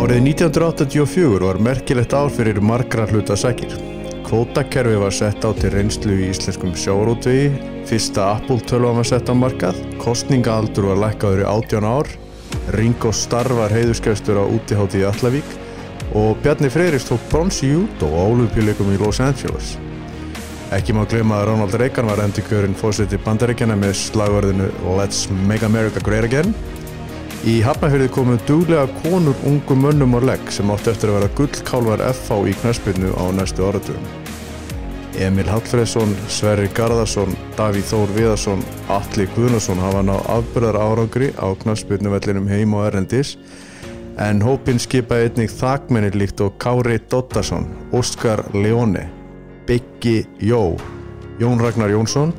Árið 0.00 0.30
1984 0.30 1.44
var 1.44 1.58
merkilegt 1.60 2.14
ár 2.16 2.30
fyrir 2.32 2.56
margra 2.64 3.02
hluta 3.10 3.34
sækir. 3.36 3.74
Kvótakerfi 4.24 4.96
var 4.96 5.12
sett 5.12 5.44
á 5.44 5.52
til 5.52 5.74
reynslu 5.74 6.14
í 6.16 6.30
íslenskum 6.30 6.72
sjárótvegi, 6.72 7.50
fyrsta 7.84 8.30
Apple 8.38 8.64
tölvan 8.64 8.96
var 8.96 9.08
sett 9.10 9.28
á 9.28 9.36
markað, 9.36 9.76
kostningaaldur 10.00 10.88
var 10.88 11.02
lækkaður 11.04 11.42
í 11.44 11.46
18 11.50 11.84
ár, 11.84 12.08
Ringo 12.78 13.12
Starr 13.12 13.52
var 13.58 13.76
heiðurskjöstur 13.76 14.40
á 14.40 14.44
útihátti 14.48 15.02
í 15.02 15.06
Allavík 15.10 15.52
og 16.16 16.40
Bjarni 16.40 16.72
Freyris 16.72 17.04
tók 17.04 17.28
brons 17.28 17.60
í 17.60 17.74
jút 17.74 18.08
og 18.08 18.16
álupjuleikum 18.24 18.96
í 18.96 18.98
Los 19.04 19.20
Angeles. 19.20 19.76
Ekki 20.72 20.96
má 20.96 21.04
glema 21.12 21.42
að 21.42 21.50
Ronald 21.52 21.76
Reagan 21.76 22.08
var 22.08 22.24
endur 22.24 22.48
kjörinn 22.48 22.78
fórseti 22.78 23.20
bandaríkjana 23.20 23.76
með 23.76 23.98
slagverðinu 24.06 24.72
Let's 24.96 25.26
Make 25.44 25.68
America 25.68 26.00
Great 26.00 26.32
Again. 26.32 26.56
Í 27.48 27.54
Hafnarfjörði 27.64 28.10
komu 28.12 28.34
duglega 28.44 28.84
konur 29.00 29.38
ungum 29.48 29.86
mönnum 29.86 30.12
á 30.12 30.20
legg 30.28 30.50
sem 30.52 30.68
átti 30.74 30.90
eftir 30.92 31.08
að 31.08 31.16
vera 31.16 31.30
gullkálvar 31.38 32.02
FH 32.10 32.36
í 32.50 32.52
knæspilnu 32.60 33.14
á 33.16 33.24
næstu 33.32 33.64
áratugum. 33.64 34.10
Emil 35.24 35.48
Hallfreðsson, 35.48 36.12
Sverri 36.28 36.68
Garðarsson, 36.76 37.32
Davíð 37.56 37.88
Þór 37.94 38.14
Viðarsson, 38.18 38.62
Alli 38.92 39.26
Guðnarsson 39.32 39.80
hafa 39.80 40.04
náð 40.04 40.28
afbyrðar 40.36 40.80
árangri 40.84 41.32
á 41.40 41.48
knæspilnuvellinum 41.64 42.48
heim 42.52 42.76
og 42.76 42.86
erendis 42.90 43.34
en 44.20 44.44
hópin 44.44 44.80
skipaði 44.80 45.30
einnig 45.30 45.52
þakmennir 45.56 46.20
líkt 46.20 46.44
og 46.44 46.60
Kári 46.60 47.00
Dottarsson, 47.08 47.70
Óskar 47.96 48.44
Leone, 48.52 49.08
Biggi 49.64 50.26
Jó, 50.44 50.76
Jón 51.40 51.64
Ragnar 51.64 51.88
Jónsson, 51.88 52.36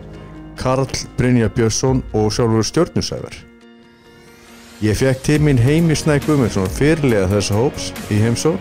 Karl 0.62 0.86
Brynja 1.18 1.50
Björnsson 1.50 2.06
og 2.14 2.30
sjálfur 2.30 2.70
Stjörnusæver. 2.70 3.51
Ég 4.82 4.98
fekk 4.98 5.20
til 5.26 5.42
mín 5.46 5.60
heimi 5.62 5.96
Snæk 5.96 6.24
Guðmundsson 6.26 6.70
fyrirlega 6.78 7.28
þessa 7.36 7.58
hóps 7.60 7.92
í 8.10 8.18
heimsó 8.24 8.56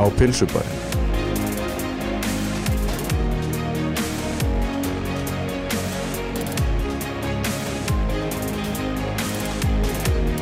á 0.00 0.04
Pilsubæri. 0.16 0.78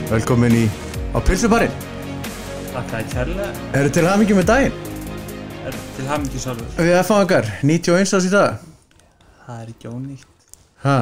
Velkomin 0.09 0.55
í 0.57 0.65
á 1.12 1.19
Pilsubarinn. 1.20 1.75
Takk 2.73 2.95
að 2.97 3.11
kærlega 3.12 3.48
Eru 3.77 3.91
til 3.92 4.07
hamingi 4.09 4.37
með 4.39 4.47
daginn? 4.48 4.77
er 5.69 5.77
til 5.97 6.07
hamingi 6.09 6.41
sjálfur 6.41 6.85
Við 6.87 6.95
okkar, 7.27 7.48
91 7.67 8.14
ás 8.17 8.27
í 8.29 8.33
dag. 8.33 8.61
Það 9.45 9.62
er 9.64 9.73
ekki 9.75 9.91
ónýtt 9.91 10.53
Ha, 10.85 10.98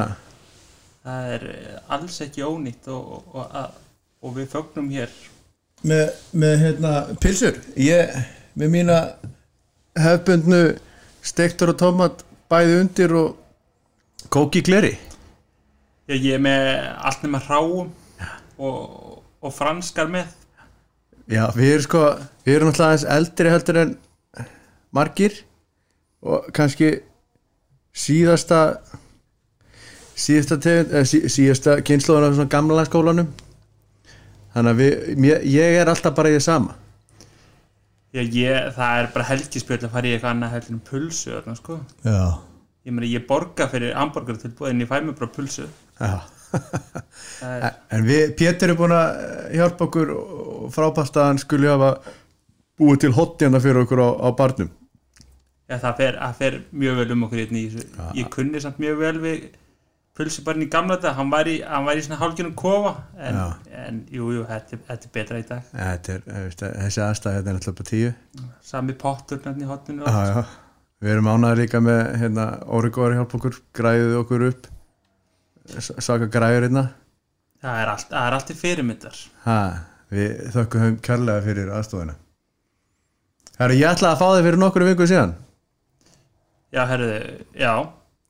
Það 1.05 1.27
er 1.35 1.43
eh, 1.53 1.93
alls 1.93 2.17
ekki 2.25 2.43
ónýtt 2.43 2.89
og, 2.91 3.11
og, 3.17 3.35
og, 3.37 3.51
að- 3.61 3.83
og 4.23 4.37
við 4.37 4.49
fögnum 4.53 4.89
hér 4.93 5.11
með, 5.87 6.07
með 6.33 6.55
hérna, 6.63 6.93
pilsur. 7.21 7.59
Ég, 7.79 8.13
með 8.57 8.73
mína 8.73 8.97
hefbundnu 9.97 10.61
stektur 11.25 11.73
og 11.73 11.79
tómat 11.81 12.23
bæði 12.49 12.79
undir 12.81 13.13
og 13.17 14.27
kóki 14.33 14.63
gleri. 14.65 14.95
Ég, 16.07 16.21
ég 16.21 16.37
er 16.37 16.43
með 16.43 16.67
allt 16.97 17.23
nema 17.25 17.41
hráum 17.43 17.93
og, 18.57 19.23
og 19.43 19.53
franskar 19.53 20.09
með 20.11 20.33
Já, 21.27 21.49
við 21.51 21.73
erum 21.73 21.83
sko, 21.83 22.01
við 22.45 22.53
erum 22.55 22.69
náttúrulega 22.69 22.93
aðeins 22.93 23.09
eldri 23.11 23.49
heldur 23.51 23.77
en 23.81 23.89
margir 24.95 25.33
og 26.23 26.45
kannski 26.55 26.91
síðasta 27.91 28.61
síðasta 30.17 30.57
tegund, 30.63 30.93
eða 30.93 31.09
sí, 31.11 31.19
síðasta 31.27 31.75
kynnslóðan 31.83 32.37
svona 32.37 32.53
gamla 32.53 32.85
skólanum 32.87 33.27
þannig 34.57 34.73
að 34.73 34.81
við, 34.83 35.07
mér, 35.23 35.47
ég 35.53 35.79
er 35.79 35.93
alltaf 35.93 36.17
bara 36.17 36.33
það 36.33 36.43
sama. 36.49 36.75
Ég, 38.17 38.29
ég, 38.33 38.69
Það 38.73 38.99
er 38.99 39.09
bara 39.13 39.29
helgispjöld 39.29 39.85
að 39.85 39.93
fara 39.93 40.09
í 40.09 40.13
eitthvað 40.15 40.33
annað 40.33 40.53
heldur 40.57 40.75
en 40.75 40.85
pulsu 40.87 41.33
þarna, 41.35 41.57
sko. 41.59 41.79
Já, 42.07 42.21
Ég 42.87 42.93
meina 42.95 43.07
ég 43.11 43.25
borga 43.27 43.65
fyrir 43.67 43.91
hamburger 43.99 44.37
tilbúið 44.39 44.69
en 44.71 44.81
ég 44.85 44.87
fæ 44.87 45.01
mér 45.03 45.15
bara 45.19 45.27
pulsu. 45.35 45.65
Já. 45.99 46.21
En 47.91 48.05
við, 48.07 48.29
Pétur 48.39 48.71
er 48.71 48.77
búin 48.79 48.93
að 48.95 49.17
hjálpa 49.57 49.87
okkur 49.89 50.13
frábært 50.71 51.19
að 51.19 51.27
hann 51.27 51.41
skuli 51.41 51.67
hafa 51.67 51.89
búið 52.79 53.01
til 53.03 53.11
hotjana 53.17 53.59
fyrir 53.59 53.81
okkur 53.83 53.99
á, 53.99 54.09
á 54.23 54.27
barnum. 54.39 54.69
Ja, 55.67 55.81
það, 55.81 55.97
fer, 55.99 56.19
fer 56.39 56.59
mjög 56.71 57.01
vel 57.01 57.11
um 57.17 57.25
okkur 57.27 57.41
hérna 57.43 57.59
í 57.59 57.65
þessu. 57.73 58.07
Ég 58.21 58.31
kunni 58.31 58.63
samt 58.63 58.79
mjög 58.79 59.01
vel 59.03 59.13
við 59.25 59.43
pulsu 60.17 60.43
bara 60.45 60.63
í 60.63 60.67
gamla 60.73 60.97
þetta 60.97 61.13
hann 61.19 61.31
var 61.31 61.49
í, 61.49 61.57
hann 61.61 61.85
var 61.85 61.99
í 61.99 62.03
svona 62.05 62.19
hálgjörnum 62.21 62.55
kofa 62.57 62.93
en, 63.21 63.37
en 63.85 63.99
jú, 64.13 64.29
jú, 64.33 64.45
þetta, 64.49 64.79
þetta 64.87 65.09
er 65.09 65.13
betra 65.17 65.41
í 65.41 65.45
dag. 65.47 65.67
Þetta 65.73 66.15
er, 66.15 66.55
þessi 66.83 67.03
aðstæð 67.05 67.35
hérna 67.37 67.53
er 67.53 67.59
alltaf 67.59 67.75
bara 67.77 67.89
tíu. 67.91 68.13
Sami 68.65 68.95
pottur 68.97 69.41
hérna 69.45 69.67
í 69.67 69.69
hotninu 69.69 70.07
Já, 70.07 70.21
já. 70.31 70.45
Við 71.05 71.13
erum 71.13 71.29
ánæður 71.29 71.61
líka 71.61 71.81
með 71.85 71.99
hérna, 72.23 72.47
Órigóri 72.73 73.19
hjálp 73.19 73.35
okkur, 73.37 73.59
græðið 73.77 74.15
okkur 74.23 74.47
upp. 74.47 74.71
Saka 75.77 76.25
græður 76.33 76.65
hérna. 76.65 76.87
Það 77.61 77.83
er 77.83 77.91
allt, 77.91 78.09
það 78.09 78.23
er 78.23 78.37
allt 78.39 78.49
í 78.49 78.57
fyrirmyndar. 78.57 79.19
Ha, 79.45 79.59
Við 80.13 80.47
þökkum 80.55 80.83
höfum 80.83 80.97
kærlega 81.03 81.43
fyrir 81.43 81.69
aðstofuna. 81.75 82.13
Herru, 83.57 83.75
ég 83.75 83.89
ætlaði 83.91 84.13
að 84.13 84.21
fá 84.21 84.27
þig 84.31 84.45
fyrir 84.45 84.59
nokkru 84.61 84.87
viku 84.87 85.07
síðan. 85.09 85.33
Já, 86.71 86.81
herðu, 86.87 87.17
já 87.59 87.71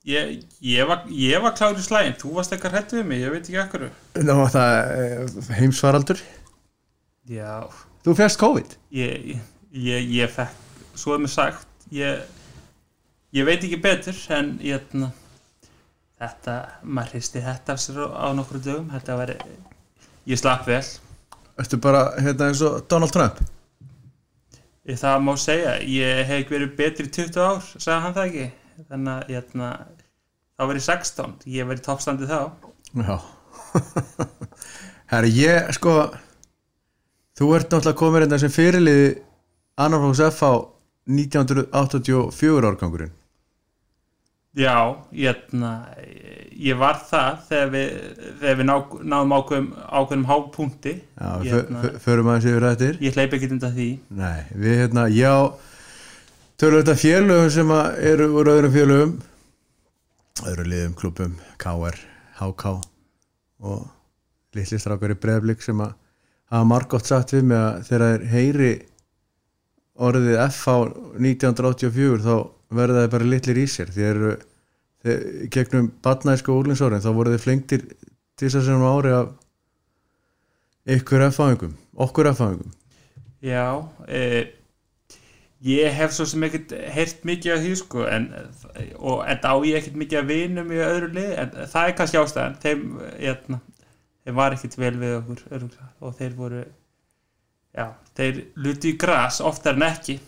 ég, 0.08 0.46
ég, 0.64 0.84
var, 0.88 1.04
ég 1.12 1.44
var 1.44 1.56
klár 1.58 1.78
í 1.78 1.84
slægin 1.84 2.16
þú 2.22 2.38
varst 2.38 2.56
eitthvað 2.56 2.78
hrætt 2.78 2.96
við 2.96 3.10
mig, 3.10 3.24
ég 3.26 3.34
veit 3.36 3.44
ekki 3.44 3.60
ekkur 3.64 3.90
Ná, 4.24 4.36
það 4.54 4.78
eh, 5.02 5.42
heimsfaraldur. 5.60 6.24
Já, 7.28 7.68
Þú 8.08 8.14
fjast 8.16 8.40
COVID? 8.40 8.78
Ég, 8.96 9.36
ég, 9.76 10.12
ég 10.16 10.32
fekk 10.32 10.64
svo 10.98 11.16
er 11.16 11.22
mér 11.22 11.32
sagt 11.32 11.68
ég, 11.94 12.22
ég 13.36 13.48
veit 13.48 13.60
ekki 13.62 13.80
betur 13.84 14.18
en 14.34 14.54
ég, 14.64 14.86
na, 14.98 15.12
þetta, 16.22 16.56
maður 16.84 17.18
hristi 17.18 17.44
þetta 17.44 17.76
af 17.76 17.84
sér 17.84 18.00
á, 18.08 18.28
nokkru 18.36 18.62
dögum. 18.64 18.88
Þetta 18.94 19.18
var, 19.20 19.34
ég 20.28 20.40
slapp 20.40 20.66
vel. 20.70 20.84
Ertu 21.58 21.80
bara 21.82 22.08
hérna 22.22 22.50
eins 22.52 22.64
og 22.66 22.86
Donald 22.90 23.14
Trump? 23.14 23.42
Það 24.88 25.20
má 25.26 25.34
segja, 25.36 25.76
ég 25.84 26.24
hef 26.30 26.48
verið 26.48 26.76
betri 26.78 27.10
í 27.10 27.12
20 27.12 27.44
ár, 27.44 27.66
sagði 27.76 28.02
hann 28.06 28.16
það 28.16 28.28
ekki 28.30 28.46
þannig 28.86 29.14
að 29.14 29.34
ég, 29.34 29.58
na, 29.58 29.72
þá 30.58 30.64
verið 30.70 30.88
16 30.88 31.36
ég 31.58 31.70
verið 31.70 31.86
toppstandi 31.88 32.30
þá. 32.30 32.40
Já. 33.02 33.18
Herru, 35.12 35.30
ég 35.32 35.70
sko 35.76 36.00
Þú 37.38 37.52
ert 37.54 37.70
náttúrulega 37.70 37.98
komin 38.00 38.24
hérna 38.24 38.40
sem 38.42 38.50
fyrirliði 38.50 39.10
Annarflóks 39.78 40.24
FH 40.32 40.48
1984 41.14 42.66
árgangurinn. 42.66 43.14
Já, 44.58 44.98
ég, 45.14 45.44
na, 45.54 45.76
ég 46.58 46.80
var 46.82 46.98
það 47.06 47.44
þegar 47.46 47.68
við, 47.76 47.92
þegar 48.40 48.58
við 48.58 48.66
ná, 48.66 48.74
náðum 49.14 49.36
ákveðum, 49.38 49.68
ákveðum 49.86 50.26
hápunkti. 50.32 50.94
Já, 51.14 51.60
förum 52.02 52.32
aðeins 52.32 52.48
yfir 52.50 52.66
þetta 52.66 52.90
ég 53.06 53.20
hleyp 53.20 53.36
ekki 53.38 53.52
undan 53.54 53.76
því. 53.78 53.88
Nei, 54.18 54.40
við 54.58 54.82
hérna, 54.82 55.06
já 55.14 55.34
Tölum 56.58 56.82
þetta 56.82 56.98
félögum 56.98 57.50
sem 57.54 57.72
eru 58.10 58.28
úr 58.34 58.48
öðrum 58.50 58.72
félögum 58.74 59.12
öðrum 60.42 60.70
liðum, 60.72 60.96
klubum, 60.98 61.36
KR 61.62 62.00
HK 62.40 62.72
og 63.62 63.84
litli 64.58 64.80
strákar 64.82 65.14
í 65.14 65.18
breyflik 65.22 65.62
sem 65.62 65.78
að 65.86 65.94
hafa 66.50 66.66
margótt 66.66 67.06
sagt 67.06 67.36
við 67.36 67.46
mig 67.52 67.62
að 67.62 67.86
þegar 67.92 68.08
þeir 68.08 68.26
heyri 68.34 68.72
orðið 70.08 70.42
FH 70.48 70.76
1984 71.28 72.26
þá 72.26 72.34
verða 72.82 73.04
þeir 73.04 73.14
bara 73.14 73.32
litlir 73.36 73.62
í 73.62 73.70
sér. 73.70 73.94
Þeir 73.94 74.10
eru 74.16 74.34
gegnum 75.54 75.94
batnæsku 76.02 76.58
úrlinsórin 76.58 77.06
þá 77.06 77.12
voru 77.14 77.36
þeir 77.36 77.46
flengtir 77.46 77.86
til 78.38 78.50
þess 78.50 78.74
að 78.74 78.88
ári 78.90 79.14
af 79.14 79.34
ykkur 80.98 81.30
F-fáingum, 81.30 81.78
okkur 81.94 82.34
F-fáingum 82.34 82.74
Já, 83.46 83.86
e, 84.10 84.57
ég 85.66 85.94
hef 85.94 86.14
svo 86.14 86.28
sem 86.30 86.44
ekkert 86.46 86.74
heyrt 86.94 87.24
mikið 87.28 87.54
af 87.56 87.64
því 87.64 87.74
sko 87.80 88.06
en, 88.12 88.28
og 88.98 89.24
en 89.26 89.40
á 89.42 89.54
ég 89.66 89.80
ekkert 89.80 89.98
mikið 89.98 90.20
af 90.22 90.30
vinum 90.30 90.74
í 90.74 90.82
öðru 90.84 91.12
lið 91.16 91.34
en 91.42 91.56
það 91.72 91.84
er 91.84 91.96
kannski 91.98 92.22
ástæðan. 92.22 92.58
Þeim, 92.64 92.84
hérna, 93.18 93.60
þeim 94.26 94.40
var 94.40 94.58
ekkert 94.58 94.78
vel 94.78 94.94
við 95.02 95.16
okkur 95.22 95.44
örugglega, 95.50 95.90
og 96.02 96.18
þeir 96.20 96.36
voru 96.38 96.64
já, 97.74 97.88
þeir 98.20 98.42
luti 98.66 98.94
í 98.94 99.00
gras 99.02 99.42
oftar 99.42 99.80
en 99.80 99.88
ekki. 99.90 100.20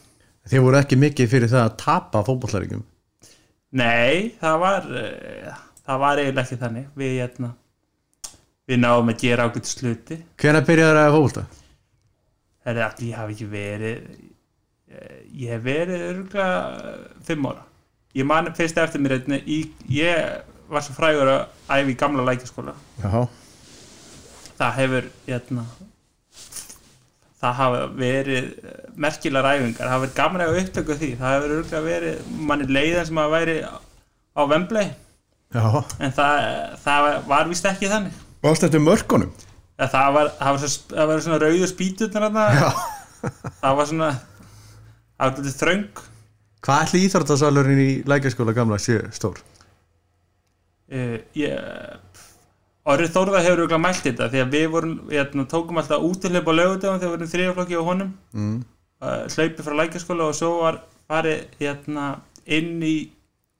Þeir 0.49 0.65
voru 0.65 0.81
ekki 0.81 0.97
mikið 0.97 1.31
fyrir 1.35 1.51
það 1.51 1.65
að 1.67 1.79
tapa 1.83 2.23
fótbollaringum 2.25 2.85
Nei, 3.69 4.31
það 4.39 4.55
var 4.63 4.85
e, 4.97 5.01
það 5.85 5.99
var 6.01 6.21
eiginlega 6.23 6.45
ekki 6.47 6.57
þannig. 6.63 6.85
Við, 6.97 7.11
hérna, 7.19 7.51
við 8.65 8.81
náðum 8.81 9.11
að 9.13 9.21
gera 9.21 9.45
ákveðt 9.45 9.69
sluti 9.69 10.17
Hvenær 10.41 10.65
byrjaði 10.65 10.95
það 10.97 11.05
að 11.05 11.15
fótbolta? 11.17 11.43
Það 12.59 12.71
er 12.73 12.83
að 12.87 13.03
ég 13.05 13.19
hafi 13.19 13.35
ekki 13.35 13.49
verið 13.49 13.99
eh, 13.99 14.25
ég 15.35 15.51
hef 15.53 15.65
verið 15.65 16.05
örgulega 16.09 16.93
fimm 17.27 17.49
ára. 17.49 17.65
Ég 18.17 18.25
man 18.25 18.49
fyrst 18.57 18.79
eftir 18.81 19.01
mér 19.03 19.19
einni, 19.19 19.59
ég 19.93 20.39
var 20.69 20.85
svo 20.85 20.95
frægur 20.97 21.29
að 21.29 21.43
æfi 21.75 21.93
í 21.93 21.97
gamla 21.99 22.25
lækjaskóla. 22.27 22.73
Já, 23.03 23.27
það 24.59 24.73
hefur 24.79 25.09
hérna, 25.27 25.65
það 27.39 27.59
hafa 27.59 27.83
verið 27.99 28.47
eh, 28.49 28.79
merkilegar 28.99 29.49
æfingar, 29.53 29.83
það 29.85 29.93
hafa 29.93 30.05
verið 30.05 30.17
gaman 30.17 30.45
að 30.45 30.57
upptöku 30.63 30.97
því, 30.99 31.11
það 31.19 31.35
verið, 31.35 31.53
örugglega 31.59 31.85
verið 31.85 32.33
manni 32.49 32.69
leiðan 32.69 33.09
sem 33.09 33.21
að 33.21 33.35
væri 33.35 33.59
á 33.69 34.41
Wembley, 34.49 34.89
Já, 35.49 35.63
en 35.97 36.11
það, 36.13 36.49
það 36.83 37.07
var 37.29 37.47
vist 37.49 37.69
ekki 37.69 37.89
þannig. 37.89 38.17
Varst 38.45 38.65
þetta 38.65 38.81
mörkunum? 38.83 39.31
Eða 39.79 39.91
það 39.93 40.09
var, 40.17 40.31
það 40.39 40.57
var, 40.57 40.73
það 40.91 41.09
var 41.09 41.23
svona 41.25 41.39
rauður 41.45 41.71
spýtunar 41.71 42.25
þarna. 42.25 42.73
Það 43.59 43.77
var 43.79 43.87
svona 43.89 44.09
þetta 45.19 45.55
þröng 45.63 46.03
Hvað 46.59 46.81
ætli 46.85 46.99
íþróttasalurinn 47.07 47.79
í 47.85 47.91
lækjaskóla 48.09 48.53
gamla 48.57 48.77
sé 48.83 48.97
stór? 49.15 49.37
uh, 50.91 51.17
ég 51.39 51.97
Orrið 52.89 53.11
Þórða 53.13 53.41
hefur 53.45 53.59
auðvitað 53.63 53.81
mælt 53.83 53.99
þetta 54.07 54.27
því 54.33 54.39
að 54.41 54.53
við 54.55 54.65
vorum, 54.73 54.93
hérna, 55.11 55.43
tókum 55.51 55.77
alltaf 55.77 56.05
útihlaup 56.07 56.47
á 56.49 56.53
lögutöfum 56.57 56.99
þegar 57.01 57.11
við 57.11 57.13
vorum 57.15 57.31
þriðaflokki 57.33 57.77
á 57.77 57.83
honum 57.85 58.13
Mm. 58.33 58.55
uh, 59.03 59.25
hlaupi 59.35 59.65
frá 59.67 59.75
lækjaskóla 59.81 60.29
og 60.31 60.37
svo 60.39 60.49
var 60.63 60.79
farið 61.09 61.43
hérna, 61.59 62.07
inn 62.49 62.79
í, 62.83 62.95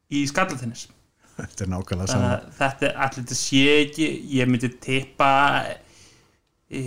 í 0.10 0.24
skallatennis 0.32 0.88
Þetta 1.40 1.64
er 1.64 1.70
nákvæmlega 1.72 2.12
saman 2.12 2.50
þetta 2.58 2.88
er 2.90 2.98
allir 3.06 3.22
þetta 3.24 3.38
sé 3.40 3.62
ekki 3.86 4.08
ég 4.36 4.50
myndi 4.52 4.70
tippa 4.84 5.30
e, 6.68 6.82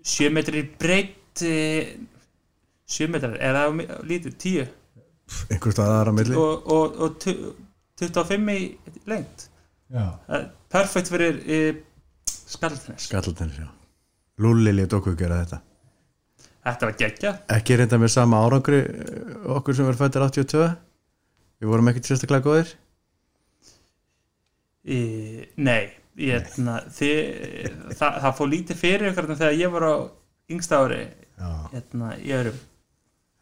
sjö 0.00 0.30
metri 0.32 0.62
breytt 0.80 1.42
e, 2.84 2.90
sjö 2.94 3.08
metrar 3.12 3.36
er 3.40 3.56
það 3.58 3.82
lítið, 4.10 4.36
tíu. 4.40 4.66
Einhvers 5.50 5.76
staðar 5.76 6.00
aðra 6.02 6.14
milli. 6.18 6.36
Og, 6.36 6.66
og, 6.70 6.98
og 7.00 7.18
tu- 7.22 7.54
25 8.00 8.50
í 8.50 8.62
lengt 9.06 9.48
Já. 9.94 10.06
perfekt 10.72 11.08
fyrir 11.12 11.38
e, 11.46 11.60
skalltennis. 12.28 13.06
Skallatennis, 13.08 13.60
já. 13.62 13.68
Lúli 14.42 14.72
lét 14.74 14.92
okkur 14.96 15.14
gera 15.16 15.44
þetta. 15.44 15.60
Þetta 16.64 16.88
var 16.88 16.96
geggja. 16.98 17.32
Ekki 17.54 17.76
reynda 17.78 17.98
með 18.00 18.10
sama 18.14 18.40
árangri 18.40 18.80
eh, 18.80 19.34
okkur 19.54 19.76
sem 19.76 19.84
verður 19.86 20.00
fættir 20.00 20.24
82 20.24 20.70
Við 21.60 21.70
vorum 21.70 21.90
ekkert 21.90 22.08
sérstaklega 22.08 22.44
góðir? 22.48 22.72
E, 24.84 24.96
nei 25.56 25.92
hérna, 26.18 26.78
þið, 26.94 27.68
það, 27.98 28.18
það 28.24 28.34
fór 28.38 28.50
lítið 28.52 28.78
fyrir 28.80 29.10
ykkur 29.10 29.28
þegar 29.32 29.56
ég 29.58 29.72
var 29.74 29.86
á 29.86 29.94
yngsta 30.54 30.80
ári 30.84 31.00
Já, 31.34 31.48
hérna, 31.72 32.10
í 32.20 32.34
öðrum. 32.36 32.58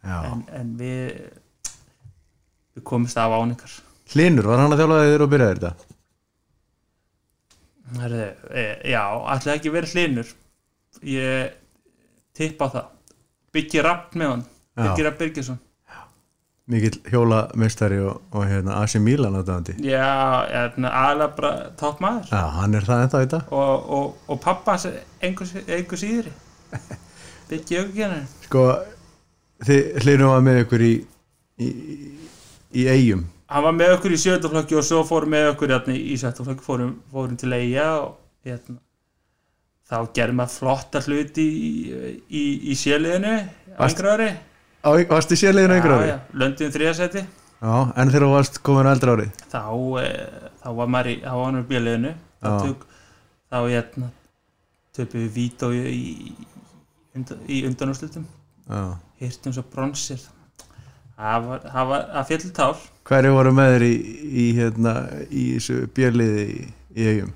En, 0.03 0.45
en 0.51 0.77
við 0.79 1.17
við 2.73 2.85
komumst 2.89 3.19
af 3.21 3.35
áningar 3.37 3.81
Hlinur, 4.13 4.49
var 4.51 4.61
hann 4.61 4.75
að 4.75 4.83
þjálfa 4.83 5.03
þér 5.09 5.25
og 5.25 5.33
byrjaði 5.33 5.59
þetta? 5.59 5.91
Herðu, 8.03 8.25
e, 8.53 8.65
já, 8.93 9.03
ætlaði 9.35 9.59
ekki 9.59 9.73
verið 9.73 9.95
hlinur 9.97 10.33
ég 11.07 11.55
tippa 12.37 12.69
það. 12.73 12.89
Byggi 13.53 13.85
Rapp 13.85 14.17
með 14.17 14.33
hann 14.33 14.43
Já. 14.73 14.83
Byggi 14.87 15.05
Rapp 15.07 15.19
Birgisson. 15.21 15.59
Mikill 16.73 17.01
hjólamestari 17.11 17.99
og, 18.01 18.21
og 18.33 18.47
hérna 18.47 18.79
AC 18.81 18.95
Milan 19.03 19.35
aðdæðandi 19.41 19.75
já, 19.83 20.07
hérna, 20.47 20.93
aðalega 20.95 21.35
bara 21.37 21.51
topp 21.81 22.01
maður. 22.01 22.31
Já, 22.31 22.45
hann 22.57 22.79
er 22.79 22.87
það 22.87 23.03
ennþá 23.07 23.23
í 23.25 23.29
dag. 23.35 23.53
Og, 23.53 23.91
og, 23.97 24.21
og 24.31 24.41
pappa 24.41 24.77
hans 24.77 24.87
einhver 25.21 26.01
síðri. 26.01 26.33
Byggi 27.51 27.77
Jökugjörnir 27.77 28.29
Sko, 28.47 28.63
þið 29.67 30.03
hlinur 30.03 30.32
var 30.32 30.44
með 30.47 30.61
ykkur 30.64 30.85
í 30.87 30.93
í, 31.62 31.69
í 32.73 32.87
eigum 32.91 33.26
hann 33.53 33.67
var 33.67 33.75
með 33.76 33.97
okkur 33.99 34.14
í 34.14 34.20
sjöndaflokki 34.20 34.79
og 34.79 34.87
svo 34.87 35.03
fórum 35.06 35.35
með 35.35 35.50
okkur 35.53 35.75
hérna, 35.75 35.97
í 35.97 36.17
sjöndaflokki 36.20 36.64
fórum, 36.64 36.94
fórum 37.12 37.37
til 37.41 37.53
eiga 37.53 37.88
og 38.00 38.14
hérna, 38.47 38.79
þá 39.88 39.97
gerum 40.17 40.41
maður 40.41 40.56
flotta 40.56 41.03
hluti 41.05 41.44
í, 41.44 41.73
í, 42.29 42.44
í 42.73 42.79
ári. 42.79 43.35
Á, 43.76 43.79
Varst 43.82 44.00
ári? 44.14 44.31
já, 46.08 46.17
löndum 46.43 46.75
þriðasæti 46.75 47.26
Já, 47.62 47.75
en 47.94 48.11
þegar 48.11 48.25
þú 48.26 48.32
varst 48.32 48.58
komin 48.67 48.88
á 48.91 48.94
eldra 48.97 49.12
ári 49.15 49.29
þá, 49.53 49.61
e, 50.03 50.08
þá 50.65 50.69
var 50.81 50.91
maður 50.97 51.12
í, 51.12 51.15
í 51.23 51.69
bjöliðinu 51.69 52.15
þá, 52.43 53.58
hérna, 53.69 54.08
töpum 54.97 55.23
við 55.23 55.37
vít 55.37 55.62
og 55.69 55.76
í, 55.76 56.03
í 57.53 57.62
undanúrslutum 57.69 58.26
Já 58.67 58.82
hirtum 59.23 59.55
svo 59.57 59.65
bronsir 59.73 60.23
það 61.17 62.25
fjalli 62.29 62.51
tár. 62.57 62.81
Hverju 63.07 63.35
voru 63.37 63.53
með 63.55 63.75
þér 63.75 63.85
í, 63.87 63.93
í 64.43 64.47
hérna 64.57 64.95
í 65.31 65.45
björliði 65.95 66.47
í, 66.47 66.65
í 66.97 67.09
eigum? 67.13 67.35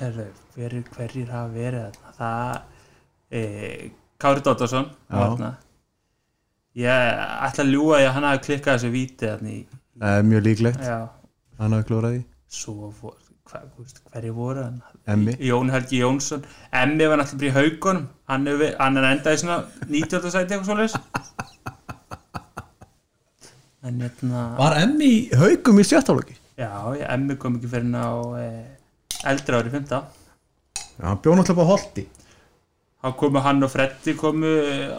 Hverjir, 0.00 0.84
hverjir 0.94 1.32
hafa 1.32 1.50
verið 1.54 1.98
það 2.16 2.62
e, 3.30 3.42
Kári 4.20 4.44
Dóttarsson 4.44 4.88
ég 6.80 7.20
ætla 7.48 7.64
að 7.64 7.72
ljúga 7.74 8.00
því 8.00 8.06
að 8.08 8.14
hann 8.16 8.28
hafi 8.30 8.44
klikkað 8.46 8.78
þessu 8.78 8.92
víti 8.94 9.32
Það 10.00 10.16
er 10.16 10.28
mjög 10.30 10.46
líklegt, 10.46 10.84
já, 10.86 10.98
hann 11.60 11.76
hafi 11.76 11.88
klórað 11.90 12.16
í 12.16 12.22
svo 12.50 12.92
hverjir 13.50 14.34
voru 14.36 14.62
hann? 14.64 14.80
Emmi. 15.10 15.34
Jón 15.40 15.70
Helgi 15.74 16.00
Jónsson. 16.02 16.44
Emmi 16.72 17.08
var 17.10 17.20
náttúrulega 17.22 17.50
í 17.50 17.54
haugunum. 17.58 18.08
Hann 18.30 18.46
hann 18.78 19.00
er 19.00 19.08
endað 19.10 19.36
í 19.36 19.42
svona 19.42 19.58
90. 19.88 20.30
sæti 20.34 20.56
eitthvað 20.58 21.00
en 23.82 24.00
hérna 24.04 24.40
Var 24.58 24.76
Emmi 24.82 25.06
í 25.08 25.20
haugum 25.40 25.78
í 25.80 25.84
sjöttálöki? 25.88 26.36
já, 26.60 26.72
Emmi 27.14 27.36
kom 27.40 27.56
ekki 27.56 27.70
fyrir 27.72 27.86
ná 27.88 28.02
e, 28.36 28.48
eldra 29.30 29.60
ári 29.62 29.72
15 29.72 29.94
Já, 29.96 31.06
hann 31.06 31.20
bjóð 31.24 31.38
náttúrulega 31.40 31.64
á 31.64 31.70
holti. 31.72 32.04
Þá 33.00 33.08
komu 33.16 33.40
hann 33.40 33.64
og 33.64 33.72
Freddi 33.72 34.12
komu 34.20 34.50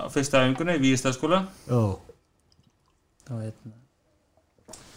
á 0.02 0.10
fyrsta 0.10 0.42
öfinguna 0.42 0.78
í 0.80 0.82
Víðistaskóla 0.82 1.44
Já. 1.70 1.84
Hérna 3.32 3.78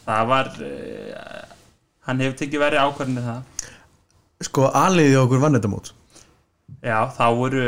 það 0.04 0.26
var 0.28 0.48
uh, 0.60 1.53
hann 2.08 2.24
hefur 2.24 2.38
tekið 2.40 2.64
verið 2.64 2.84
ákvarðinu 2.84 3.24
það. 3.24 3.70
Sko, 4.44 4.66
aliði 4.76 5.16
okkur 5.20 5.42
vann 5.44 5.56
þetta 5.56 5.70
mót. 5.72 5.92
Já, 6.84 6.98
þá 7.16 7.24
voru 7.38 7.64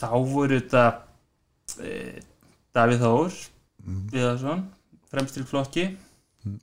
þá 0.00 0.08
voru 0.28 0.58
þetta 0.60 0.84
uh, 1.80 2.16
Davíð 2.76 3.04
Þór 3.04 3.38
Viðarsson, 4.12 4.66
fremstil 5.12 5.46
flokki. 5.48 5.86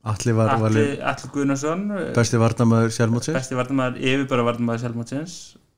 Alli 0.07 0.33
var 0.35 0.53
Alli, 0.55 0.85
Alli 1.03 1.29
Gunnarsson 1.33 1.81
eh, 1.91 2.05
besti 2.15 2.39
varnamaður 2.39 2.93
sjálfmótsins. 2.95 3.35
besti 3.35 3.57
vartamæður, 3.57 3.97
yfirbara 3.99 4.45
vartamæður 4.47 4.83
sjálfmótsins 4.85 5.33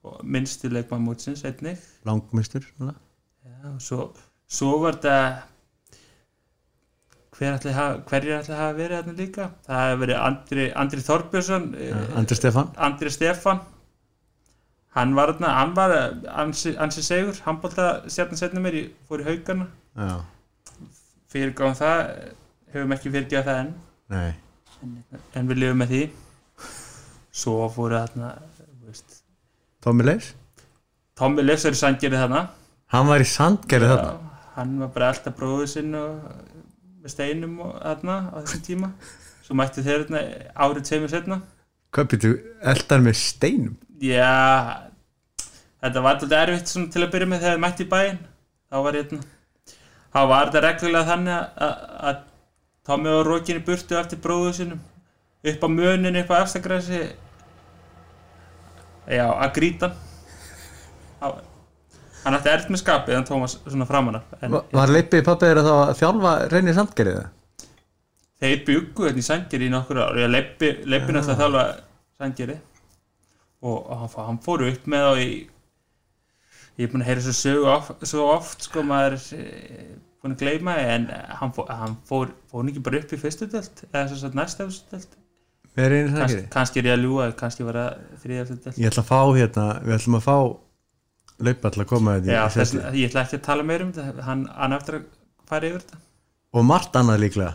og 0.05 0.19
minnsti 0.21 0.69
leikmann 0.69 1.01
mótsins 1.05 1.41
einnig. 1.47 1.81
Og 2.05 3.79
svo, 3.81 4.11
svo 4.45 4.75
var 4.83 4.99
þetta 4.99 5.15
hver 7.35 7.55
ætli 7.57 7.75
hverjir 7.75 8.39
ætli 8.39 8.55
hafa 8.55 8.75
verið 8.77 8.99
þarna 8.99 9.15
líka? 9.19 9.47
Það 9.67 9.85
hefur 9.85 10.03
verið 10.05 10.19
Andri, 10.23 10.67
Andri 10.83 11.05
Þorbjörnsson 11.05 11.71
ja, 11.83 12.03
Andri 12.19 12.37
Stefan 12.39 12.69
Andri 12.89 13.11
Stefan 13.11 13.63
hann 14.95 15.15
var 15.15 15.33
þarna, 15.33 15.51
hann 15.59 15.75
var 15.75 15.93
ansi, 16.43 16.75
ansi 16.79 17.03
segur, 17.03 17.35
hann 17.45 17.59
bólta 17.63 17.87
stjarnan 18.07 18.39
setna 18.39 18.63
mér 18.63 18.77
í, 18.79 18.83
fór 19.09 19.23
í 19.23 19.27
haugana. 19.27 19.67
Já, 19.99 20.13
fyrirgáðum 21.33 21.77
það 21.79 22.03
hefum 22.75 22.95
ekki 22.95 23.11
fyrirgjáð 23.11 23.49
það 23.49 23.61
enn. 23.63 23.73
Nei. 24.13 24.31
En 25.35 25.49
við 25.49 25.61
lifum 25.63 25.81
með 25.81 25.91
því. 25.91 26.01
Svo 27.35 27.67
fóru 27.73 27.97
þarna 27.99 28.35
Tommy 29.83 30.05
Leifs? 30.07 30.31
Tommi 31.19 31.43
Leifs 31.43 31.65
er 31.67 31.75
í 31.75 31.79
sangeri 31.79 32.17
þarna. 32.17 32.45
Hann 32.93 33.09
var 33.09 33.23
í 33.23 33.27
sandgerði 33.27 33.91
þarna. 33.91 34.31
Hann 34.55 34.77
var 34.79 34.93
bara 34.95 35.09
alltaf 35.11 35.35
bróður 35.35 35.67
sinn 35.67 35.91
og 35.99 36.23
með 37.05 37.13
steinum 37.13 37.59
og 37.65 37.75
þarna 37.83 38.15
á 38.33 38.37
þessum 38.41 38.63
tíma. 38.65 38.89
Svo 39.45 39.55
mættu 39.59 39.83
þeir 39.85 40.03
þarna 40.07 40.21
árið 40.65 40.87
tveimur 40.89 41.11
setna 41.13 41.41
Hvað 41.95 42.07
býttu, 42.11 42.29
eldar 42.65 43.03
með 43.05 43.15
steinum? 43.21 43.75
Já 44.01 44.89
þetta 45.85 46.01
var 46.01 46.15
alltaf 46.17 46.33
erfitt 46.41 46.71
til 46.91 47.03
að 47.05 47.11
byrja 47.13 47.29
með 47.29 47.43
þegar 47.43 47.53
þeir 47.55 47.61
mættu 47.63 47.85
í 47.85 47.91
bæinn. 47.93 48.17
Þá 48.71 48.77
var 48.83 48.97
hérna 48.97 49.19
þá 50.15 50.19
var 50.31 50.49
þetta 50.49 50.63
reglulega 50.65 51.09
þannig 51.11 51.37
að- 51.67 51.83
að 52.09 52.23
Tommi 52.85 53.09
var 53.09 53.25
rókinni 53.25 53.63
burtu 53.65 53.95
eftir 53.97 54.19
bróður 54.21 54.53
sinnum 54.53 54.81
upp 55.45 55.63
á 55.65 55.67
mönin 55.69 56.19
upp 56.21 56.29
á 56.29 56.41
efstagræsi 56.43 56.99
já, 59.07 59.25
að 59.25 59.53
gríta. 59.55 59.89
hann 59.89 60.04
hann 62.25 62.35
átti 62.39 62.51
erft 62.51 62.69
með 62.73 62.81
skapið 62.83 63.15
hann 63.19 63.27
Tómas 63.29 63.57
svona 63.63 63.87
framan 63.89 64.19
af 64.19 64.35
en, 64.41 64.51
Va- 64.57 64.63
Var 64.79 64.93
Leipið 64.95 65.25
pappið 65.27 65.51
þeirra 65.51 65.65
þá 65.65 65.73
að 65.85 65.95
þjálfa 66.01 66.35
reynir 66.53 66.77
sandgerði 66.79 67.15
það? 67.19 67.33
þeir 68.45 68.63
byggu 68.67 69.05
þetta 69.09 69.21
í 69.21 69.25
Sandgeri 69.25 69.67
í 69.69 69.73
nokkur 69.73 69.99
ár 70.03 70.17
ég 70.19 70.31
leipi, 70.33 70.71
leipi 70.91 71.13
náttúrulega 71.15 71.39
þjálfa 71.39 71.65
Sandgeri 72.19 72.55
og, 73.65 73.77
og 73.79 73.93
hann, 74.01 74.09
fó- 74.11 74.25
hann 74.27 74.39
fór 74.43 74.65
upp 74.67 74.89
með 74.91 75.05
þá 75.07 75.21
í 75.23 75.29
ég 76.75 76.87
er 76.87 76.91
búin 76.91 77.05
að 77.05 77.09
heyra 77.13 77.23
svo 77.23 77.35
sögu 77.39 77.69
of, 77.71 77.91
svo 78.03 78.25
oft 78.33 78.65
sko 78.67 78.83
maður 78.83 79.15
er 79.15 79.27
eh, 79.39 79.93
búin 80.19 80.35
að 80.35 80.41
gleyma 80.43 80.73
en 80.81 81.05
hann, 81.39 81.53
fór, 81.55 81.69
hann 81.71 81.95
fór, 82.09 82.33
fór 82.51 82.67
ekki 82.73 82.83
bara 82.83 82.99
upp 82.99 83.13
í 83.15 83.19
fyrstu 83.21 83.47
delt 83.53 83.85
eða 83.93 84.09
svo 84.11 84.19
Kans, 86.11 86.17
sandgerði? 86.19 86.43
kannski 86.53 86.81
er 86.83 86.89
ég 86.89 86.97
að 86.97 87.01
ljúga 87.05 87.29
kannski 87.39 87.65
var 87.67 87.79
það 87.79 88.03
delt 88.65 88.77
Ég 88.83 88.91
ætla 88.91 89.03
að 89.05 89.09
fá 89.13 89.19
hérna, 89.39 89.65
við 89.87 89.95
ætlum 89.97 90.19
að 90.19 90.27
fá 90.27 90.35
leipa 91.43 91.69
alltaf 91.69 91.83
að 91.83 91.89
koma 91.89 92.15
þetta 92.17 92.31
í 92.31 92.35
Já, 92.35 92.41
þess, 92.53 92.75
ég 92.95 93.09
ætla 93.09 93.23
ekki 93.25 93.39
að 93.39 93.45
tala 93.45 93.67
meir 93.67 93.83
um 93.85 93.91
þetta. 93.95 94.25
Hann, 94.25 94.43
hann 94.55 94.75
eftir 94.77 94.99
að 94.99 95.05
fara 95.49 95.69
yfir 95.69 95.83
þetta. 95.83 96.01
Og 96.55 96.67
margt 96.67 96.95
annað 96.99 97.21
líklega 97.25 97.53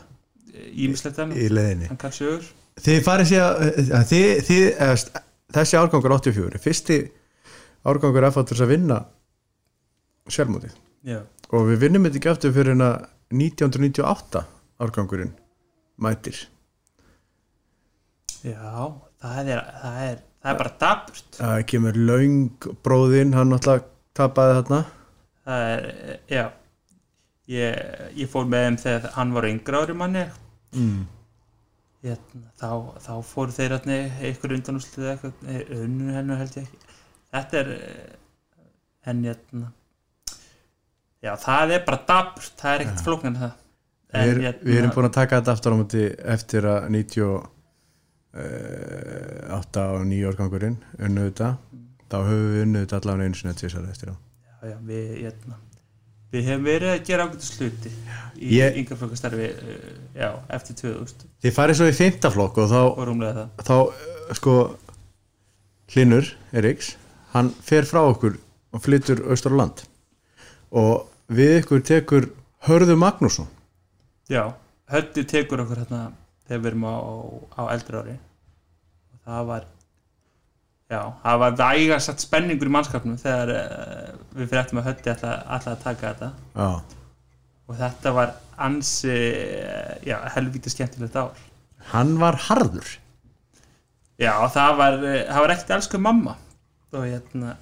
ímislegt 0.84 1.20
leðinni 1.54 1.88
hann 1.88 2.00
kann 2.00 2.14
sögur. 2.14 2.44
Þið 2.80 3.00
farið 3.06 3.30
sér 3.30 3.44
að 3.96 4.04
þið, 4.10 4.28
þið, 4.48 4.62
eða, 4.86 5.24
þessi 5.56 5.78
árgangur 5.80 6.16
84 6.16 6.50
er 6.58 6.64
fyrsti 6.64 7.00
árgangur 7.88 8.28
þess 8.54 8.64
að 8.64 8.72
vinna 8.74 9.00
sjálfmótið. 10.30 10.76
Já, 11.08 11.20
og 11.56 11.68
við 11.70 11.84
vinnum 11.86 12.06
þetta 12.06 12.20
ekki 12.20 12.32
aftur 12.34 12.54
fyrir 12.54 12.74
hérna 12.74 12.90
1998 13.32 14.44
árgangurinn 14.84 15.32
mætir. 16.00 16.40
Já 18.44 19.00
það, 19.20 19.50
er, 19.52 19.62
það, 19.80 20.00
er, 20.06 20.20
það 20.40 20.52
er 20.52 20.58
bara 20.62 20.74
daburt 20.80 21.38
það 21.38 21.62
kemur 21.72 22.00
laung 22.08 22.68
bróðinn 22.84 23.36
hann 23.36 23.52
náttúrulega 23.52 23.88
tapaði 24.16 24.56
þarna. 24.58 24.80
Það 25.50 25.66
er, 25.70 25.88
já 26.30 26.44
ég, 27.50 27.80
ég 28.20 28.30
fór 28.30 28.46
með 28.50 28.66
þeim 28.66 28.78
þegar 28.84 29.16
hann 29.16 29.34
var 29.36 29.48
yngra 29.48 29.82
ári 29.82 29.96
manni 29.96 30.24
mm. 30.76 31.00
hérna, 32.06 32.42
þá, 32.60 32.70
þá 33.06 33.12
fóru 33.26 33.56
þeir 33.56 33.76
hérna 33.76 33.98
einhver 34.20 34.56
undanúslið 34.58 35.12
eitthvað 35.14 35.76
unnu 35.80 36.16
hennu 36.16 36.40
held 36.40 36.58
ég 36.60 36.66
ekki. 36.68 36.96
Þetta 37.30 37.62
er 37.62 37.72
en 39.10 39.24
hérna 39.28 39.72
já 41.20 41.32
það 41.40 41.76
er 41.76 41.86
bara 41.86 42.04
daburt 42.08 42.52
það 42.60 42.74
er 42.74 42.84
ekkert 42.86 43.06
flóknan 43.06 43.40
það. 43.40 43.56
Við, 44.10 44.20
er, 44.20 44.42
hérna- 44.48 44.66
við 44.66 44.82
erum 44.82 44.94
búin 44.96 45.10
að 45.10 45.16
taka 45.20 45.40
þetta 45.40 45.56
aftur 45.56 45.76
á 45.76 45.80
móti 45.80 46.06
eftir 46.34 46.68
að 46.70 46.92
98 46.96 47.59
og 48.34 50.04
9 50.06 50.20
árgangurinn 50.30 50.76
unnu 51.02 51.24
þetta. 51.30 51.48
Þá 52.10 52.16
höfum 52.26 52.52
við 52.54 52.62
unnu 52.66 52.82
þetta 52.84 53.00
allavega 53.00 53.26
einu 53.28 53.38
sinni 53.38 53.52
að 53.54 53.58
tvisar 53.62 53.88
eftir 53.90 54.12
á. 54.12 54.16
Já, 54.60 54.70
já, 54.70 54.76
við, 54.86 55.10
hérna, 55.24 55.58
við 56.34 56.48
hefum 56.50 56.64
verið 56.66 56.92
að 56.94 57.04
gera 57.08 57.26
ágættu 57.26 57.46
sluti 57.48 57.92
í 58.40 58.56
Ég- 58.58 58.78
yngarflokkastarfi 58.82 59.48
já, 60.18 60.28
eftir 60.56 60.76
2000 60.82 61.26
þið 61.44 61.54
farið 61.56 61.78
svo 61.80 61.88
í 61.90 61.96
fymtaflokk 61.96 62.58
og 62.64 62.70
þá, 62.70 62.80
og 62.98 63.64
þá 63.66 63.76
eh, 63.78 64.34
sko 64.38 64.56
Hlinur 65.90 66.28
Eriks 66.54 66.92
hann 67.32 67.50
fer 67.66 67.86
frá 67.88 68.02
okkur 68.10 68.36
og 68.70 68.82
flyttur 68.84 69.24
austur 69.30 69.54
á 69.58 69.60
land. 69.64 69.80
Og 70.70 71.08
við 71.30 71.56
ykkur 71.64 71.80
tekur 71.82 72.28
Hörðu 72.66 72.94
Magnússon. 73.00 73.48
Já, 74.30 74.52
höndi 74.90 75.24
tekur 75.26 75.62
okkur 75.64 75.80
hérna 75.82 76.10
þegar 76.50 76.64
við 76.64 76.70
erum 76.72 76.86
á, 76.90 76.96
á 77.54 77.62
eldri 77.70 78.00
ári. 78.00 78.16
Og 79.14 79.20
það 79.28 79.44
var 79.50 79.66
já, 80.90 81.00
það 81.22 81.42
var 81.44 81.58
vægasatt 81.60 82.24
spenningur 82.24 82.70
í 82.70 82.74
mannskapnum 82.74 83.20
þegar 83.20 83.52
uh, 83.54 84.08
við 84.34 84.50
fréttum 84.50 84.80
að 84.82 84.88
höndi 84.90 85.12
alltaf, 85.14 85.68
að 85.70 85.84
taka 85.84 86.10
þetta. 86.10 86.32
Já. 86.56 86.70
og 87.70 87.78
þetta 87.78 88.14
var 88.16 88.34
ansi 88.60 89.14
eh, 89.14 89.94
já, 90.04 90.16
helvítið 90.34 90.74
skemmtilegt 90.74 91.16
ár. 91.16 91.38
Hann 91.92 92.16
var 92.20 92.36
harður. 92.48 92.88
Já, 94.20 94.34
það 94.52 94.74
var, 94.82 94.98
eh, 95.06 95.22
það 95.30 95.44
var 95.44 95.54
ekkert 95.54 95.74
elsku 95.78 96.00
mamma. 96.02 96.34
Og 96.90 97.06
hérna 97.06 97.54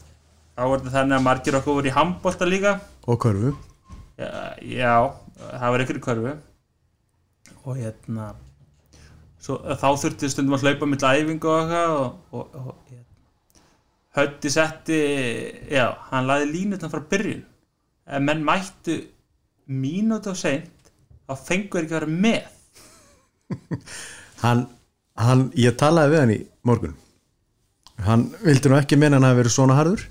þá 0.57 0.63
var 0.65 0.81
þetta 0.81 0.95
þannig 0.97 1.19
að 1.19 1.27
margir 1.29 1.59
okkur 1.61 1.79
voru 1.79 1.91
í 1.91 1.95
handbólta 1.95 2.49
líka. 2.49 2.75
Og 3.07 3.21
Körfu. 3.23 3.53
Já, 4.19 4.33
já, 4.65 4.95
það 5.39 5.75
var 5.75 5.85
ykkur 5.85 6.01
í 6.01 6.05
körfu. 6.09 6.35
Og 7.63 7.77
hérna 7.79 8.33
svo, 9.49 9.59
þá 9.81 9.89
þurfti 10.03 10.31
stundum 10.33 10.57
að 10.59 10.67
hlaupa 10.67 10.89
mitt 10.89 11.05
æfingu 11.05 11.49
og 11.49 11.61
eitthvað 11.63 11.95
og, 11.97 12.09
og, 12.33 12.59
og 12.61 12.91
hérna, 12.91 13.05
hötti 14.19 14.53
setti 14.53 14.99
já, 15.73 15.87
hann 16.11 16.29
laði 16.29 16.51
línutna 16.53 16.91
frá 16.93 17.01
byrjun. 17.11 17.45
Ef 18.09 18.25
menn 18.25 18.45
mættu 18.45 18.99
mínútu 19.69 20.33
og 20.33 20.39
seint 20.41 20.93
þá 21.29 21.35
fengur 21.45 21.85
ekki 21.85 21.95
að 21.95 22.01
vera 22.01 22.15
með. 22.29 22.55
Hann, 24.39 24.61
hann, 25.19 25.41
ég 25.59 25.75
talaði 25.75 26.13
við 26.13 26.21
hann 26.21 26.31
í 26.31 26.37
morgun. 26.69 26.93
Hann 28.07 28.21
vildi 28.39 28.71
nú 28.71 28.77
ekki 28.79 28.95
meina 29.01 29.17
hann 29.19 29.27
að 29.27 29.41
vera 29.41 29.51
svona 29.51 29.75
harður. 29.75 30.05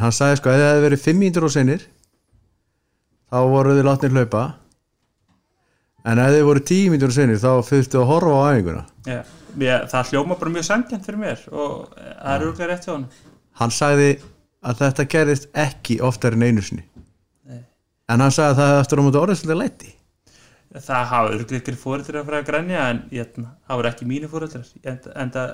Hann 0.00 0.14
sagði 0.16 0.40
sko 0.40 0.50
að 0.50 0.56
það 0.58 0.70
hefði 0.72 0.82
verið 0.82 1.02
5 1.04 1.20
mínútur 1.20 1.46
og 1.46 1.52
senir 1.54 1.84
þá 3.30 3.38
voru 3.52 3.76
þið 3.76 3.86
látnir 3.86 4.16
hlaupa 4.16 4.42
en 6.04 6.18
ef 6.22 6.30
þið 6.34 6.44
voru 6.48 6.62
10 6.70 6.90
mínútur 6.94 7.10
og 7.12 7.16
senir 7.16 7.40
þá 7.42 7.50
fyrstu 7.66 8.00
að 8.00 8.08
horfa 8.10 8.36
á 8.40 8.42
æfinguna. 8.54 8.84
Já, 9.06 9.20
ég, 9.66 9.86
það 9.92 10.10
hljóma 10.12 10.38
bara 10.40 10.54
mjög 10.56 10.66
sangjant 10.70 11.06
fyrir 11.06 11.20
mér 11.20 11.42
og 11.52 11.94
það 11.98 12.34
er 12.34 12.44
úrlega 12.48 12.68
rétt 12.72 12.86
hjá 12.88 12.92
hann 12.94 13.06
hann 13.60 13.72
sagði 13.76 14.10
að 14.64 14.78
þetta 14.84 15.04
gerðist 15.14 15.48
ekki 15.56 15.98
oftar 16.04 16.36
en 16.36 16.44
einu 16.48 16.62
sinni. 16.64 16.84
Nei. 17.48 17.60
en 18.12 18.20
hann 18.24 18.32
sagði 18.32 18.54
að 18.54 18.60
það 18.62 18.80
eftir 18.82 19.00
á 19.00 19.04
móti 19.04 19.20
orðið 19.20 19.40
svolítið 19.40 19.60
læti. 19.62 19.94
Það 20.70 21.06
hafa 21.10 21.30
örgulega 21.34 21.58
ykkur 21.64 21.78
fóreldrar 21.82 22.20
að 22.20 22.28
fara 22.28 22.40
að 22.40 22.46
grænja 22.46 22.82
en 22.92 23.00
ég, 23.10 23.32
það 23.34 23.80
voru 23.80 23.88
ekki 23.90 24.06
mínu 24.06 24.28
fóreldrar 24.30 24.68
en, 24.86 25.00
en, 25.18 25.32
það, 25.34 25.48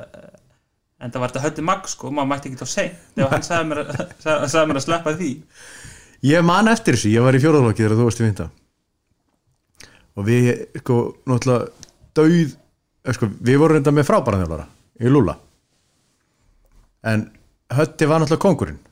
en 1.00 1.14
það 1.14 1.22
var 1.22 1.32
þetta 1.32 1.44
höndi 1.46 1.64
mag 1.70 1.88
sko, 1.88 2.10
maður 2.12 2.30
mætti 2.34 2.50
ekki 2.50 2.60
þá 2.60 2.68
seint. 2.74 2.98
Ef 3.16 3.32
hann 3.32 3.46
sagði 3.46 3.70
mér, 3.70 3.80
að- 3.86 4.12
sagði, 4.52 4.66
mér 4.68 4.80
að 4.82 4.84
sleppa 4.84 5.14
því. 5.16 5.30
Ég 6.26 6.44
man 6.44 6.68
eftir 6.68 6.98
þessu, 6.98 7.14
ég 7.14 7.24
var 7.24 7.38
í 7.38 7.40
fjóraðlokki 7.42 7.82
þegar 7.86 7.96
þú 7.96 8.08
varst 8.10 8.20
í 8.20 8.26
vinda 8.26 8.50
og 10.16 10.26
við 10.26 10.50
sko 10.80 11.00
náttúrulega 11.28 11.90
dauð 12.16 12.54
eh, 12.56 13.14
sko, 13.16 13.30
við 13.40 13.60
vorum 13.62 13.78
reynda 13.78 13.94
með 13.94 14.08
frábæran 14.08 14.44
þjálfara 14.44 14.68
í 15.00 15.12
Lúla 15.12 15.36
en 17.06 17.28
Hötti 17.76 18.06
var 18.08 18.22
náttúrulega 18.22 18.44
kongurinn 18.46 18.82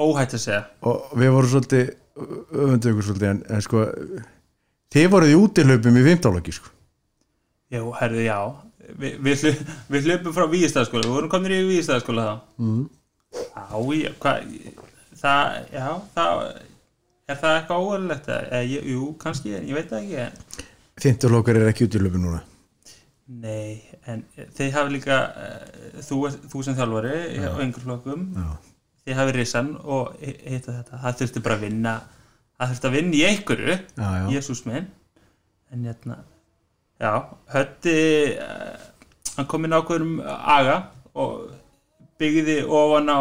óhætt 0.00 0.36
að 0.36 0.44
segja. 0.44 0.62
Og 0.86 1.12
við 1.18 1.32
vorum 1.34 1.52
svolítið 1.52 1.90
öfundu 2.20 2.92
ykkur 2.92 3.06
svolítið 3.06 3.30
en, 3.30 3.42
en 3.52 3.64
sko 3.64 3.84
þið 4.94 5.08
voruð 5.14 5.32
í 5.32 5.38
útihlaupum 5.38 5.98
í 6.00 6.04
fimmtálokki 6.06 6.54
sko. 6.56 6.72
Já, 7.70 7.82
herðu, 8.00 8.24
já. 8.24 8.38
Vi, 8.98 9.12
við, 9.22 9.44
við 9.92 10.08
hlupum 10.08 10.34
frá 10.34 10.46
Víðistæðaskóla 10.50 11.06
við 11.06 11.14
vorum 11.14 11.32
komin 11.32 11.54
í 11.54 11.60
Víðistæðaskóla 11.68 12.26
þá. 12.26 12.34
Mm. 12.64 12.80
já, 13.36 13.66
já, 14.00 14.10
hvað 14.24 14.48
það, 15.20 15.60
já, 15.76 15.86
það 16.16 16.42
er 17.30 17.38
það 17.40 17.56
eitthvað 17.56 17.86
óverulegt 17.86 18.30
jú, 18.90 19.06
kannski, 19.22 19.54
en 19.58 19.68
ég 19.70 19.78
veit 19.78 19.90
það 19.90 20.04
ekki 20.04 20.20
en 20.26 20.70
fimmtálokkur 21.00 21.58
er 21.60 21.70
ekki 21.70 21.86
útihlaupum 21.88 22.24
núna. 22.24 22.40
Nei, 23.40 23.78
en 24.10 24.24
þeir 24.56 24.72
hafi 24.74 24.94
líka 24.96 25.20
uh, 25.38 26.00
þú, 26.02 26.24
þú 26.50 26.64
sem 26.66 26.76
þjálfari 26.78 27.14
á 27.46 27.62
yngur 27.62 27.84
flokkum 27.84 28.24
þið 29.06 29.20
hafi 29.20 29.36
risan 29.36 29.70
og 29.80 30.16
hitta 30.20 30.80
þetta 30.80 30.98
það 31.04 31.20
þurfti 31.20 31.44
bara 31.44 31.58
að 31.58 31.64
vinna 31.68 31.94
það 32.58 32.72
þurfti 32.72 32.90
að 32.90 32.96
vinna 32.98 33.16
í 33.16 33.22
einhverju. 33.28 33.76
Jésús 34.34 34.64
minn. 34.66 34.90
En 35.70 35.86
hérna 35.86 36.18
já, 37.00 37.12
hötti 37.54 37.96
uh, 38.34 38.74
hann 39.36 39.48
kom 39.48 39.64
inn 39.64 39.78
ákveðum 39.78 40.18
aga 40.26 40.76
og 41.14 41.54
byggði 42.20 42.60
ofan 42.66 43.08
á 43.08 43.20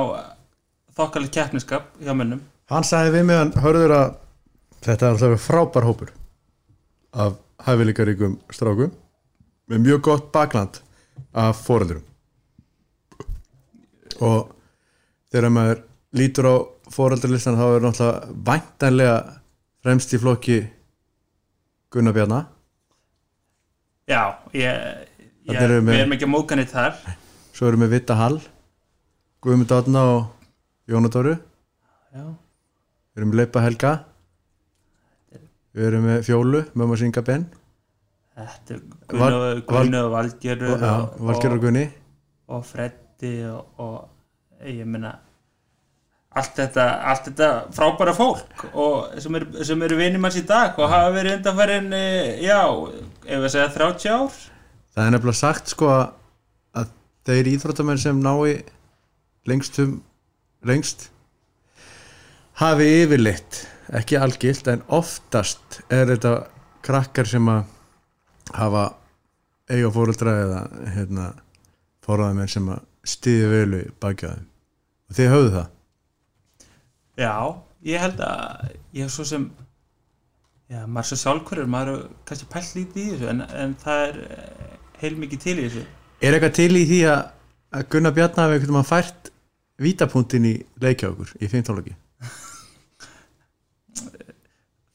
þokkalið 0.98 1.36
keppniskap 1.38 1.94
hjá 2.02 2.12
mönnum 2.18 2.42
hann 2.70 2.86
sagði 2.88 3.22
við 3.26 3.38
hann 3.40 3.54
hörður 3.64 3.94
að 3.98 4.10
þetta 4.86 5.06
er 5.08 5.14
alltaf 5.16 5.46
frábær 5.48 5.88
hópur 5.90 6.12
af 7.26 7.38
hæfileikaríkum 7.66 8.38
strákum 8.54 8.92
með 9.70 9.84
mjög 9.86 10.02
gott 10.10 10.30
bakland 10.36 10.80
af 11.34 11.60
foreldurum 11.66 12.06
og 14.26 14.52
þegar 15.32 15.54
maður 15.54 15.82
lítur 16.20 16.48
á 16.50 16.56
foreldralistan 16.90 17.58
þá 17.60 17.66
er 17.76 17.84
náttúrulega 17.86 18.38
væntanlega 18.50 19.18
fremst 19.86 20.14
í 20.16 20.20
flokki 20.22 20.58
Gunnar 21.94 22.14
Bjarnar 22.16 22.48
já, 24.10 24.24
ég, 24.54 24.74
ég 25.50 25.62
erum 25.62 25.86
við- 25.86 25.94
við 25.94 26.00
erum 26.04 26.16
ekki 26.18 26.28
að 26.28 26.34
móka 26.34 26.58
neitt 26.58 26.74
þar 26.74 26.98
svo 27.54 27.68
erum 27.70 27.84
við 27.86 27.94
Vitta 27.98 28.16
Hall 28.18 28.40
Guðmund 29.46 29.72
Átna 29.72 30.02
og 30.16 30.26
Jónadóru 30.90 31.36
já, 31.38 32.24
við 33.20 33.26
erum 33.26 33.34
Leipa 33.36 33.62
Helga 33.66 33.92
við 35.76 35.88
erum 35.90 36.06
með 36.08 36.22
Fjólu 36.28 36.62
Mömmu 36.80 36.98
Singa 37.00 37.22
Ben. 37.28 37.44
Þetta 38.40 38.76
er 38.78 38.84
Val- 39.20 39.64
Gunnar 39.68 40.08
Valgerur 40.14 40.84
Valgerur 41.20 41.60
Gunni. 41.60 41.84
og 42.50 42.64
Freddi 42.66 43.34
og, 43.46 43.66
og 43.78 44.64
ég 44.66 44.86
meina 44.88 45.12
allt 46.40 46.56
þetta, 46.56 46.86
allt 47.12 47.28
þetta 47.28 47.50
frábæra 47.76 48.14
fólk 48.16 48.64
og 48.74 49.20
sem 49.20 49.82
eru 49.84 49.98
vinir 50.00 50.22
manns 50.22 50.38
í 50.40 50.46
dag 50.48 50.78
og 50.80 50.90
hafa 50.90 51.12
verið 51.18 51.36
undanfærin 51.40 51.92
já, 52.46 52.62
ef 53.26 53.44
við 53.44 53.50
segja 53.54 53.70
30 53.76 54.10
ár. 54.16 54.40
Það 54.96 55.06
er 55.06 55.14
nefnilega 55.18 55.40
sagt 55.42 55.74
sko 55.76 55.90
að- 55.92 56.94
þeir 57.28 57.52
íþróttamenn 57.54 58.00
sem 58.02 58.22
nái 58.24 58.64
lengstum 59.50 60.00
lengst 60.66 61.10
hafi 62.60 62.88
yfirleitt 63.04 63.62
ekki 63.96 64.18
algilt 64.20 64.68
en 64.68 64.82
oftast 64.92 65.80
er 65.88 66.10
þetta 66.12 66.34
krakkar 66.86 67.28
sem 67.30 67.48
að 67.50 67.64
hafa 68.56 68.84
eiga 69.70 69.92
fóreldra 69.94 70.34
eða 70.44 70.60
hérna, 70.96 71.30
fóraðamenn 72.06 72.52
sem 72.52 72.68
að 72.74 72.84
stiði 73.08 73.50
velu 73.54 73.82
þeim. 74.02 74.46
Og 75.10 75.18
þið 75.18 75.32
höfðu 75.34 75.52
það? 75.56 75.70
Já, 77.20 77.34
ég 77.90 78.04
held 78.04 78.22
að 78.26 78.76
ég 78.98 79.06
hef 79.06 79.14
svo 79.14 79.26
sem 79.30 79.48
já, 80.70 80.84
maður 80.86 81.02
er 81.04 81.10
svo 81.10 81.20
sjálfhverjur, 81.24 81.72
maður 81.72 81.94
er 81.94 82.04
kannski 82.30 82.50
pælt 82.52 82.76
lítið 82.78 83.02
í 83.02 83.08
þessu 83.14 83.32
en, 83.32 83.42
en 83.64 83.78
það 83.82 84.04
er 84.10 84.20
eh, 84.26 84.76
heilmikið 85.04 85.44
til 85.46 85.56
í 85.56 85.66
þessu. 85.68 85.88
Er 86.20 86.36
eitthvað 86.36 86.56
til 86.60 86.72
í 86.76 86.86
því 86.90 87.02
að 87.14 87.88
Gunnar 87.94 88.16
Bjarnar 88.18 88.54
einhvern 88.54 88.76
veginn 88.80 88.90
fært 88.90 89.34
vítapunktin 89.80 90.48
í 90.50 90.56
leikja 90.82 91.14
okkur 91.14 91.36
í 91.40 91.52
fimmtáloki? 91.52 91.96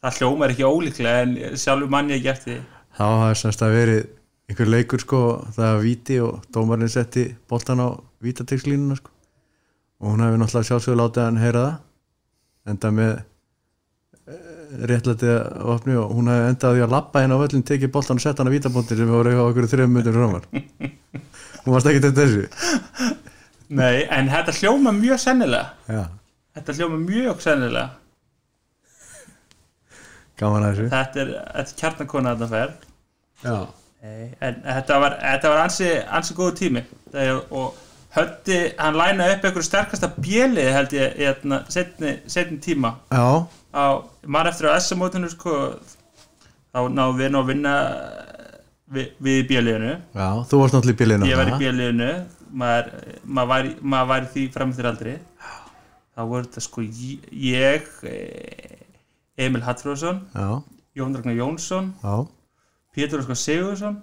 Það 0.05 0.19
hljómar 0.21 0.53
ekki 0.53 0.65
ólíklega 0.69 1.21
en 1.25 1.31
sjálfur 1.57 1.89
mann 1.89 2.11
ég 2.13 2.19
ekki 2.19 2.29
eftir. 2.35 2.57
Þá 2.93 3.05
hafi 3.23 3.39
semst 3.41 3.63
að 3.65 3.77
verið 3.79 4.03
einhver 4.51 4.69
leikur 4.69 5.01
sko, 5.01 5.21
það 5.57 5.71
var 5.71 5.81
víti 5.81 6.19
og 6.21 6.43
dómarinn 6.53 6.93
setti 6.93 7.23
boltan 7.49 7.81
á 7.81 7.89
vítategnslínuna 8.21 8.99
sko. 8.99 9.11
og 10.01 10.11
hún 10.11 10.21
hafi 10.21 10.37
náttúrulega 10.37 10.69
sjálfsögur 10.69 10.99
látið 11.01 11.25
hann 11.25 11.41
heyra 11.41 11.63
það 11.65 12.73
enda 12.75 12.91
með 12.99 13.13
réttlætið 14.91 15.33
að 15.39 15.73
opni 15.75 15.97
og 15.97 16.13
hún 16.13 16.29
hafi 16.29 16.49
endað 16.51 16.77
því 16.77 16.85
að 16.85 16.95
lappa 16.99 17.23
henn 17.25 17.33
á 17.33 17.41
völlin 17.41 17.65
tekið 17.65 17.93
boltan 17.95 18.21
og 18.21 18.25
setta 18.27 18.43
hann 18.43 18.53
á 18.53 18.57
vítapunktin 18.57 19.01
sem 19.01 19.09
voru 19.15 19.33
á 19.33 19.45
okkur 19.47 19.71
þrejum 19.71 19.97
minnir 19.97 20.17
framar. 20.19 20.45
Hún 21.65 21.73
varst 21.73 21.89
ekki 21.89 22.05
til 22.05 22.13
þessu. 22.13 22.45
Nei, 23.73 24.05
en 24.13 24.29
þetta 24.29 24.53
hljómar 24.59 24.97
mjög 24.99 25.23
sennilega. 25.25 25.73
Já, 25.89 26.03
þetta 26.59 26.77
hljómar 26.77 27.05
mjög 27.07 27.41
sennilega 27.41 28.04
gaman 30.41 30.67
að 30.67 30.75
þessu. 30.75 30.91
Þetta 30.95 31.21
er, 31.25 31.33
þetta 31.55 31.73
er 31.75 31.81
kjarnakona 31.81 32.35
þetta 32.35 32.49
fer 32.53 32.75
Já, 33.45 33.57
Nei, 34.05 34.29
en 34.45 34.59
þetta 34.67 34.99
var, 35.01 35.15
þetta 35.23 35.51
var 35.55 35.63
ansi, 35.65 35.89
ansi 36.19 36.35
góðu 36.37 36.55
tími. 36.59 36.83
Þegar, 37.15 37.39
og 37.57 37.81
höndi, 38.15 38.59
hann 38.79 38.99
lænaði 39.01 39.37
upp 39.39 39.47
einhverju 39.49 39.67
sterkasta 39.69 40.11
bjelið 40.19 40.69
held 40.77 40.93
ég 40.97 41.15
í 41.17 41.25
hérna 41.25 41.61
setni, 41.73 42.59
tíma. 42.65 42.91
Já, 43.13 43.47
á, 43.73 43.85
maður 44.29 44.51
eftir 44.53 44.69
á 44.71 44.77
S-mótinu 44.77 45.31
sko, 45.33 45.57
þá 46.75 46.79
náðum 46.93 47.19
við 47.23 47.33
nú 47.33 47.41
að 47.43 47.49
vinna 47.55 47.75
við, 48.95 49.09
við 49.25 49.41
í 49.41 49.47
bjeliðinu. 49.51 49.93
Já, 50.15 50.29
þú 50.51 50.61
varst 50.63 50.77
náttúrulega 50.77 50.95
í 50.95 51.01
bílinu 51.03 51.31
ég 51.31 51.41
var 51.41 51.53
í 51.55 51.59
bjeliðinu. 51.65 52.11
Maður, 52.55 52.91
maður, 53.25 53.49
var, 53.51 53.69
maður 53.95 54.11
var 54.13 54.27
í 54.29 54.33
því 54.35 54.43
framþyr 54.55 54.89
aldrei 54.93 55.15
þá 56.15 56.21
voru 56.31 56.45
þetta 56.47 56.61
sko 56.63 56.85
ég- 56.87 57.25
ég 57.35 57.89
eh, 58.07 58.84
Emil 59.37 59.65
Hallfróðsson 59.67 60.23
Já, 60.35 60.63
Jón 60.95 61.17
Ragnar 61.17 61.35
Jónsson 61.35 61.93
já, 62.03 62.17
Pétur 62.95 63.25
Óskar 63.25 63.39
Sigursson 63.41 64.03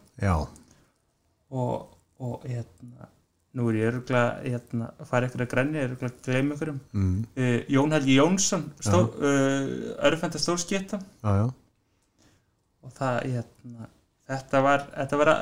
og, 1.52 1.98
og 2.20 2.44
hérna, 2.48 3.10
nú 3.58 3.68
er 3.70 3.80
ég 3.80 3.90
örgulega 3.92 4.36
hérna, 4.46 4.92
að 4.96 5.10
fara 5.10 5.28
eitthvað 5.28 5.44
að 5.46 5.54
er 5.82 5.90
örgulega 5.90 6.12
að 6.14 6.28
gleyma 6.28 6.56
einhverjum. 6.56 6.78
Mm, 6.96 7.18
uh, 7.36 7.58
Jón 7.76 7.96
Helgi 7.96 8.18
Jónsson 8.18 8.68
stór, 8.80 9.10
uh, 9.20 9.74
örfenda 10.08 10.42
stórskipta. 10.42 11.02
Og 12.82 12.94
það, 12.98 13.18
hérna, 13.28 13.90
þetta 14.32 14.64
var 14.66 14.88
var, 15.20 15.34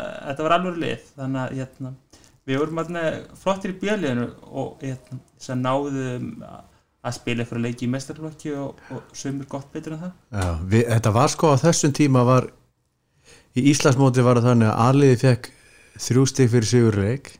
var 0.47 0.57
alveg 0.57 0.81
lið. 0.83 1.05
Þannig 1.19 1.43
að 1.43 1.59
hérna, 1.59 1.93
við 2.49 2.61
vorum 2.63 2.81
flottir 3.43 3.75
í 3.75 3.79
bjöliðinu 3.83 4.27
og 4.49 4.83
hérna, 4.83 5.21
náðum 5.61 6.33
að 6.49 6.65
að 6.99 7.15
spila 7.15 7.43
eitthvað 7.43 7.63
leiki 7.63 7.87
í 7.87 7.91
mestarflokki 7.93 8.55
og, 8.59 8.79
og 8.91 9.13
sömur 9.15 9.47
gott 9.51 9.69
betur 9.73 9.95
en 9.95 10.01
það? 10.03 10.15
Já 10.35 10.47
við, 10.73 10.85
Þetta 10.93 11.13
var 11.15 11.33
sko 11.33 11.53
á 11.55 11.63
þessum 11.63 11.93
tíma 11.95 12.25
var 12.27 12.49
í 13.55 13.65
Íslandsmóti 13.71 14.25
var 14.25 14.41
það 14.41 14.49
þannig 14.51 14.71
að 14.71 14.81
Aliði 14.87 15.19
fekk 15.23 15.51
þrjú 15.99 16.25
stig 16.31 16.51
fyrir 16.51 16.71
sigurleik 16.73 17.31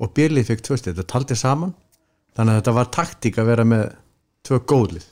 og 0.00 0.12
Björlið 0.16 0.50
fekk 0.50 0.66
tvö 0.66 0.80
stig, 0.80 0.94
þetta 0.96 1.12
taldi 1.14 1.38
saman 1.38 1.72
þannig 2.36 2.52
að 2.52 2.60
þetta 2.60 2.76
var 2.76 2.92
taktík 2.96 3.40
að 3.40 3.50
vera 3.54 3.66
með 3.68 3.88
tvö 4.46 4.60
góðlið 4.72 5.08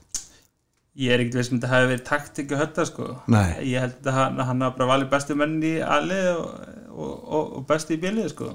ég 0.99 1.15
er 1.15 1.23
ekkert 1.23 1.39
veist 1.39 1.53
um 1.53 1.61
þetta 1.61 1.71
hafi 1.73 1.91
verið 1.93 2.07
taktik 2.09 2.53
að 2.53 2.63
hötta 2.65 2.85
sko. 2.89 3.09
Nei. 3.31 3.51
ég 3.71 3.85
held 3.85 4.09
að 4.09 4.17
hann, 4.17 4.41
hann 4.49 4.65
hafa 4.65 4.79
bara 4.81 4.89
valið 4.93 5.13
bestu 5.13 5.37
menn 5.39 5.61
í 5.63 5.77
alið 5.85 6.31
og, 6.33 6.49
og, 6.91 7.13
og, 7.13 7.53
og 7.61 7.69
bestu 7.69 7.95
í 7.95 8.01
bjölið 8.03 8.33
sko. 8.33 8.49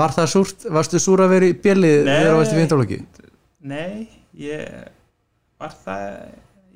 Var 0.00 0.14
það 0.16 0.30
súrt, 0.32 0.64
varstu 0.72 1.00
súr 1.02 1.20
að 1.26 1.34
vera 1.34 1.50
í 1.50 1.56
Björlið 1.60 1.98
Nei. 2.06 2.14
þegar 2.14 2.30
þú 2.32 2.38
varst 2.40 2.94
í 2.96 3.00
nei, 3.60 4.08
ég 4.38 4.90
var 5.60 5.74
það 5.84 6.04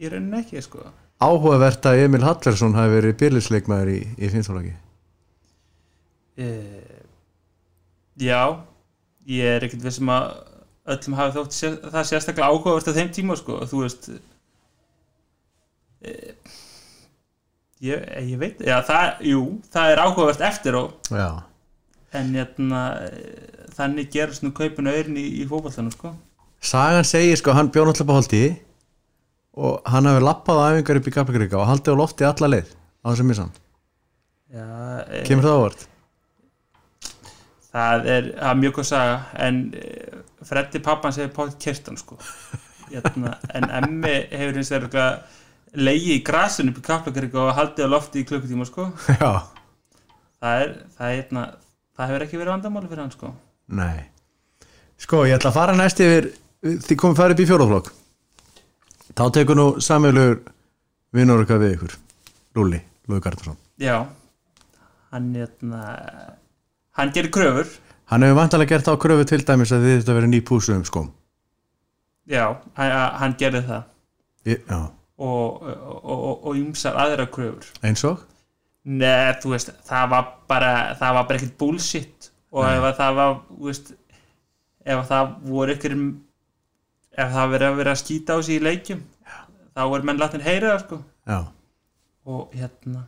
í 0.01 0.11
rauninni 0.11 0.40
ekki 0.40 0.62
sko. 0.64 0.88
Áhugavert 1.25 1.87
að 1.87 2.03
Emil 2.05 2.25
Hallversson 2.25 2.75
hafi 2.77 2.97
verið 2.97 3.19
Björliðsleikmaður 3.21 3.93
í, 3.95 4.01
í 4.19 4.31
fintálóki 4.33 4.75
uh, 6.43 6.99
já 8.19 8.40
ég 9.31 9.55
er 9.55 9.64
ekkert 9.67 9.87
veist 9.87 10.03
um 10.03 10.12
að 10.12 10.27
öllum 10.95 11.17
hafi 11.17 11.37
þótt 11.38 11.57
sér, 11.57 11.79
það 11.87 12.09
sérstaklega 12.11 12.51
áhugavert 12.51 12.90
á 12.93 12.97
þeim 12.99 13.11
tíma 13.14 13.38
sko. 13.40 13.62
Þú 13.71 13.81
veist 13.85 14.11
uh, 14.11 14.21
ég, 17.85 18.05
ég 18.29 18.37
veit 18.40 18.61
já 18.64 18.77
það, 18.85 19.25
jú, 19.31 19.43
það 19.73 19.95
er 19.95 20.05
áhugavert 20.05 20.47
eftir 20.51 20.81
og 20.83 20.88
Já, 21.09 21.29
en 22.14 22.31
hérna, 22.37 22.83
eh, 23.09 23.67
þannig 23.75 24.12
gerast 24.12 24.45
nú 24.45 24.53
kaupinu 24.55 24.93
auðin 24.93 25.19
í, 25.19 25.27
í 25.40 25.49
fótballtanum 25.51 25.95
sko. 25.95 26.14
Sagan 26.64 27.05
segir 27.05 27.37
sko, 27.37 27.53
hann 27.53 27.68
bjóð 27.72 27.90
náttúrulega 27.90 28.18
holdi 28.18 28.44
og 29.55 29.83
hann 29.90 30.09
hafi 30.09 30.22
lappað 30.24 30.62
æfingar 30.70 31.00
upp 31.00 31.09
í 31.11 31.12
Kaplakrika 31.14 31.59
og 31.61 31.68
haldið 31.68 31.98
á 31.98 32.00
lofti 32.00 32.27
alla 32.29 32.48
leið 32.55 32.70
á 32.72 33.07
þessum 33.11 33.29
missan. 33.31 33.50
Já, 34.55 34.68
e, 35.05 35.20
Kemur 35.29 35.44
það 35.44 35.59
ávart? 35.59 35.85
það 37.74 38.09
er, 38.14 38.29
mjög 38.61 38.77
góð 38.79 38.87
saga 38.87 39.16
en 39.44 39.61
e, 39.74 39.88
Freddi 40.46 40.81
pappan 40.85 41.14
segir 41.14 41.33
pátt 41.35 41.57
kertan 41.61 41.98
sko. 41.98 42.18
hérna, 42.90 43.35
en 43.57 43.66
Emmi 43.81 44.14
hefur 44.31 44.59
hins 44.61 44.70
vegar 44.70 45.22
leiði 45.74 46.18
í 46.18 46.22
grasinu 46.24 46.70
upp 46.70 46.81
í 46.81 46.87
Kaplakrika 46.87 47.40
og 47.42 47.55
haldið 47.59 47.88
á 47.90 47.94
lofti 47.94 48.22
í 48.22 48.29
klukkutíma 48.29 48.66
sko. 48.68 48.88
Já. 49.20 49.42
það 50.40 50.64
er, 50.64 50.74
það 50.96 51.11
er 51.11 51.16
hérna, 51.18 51.44
það 51.96 52.12
hefur 52.12 52.27
ekki 52.27 52.40
verið 52.40 52.55
vandamáli 52.55 52.90
fyrir 52.92 53.05
hann 53.05 53.14
sko. 53.14 53.33
Nei. 53.74 54.05
Sko, 55.00 55.24
ég 55.27 55.37
ætla 55.37 55.50
að 55.50 55.59
fara 55.59 55.77
næst 55.77 56.00
yfir, 56.05 56.31
þið 56.64 56.96
komum 57.00 57.16
farið 57.18 57.37
upp 57.37 57.44
í 57.44 57.48
fjóraflokk. 57.50 57.92
Þá 59.14 59.24
tekur 59.37 59.59
nú 59.59 59.66
samvegulegur 59.85 60.40
vinnur 61.14 61.42
okkar 61.44 61.61
við 61.62 61.74
ykkur, 61.77 61.96
Lúli, 62.59 62.81
Lúi 63.09 63.20
Gardarsson. 63.22 63.57
já 63.79 64.07
hann 65.11 65.35
hérna 65.35 65.81
hann 66.98 67.11
gerir 67.14 67.31
kröfur 67.31 67.66
Hann 68.11 68.22
hefur 68.22 68.37
vantalega 68.37 68.74
gert 68.77 68.88
á 68.90 68.94
kröfu 69.00 69.24
til 69.27 69.40
dæmis 69.46 69.72
að 69.72 69.85
þið 69.87 69.96
þetta 70.00 70.14
verið 70.18 70.31
ný 70.33 70.40
púsu 70.44 70.74
um 70.74 70.85
skóm. 70.85 71.09
já, 72.27 72.57
hann, 72.74 72.90
hann 73.20 73.35
gerir 73.38 73.62
það 73.62 73.83
já, 74.44 74.79
og, 75.18 75.62
og, 75.62 76.05
og, 76.05 76.46
og 76.46 76.57
ymsar 76.59 76.94
aðra 76.98 77.27
kröfur 77.27 77.66
eins 77.83 78.05
og? 78.05 78.22
Nei, 78.85 79.33
þú 79.42 79.55
veist, 79.55 79.70
það 79.88 80.09
var 80.11 80.27
bara 80.48 80.72
það 80.98 81.14
var 81.14 81.27
bara 81.29 81.38
ekkert 81.40 81.59
bullshit 81.59 82.31
og 82.53 82.64
ef 82.68 82.83
að 82.90 82.96
það 82.98 83.14
var, 83.20 83.37
þú 83.50 83.70
veist 83.70 83.92
ef 84.85 84.98
að 84.98 85.09
það 85.12 85.35
voru 85.48 85.74
ykkur 85.79 85.94
ef 87.14 87.33
það 87.35 87.53
verið 87.55 87.68
að 87.68 87.81
vera 87.81 87.94
að 87.94 88.00
skýta 88.03 88.37
á 88.37 88.38
sig 88.42 88.59
í 88.59 88.64
leikjum 88.64 89.03
Já. 89.24 89.37
þá 89.77 89.83
voru 89.92 90.09
menn 90.09 90.20
latin 90.22 90.44
heyra 90.44 90.72
það 90.74 90.85
sko. 90.85 91.00
Já, 91.31 91.38
og 92.24 92.55
hérna. 92.59 93.05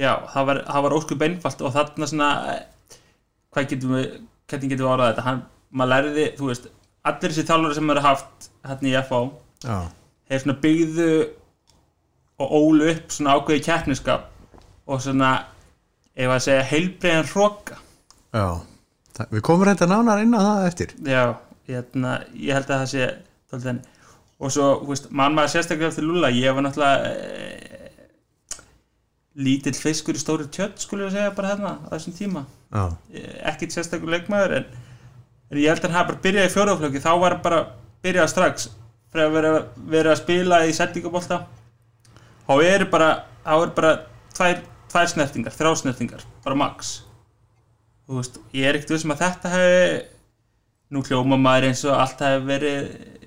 Já, 0.00 0.12
það 0.32 0.46
var, 0.48 0.62
var 0.86 0.96
óskup 0.96 1.24
einfalt 1.26 1.62
og 1.62 1.74
þarna 1.74 2.08
svona 2.08 2.28
hvað 3.52 3.68
getum 3.74 3.96
við, 3.98 4.06
hvernig 4.48 4.72
getum 4.72 4.86
við 4.86 4.92
árað 4.94 5.10
þetta? 5.12 5.26
Hann, 5.28 5.42
maður 5.72 5.92
lærði, 5.92 6.26
þú 6.38 6.48
veist 6.48 6.68
allir 7.08 7.32
þessi 7.34 7.46
þjálfur 7.48 7.76
sem 7.76 7.92
eru 7.94 8.04
haft 8.04 8.50
hérna 8.66 8.88
í 8.90 8.96
FH 9.02 9.20
þeir 10.32 10.42
svona 10.44 10.58
byggðu 10.64 11.08
og 12.42 12.54
ólu 12.58 12.90
upp 12.92 13.14
svona 13.14 13.36
ákveði 13.36 13.64
keppniskap 13.68 14.28
og 14.88 15.02
svona 15.04 15.32
ef 16.16 16.32
að 16.32 16.44
segja 16.46 16.68
heilbreiðan 16.72 17.30
hróka 17.30 17.78
já. 18.32 18.46
Við 19.28 19.42
komum 19.44 19.66
reynda 19.68 19.86
nánar 19.90 20.22
inn 20.24 20.32
á 20.32 20.40
það 20.40 20.66
eftir. 20.70 20.94
já, 21.04 21.24
hérna, 21.78 22.14
ég 22.34 22.56
held 22.56 22.70
að 22.70 22.82
það 22.82 22.90
sé 22.92 23.08
tólið 23.50 23.68
henni 23.70 23.90
og 24.42 24.50
svo, 24.50 24.68
þú 24.82 24.90
veist, 24.90 25.10
mann 25.14 25.36
maður 25.36 25.52
sérstaklega 25.54 25.92
eftir 25.92 26.06
Lula, 26.08 26.32
ég 26.34 26.56
var 26.56 26.64
náttúrulega 26.66 27.12
e, 27.12 28.00
lítill 29.46 29.76
fiskur 29.78 30.18
í 30.18 30.22
stóri 30.22 30.48
tjött, 30.50 30.82
skulle 30.82 31.06
við 31.06 31.18
segja 31.18 31.34
bara 31.36 31.52
hérna 31.52 31.76
á 31.78 31.94
þessum 31.94 32.16
tíma, 32.16 32.42
Eh, 33.12 33.34
ekkit 33.52 33.74
sérstaklega 33.76 34.16
leikmaður 34.16 34.56
en, 34.58 34.66
en 35.52 35.60
ég 35.60 35.70
held 35.70 35.84
að 35.86 35.94
hann 35.96 36.08
bara 36.08 36.22
byrjað 36.24 36.48
í 36.48 36.54
fjórðaflöki, 36.56 37.04
þá 37.04 37.12
var 37.22 37.36
hann 37.36 37.44
bara 37.44 37.60
byrjað 38.02 38.30
strax, 38.32 38.68
fyrir 39.12 39.28
að 39.28 39.36
vera, 39.36 39.52
vera 39.94 40.14
að 40.14 40.22
spila 40.24 40.62
í 40.66 40.74
settingabólta 40.76 41.42
þá 42.48 42.54
eru 42.66 42.88
bara, 42.90 43.10
þá 43.44 43.52
eru 43.54 43.74
bara 43.76 43.92
tvær, 44.36 44.62
tvær 44.92 45.10
snertingar, 45.12 45.54
þrjá 45.54 45.74
snertingar 45.82 46.24
bara 46.44 46.58
max. 46.58 46.92
Þú 48.08 48.18
veist, 48.18 48.40
ég 48.56 48.66
er 48.66 48.78
ekkert 48.78 48.96
vissum 48.96 49.14
að 49.14 49.22
þetta 49.22 49.52
hefði 49.52 49.84
nú 50.92 51.02
hljóma 51.06 51.38
maður 51.40 51.70
eins 51.70 51.82
og 51.88 51.96
allt 51.96 52.20
hefði 52.20 52.48
verið 52.48 52.80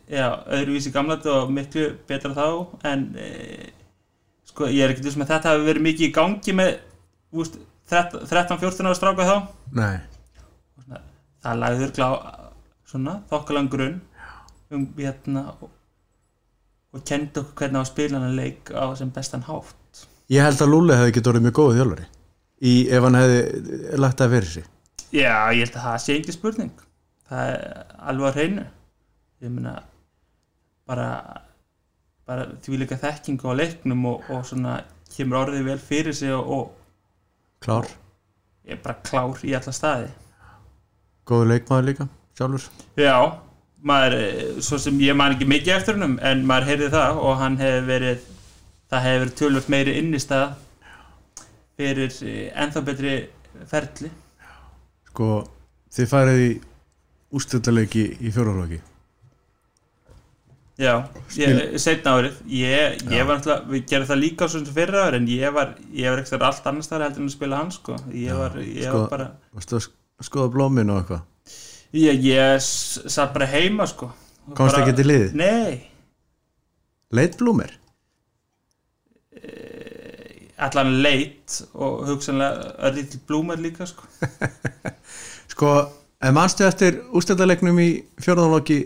já, 0.06 0.28
öðruvísi 0.58 0.92
gamlat 0.94 1.26
og 1.32 1.54
miklu 1.54 1.88
betra 2.08 2.34
þá 2.36 2.48
en 2.92 3.06
e, 3.18 3.30
sko, 4.50 4.70
ég 4.70 4.86
er 4.86 4.94
ekkert 4.94 5.08
vissum 5.10 5.26
að 5.26 5.34
þetta 5.34 5.54
hefði 5.54 5.70
verið 5.70 5.88
mikið 5.88 6.08
í 6.08 6.12
gangi 6.16 6.56
með 6.58 6.76
þú 7.32 7.42
veist, 7.42 7.58
13-14 7.90 8.90
ára 8.90 8.98
stráka 8.98 9.26
þá. 9.28 9.36
Nei, 9.78 9.98
það 11.46 11.60
lagður 11.62 11.96
glá 11.98 12.08
svona 12.90 13.20
þokkalan 13.30 13.72
grunn 13.74 14.00
um 14.74 14.86
hérna 14.98 15.48
og, 15.60 15.70
og 16.94 17.06
kendi 17.06 17.42
okkur 17.42 17.66
hvernig 17.66 17.82
á 17.82 17.84
að 17.84 17.92
spila 17.92 18.22
hann 18.22 18.38
leik 18.38 18.74
á 18.74 18.86
sem 18.98 19.12
bestan 19.14 19.46
hátt. 19.46 20.06
Ég 20.34 20.46
held 20.46 20.62
að 20.62 20.74
Lúli 20.74 20.98
hefði 20.98 21.18
getið 21.18 21.32
orðið 21.34 21.46
mjög 21.46 21.60
góð 21.60 21.78
þjálfari 21.80 22.10
ef 22.66 23.06
hann 23.06 23.20
hefði 23.20 24.02
lagt 24.02 24.22
það 24.22 24.34
fyrir 24.38 24.52
sig. 24.54 24.74
Já, 25.14 25.34
ég 25.54 25.68
held 25.68 25.78
að 25.78 25.86
það 25.86 26.02
sé 26.02 26.18
ekki 26.18 26.34
spurning 26.34 26.85
það 27.30 27.52
er 27.52 27.84
alveg 28.12 28.32
á 28.32 28.36
hreinu. 28.38 28.66
Ég 29.44 29.54
meina 29.54 29.76
bara, 30.88 31.10
bara 32.26 32.48
því 32.64 32.82
líka 32.82 33.00
þekkingu 33.02 33.52
á 33.52 33.54
leiknum 33.58 34.06
og, 34.12 34.30
og 34.32 34.46
svona 34.48 34.80
kemur 35.16 35.44
orðið 35.46 35.70
vel 35.70 35.80
fyrir 35.82 36.16
sig 36.16 36.34
og, 36.36 36.50
og 36.50 37.62
Klár, 37.66 37.88
er 38.68 38.78
bara 38.84 39.00
klár 39.02 39.42
í 39.42 39.56
alla 39.58 39.72
staði. 39.74 40.12
Góðu 41.26 41.48
leikmaður 41.50 41.88
líka 41.90 42.06
sjálfur. 42.38 42.68
Já, 43.00 43.16
maður, 43.82 44.16
eh, 44.20 44.60
svo 44.62 44.78
sem 44.82 45.00
ég 45.02 45.18
man 45.18 45.34
ekki 45.34 45.48
mikið 45.50 45.74
eftir 45.78 45.98
hennum 45.98 46.20
en 46.22 46.44
maður 46.46 46.70
heyrði 46.70 46.92
það 46.94 47.22
og 47.24 47.40
hann 47.42 47.58
hefur 47.58 47.88
verið 47.90 48.28
það 48.92 49.06
hefur 49.08 49.24
verið 49.24 49.36
tölvöld 49.40 49.72
meiri 49.74 49.98
innistað 50.02 50.54
fyrir 51.80 52.14
eh, 52.22 52.52
ennþá 52.54 52.86
betri 52.86 53.16
ferli. 53.72 54.12
Sko, 55.10 55.30
þið 55.96 56.12
farið 56.12 56.44
í 56.44 56.50
ústöldarleiki 57.36 58.06
í 58.22 58.32
fjórarlóki 58.36 58.82
Já, 60.76 60.92
ég, 61.40 61.78
setna 61.80 62.18
árið. 62.20 62.40
Ég, 62.52 62.98
ég 63.08 63.22
var 63.24 63.38
náttúrulega, 63.38 63.64
við 63.72 63.84
gerum 63.88 64.08
það 64.10 64.18
líka 64.20 64.48
svo 64.52 64.60
sem 64.60 64.74
fyrra 64.76 65.06
árið 65.08 65.22
en 65.22 65.28
ég 65.32 65.54
var, 65.56 65.70
ég 65.96 66.12
var 66.12 66.20
ekki 66.20 66.40
allt 66.44 66.66
annars 66.68 66.90
þar 66.92 67.06
heldur 67.06 67.24
en 67.24 67.30
að 67.30 67.36
spila 67.38 67.60
hann 67.62 67.70
sko. 67.72 67.96
Ég 68.12 68.36
var, 68.36 68.58
ég 68.60 68.84
sko- 68.90 68.98
var 69.06 69.14
bara 69.14 69.28
Varstu 69.56 69.78
að 69.78 69.86
sk- 69.86 70.28
skoða 70.28 70.52
blómin 70.52 70.92
og 70.92 71.00
eitthvað? 71.00 71.22
Ég, 71.96 72.20
ég 72.28 72.68
satt 73.16 73.32
bara 73.38 73.48
heima 73.54 73.88
sko. 73.88 74.10
Komst 74.52 74.76
Bara- 74.76 74.84
ekki 74.84 74.98
til 75.00 75.08
liðið? 75.14 75.34
Nei, 75.40 75.80
Leit 77.16 77.38
blómir? 77.40 77.72
allan 80.66 80.92
leit 81.04 81.62
og 81.74 82.06
hugsanlega 82.08 82.76
örlít 82.88 83.10
til 83.16 83.20
blúmar 83.28 83.60
líka 83.60 83.86
sko. 83.88 84.04
Sko, 85.56 85.72
en 86.22 86.36
manstu 86.38 86.66
eftir 86.68 87.02
ústöldarleiknum 87.16 87.80
í 87.84 87.90
fjórarlóki 88.24 88.82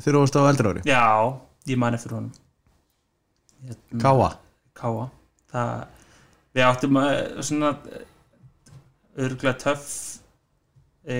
þegar 0.00 0.18
þú 0.18 0.24
varst 0.24 0.40
á 0.40 0.48
eldra 0.50 0.72
ári? 0.74 0.86
Já, 0.88 1.04
ég 1.70 1.78
man 1.80 1.96
eftir 1.96 2.16
honum. 2.16 2.32
Hérna, 3.66 4.02
Káa? 4.02 4.32
Káa 4.76 5.06
það, 5.52 5.86
við 6.56 6.66
áttum 6.66 7.00
að 7.00 7.14
svona 7.46 7.72
örgulega 9.16 9.56
töff 9.62 9.88
e, 11.06 11.16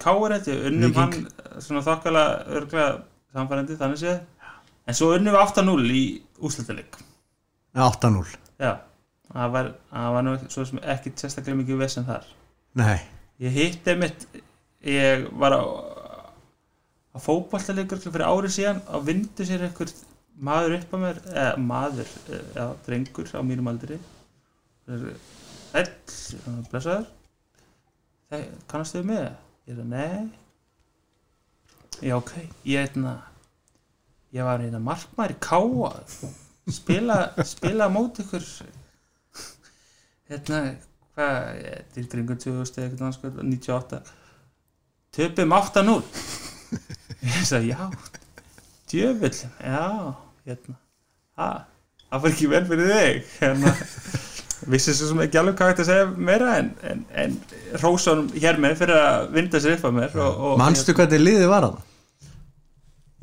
Káar 0.00 0.34
held 0.36 0.50
ég, 0.50 0.66
unnum 0.70 0.94
Víking. 0.94 1.28
hann 1.30 1.62
svona 1.62 1.84
þokkalega 1.86 2.56
örgulega 2.58 2.90
samfærandi 3.34 3.78
þannig 3.78 4.02
séð. 4.02 4.20
En 4.88 4.96
svo 4.96 5.12
unnum 5.14 5.36
við 5.36 5.42
8-0 5.44 5.94
í 5.94 6.04
úslutaleg 6.42 7.00
8-0 7.76 8.24
já, 8.58 8.72
það 9.30 9.52
var, 9.54 9.68
var 10.16 10.24
ekki 10.96 11.12
sérstaklega 11.14 11.60
mikið 11.60 11.82
vesen 11.84 12.08
þar. 12.08 12.24
Nei, 12.80 12.98
ég 13.40 13.56
hitti 13.56 13.96
mitt 13.98 14.26
ég 14.86 15.26
var 15.40 15.56
á 15.56 15.62
að 17.10 17.24
fótballtalegur 17.24 18.00
fyrir 18.04 18.26
árið 18.26 18.56
síðan 18.56 18.82
og 18.94 19.06
vindu 19.08 19.46
sér 19.46 19.66
einhver 19.66 19.92
maður 20.40 20.76
upp 20.78 20.94
á 20.94 20.98
mér 21.04 21.22
eða 21.30 21.54
maður, 21.64 22.12
já, 22.54 22.64
drengur 22.86 23.32
á 23.36 23.40
mínum 23.44 23.70
aldri. 23.72 23.98
Æll, 24.88 25.90
blessaður. 26.70 27.08
Kannastu 28.70 29.02
við 29.02 29.10
mig? 29.10 29.26
Ég 29.68 29.74
er 29.74 29.82
að 29.82 29.90
nei. 29.90 30.30
Já, 32.00 32.14
ok, 32.16 32.32
ég 32.64 32.86
eitna 32.86 33.18
ég 34.34 34.46
var 34.46 34.62
einna 34.62 34.80
markmaður 34.82 35.34
í 35.34 35.38
Káa 35.42 35.90
spila, 36.70 37.16
spila 37.46 37.88
á 37.90 37.92
móti 37.92 38.22
ykkur 38.24 38.44
hérna 40.30 40.60
er 41.26 42.08
kringur 42.12 42.38
2000 42.40 42.80
eða 42.80 42.88
eitthvað 42.88 43.14
sko, 43.16 43.32
98 43.40 44.00
töpum 45.16 45.54
8-0 45.58 46.00
ég 47.34 47.44
sagði 47.48 47.74
já 47.74 47.90
djöfull, 48.90 49.36
já 49.62 49.84
hérna, 50.46 50.74
það 51.36 52.24
var 52.24 52.32
ekki 52.32 52.50
vel 52.50 52.64
fyrir 52.66 52.90
þig 52.90 53.20
hérna. 53.38 53.74
Vissi 54.70 54.92
svo 54.92 55.06
sem 55.08 55.20
ekki 55.24 55.38
alveg 55.40 55.56
hvað 55.56 55.70
hægt 55.70 55.82
að 55.84 55.88
segja 55.88 56.08
meira 56.28 56.56
en, 56.60 56.66
en, 56.84 57.04
en 57.22 57.36
rósanum 57.80 58.26
hér 58.34 58.58
með 58.60 58.74
fyrir 58.82 58.98
að 58.98 59.30
vinda 59.32 59.60
sér 59.62 59.78
upp 59.78 59.86
að 59.88 59.94
mér 59.96 60.18
og, 60.20 60.42
og, 60.50 60.56
manstu 60.60 60.94
hvernig 60.96 61.22
liðið 61.22 61.48
var 61.48 61.66
að 61.68 61.78
það? 61.78 61.86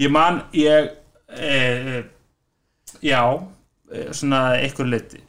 ég 0.01 0.13
man 0.13 0.39
ég 0.57 0.89
e, 1.29 2.01
já 3.05 3.21
e, 3.91 4.07
svona 4.17 4.41
einhver 4.57 4.89
liti 4.89 5.21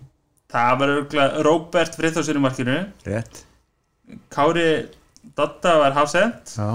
það 0.52 0.78
var 0.80 0.92
örgulega 0.96 1.42
Róbert 1.44 1.96
Friðþórsson 1.98 2.38
í 2.40 2.44
markinu. 2.44 2.76
Rétt. 3.06 3.42
Kári 4.32 4.68
Dotta 5.36 5.74
var 5.82 5.92
hafsend 5.92 6.48
Já, 6.56 6.68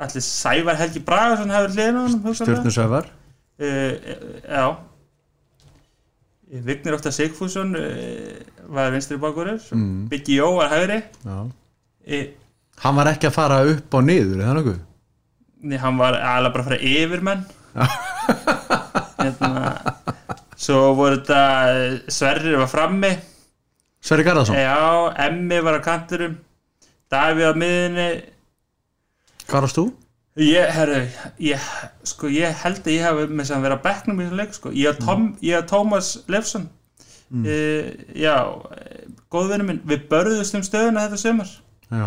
allir 0.00 0.22
Sævar 0.24 0.78
Helgi 0.80 1.02
Bragason 1.04 1.50
hefur 1.52 1.74
hliðin 1.74 1.98
á 1.98 2.02
hann 2.06 2.36
stjórnusöfar 2.38 3.08
uh, 3.60 3.92
já. 4.48 4.64
Vignir 6.64 6.96
Óttar 6.96 7.12
Sigfússon 7.12 7.74
uh, 7.76 8.40
var 8.72 8.90
vinstri 8.94 9.18
bakurur 9.20 9.60
Mm. 9.76 10.06
Biggi 10.08 10.38
Jó 10.40 10.54
var 10.56 10.70
hægri. 10.72 11.02
Já. 11.24 11.38
Uh, 12.08 12.26
Hann 12.78 12.94
var 12.96 13.10
ekki 13.12 13.26
að 13.28 13.34
fara 13.34 13.56
upp 13.66 13.94
og 13.98 14.04
niður, 14.06 14.38
er 14.40 14.46
það 14.48 14.56
nokkuð? 14.60 14.76
Nei, 15.68 15.76
hann 15.82 15.96
var 15.98 16.14
alveg 16.14 16.52
bara 16.54 16.64
fyrir 16.70 16.84
yfirmenn 17.02 17.40
hérna 19.18 19.62
svo 20.58 20.92
voru 20.98 21.20
þetta 21.20 21.42
eh, 21.72 21.98
Sverrir 22.10 22.58
var 22.60 22.70
frammi. 22.70 23.12
Sverri 24.02 24.26
Garðarsson, 24.26 24.58
já, 24.58 24.78
Emmi 25.26 25.58
var 25.66 25.78
á 25.78 25.82
kanturum 25.82 26.36
Davíð 27.10 27.50
á 27.50 27.54
miðinni 27.58 28.08
hvað 29.48 29.64
varst 29.64 29.80
þú? 29.80 29.84
ég, 30.38 30.70
herru, 30.70 31.00
ég 31.42 31.64
sko, 32.06 32.30
ég 32.30 32.54
held 32.62 32.84
að 32.84 32.94
ég 32.94 33.06
hef 33.06 33.22
með 33.26 33.40
þess 33.42 33.54
að 33.56 33.64
vera 33.66 33.80
bekknum 33.82 34.20
í 34.20 34.26
þessum 34.26 34.38
leik, 34.38 34.54
sko, 34.54 34.72
ég 34.76 34.92
og, 34.92 35.00
Tom, 35.02 35.24
og 35.34 35.66
Tómas 35.70 36.12
Lefsson 36.30 36.68
mm. 37.32 37.48
já, 38.22 38.36
góðvinni 39.32 39.66
minn. 39.66 39.82
Við 39.88 40.06
börðust 40.12 40.58
um 40.58 40.64
stöðuna 40.66 41.08
þetta 41.08 41.22
sömur 41.24 41.52
Já, 41.88 42.06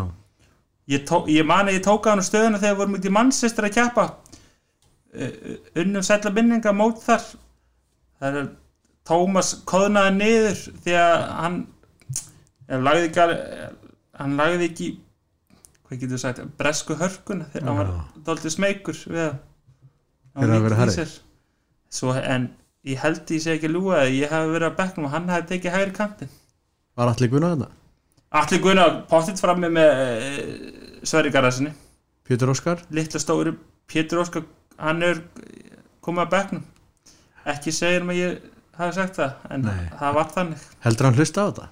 ég, 0.94 1.06
tó, 1.10 1.24
ég 1.28 1.48
mani 1.48 1.76
ég 1.76 1.84
tók 1.86 2.08
á 2.08 2.14
hann 2.14 2.24
stöðuna 2.26 2.62
þegar 2.62 2.76
við 2.76 2.84
vorum 2.84 3.00
út 3.00 3.10
í 3.10 3.14
mannsistur 3.18 3.68
að 3.68 3.78
kjappa 3.80 4.08
uh, 4.08 5.56
unnum 5.84 6.06
sætla 6.06 6.32
minninga 6.36 6.76
mót 6.78 7.04
þar 7.04 7.26
það 8.22 8.40
er 8.42 8.50
Tómas 9.12 9.48
koðnaði 9.66 10.12
niður 10.20 10.60
því 10.86 10.94
að 11.02 11.24
hann 11.42 11.56
hann 12.70 12.84
lagði 12.86 13.08
ekki 13.10 13.22
alveg- 13.24 13.88
hann 14.22 14.36
lagði 14.38 14.68
ekki 14.70 14.90
hvað 15.88 16.00
getur 16.04 16.14
þú 16.16 16.20
sagt, 16.22 16.42
bresku 16.60 16.96
hörkuna 17.00 17.48
þegar 17.52 17.68
hann 17.68 17.80
var 17.82 17.90
dálítið 18.28 18.54
smeykur 18.56 19.00
við 19.10 19.24
að 19.26 19.34
hann 20.38 20.46
að 20.46 20.54
var 20.54 20.66
vera 20.70 20.78
lítið 20.86 20.94
í 20.94 20.98
sér. 21.00 21.16
Svo, 21.92 22.14
en 22.16 22.46
ég 22.88 23.02
held 23.04 23.34
ég 23.36 23.42
sé 23.44 23.56
ekki 23.58 23.68
lúa 23.74 24.04
að 24.06 24.14
ég 24.22 24.32
hafi 24.32 24.54
verið 24.54 24.70
á 24.72 24.80
bekknum 24.80 25.10
og 25.10 25.16
hann 25.16 25.28
hafi 25.34 25.50
tekið 25.56 25.76
hægri 25.76 25.96
kantinn 25.98 26.32
var 26.96 27.12
allir 27.12 27.32
Gunnar 27.34 27.56
þarna? 27.58 27.68
Allir 28.40 28.62
Gunnar 28.64 28.94
pottitt 29.12 29.42
frammi 29.42 29.68
með 29.74 29.90
uh, 29.98 31.02
Sverri 31.04 31.34
Garðarsinni 31.34 31.74
Pétur 32.30 32.54
Óskar? 32.54 32.86
litla 32.96 33.20
stóri 33.20 33.58
Pétur 33.92 34.22
Óskar 34.24 34.46
hann 34.80 35.02
er 35.04 35.20
komið 36.06 36.24
að 36.28 36.32
bekknum 36.38 36.64
ekki 37.54 37.74
segir 37.76 38.04
mig 38.08 38.18
að 38.18 38.24
ég 38.24 38.50
hafi 38.78 38.98
sagt 38.98 39.20
það 39.20 39.48
en 39.56 39.66
Nei. 39.68 39.86
það 40.00 40.18
var 40.18 40.34
þannig. 40.36 40.66
Heldur 40.86 41.08
hann 41.10 41.20
hlusta 41.20 41.46
á 41.46 41.46
þetta? 41.52 41.70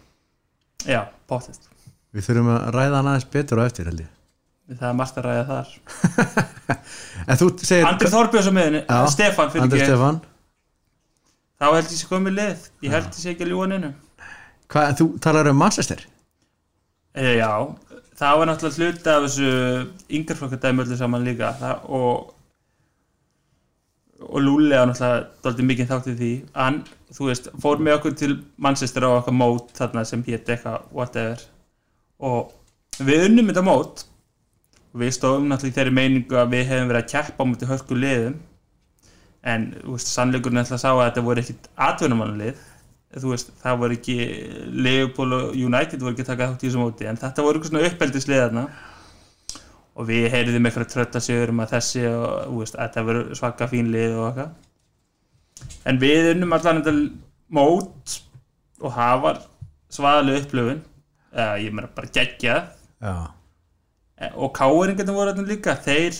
já, 0.87 1.01
pottitt, 1.27 1.67
Við 2.15 2.25
þurfum 2.25 2.49
að 2.55 2.69
ræða 2.73 2.95
hann 2.97 3.11
aðeins 3.11 3.29
betur 3.29 3.61
á 3.61 3.63
eftir 3.69 3.89
held 3.89 4.01
ég. 4.01 4.09
Það 4.69 4.89
er 4.89 4.97
margt 4.97 5.17
að 5.17 5.27
ræða 5.27 5.45
þar. 5.49 5.69
En 7.29 7.37
þú 7.39 7.47
segir 7.61 7.87
Andri 7.87 8.51
miðinni, 8.55 8.83
Já, 8.85 8.99
Stefan 9.13 9.51
fyrir 9.53 9.65
Andri 9.65 9.81
ekki 9.81 9.89
Stefan 9.91 10.21
þá 11.59 11.65
held 11.75 11.91
ég 11.91 11.99
sé 11.99 12.07
komið 12.09 12.35
lið, 12.37 12.67
ég 12.85 12.93
held 12.95 13.09
ég 13.09 13.19
sé 13.19 13.33
ekki 13.33 13.45
að 13.45 13.51
ljúa 13.53 13.67
nynnu 13.69 13.91
Hvað, 14.69 14.91
þú 14.99 15.07
talar 15.23 15.49
um 15.51 15.57
Manchester? 15.59 16.03
e, 17.17 17.35
já, 17.39 17.49
það 18.19 18.39
var 18.39 18.49
náttúrulega 18.49 18.89
hluti 18.89 19.09
af 19.13 19.23
þessu 19.25 19.53
yngarflokkadæmi 20.19 20.83
öllu 20.85 20.97
saman 20.99 21.25
líka. 21.25 21.49
Það, 21.59 21.87
og 21.97 22.35
og 24.19 24.41
Lúli 24.43 24.75
á 24.75 24.83
náttúrulega 24.83 25.27
dálítið 25.43 25.67
mikið 25.69 25.89
þátt 25.91 26.09
í 26.11 26.15
því. 26.19 26.31
Hann, 26.57 26.79
þú 27.15 27.29
veist, 27.29 27.49
fór 27.63 27.83
með 27.83 27.97
okkur 27.99 28.15
til 28.19 28.31
Manchester 28.57 29.07
á 29.07 29.09
okkar 29.19 29.35
mót 29.39 29.73
þarna 29.77 30.05
sem 30.07 30.23
hétt 30.27 30.51
eitthvað 30.51 30.89
whatever. 30.95 31.45
Og 32.19 32.51
við 32.99 33.27
unnum 33.29 33.51
þetta 33.51 33.65
mót. 33.67 34.05
Og 34.89 35.03
við 35.03 35.15
stóðum 35.15 35.47
náttúrulega 35.49 35.71
í 35.71 35.77
þeirri 35.77 35.95
meiningu 35.95 36.39
að 36.41 36.55
við 36.55 36.65
hefum 36.73 36.91
verið 36.91 37.03
að 37.03 37.11
keppa 37.13 37.45
á 37.45 37.49
mútið 37.49 37.71
hörku 37.73 37.99
liðum. 37.99 38.39
En 39.47 39.69
þú 39.77 39.95
veist, 39.95 40.11
sannleikurinn 40.11 40.63
að 40.65 40.73
sá 40.75 40.89
að 40.91 41.05
þetta 41.05 41.25
voru 41.29 41.45
ekkit 41.45 41.71
atvinnumannlið 41.89 42.67
þú 43.17 43.33
veist, 43.33 43.49
það 43.57 43.79
voru 43.81 43.95
ekki 43.97 44.15
Liverpool 44.69 45.33
og 45.33 45.55
United 45.57 46.03
voru 46.03 46.13
ekki 46.13 46.25
að 46.25 46.31
taka 46.33 46.49
þátt 46.51 46.63
í 46.63 46.67
þessu 46.67 46.81
móti 46.81 47.07
en 47.09 47.17
þetta 47.17 47.45
voru 47.45 47.57
eitthvað 47.57 47.71
svona 47.71 47.89
uppeldisliðarna 47.89 48.65
og 49.99 50.07
við 50.07 50.29
heyrðum 50.31 50.67
eitthvað 50.69 50.91
tröttasigur 50.93 51.51
um 51.51 51.59
að 51.63 51.73
þessi 51.75 52.05
og 52.07 52.59
veist, 52.61 52.77
að 52.77 52.85
þetta 52.85 53.05
verður 53.09 53.39
svaka 53.39 53.67
fínlið 53.67 54.13
og 54.15 54.27
eitthvað. 54.29 54.53
En 55.91 55.99
við 55.99 56.29
unnum 56.33 56.55
allan 56.55 56.79
þetta 56.79 56.93
mót 57.57 58.15
og 58.79 58.95
var 58.95 59.41
svaðalega 59.91 60.45
upplöfun. 60.45 60.79
Eða 61.35 61.57
ég 61.61 61.75
meina 61.75 61.91
bara 61.97 62.11
geggjað. 62.15 62.69
Já, 63.03 63.15
og 64.35 64.53
káeringarnir 64.55 65.17
voru 65.17 65.33
þarna 65.33 65.49
líka. 65.49 65.75
Þeir 65.83 66.15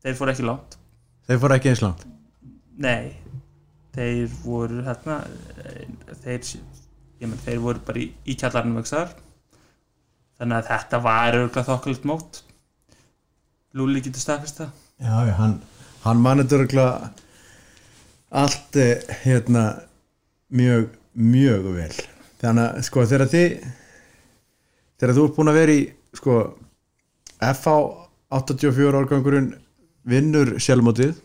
þeir 0.00 0.16
fóru 0.16 0.32
ekki 0.32 0.48
langt. 0.48 0.78
Þeir 1.28 1.42
fóru 1.44 1.58
ekki 1.58 1.72
eins 1.74 1.84
langt? 1.84 2.08
Nei. 2.80 3.12
Þeir 3.96 4.32
voru 4.44 4.80
hérna 4.86 5.20
þeir, 6.24 6.50
ég 7.20 7.28
menn, 7.28 7.44
þeir 7.44 7.62
voru 7.64 7.84
bara 7.84 8.00
í, 8.00 8.10
í 8.24 8.36
kjallarnum 8.38 8.80
veksar 8.80 9.14
þannig 10.36 10.58
að 10.58 10.68
þetta 10.70 11.00
var 11.04 11.38
örgulega 11.38 11.66
þokkalegt 11.70 12.08
mót. 12.08 12.42
Lúli 13.76 14.02
getur 14.04 14.22
staðfist 14.22 14.60
það. 14.62 14.70
Já, 15.04 15.16
hann, 15.40 15.56
hann 16.04 16.22
manið 16.24 16.56
örgulega 16.60 17.10
allt 18.36 18.78
eh, 18.80 19.02
hérna 19.24 19.66
mjög, 20.48 20.88
mjög 21.12 21.68
vel. 21.76 21.92
Þannig 22.40 22.66
að 22.66 22.86
sko 22.88 23.04
þegar 23.08 23.32
þið 23.32 23.54
þegar 24.96 25.14
þú 25.16 25.26
ert 25.28 25.36
búin 25.36 25.52
að 25.52 25.58
vera 25.60 25.76
í 25.76 25.84
sko 26.16 26.36
FH 27.36 27.76
84 28.36 29.00
árgangurinn 29.00 29.50
vinnur 30.08 30.56
sjálfmótið 30.62 31.16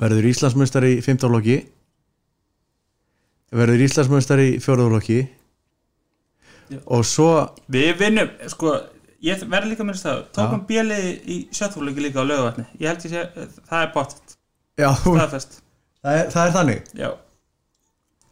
verður 0.00 0.30
Íslandsmeistar 0.30 0.86
í 0.88 0.96
15 1.04 1.32
lokki 1.32 1.58
verður 3.54 3.84
Íslandsmeistar 3.86 4.42
í 4.42 4.50
4 4.62 4.88
lokki 4.90 5.20
Já. 6.70 6.78
og 6.86 7.04
svo 7.08 7.30
við 7.72 7.92
vinnum, 7.98 8.28
sko 8.52 8.74
ég 9.26 9.40
verði 9.50 9.72
líka 9.72 9.84
með 9.86 9.96
þess 9.98 10.10
að 10.12 10.20
tókum 10.36 10.60
bjölið 10.68 11.08
í 11.26 11.38
sjöttfólki 11.56 12.04
líka 12.04 12.22
á 12.22 12.30
lögavatni 12.30 12.66
ég 12.80 12.86
held 12.92 13.06
ég 13.08 13.14
sé, 13.16 13.24
það 13.68 13.82
er 13.86 13.90
bótt 13.96 14.36
já, 14.78 14.86
það, 14.86 15.16
staðfest, 15.16 15.58
er, 16.04 16.30
það 16.32 16.44
er 16.46 16.54
þannig. 16.54 16.84
Já. 16.96 17.10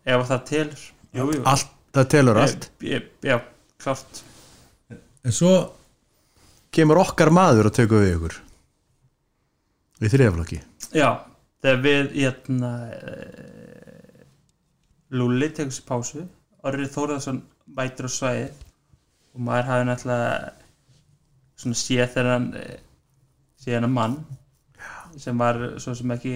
Ef 0.09 0.23
það 0.31 0.45
telur. 0.49 0.85
Jú, 1.19 1.25
jú. 1.35 1.43
allt, 1.51 1.73
það 1.99 2.07
telur 2.15 2.39
allt. 2.41 2.69
Ég- 2.81 2.95
ég- 2.95 3.29
já, 3.29 3.37
klárt. 3.83 4.23
En 5.25 5.35
svo 5.37 5.53
kemur 6.73 7.03
okkar 7.03 7.29
maður 7.35 7.69
að 7.69 7.77
tökja 7.81 8.01
við 8.05 8.15
ykkur. 8.15 8.39
Í 9.99 10.09
þriðaflokki 10.13 10.61
Já, 10.95 11.09
þegar 11.61 11.81
við 11.83 12.13
hérna 12.15 12.73
eh, 12.95 14.25
Lúli 15.11 15.49
tekur 15.51 15.75
sér 15.75 15.87
pásu. 15.89 16.25
Orrið 16.69 16.93
Þórðarsson 16.95 17.43
mætir 17.77 18.09
á 18.09 18.11
svæði 18.13 18.49
og 19.35 19.45
maður 19.47 19.71
hafði 19.71 19.89
náttúrulega 19.89 20.33
svona 21.59 21.81
séð 21.83 22.21
hann 22.29 22.51
eh, 22.59 22.77
séð 23.59 23.81
hann 23.81 23.93
mann 23.93 24.21
sem 25.19 25.39
var 25.39 25.59
svo 25.83 25.95
sem 25.97 26.11
ekki 26.15 26.35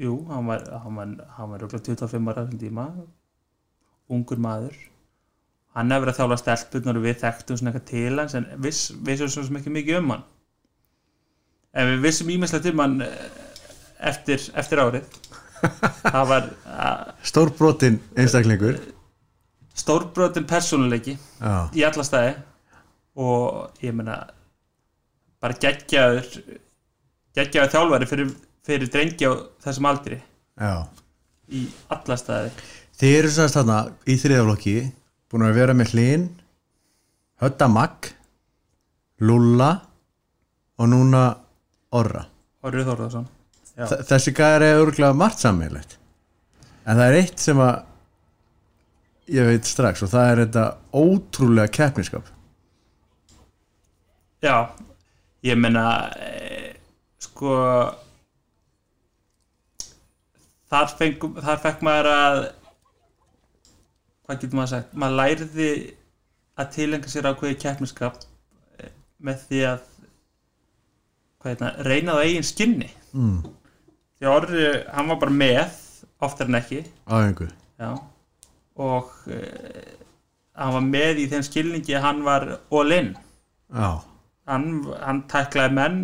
jú, 0.00 0.16
hann 0.30 0.48
var, 0.48 0.64
var, 0.66 1.60
örugglega 1.60 1.84
25 1.84 2.30
ára 2.30 2.44
þessum 2.44 2.60
tíma. 2.60 2.86
Ungur 4.12 4.40
maður. 4.42 4.76
Hann 5.76 5.92
hefur 5.92 6.06
verið 6.06 6.14
að 6.14 6.20
þjála 6.20 6.38
stelpunar 6.40 6.98
og 6.98 7.04
við 7.04 7.18
þekktum 7.22 7.60
svona 7.60 7.72
eitthvað 7.72 7.88
til 7.90 8.20
hans 8.20 8.36
en 8.38 8.48
viss, 8.64 8.82
vissum 9.06 9.30
svo 9.32 9.44
sem 9.46 9.58
ekki 9.60 9.74
mikið 9.74 10.00
um 10.00 10.14
hann. 10.14 10.26
En 11.76 11.92
við 11.92 12.06
vissum 12.06 12.32
ímestlega 12.32 12.72
um 12.72 12.84
hann 12.84 13.00
eh, 13.04 13.24
eftir, 14.10 14.42
eftir 14.56 14.82
árið. 14.82 15.18
Það 16.02 16.22
var 16.32 16.50
stórbrotin 17.30 18.00
einstaklingur 18.16 18.80
stórbrotin 19.76 20.46
persónuleiki 20.48 21.16
já, 21.16 21.68
í 21.76 21.84
alla 21.86 22.04
staði. 22.06 22.34
Og 23.16 23.80
ég 23.84 23.94
meina 23.96 24.18
bara 25.40 25.56
geggjaður 25.60 26.26
geggjaður 27.36 27.72
þjálfari 27.74 28.08
fyrir, 28.10 28.32
fyrir 28.66 28.92
drengi 28.92 29.28
á 29.28 29.32
þessum 29.64 29.88
aldri. 29.90 30.20
Já. 30.60 30.84
Í 31.52 31.66
alla 31.92 32.18
staði. 32.20 32.52
Þið 32.96 33.16
eru 33.20 33.32
sannst 33.32 33.58
þarna 33.58 33.80
í 34.08 34.16
þriðaflokki 34.20 34.76
búin 35.30 35.46
að 35.46 35.58
vera 35.58 35.74
með 35.76 35.92
hlinn 35.94 36.28
Hötta 37.42 37.68
Magg 37.68 38.12
Lulla 39.20 39.70
og 40.80 40.88
núna 40.92 41.24
Orra. 41.96 42.24
Orrið 42.66 42.88
Þórðarsson 42.88 43.26
Já. 43.76 43.84
Þ 43.90 43.96
þessi 44.08 44.32
gæðar 44.32 44.64
er 44.64 44.78
örgulega 44.80 45.16
margt 45.20 45.42
sammeilegt 45.42 45.98
en 46.86 46.96
það 46.96 47.06
er 47.10 47.16
eitt 47.20 47.42
sem 47.42 47.58
að 47.60 47.74
ég 49.32 49.48
veit 49.50 49.68
strax 49.68 50.04
og 50.06 50.12
það 50.12 50.30
er 50.30 50.42
þetta 50.44 50.64
ótrúlega 50.94 51.72
keppniskap 51.78 52.32
Já, 54.44 54.68
ég 55.42 55.56
meina 55.58 55.84
e, 56.20 56.76
sko 57.24 57.56
þar, 60.70 60.92
fengum, 60.98 61.36
þar 61.42 61.62
fekk 61.64 61.84
maður 61.86 62.10
að 62.12 62.40
hvað 64.26 64.40
getur 64.42 64.58
maður 64.58 64.72
sagt 64.74 64.96
maður 64.98 65.20
læriði 65.20 65.70
að 66.56 66.72
tilenga 66.76 67.12
sér 67.12 67.30
ákveði 67.30 67.58
keppniskap 67.62 68.18
eh, 68.80 68.92
með 69.22 69.44
því 69.48 69.62
að 69.70 69.84
hvað 71.40 71.52
heitna, 71.52 71.72
reyna 71.86 72.16
það 72.16 72.28
eigin 72.28 72.48
skinni 72.50 72.90
mm. 73.12 73.38
því 74.18 74.28
að 74.28 74.36
orði, 74.36 74.66
hann 74.96 75.10
var 75.12 75.22
bara 75.22 75.38
með 75.42 75.80
oftar 76.26 76.50
en 76.50 76.60
ekki 76.60 76.82
á 77.06 77.14
einhver 77.20 77.52
já. 77.52 77.90
Og 78.82 79.12
e, 79.32 79.40
hann 80.56 80.74
var 80.76 80.84
með 80.86 81.22
í 81.22 81.28
þeim 81.30 81.44
skilningi 81.46 81.96
að 81.96 82.06
hann 82.06 82.24
var 82.26 82.48
all 82.56 82.96
in. 82.96 83.12
Já, 83.72 83.90
hann, 84.50 84.66
hann 85.02 85.22
tæklaði 85.30 85.76
menn 85.76 86.02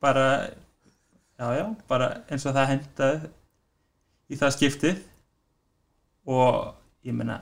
bara 0.00 0.26
já 1.40 1.46
já, 1.56 1.64
bara 1.88 2.10
eins 2.30 2.44
og 2.46 2.56
það 2.56 2.70
hendaði 2.74 3.30
í 4.30 4.40
það 4.40 4.56
skiptið. 4.56 5.00
Og 6.30 6.74
ég 7.08 7.16
meina 7.16 7.40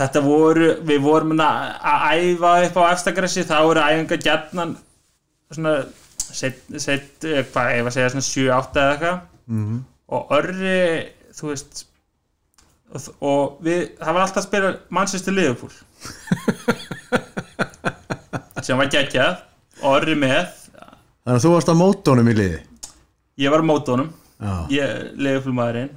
þetta 0.00 0.22
voru, 0.24 0.70
við 0.88 1.02
vorum 1.04 1.36
að 1.44 1.74
æfa 2.16 2.54
upp 2.66 2.80
á 2.80 2.84
efstagressi 2.90 3.44
þá 3.46 3.56
voru 3.60 3.84
æfinga 3.84 4.18
gjarnan 4.24 4.76
svona 5.52 5.74
set, 6.32 6.62
set, 6.80 7.24
eh, 7.28 7.44
hvað 7.52 7.74
ég 7.76 7.84
var 7.84 7.92
að 7.92 7.96
segja 7.98 8.12
svona 8.14 8.28
7-8 8.30 8.80
eða 8.82 8.92
eitthvað. 8.96 9.24
Mm 9.52 9.80
og 10.12 10.34
orri 10.36 10.76
þú 11.32 11.52
veist 11.52 11.86
og, 12.92 13.00
og 13.24 13.62
við, 13.64 13.86
það 13.98 14.16
var 14.16 14.22
alltaf 14.26 14.42
að 14.42 14.48
spila 14.48 14.68
Manchester 14.92 15.32
Liverpool. 15.36 15.72
Sem 18.66 18.78
var 18.78 18.88
geggjað. 18.92 19.34
Orri 19.88 20.14
með. 20.14 20.46
Þannig 21.22 21.38
að 21.38 21.44
þú 21.44 21.50
varst 21.56 21.72
á 21.72 21.74
mótónum 21.78 22.30
í 22.30 22.34
liði? 22.36 22.60
Ég 23.42 23.48
var 23.50 23.62
á 23.64 23.66
mótónum, 23.66 24.10
já, 24.36 24.52
ég 24.70 24.86
Liverpool 25.16 25.54
maðurinn 25.56 25.90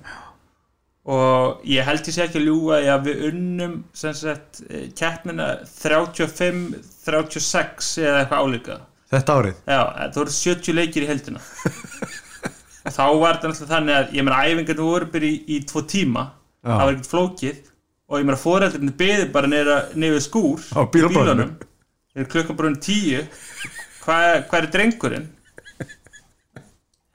og 1.05 1.61
ég 1.69 1.85
held 1.85 2.07
ég 2.09 2.15
sé 2.15 2.23
ekki 2.23 2.39
að 2.39 2.47
ljúga 2.47 2.79
því 2.81 2.87
að 2.89 3.03
við 3.05 3.19
unnum 3.27 3.73
eh, 4.09 4.89
keppnina 4.97 5.61
35-36 5.69 8.01
eða 8.01 8.17
eitthvað 8.23 8.41
álíka. 8.41 8.81
Þetta 9.13 9.35
árið? 9.37 9.55
Já, 9.69 9.81
það 9.99 10.17
voru 10.17 10.33
70 10.39 10.73
leikir 10.79 11.05
í 11.05 11.09
heldina 11.11 11.41
og 12.85 12.91
þá 12.95 13.05
var 13.21 13.37
þetta 13.37 13.49
náttúrulega 13.51 13.73
þannig 13.75 13.95
að 13.99 14.05
ég 14.17 14.21
meina 14.25 14.41
æfingarnir 14.41 14.89
voru 14.89 15.05
bara 15.13 15.27
í, 15.29 15.35
í 15.45 15.61
tvo 15.69 15.79
tíma. 15.85 16.23
Það 16.65 16.83
var 16.83 16.93
ekkert 16.95 17.11
flókið. 17.13 17.61
Og 18.05 18.19
ég 18.21 18.27
meina 18.27 18.37
fóreldrinni 18.37 18.93
beði 18.99 19.29
bara 19.33 19.49
neyfið 19.49 20.19
skúr 20.21 20.61
Á 20.77 20.81
í 20.83 20.89
bílaplaninu. 20.93 21.47
þeir 22.13 22.27
klukkan 22.33 22.57
bara 22.59 22.69
um 22.69 22.75
tíu. 22.85 23.23
Hvað 24.05 24.33
hva 24.49 24.59
er 24.59 24.67
drengurinn? 24.75 25.29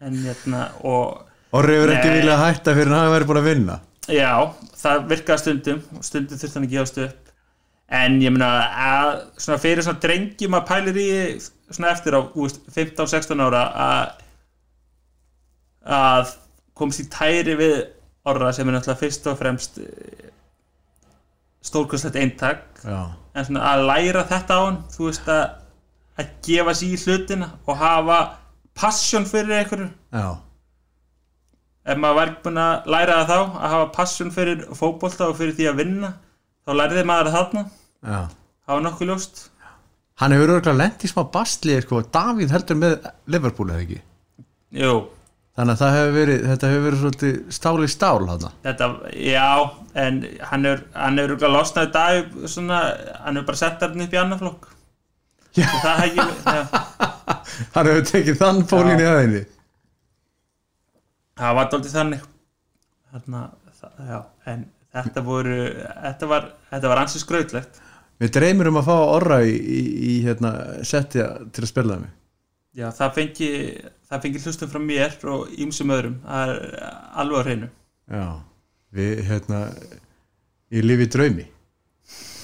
En 0.00 0.16
hérna 0.24 0.64
og 0.88 1.26
Orri 1.54 1.74
hefur 1.76 1.92
ekki 1.92 2.12
viljað 2.14 2.40
hætta 2.44 2.72
fyrir 2.76 2.90
hann 2.94 3.02
hafi 3.04 3.12
verið 3.16 3.28
búin 3.30 3.40
að 3.40 3.48
vinna? 3.50 3.76
Já, 4.10 4.32
það 4.80 5.06
virkaði 5.10 5.42
stundum. 5.42 5.80
Og 5.98 6.06
stundum 6.06 6.38
þurfti 6.40 6.56
hann 6.58 6.66
að 6.68 6.74
gefast 6.74 7.00
upp. 7.04 7.30
En 8.00 8.18
ég 8.22 8.30
meina 8.34 8.50
að 8.86 9.12
svona 9.42 9.58
fyrir 9.62 9.82
svona 9.86 10.02
drengjum 10.02 10.56
að 10.58 10.66
pælir 10.70 11.00
í 11.02 11.08
svona 11.42 11.90
eftir 11.90 12.14
á 12.14 12.20
þú 12.32 12.46
veist, 12.46 12.60
15-16 12.74 13.42
ára 13.46 13.62
að 13.86 14.12
að 15.90 16.34
komst 16.76 17.02
í 17.02 17.08
tæri 17.12 17.56
við 17.58 17.76
orra 18.28 18.52
sem 18.52 18.68
er 18.68 18.76
náttúrulega 18.76 19.00
fyrst 19.00 19.26
og 19.30 19.38
fremst 19.38 19.80
stórkvæmslegt 21.64 22.16
eintak. 22.16 22.62
Já, 22.84 23.00
en 23.36 23.46
svona 23.46 23.64
að 23.72 23.86
læra 23.88 24.26
þetta 24.28 24.56
á 24.56 24.60
hann 24.64 24.78
þú 24.92 25.08
veist 25.08 25.28
að 25.28 25.42
að 26.20 26.30
gefa 26.44 26.74
sér 26.76 26.94
í 26.94 27.00
hlutina 27.04 27.50
og 27.66 27.78
hafa 27.80 28.18
passion 28.76 29.26
fyrir 29.28 29.60
einhverju. 29.60 29.88
Já, 30.12 30.26
ef 31.90 32.00
maður 32.00 32.18
var 32.18 32.32
ekki 32.32 32.44
búinn 32.46 32.64
að 32.64 32.90
læra 32.94 33.20
það 33.20 33.30
þá 33.30 33.38
að 33.40 33.72
hafa 33.74 33.86
passion 33.96 34.34
fyrir 34.34 34.66
fótbolta 34.76 35.30
og 35.30 35.38
fyrir 35.38 35.56
því 35.56 35.70
að 35.70 35.80
vinna 35.84 36.12
þá 36.66 36.74
læriði 36.76 37.06
maður 37.08 37.32
þarna. 37.36 37.64
Já. 38.04 38.20
Var 38.70 38.84
nokkuð 38.84 39.08
ljóst. 39.10 39.40
Hann 40.20 40.34
hefur 40.36 40.52
örgulega 40.54 40.78
lent 40.78 41.04
í 41.04 41.08
smá 41.10 41.24
bastli 41.32 41.78
sko. 41.82 42.02
Davíð 42.12 42.52
heldur 42.54 42.76
með 42.78 43.08
Liverpool 43.32 43.72
eða 43.72 43.84
ekki? 43.86 44.00
Jú, 44.78 44.92
þannig 45.58 45.84
að 45.84 45.94
hefur 45.96 46.12
verið 46.16 46.42
þetta 46.48 46.70
hefur 46.70 46.84
verið 46.86 47.04
svolítið 47.04 47.38
stál 47.56 47.76
í 47.84 47.88
stál 47.90 48.18
þarna. 48.26 48.50
Þetta, 48.66 48.90
já 49.26 49.48
en 50.04 50.20
hann 50.50 50.68
er 50.70 50.84
hann 50.94 51.18
er 51.18 51.28
örugglega 51.28 51.54
losnaði 51.56 51.94
dag 51.96 52.36
svona, 52.50 52.82
hann 53.24 53.40
er 53.40 53.48
bara 53.48 53.62
sett 53.62 53.80
þarna 53.82 54.06
upp 54.06 54.14
í 54.14 54.20
annar 54.20 54.42
flokk. 54.42 54.68
Já. 55.58 55.66
það 55.82 55.96
hef 56.04 56.20
ég 56.20 56.36
já. 56.46 56.60
hann 57.74 57.90
hefur 57.90 58.04
tekið 58.12 58.36
þann 58.38 58.60
pólinn 58.70 59.02
í 59.02 59.08
aðeinni 59.10 59.40
það 61.40 61.56
var 61.58 61.70
doldið 61.72 61.96
þannig. 61.96 62.28
Þarna, 63.10 63.42
það, 63.80 64.00
já, 64.12 64.18
en 64.52 64.64
þetta 64.94 65.24
voru 65.26 65.58
þetta 65.70 66.30
var, 66.30 66.48
þetta 66.70 66.92
var 66.92 67.02
ansið 67.04 67.24
skrautlegt. 67.24 67.82
Við 68.20 68.32
dreymir 68.36 68.68
um 68.68 68.78
að 68.82 68.90
fá 68.90 68.96
orra 69.00 69.40
í, 69.48 69.54
í, 69.56 69.82
í 70.10 70.16
hérna, 70.26 70.54
setja 70.86 71.32
til 71.50 71.64
að 71.64 71.70
spila 71.72 71.94
það 71.94 72.02
mig 72.04 72.16
já, 72.76 72.86
það 72.96 73.16
fengi 73.18 73.50
það 74.10 74.22
fengi 74.24 74.42
hlustum 74.44 74.70
frá 74.72 74.82
mér 74.82 75.16
og 75.32 75.50
ýmsum 75.54 75.94
öðrum. 75.94 76.18
Það 76.26 76.52
er 76.54 76.62
alveg 77.22 77.40
á 77.40 77.46
hreinu. 77.46 77.70
Já, 78.10 78.26
við 78.96 79.22
hérna 79.28 79.60
í 80.70 80.82
lifi 80.84 81.08
draumi 81.10 81.46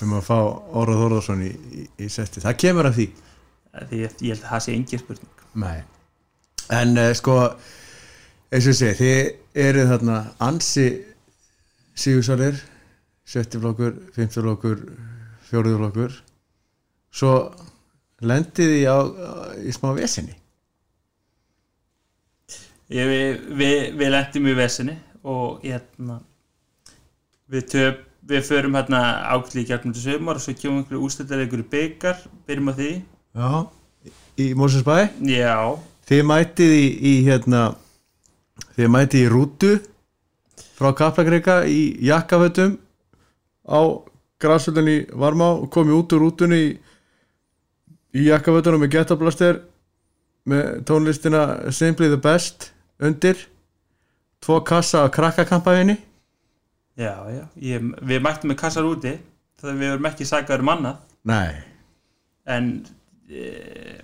um 0.05 0.13
að 0.19 0.27
fá 0.29 0.37
Orra 0.77 0.95
Þórðarsson 1.01 1.43
í, 1.47 1.51
í, 1.51 1.87
í 2.05 2.09
seti, 2.13 2.43
það 2.45 2.61
kemur 2.63 2.91
af 2.91 2.99
því. 2.99 3.09
Því 3.77 4.01
ég, 4.03 4.15
ég 4.23 4.37
held 4.37 4.45
að 4.45 4.53
það 4.53 4.65
sé 4.65 4.77
engin 4.77 5.03
spurning. 5.03 5.43
Nei. 5.57 5.79
en 6.77 6.99
uh, 6.99 7.11
sko 7.17 7.37
eins 8.53 8.67
og 8.67 8.73
ég 8.73 8.79
segi, 8.79 8.95
þið 9.01 9.67
eru 9.67 9.85
þarna 9.91 10.17
ansi 10.45 10.87
sígusalir 11.97 12.59
settiflokkur, 13.27 13.95
fymtiflokkur 14.15 14.83
fjóruðurflokkur 15.49 16.19
svo 17.17 17.33
lendið 18.31 18.73
því 18.75 18.83
á, 18.91 18.99
í 19.63 19.75
smá 19.75 19.91
vesinni 19.97 20.35
ég, 22.93 23.07
við, 23.11 23.45
við, 23.59 23.77
við 23.99 24.13
lendum 24.15 24.51
í 24.51 24.57
vesinni 24.57 24.97
og 25.27 25.65
hérna 25.65 26.21
við 27.51 27.71
töp 27.73 28.05
við 28.27 28.47
förum 28.47 28.75
hérna 28.75 29.01
ákveðli 29.31 29.63
í 29.63 29.69
gegnum 29.69 29.95
þessu 29.95 30.15
sömur 30.17 30.39
og 30.39 30.43
svo 30.43 30.55
kemum 30.59 30.83
einhverju 30.83 31.27
einhverju 31.37 31.67
byggar, 31.71 32.23
byrjum 32.47 32.71
á 32.71 32.75
því. 32.75 32.93
Já, 33.37 33.51
í 34.43 34.47
Mósinsbæ 34.59 34.97
Já. 35.23 35.79
Þið 36.07 36.23
mætið 36.27 36.73
í, 36.75 36.87
í 37.03 37.13
hérna 37.27 37.63
þið 38.77 38.91
mætið 38.95 39.23
í 39.23 39.31
rútu 39.31 39.73
frá 40.77 40.93
Kaplagreika 40.97 41.61
í 41.71 41.97
jakkafötum 42.07 42.77
á 43.67 43.81
græsvöldinni 44.43 45.07
Varmá 45.15 45.49
og 45.55 45.71
komið 45.73 45.99
út 46.01 46.15
úr 46.17 46.27
rútunni 46.27 46.61
í, 46.63 46.75
í 48.17 48.27
jakkafötunum 48.31 48.83
með 48.85 48.95
getablaster 48.97 49.61
með 50.49 50.83
tónlistina 50.89 51.43
Simply 51.75 52.09
the 52.13 52.21
Best 52.23 52.71
undir 53.03 53.39
tvo 54.45 54.61
kassa 54.65 55.05
á 55.05 55.13
krakkakampaðinni 55.13 55.99
Já, 56.97 57.13
já, 57.29 57.43
ég, 57.61 57.89
við 58.09 58.23
mættum 58.25 58.49
með 58.49 58.57
kassar 58.63 58.87
úti 58.89 59.19
þegar 59.61 59.75
við 59.77 59.91
verum 59.91 60.07
ekki 60.09 60.27
sækjaður 60.29 60.63
um 60.65 60.71
annað. 60.73 61.01
Nei. 61.29 61.59
En 62.49 62.71
e, 63.29 63.99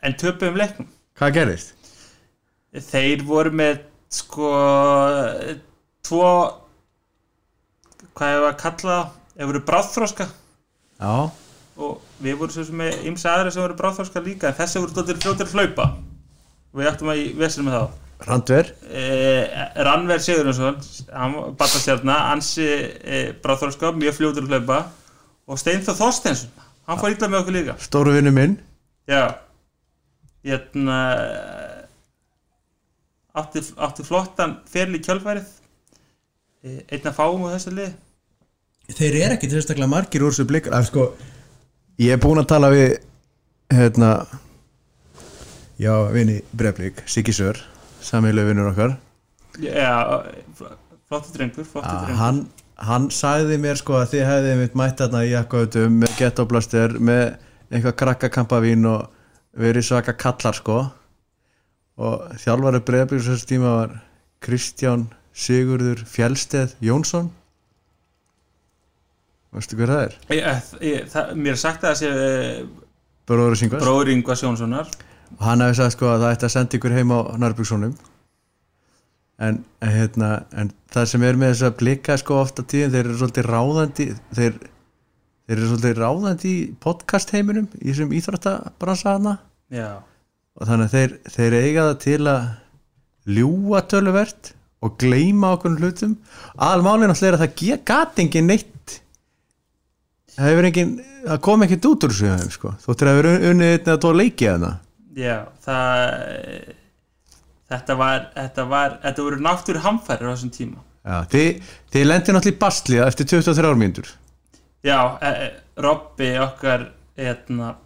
en 0.00 0.16
töpum 0.16 0.56
leiknum. 0.56 0.88
Hvað 1.20 1.34
gerist? 1.36 1.74
Þeir 2.72 3.24
voru 3.28 3.52
með 3.52 3.82
sko 4.12 4.48
tvo 6.08 6.30
hvað 8.16 8.32
hefur 8.32 8.48
að 8.48 8.58
kalla 8.64 8.96
þeir 9.34 9.50
voru 9.50 9.62
bráðþróska 9.68 10.26
Já. 11.02 11.12
Og 11.80 12.11
við 12.22 12.38
vorum 12.40 12.54
svo 12.54 12.64
sem 12.68 12.78
með 12.78 13.04
ymsa 13.10 13.34
aðra 13.34 13.52
sem 13.52 13.62
voru 13.64 13.76
bráðþróska 13.78 14.22
líka 14.24 14.50
en 14.50 14.56
þessi 14.58 14.82
voru 14.82 14.94
stóttir 14.94 15.20
fljóttir 15.22 15.52
hlaupa. 15.52 15.88
Og 16.72 16.80
við 16.80 16.90
ættum 16.92 17.12
að 17.12 17.20
í 17.20 17.28
vesinu 17.38 17.66
með 17.68 17.76
þá. 17.78 18.00
Randver? 18.22 18.72
Eh, 18.86 19.62
Rannver 19.82 20.22
Sigurðarsson 20.22 20.78
hann 21.10 21.38
batastjarna, 21.58 22.18
ansi 22.32 22.66
eh, 22.66 23.32
bráþróska, 23.42 23.90
mjög 23.98 24.18
fljótur 24.20 24.46
að 24.46 24.54
hlaupa. 24.56 24.82
Og 25.50 25.58
Steinþór 25.58 25.98
Þorstensson 25.98 26.68
hann 26.86 27.00
fór 27.00 27.14
illa 27.14 27.30
með 27.30 27.42
okkur 27.42 27.58
líka. 27.58 27.78
Stóru 27.82 28.14
vinnu 28.14 28.32
minn. 28.34 28.60
Já. 29.10 29.26
Hérna 30.46 31.00
átti, 33.38 33.62
átti 33.76 34.06
flottan 34.06 34.56
ferli 34.70 35.00
kjálfærið 35.02 35.44
eh, 36.64 36.80
einn 36.92 37.06
að 37.08 37.18
fáum 37.18 37.44
á 37.48 37.54
þessu 37.54 37.74
lið 37.76 37.92
Þeir 38.92 39.14
eru 39.22 39.36
ekki 39.36 39.48
sérstaklega 39.48 39.88
margir 39.88 40.24
úr 40.26 40.34
þessu 40.34 40.48
blikar 40.48 40.74
af 40.76 40.88
sko, 40.90 41.12
ég 42.00 42.14
er 42.14 42.20
búin 42.22 42.40
að 42.40 42.48
tala 42.54 42.70
við 42.72 42.96
hérna 43.72 44.12
já, 45.80 45.92
vini 46.12 46.40
Breiflik, 46.52 47.02
Siggi 47.06 47.34
Sör 47.36 47.58
samílu 48.02 48.44
vinnur 48.48 48.72
okkar. 48.72 48.96
Já, 49.62 50.24
flottur 51.08 51.36
drengur 51.36 51.64
flottur 51.64 51.90
að 51.90 52.04
drengur. 52.06 52.18
hann, 52.18 52.40
hann 52.76 53.08
sagði 53.14 53.58
mér 53.62 53.80
sko 53.80 53.98
að 54.00 54.14
þið 54.14 54.24
hefði 54.28 54.54
mitt 54.60 54.78
mætt 54.78 55.02
þarna 55.02 55.24
í 55.26 55.32
jakkautum 55.32 55.98
með 56.02 56.16
getoblaster, 56.18 56.96
með 56.98 57.24
eitthvað 57.70 57.98
krakkakampavín 58.02 58.88
og 58.88 59.06
verið 59.58 59.88
svaka 59.88 60.16
kallar 60.16 60.56
sko. 60.56 60.78
Og 62.02 62.32
þjálfari 62.40 62.80
Breiflik 62.88 63.24
þessu 63.26 63.48
tíma 63.48 63.76
var 63.76 63.98
Kristján 64.42 65.06
Sigurður 65.32 66.02
Fjellsteð 66.08 66.74
Jónsson 66.84 67.30
veistu 69.52 69.78
hver 69.78 69.92
það 69.92 70.04
er? 70.06 70.16
ég, 70.36 70.70
ég, 70.88 71.10
það, 71.12 71.34
mér 71.46 71.60
sagt 71.60 71.84
að 71.84 71.90
það 71.90 72.00
sé 72.00 72.12
eh, 72.12 72.62
Bróður 73.28 73.58
Singvars 73.60 73.84
bróður 73.84 74.12
Ingvars 74.16 74.42
Jónssonar. 74.42 74.88
Og 75.38 75.44
hann 75.46 75.62
hefði 75.64 75.78
sagt 75.78 75.96
sko 75.96 76.08
að 76.10 76.24
það 76.24 76.34
ætti 76.34 76.48
að 76.48 76.54
senda 76.56 76.78
ykkur 76.78 76.96
heim 76.96 77.14
á 77.14 77.18
Nærbjörnssonum 77.40 77.92
en, 79.42 79.58
en, 79.80 79.92
hérna, 79.94 80.30
en 80.58 80.70
það 80.92 81.08
sem 81.12 81.24
er 81.26 81.38
með 81.40 81.54
þess 81.54 81.66
að 81.68 81.76
blika 81.80 82.16
sko 82.20 82.38
ofta 82.42 82.64
tíðin 82.68 82.92
þeir 82.94 83.04
eru 83.04 83.18
svolítið 83.20 83.48
ráðandi 83.48 84.08
þeir, 84.36 84.58
þeir 85.46 85.56
eru 85.56 85.68
svolítið 85.70 86.00
ráðandi 86.02 86.52
í 86.52 86.64
podcast 86.82 87.32
heiminum 87.34 87.68
í 87.80 87.88
þessum 87.88 88.16
íþróttabransa 88.18 89.16
hana. 89.16 89.36
Já. 89.72 89.90
Og 90.58 90.68
þannig 90.68 90.90
að 90.90 90.96
þeir, 90.98 91.14
þeir 91.36 91.56
eiga 91.58 91.86
það 91.88 92.02
til 92.04 92.18
að 92.32 92.50
ljúa 93.32 93.84
töluvert 93.88 94.52
og 94.82 94.98
gleyma 94.98 95.54
okkur 95.56 95.78
hlutum. 95.78 96.16
Aðalmálinn 96.58 97.12
alltaf 97.14 97.30
er 97.30 97.38
að 97.38 97.46
það 97.46 97.82
gati 97.88 98.26
engin 98.26 98.50
neitt 98.50 98.98
það 100.36 100.48
hefur 100.50 100.68
engin 100.68 100.94
það 101.22 101.42
kom 101.46 101.66
ekkert 101.66 101.88
út 101.90 102.06
úr 102.06 102.14
þessu 102.18 102.54
sko. 102.56 102.72
þóttir 102.82 103.10
að 103.10 103.18
vera 103.20 103.34
unnið 103.50 103.74
einn 103.74 103.84
eða 103.86 103.98
tvo 104.04 104.14
leiki 104.16 104.48
að 104.50 104.64
það. 104.66 104.78
Já, 105.22 105.36
það 105.66 106.00
þetta 107.72 107.98
var 108.00 108.24
þetta 108.36 108.66
var, 108.70 108.96
þetta 109.04 109.26
voru 109.26 109.44
náttúru 109.46 109.84
hamfærir 109.84 110.28
á 110.28 110.32
þessum 110.34 110.54
tíma. 110.54 110.82
Já, 111.02 111.16
þið, 111.32 111.70
þið 111.92 112.08
lendir 112.08 112.36
náttúrulega 112.36 112.56
í 112.56 112.62
bastliða 112.62 113.08
eftir 113.10 113.28
23 113.32 113.78
mínútur. 113.80 114.12
Já, 114.82 114.98
e, 115.22 115.30
e, 115.30 115.50
Robby 115.82 116.30
okkar 116.42 116.88
hérna, 117.18 117.76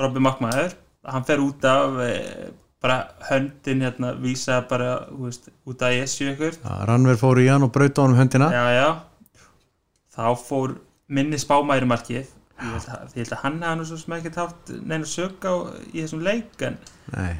Robby 0.00 0.22
Makkmaður 0.24 0.76
hann 1.08 1.24
fer 1.26 1.42
út 1.42 1.64
af 1.66 1.98
e, 2.04 2.12
bara 2.82 2.98
höndin 3.30 3.82
hérna, 3.86 4.12
vísa 4.20 4.60
bara 4.68 4.94
þú 5.08 5.26
veist, 5.28 5.48
út 5.68 5.82
af 5.86 5.96
ESU 5.96 6.28
ykkur 6.32 6.58
Rannver 6.88 7.18
fór 7.20 7.40
í 7.42 7.48
hann 7.50 7.66
og 7.66 7.72
braut 7.74 7.98
á 7.98 8.02
hann 8.02 8.14
um 8.14 8.20
höndina. 8.20 8.50
Já, 8.52 8.64
já. 8.76 8.88
Þá 10.12 10.26
fór 10.38 10.76
minni 11.12 11.38
spámæri 11.40 11.88
markið 11.90 12.20
ég 12.22 12.68
held 12.72 12.90
að, 12.94 13.06
ég 13.16 13.22
held 13.24 13.32
að 13.36 13.40
hann 13.44 13.62
hafa 13.64 13.78
nú 13.80 13.86
svo 13.88 13.96
sem 14.00 14.14
ekki 14.18 14.30
tátt 14.36 14.70
neina 14.86 15.08
sög 15.08 15.42
á 15.48 15.54
í 15.92 16.02
þessum 16.04 16.22
leik 16.26 16.62
en 16.68 16.76
Nei, 17.16 17.32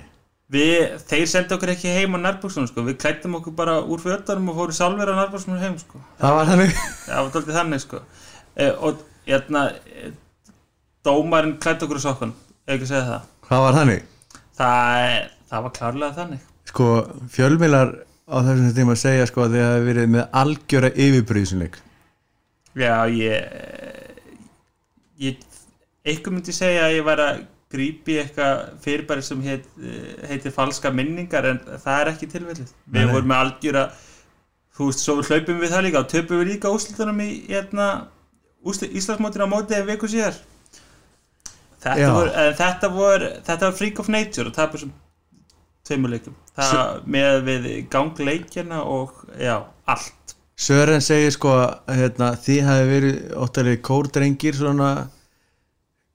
Við, 0.52 0.98
þeir 1.08 1.28
sendi 1.30 1.54
okkur 1.56 1.70
ekki 1.72 1.92
heim 1.96 2.12
á 2.12 2.18
nærbúksunum 2.20 2.66
sko. 2.68 2.82
við 2.84 2.98
klættum 3.00 3.38
okkur 3.38 3.54
bara 3.56 3.78
úr 3.80 4.02
fötunum 4.02 4.50
og 4.52 4.58
fórum 4.58 4.76
sjálfur 4.76 5.12
á 5.14 5.20
nærbúksunum 5.22 5.62
heim 5.62 5.78
sko. 5.80 6.00
það 6.20 6.34
var 6.36 6.50
þannig 6.50 6.74
það 7.06 7.20
var 7.22 7.30
doldið 7.36 7.56
þannig 7.60 7.84
sko. 7.86 8.00
e, 8.56 8.66
og 8.76 9.00
hérna 9.30 9.62
e, 9.72 10.10
dómarinn 11.06 11.56
klætt 11.62 11.86
okkur 11.86 12.02
á 12.02 12.06
sokkun 12.08 12.34
ekki 12.68 12.90
segja 12.90 13.06
það 13.08 13.30
Hvað 13.48 13.64
var 13.66 13.78
þannig? 13.78 14.02
það, 14.58 15.30
það 15.52 15.64
var 15.68 15.74
klárlega 15.78 16.18
þannig 16.18 16.48
Sko, 16.72 16.88
fjölmiðlar 17.32 17.94
á 18.28 18.36
þessum 18.44 18.74
tíma 18.76 18.94
segja 19.00 19.26
sko 19.30 19.46
að 19.46 19.56
þið 19.56 19.64
hafi 19.70 19.88
verið 19.88 20.12
með 20.18 20.28
algjöra 20.42 20.92
yfirbríðsynleik 21.06 21.80
já 22.78 22.94
ég 23.12 24.12
ég 25.22 25.42
eitthvað 26.02 26.36
myndi 26.36 26.54
segja 26.56 26.86
að 26.86 26.96
ég 26.96 27.04
var 27.06 27.22
að 27.22 27.42
grípi 27.72 28.18
eitthvað 28.20 28.62
fyrirbæri 28.84 29.24
sem 29.24 29.42
heit, 29.46 29.68
heitir 30.28 30.52
falska 30.52 30.92
minningar 30.92 31.46
en 31.48 31.60
það 31.72 32.00
er 32.00 32.10
ekki 32.12 32.28
tilfellið. 32.34 32.72
Nei, 32.86 32.98
við 33.00 33.12
vorum 33.14 33.30
með 33.32 33.44
algjöra 33.46 33.84
þú 34.76 34.88
veist, 34.88 35.04
svo 35.04 35.18
hlaupum 35.20 35.60
við 35.60 35.72
það 35.72 35.86
líka 35.86 36.02
og 36.02 36.10
töpum 36.12 36.42
við 36.42 36.50
líka 36.54 36.72
úslitunum 36.72 37.22
í 37.24 37.30
hérna, 37.48 37.90
Íslandsmótinu 38.62 39.48
á 39.48 39.50
móti 39.50 39.74
eða 39.74 39.88
viku 39.88 40.08
síðar. 40.10 40.36
Þetta 41.82 42.10
voru, 42.14 42.30
en 42.38 42.52
þetta 42.60 42.90
voru 42.94 43.30
þetta 43.42 43.66
var 43.66 43.78
freak 43.80 43.98
of 43.98 44.10
nature 44.12 44.46
og 44.46 44.54
tapur 44.54 44.84
sem 44.84 44.92
tveimurleikum 45.88 46.36
það 46.54 47.08
með 47.10 47.38
við 47.48 47.64
gangleikjana 47.90 48.84
og 48.86 49.24
já, 49.34 49.56
allt 49.90 50.21
Sören 50.62 51.02
segir 51.02 51.32
sko 51.34 51.56
að 51.58 51.96
hérna, 51.98 52.28
þið 52.38 52.60
hafi 52.68 52.86
verið 52.86 53.16
óttalegi 53.42 53.80
kórdrengir 53.82 54.54
svona 54.54 54.90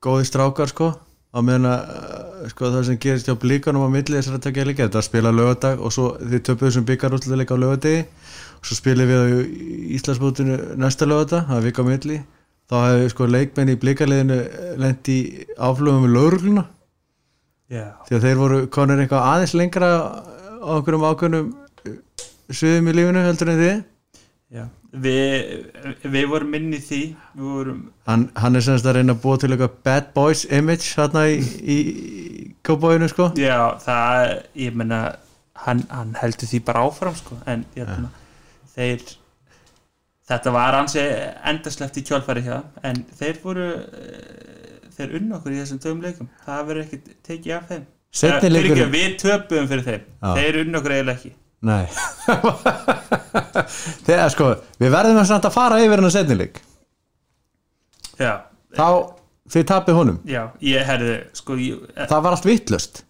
góði 0.04 0.28
strákar 0.30 0.72
sko. 0.72 0.94
Á 1.36 1.44
meðan 1.44 1.68
að 1.68 1.90
uh, 1.92 2.46
sko, 2.54 2.70
það 2.72 2.86
sem 2.88 3.00
gerist 3.04 3.28
hjá 3.28 3.36
blíkanum 3.38 3.84
á 3.84 3.90
milli 3.92 4.16
þessar 4.16 4.38
að 4.38 4.46
taka 4.46 4.64
líka 4.70 4.86
þetta 4.86 5.02
að 5.02 5.08
spila 5.10 5.34
lögadag 5.36 5.82
og 5.84 5.92
svo 5.94 6.06
þið 6.22 6.44
töpuðu 6.48 6.72
sem 6.78 6.86
byggarúsleika 6.88 7.58
á 7.60 7.62
lögadegi 7.62 8.06
og 8.08 8.70
svo 8.70 8.78
spilum 8.80 9.12
við 9.12 9.20
á 9.20 9.26
Íslandsbútinu 9.98 10.56
næsta 10.80 11.10
lögadag, 11.10 11.44
það 11.50 11.60
er 11.60 11.68
vika 11.68 11.84
á 11.84 11.90
milli. 11.90 12.22
Þá 12.72 12.78
hefði 12.86 13.12
sko 13.12 13.28
leikmenn 13.34 13.74
í 13.74 13.78
blíkaliðinu 13.84 14.40
lent 14.80 15.12
í 15.12 15.20
áflugum 15.60 16.08
með 16.08 16.16
laurugluna 16.16 16.66
já, 17.72 17.86
því 18.08 18.18
að 18.18 18.26
þeir 18.26 18.42
voru 18.42 18.64
konur 18.72 19.04
eitthvað 19.04 19.28
aðeins 19.34 19.54
lengra 19.60 19.92
á 20.64 20.72
okkurum 20.80 21.06
ákveðnum 21.08 21.54
sviðum 22.48 22.92
í 22.92 22.98
lífinu 22.98 23.24
heldur 23.28 23.54
en 23.54 23.62
þið 23.62 23.78
við, 24.52 25.66
við 26.08 26.26
vorum 26.32 26.54
inn 26.56 26.70
í 26.74 26.80
því 26.80 27.00
vorum, 27.36 27.82
hann, 28.08 28.28
hann 28.40 28.56
er 28.56 28.64
semst 28.64 28.88
að 28.88 28.96
reyna 29.02 29.16
að 29.18 29.22
búa 29.26 29.40
til 29.42 29.50
eitthvað 29.52 29.74
bad 29.84 30.06
boys 30.16 30.46
image 30.56 30.94
hérna 30.96 31.26
í, 31.28 31.38
í, 31.44 31.78
í 31.78 32.46
kópáinu 32.68 33.10
sko. 33.12 33.28
Já, 33.40 33.76
það 33.84 34.32
ég 34.64 34.78
menna, 34.80 35.02
hann, 35.66 35.84
hann 35.92 36.16
heldur 36.22 36.48
því 36.48 36.62
bara 36.70 36.86
áfram 36.88 37.18
sko, 37.20 37.40
en 37.46 37.66
hérna, 37.76 38.14
þeir 38.76 39.04
þetta 40.28 40.56
var 40.56 40.76
hansi 40.80 41.04
endaslegt 41.52 42.00
í 42.00 42.06
kjálfæri 42.08 42.46
hjá 42.48 42.58
en 42.88 43.04
þeir 43.20 43.38
voru 43.44 43.68
eh, 43.68 44.90
þeir 44.98 45.14
unna 45.20 45.38
okkur 45.42 45.56
í 45.56 45.60
þessum 45.62 45.84
töfum 45.84 46.02
leikum 46.04 46.32
það 46.48 46.66
verður 46.72 46.86
ekki 46.88 47.18
tekið 47.28 47.54
af 47.60 47.70
þeim. 47.74 47.86
Leikurinn- 48.18 48.80
ekki, 48.80 48.92
við 48.96 49.16
töpuðum 49.22 49.68
fyrir 49.72 49.86
þeim. 49.92 50.08
Já. 50.24 50.30
þeir 50.40 50.62
unna 50.64 50.80
okkur 50.82 50.96
eiginlega 50.98 51.20
ekki. 51.20 51.36
Nei 51.68 51.88
Þegar 54.08 54.34
sko, 54.34 54.50
við 54.82 54.94
verðum 54.94 55.22
að 55.22 55.54
fara 55.54 55.80
yfir 55.84 56.00
hennar 56.00 56.14
setnileik 56.14 56.60
já, 58.18 58.34
þá 58.76 58.88
þið 59.48 59.66
tapið 59.70 59.98
honum. 59.98 60.20
Já, 60.28 60.42
ég 60.66 60.88
herði 60.88 61.18
sko, 61.38 61.58
ég, 61.62 61.84
eh, 61.96 62.08
það 62.10 62.24
var 62.26 62.36
allt 62.36 62.48
vittlust 62.50 63.04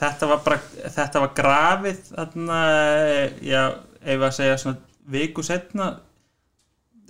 þetta 0.00 0.30
var 0.30 0.42
bara 0.46 0.60
þetta 0.98 1.24
var 1.24 1.34
grafið 1.38 2.00
þarna, 2.10 2.62
já, 3.46 3.62
ef 4.04 4.26
að 4.28 4.36
segja 4.36 4.58
svona 4.60 4.80
viku 5.10 5.44
setna 5.46 5.92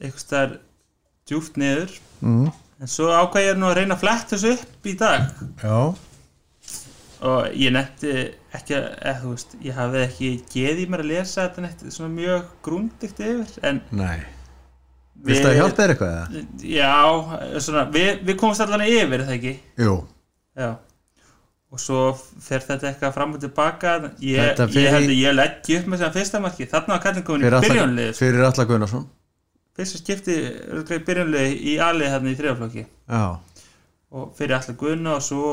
eitthvað 0.00 0.22
stær 0.24 0.54
djúft 1.28 1.58
niður. 1.60 1.98
Mm. 2.20 2.52
en 2.80 2.88
svo 2.88 3.10
ákvað 3.12 3.46
ég 3.46 3.58
nú 3.60 3.68
að 3.68 3.80
reyna 3.80 3.96
að 3.96 4.02
fletta 4.04 4.36
þessu 4.36 4.54
upp 4.56 4.88
í 4.88 4.94
dag. 5.00 5.26
Já 5.60 5.76
og 7.20 7.56
ég 7.60 7.72
netti 7.74 8.12
ekki 8.56 8.76
að, 8.78 9.16
þú 9.22 9.30
veist, 9.34 9.56
ég 9.66 9.74
hafði 9.76 10.02
ekki 10.06 10.30
geð 10.54 10.82
í 10.82 10.86
mér 10.90 11.02
að 11.04 11.10
lesa 11.12 11.46
þetta 11.46 11.64
netti 11.66 11.92
svona 11.94 12.14
mjög 12.16 12.46
grúndikt 12.64 13.20
yfir 13.26 13.64
en 13.70 13.80
Nei. 13.92 14.20
Viltu 15.20 15.50
að 15.50 15.58
hjálpa 15.58 15.82
þér 15.82 15.92
eitthvað 15.94 16.14
eða? 16.16 16.44
Já, 16.64 17.58
svona, 17.60 17.82
við, 17.92 18.22
við 18.24 18.38
komumst 18.40 18.62
allan 18.64 18.86
yfir 18.86 19.26
það 19.26 19.34
ekki? 19.36 19.52
Jú. 19.84 19.96
Já. 20.56 20.70
Og 21.70 21.78
svo 21.78 21.98
fer 22.42 22.64
þetta 22.66 22.88
eitthvað 22.88 23.12
fram 23.14 23.34
og 23.36 23.42
tilbaka 23.44 23.92
ég, 24.24 24.56
fer 24.56 24.80
ég 24.80 24.94
held 24.96 25.12
að 25.12 25.18
ég 25.20 25.36
leggji 25.36 25.76
upp 25.78 25.90
með 25.92 26.00
þessum 26.00 26.16
fyrsta 26.16 26.40
marki. 26.42 26.66
Þarna 26.72 26.96
var 26.96 27.02
kallin 27.04 27.26
komin 27.28 27.44
í 27.44 27.50
Fyrir 27.50 27.66
byrjunlið. 27.68 28.08
fyrir 28.18 28.46
alla 28.48 28.64
Gunnarsson. 28.72 29.04
Fyrsta 29.78 30.00
skipti 30.00 30.38
byrjunlið 31.06 31.52
í 31.70 31.76
alið 31.84 32.10
þarna 32.16 32.32
í 32.32 32.38
þriðaflokki 32.40 32.82
Já. 32.88 33.22
Og 34.10 34.32
fyrir 34.40 34.56
allar 34.56 34.76
gunna 34.80 35.12
og 35.20 35.22
svo 35.22 35.52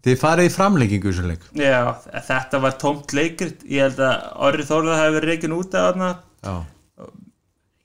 Þið 0.00 0.20
farið 0.20 0.48
í 0.48 0.52
framlengingu 0.54 1.10
þessu 1.10 1.28
leik? 1.28 1.46
Já, 1.60 1.80
þetta 2.24 2.60
var 2.62 2.76
tómt 2.80 3.12
leikrit. 3.16 3.64
Ég 3.68 3.84
held 3.84 3.98
að 4.04 4.28
Orri 4.48 4.64
Þórða 4.68 5.00
hefði 5.00 5.16
verið 5.18 5.32
reikin 5.34 5.56
út 5.56 5.74
af 5.76 5.88
þarna. 5.90 6.10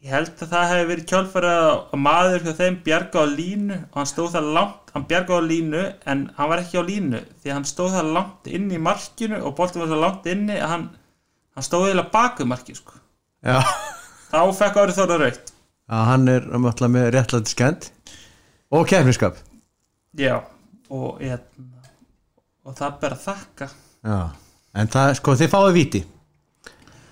Ég 0.06 0.14
held 0.14 0.44
að 0.46 0.52
það 0.54 0.70
hefði 0.70 0.86
verið 0.92 1.08
kjálfara 1.10 1.54
að 1.74 2.02
maður 2.06 2.46
hjá 2.46 2.54
þeim 2.60 2.78
bjarga 2.86 3.24
á 3.26 3.26
línu 3.32 3.80
og 3.82 3.98
hann 3.98 4.10
stóð 4.12 4.30
það 4.36 4.50
langt, 4.60 4.94
hann 4.94 5.08
bjarga 5.10 5.40
á 5.40 5.42
línu 5.50 5.82
en 6.14 6.22
hann 6.38 6.52
var 6.52 6.62
ekki 6.62 6.78
á 6.78 6.84
línu 6.86 7.22
því 7.42 7.54
hann 7.56 7.66
stóð 7.66 7.98
það 7.98 8.12
langt 8.20 8.52
inn 8.60 8.70
í 8.70 8.80
markinu 8.86 9.42
og 9.42 9.56
boltin 9.58 9.82
var 9.82 9.90
svo 9.90 9.98
langt 10.04 10.30
inni 10.30 10.60
að 10.60 10.72
hann, 10.76 10.86
hann 11.58 11.66
stóð 11.66 11.88
eða 11.90 12.06
baku 12.14 12.46
markið 12.48 12.80
sko. 12.84 13.02
Þá 14.30 14.40
fekk 14.62 14.80
Orri 14.84 14.96
Þórða 15.00 15.20
raukt 15.24 15.56
að 15.90 16.08
hann 16.10 16.30
er 16.32 16.46
um 16.54 16.66
alltaf 16.70 16.90
með 16.92 17.12
réttlæti 17.14 17.54
skend 17.54 17.90
og 18.74 18.88
kefniskap 18.90 19.38
já, 20.18 20.40
og, 20.90 21.20
ég, 21.22 21.42
og 22.66 22.76
það 22.78 22.98
ber 23.02 23.16
að 23.16 23.24
þakka. 23.28 23.70
Já, 24.06 24.20
en 24.76 24.92
það, 24.96 25.14
sko, 25.22 25.38
þið 25.40 25.54
fáið 25.54 25.78
víti. 25.80 26.04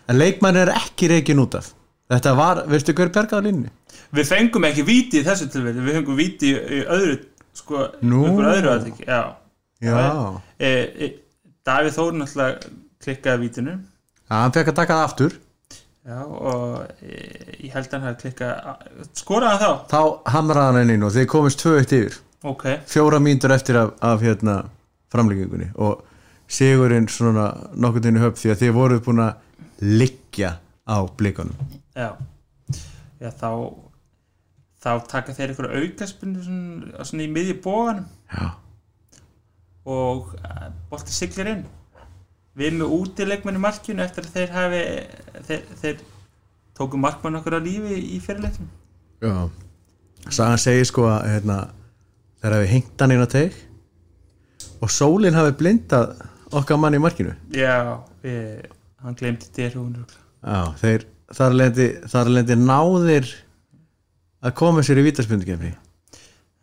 En 0.09 0.19
leikmann 0.19 0.59
er 0.59 0.73
ekki 0.73 1.09
reikin 1.13 1.41
út 1.43 1.55
af. 1.61 1.71
Þetta 2.11 2.33
var, 2.37 2.65
veistu 2.69 2.93
hver 2.97 3.13
bergað 3.13 3.39
á 3.39 3.45
línni? 3.45 3.71
við 4.13 4.29
fengum 4.29 4.67
ekki 4.67 4.85
víti 4.87 5.21
í 5.21 5.25
þessu 5.25 5.47
tilvæði 5.51 5.85
við 5.85 5.97
fengum 5.99 6.17
víti 6.19 6.51
í, 6.53 6.81
öðru 6.81 7.15
sko, 7.57 7.87
ykkur 8.01 8.49
öðru 8.51 8.75
já. 9.05 9.21
Já, 9.83 9.95
E, 10.63 10.69
e, 10.69 11.09
Davíð 11.65 11.97
Þór 11.97 12.13
náttúrulega 12.15 12.69
klikkaði 13.03 13.41
vítinu. 13.41 13.73
Já, 14.29 14.35
hann 14.37 14.53
fekk 14.55 14.71
að 14.71 14.77
taka 14.77 14.99
það 14.99 15.07
aftur. 15.07 15.33
Já, 16.03 16.19
og 16.23 17.03
e, 17.03 17.17
ég 17.65 17.73
held 17.73 17.89
að 17.89 17.97
hann 17.97 18.05
hafi 18.07 18.21
klikkað 18.21 19.09
skoraði 19.19 19.65
hann 19.65 19.81
þá? 19.89 19.91
þá 19.91 20.31
hamraði 20.35 20.79
hann 20.83 20.93
inn 20.95 21.07
og 21.07 21.13
þið 21.15 21.27
komist 21.33 21.63
tvö 21.63 21.75
eitt 21.81 21.95
yfir. 21.97 22.21
Ok, 22.43 22.65
fjóra 22.91 23.19
mínútur 23.23 23.55
eftir 23.55 23.79
af, 23.79 23.93
af 24.03 24.23
hérna 24.23 24.57
framlengingunni. 25.13 25.69
Og 25.79 26.03
sigurinn 26.51 27.07
svona 27.09 27.47
nokkuð 27.73 28.09
inn 28.09 28.19
í 28.19 28.25
höfn 28.25 28.41
því 28.41 28.53
að 28.53 28.61
þið 28.65 28.75
voruð 28.77 29.05
búin 29.07 29.23
að 29.23 29.87
liggja 30.01 30.57
á 30.83 30.97
blikunum. 31.17 31.73
Já. 31.95 32.11
Já, 33.23 33.29
þá 33.31 33.49
þá 34.83 34.91
taka 35.07 35.35
þeir 35.35 35.53
ykkur 35.53 35.69
aukaspunni 35.71 36.43
svona, 36.43 37.05
svona 37.07 37.23
í 37.25 37.31
miðju 37.31 37.55
bóganum 37.63 38.07
Já, 38.33 38.49
og 39.87 40.33
e, 40.39 40.71
bolti 40.91 41.15
siglir 41.15 41.51
inn. 41.53 41.63
Við 42.59 42.75
með 42.77 42.95
útileikmenn 42.99 43.57
í 43.57 43.63
markinu 43.63 44.03
eftir 44.03 44.27
að 44.27 44.35
þeir 44.35 44.51
hafi 44.53 44.81
þeir, 45.47 45.63
þeir 45.81 46.03
tóku 46.77 46.99
markmann 47.01 47.39
okkur 47.39 47.57
á 47.57 47.61
lífi 47.63 47.97
í 48.13 48.19
fyrirleikum 48.23 48.67
já. 49.23 49.33
Sagan 50.29 50.61
segir 50.61 50.85
sko 50.87 51.07
að 51.09 51.29
hérna, 51.31 51.57
þeir 52.43 52.57
hafi 52.57 52.69
hengt 52.75 53.03
hann 53.03 53.15
inn 53.15 53.25
á 53.25 53.29
teik 53.29 53.57
og 54.83 54.91
sólinn 54.91 55.37
hafi 55.37 55.55
blindað 55.59 56.17
okkar 56.53 56.79
mann 56.81 56.97
í 56.97 57.01
markinu? 57.01 57.35
Já, 57.55 58.03
við, 58.23 58.67
hann 59.03 59.17
glemdi 59.19 59.49
þér 59.55 59.79
hún 59.79 59.95
Já, 60.03 60.59
þeir 60.81 61.07
þar 61.33 61.55
lendi, 61.61 61.87
þar 62.11 62.33
lendi 62.35 62.59
náðir 62.59 63.31
að 64.43 64.55
koma 64.59 64.83
sér 64.83 64.99
í 64.99 65.07
vítaspundikefni 65.07 65.71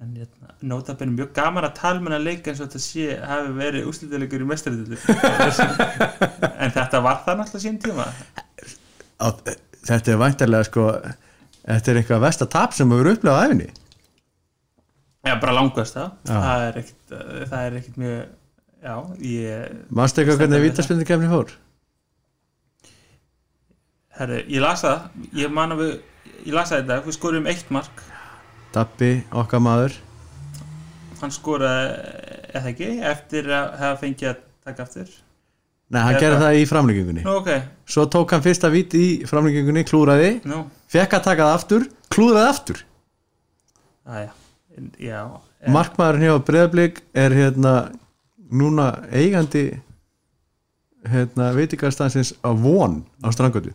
en 0.01 0.13
hérna, 0.17 0.55
nótabene 0.65 1.13
mjög 1.13 1.33
gaman 1.37 1.67
að 1.69 1.81
að 2.17 2.23
leika 2.25 2.53
eins 2.53 2.61
og 2.61 2.71
þetta 2.71 2.81
sé 2.81 3.17
hafi 3.21 3.51
verið 3.57 3.89
úslítalegur 3.91 4.45
í 4.45 4.47
mestariðlu 4.49 5.01
en 6.63 6.73
þetta 6.77 7.03
var 7.05 7.21
það 7.27 7.43
náttúrulega 7.43 7.65
sín 7.67 7.77
tíma. 7.83 8.07
Þetta 9.85 10.15
er 10.15 10.23
væntarlega 10.23 10.69
sko 10.69 10.87
Þetta 11.61 11.93
er 11.93 12.01
eitthvað 12.01 12.25
versta 12.25 12.47
tap 12.51 12.73
sem 12.75 12.93
erum 12.97 13.15
upplegað 13.15 13.51
æfinni. 13.51 13.69
Já, 15.21 15.35
bara 15.37 15.53
langast 15.53 15.99
það 15.99 16.15
það 16.31 16.63
er 16.65 16.79
ekkit, 16.81 16.97
það 17.11 17.65
er 17.65 17.81
ekkit 17.81 17.99
mjög 18.01 18.21
Manstu 19.93 20.23
eitthvað 20.23 20.39
hvernig 20.41 20.63
við 20.63 20.71
vítaspundikefni 20.71 21.29
fór? 21.29 21.51
herri, 24.21 24.45
ég 24.53 24.63
lasa 24.63 24.93
það. 24.93 25.27
Ég 25.41 25.55
man 25.55 25.75
að 25.75 25.83
við, 25.85 25.97
ég 26.47 26.55
lasa 26.57 26.81
þetta 26.81 27.01
við 27.07 27.17
skorum 27.17 27.49
eitt 27.51 27.73
mark. 27.75 28.05
Dabbi, 28.75 29.11
okkar 29.43 29.63
maður. 29.65 29.97
Hann 31.21 31.35
skoraði, 31.35 32.15
eða 32.55 32.71
ekki 32.73 32.93
eftir 33.11 33.51
að 33.53 33.75
hafa 33.81 33.99
fengið 34.05 34.31
að 34.31 34.45
taka 34.69 34.87
aftur. 34.87 35.11
Nei, 35.91 36.01
hann 36.07 36.21
gerði 36.23 36.39
það 36.45 36.57
í 36.61 36.67
framlengingunni. 36.71 37.23
Nú, 37.27 37.37
ok, 37.41 37.51
Svo 37.91 38.07
tók 38.13 38.31
hann 38.37 38.45
fyrsta 38.45 38.71
vít 38.71 38.95
í 38.95 39.07
framlengingunni, 39.27 39.83
klúraði 39.89 40.37
nú, 40.47 40.63
Fekk 40.91 41.17
að 41.19 41.25
taka 41.27 41.49
það 41.49 41.57
aftur, 41.57 41.87
klúraði 42.15 42.51
aftur. 42.53 42.83
Aðja 44.11 44.31
já, 45.03 45.19
Markmaðurinn 45.69 46.25
hjá 46.25 46.39
Breiðablík 46.47 47.03
er 47.13 47.35
hérna 47.37 47.75
núna 48.51 48.91
eigandi 49.13 49.67
hérna 51.11 51.51
veitingastansins 51.57 52.33
á 52.41 52.51
von 52.57 53.03
á 53.21 53.29
strangötu 53.33 53.75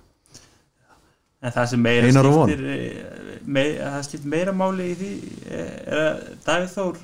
En 1.45 1.53
það 1.53 1.67
sem 1.69 1.81
meira 1.81 2.09
skiptir 2.09 2.61
eh, 2.73 3.39
mei, 3.45 3.75
það 3.77 4.03
skiptir 4.07 4.31
meira 4.33 4.53
máli 4.55 4.91
í 4.93 4.95
því 4.97 5.09
eh, 5.45 5.73
er 5.86 5.99
að 6.01 6.21
Davíð 6.47 6.71
Þór 6.73 7.01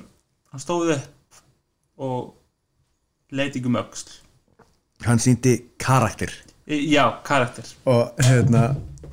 hann 0.52 0.62
stóð 0.62 0.94
upp 0.96 1.42
og 2.02 2.32
leit 3.32 3.54
ekki 3.54 3.70
um 3.70 3.78
öxl. 3.78 4.16
Hann 5.06 5.20
sýndi 5.22 5.54
karakter. 5.80 6.32
Eh, 6.66 6.82
Já, 6.90 7.20
karakter. 7.24 7.68
Og 7.86 8.10
hérna 8.26 8.72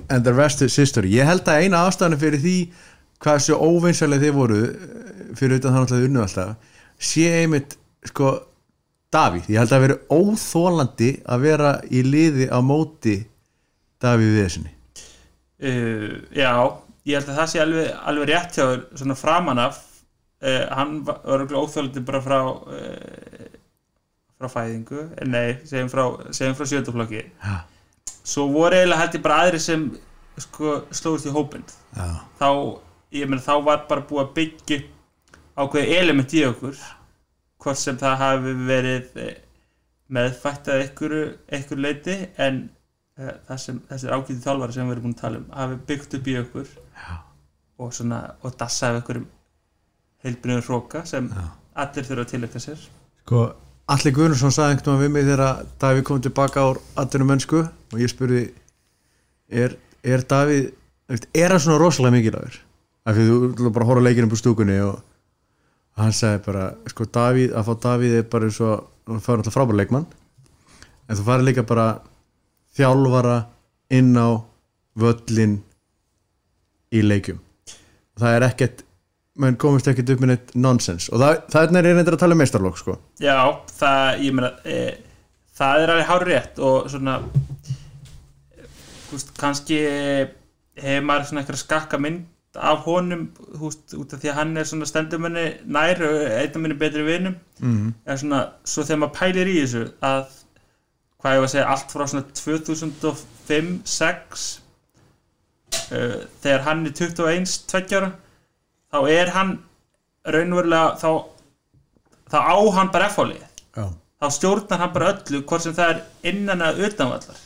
and 0.10 0.26
the 0.26 0.34
rest 0.34 0.62
is 0.66 0.76
history. 0.76 1.12
Ég 1.14 1.30
held 1.30 1.46
að 1.46 1.66
eina 1.66 1.84
ástæðan 1.86 2.18
fyrir 2.20 2.42
því 2.42 2.56
hvað 3.24 3.42
svo 3.46 3.60
óvinsalega 3.70 4.26
þið 4.26 4.38
voru 4.38 4.60
eh, 4.66 5.24
fyrir 5.38 5.60
utan 5.60 5.76
það 5.76 5.86
náttúrulega 5.86 6.10
unnu 6.10 6.24
alltaf 6.26 6.76
sé 7.10 7.28
einmitt 7.42 7.78
sko 8.08 8.38
Davíð, 9.10 9.48
ég 9.50 9.58
held 9.58 9.72
að 9.74 9.84
vera 9.88 9.96
óþólandi 10.14 11.08
að 11.26 11.46
vera 11.48 11.70
í 11.90 12.04
liði 12.06 12.46
á 12.46 12.62
móti 12.62 13.16
Davíð 13.98 14.36
Viðessinni 14.36 14.74
uh, 15.66 16.12
Já, 16.30 16.52
ég 17.10 17.18
held 17.18 17.32
að 17.32 17.40
það 17.40 17.50
sé 17.52 17.62
alveg, 17.64 17.88
alveg 18.12 18.30
rétt 18.30 18.60
hjá 18.60 18.66
svona 19.00 19.18
framan 19.18 19.62
af. 19.64 19.80
Uh, 20.40 20.66
hann 20.72 21.00
var 21.04 21.42
óþjólandi 21.50 22.04
bara 22.08 22.22
frá 22.24 22.38
uh, 22.46 23.48
frá 24.40 24.52
fæðingu. 24.54 25.08
Eh, 25.18 25.28
nei, 25.28 25.58
segjum 25.68 25.90
frá, 25.92 26.06
frá 26.56 26.68
sjönduflokki 26.70 27.26
Já. 27.26 27.56
svo 28.24 28.48
voru 28.54 28.78
eiginlega 28.78 29.02
held 29.02 29.18
ég 29.18 29.26
bara 29.26 29.40
aðri 29.44 29.60
sem 29.64 29.90
sko 30.40 30.78
slóðist 30.96 31.28
í 31.28 31.34
hópinn. 31.36 31.66
Já, 31.98 32.08
þá, 32.40 32.50
ég 33.16 33.30
meina 33.30 33.44
þá 33.44 33.54
var 33.66 33.86
bara 33.90 34.06
búið 34.10 34.24
að 34.24 34.34
byggja 34.38 34.80
ákveði 35.60 35.96
element 36.00 36.34
í 36.38 36.44
okkur 36.48 36.82
hvort 37.60 37.80
sem 37.80 37.98
það 38.00 38.20
hafi 38.24 38.58
verið 38.68 39.18
eh, 39.20 39.40
meðfætt 40.10 40.70
að 40.72 40.84
einhverju 40.86 41.80
leiti 41.80 42.16
en 42.42 42.62
uh, 43.20 43.34
það 43.48 43.62
sem 43.64 43.82
þessir 43.90 44.14
ágæti 44.16 44.38
þjálfari 44.44 44.76
sem 44.76 44.88
við 44.88 44.96
erum 44.96 45.06
búin 45.06 45.18
að 45.18 45.24
tala 45.24 45.42
um 45.42 45.50
hafi 45.54 45.80
byggt 45.90 46.16
upp 46.18 46.30
í 46.30 46.38
okkur 46.44 46.70
Já. 46.70 47.10
og 47.84 47.92
svona 47.96 48.22
og 48.42 48.56
dassa 48.60 48.90
af 48.90 49.00
einhverjum 49.00 49.28
heilbriðum 50.26 50.66
hróka 50.68 51.04
sem 51.10 51.30
Já. 51.30 51.44
allir 51.84 52.08
þurfa 52.08 52.26
að 52.26 52.32
tilöka 52.34 52.64
sér 52.64 52.88
sko 53.26 53.44
Alli 53.90 54.12
Guðnarsson 54.14 54.54
sagði 54.54 54.76
einhvern 54.76 55.00
veginn 55.00 55.06
við 55.08 55.14
mig 55.16 55.30
þegar 55.32 55.62
Davíð 55.82 56.04
kom 56.06 56.20
tilbaka 56.22 56.62
á 56.62 56.70
atvinnum 57.02 57.32
mennsku 57.32 57.62
og 57.66 58.02
ég 58.02 58.12
spurði 58.12 58.44
er, 59.50 59.74
er 60.06 60.26
Davíð 60.30 60.68
er 61.34 61.56
hann 61.56 61.64
svona 61.64 61.80
rosalega 61.82 62.18
mikilvægur 62.18 62.60
af 63.10 63.18
því 63.18 63.26
þú 63.26 63.38
ætlar 63.50 63.74
bara 63.76 63.88
að 63.88 63.92
horfa 63.92 64.06
leikinu 64.06 64.30
på 64.30 64.40
stúkunni 64.40 64.78
og 64.86 65.00
hann 66.00 66.16
sagði 66.16 66.44
bara 66.46 66.66
sko 66.92 67.08
Davíð, 67.10 67.56
að 67.58 67.68
fá 67.68 67.74
Davíð 67.88 68.18
er 68.20 68.28
bara 68.30 68.52
svo 68.54 68.76
hann 69.10 69.24
fær 69.24 69.40
náttúrulega 69.40 69.56
frábæra 69.56 69.82
leikmann 69.82 70.06
en 71.10 71.18
þú 71.18 71.26
farið 71.26 71.50
líka 71.50 71.66
bara 71.68 71.88
þjálfara 72.78 73.40
inn 73.98 74.14
á 74.14 74.30
völlin 75.00 75.58
í 76.94 77.02
leikjum. 77.06 77.40
Og 78.16 78.24
það 78.24 78.38
er 78.38 78.46
ekkert 78.50 78.86
menn 79.40 79.58
komist 79.60 79.88
ekkert 79.88 80.14
upp 80.14 80.24
með 80.24 80.34
neitt 80.34 80.56
nonsens. 80.60 81.08
Og 81.14 81.22
það, 81.22 81.38
það 81.54 81.78
er 81.80 81.88
reyndir 81.88 82.18
að 82.18 82.24
tala 82.24 82.36
um 82.36 82.42
meistarlokk 82.44 82.80
sko. 82.80 82.98
Já, 83.24 83.38
það, 83.80 84.24
ég 84.26 84.36
meina 84.36 84.52
e, 84.68 84.80
það 85.58 85.84
er 85.84 85.94
alveg 85.94 86.10
hár 86.10 86.28
rétt 86.30 86.60
og 86.70 86.90
svona 86.92 87.16
húst, 89.10 89.32
kannski 89.40 89.80
hefur 90.80 91.08
maður 91.08 91.30
svona 91.30 91.44
eitthvað 91.44 91.64
skakka 91.64 92.02
mynd 92.02 92.28
af 92.56 92.78
honum 92.86 93.30
húst, 93.62 93.94
út 93.94 94.14
af 94.14 94.20
því 94.22 94.30
að 94.32 94.38
hann 94.40 94.58
er 94.58 94.64
svona 94.66 94.86
stendumunni 94.90 95.46
nær 95.70 96.02
og 96.06 96.14
af 96.34 96.56
minni 96.58 96.78
betri 96.78 97.04
vinum 97.06 97.36
mm. 97.60 97.94
er 98.06 98.16
svona, 98.18 98.40
svo 98.66 98.84
þegar 98.84 99.00
maður 99.04 99.20
pælir 99.20 99.52
í 99.52 99.60
þessu 99.60 99.84
að, 100.02 100.24
hvað 101.22 101.36
ég 101.36 101.44
var 101.44 101.50
að 101.50 101.54
segja 101.54 101.72
allt 101.76 101.94
frá 101.94 102.08
svona 102.10 102.26
2005-06 102.42 104.48
uh, 105.94 106.18
þegar 106.42 106.66
hann 106.66 106.86
er 106.90 106.94
21 106.98 107.46
tveggjára 107.70 108.10
þá 108.90 109.00
er 109.14 109.34
hann 109.36 109.52
raunverulega 110.26 110.98
þá, 110.98 111.12
þá 112.34 112.40
á 112.42 112.58
hann 112.80 112.94
bara 112.94 113.12
F-fálið 113.14 113.46
Já, 113.78 113.86
þá 113.94 114.28
stjórnar 114.34 114.82
hann 114.82 114.96
bara 114.96 115.12
öllu 115.14 115.46
hvort 115.46 115.68
sem 115.68 115.78
það 115.78 115.94
er 115.94 116.00
innan 116.34 116.66
að 116.66 116.82
utanvallar 116.90 117.38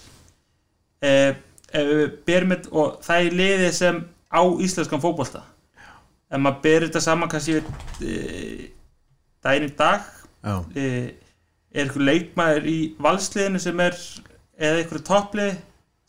eh, 1.03 1.35
við 1.73 2.09
berum 2.27 2.53
þetta 2.55 2.75
og 2.79 2.87
það 3.03 3.27
er 3.27 3.39
liðið 3.41 3.73
sem 3.77 4.03
á 4.33 4.41
íslenskan 4.65 5.01
fótbolta. 5.03 5.43
Ef 6.33 6.41
maður 6.41 6.61
berir 6.65 6.87
þetta 6.89 7.01
saman 7.05 7.29
kannski 7.29 7.59
eh, 7.61 8.71
daginn 9.45 9.69
í 9.69 9.73
dag 9.77 10.07
eh, 10.75 11.13
er 11.73 11.83
einhver 11.85 12.05
leikmaður 12.07 12.67
í 12.69 12.77
valsliðinu 13.01 13.61
sem 13.61 13.79
er 13.85 13.97
eða 14.57 14.79
einhverju 14.81 15.05
topplið 15.07 15.53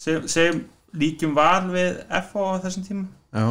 sem, 0.01 0.25
sem 0.29 0.63
líkjum 0.97 1.35
val 1.37 1.69
við 1.73 2.01
FH 2.09 2.45
á 2.57 2.63
þessum 2.65 2.87
tíma? 2.89 3.05
Já, 3.35 3.47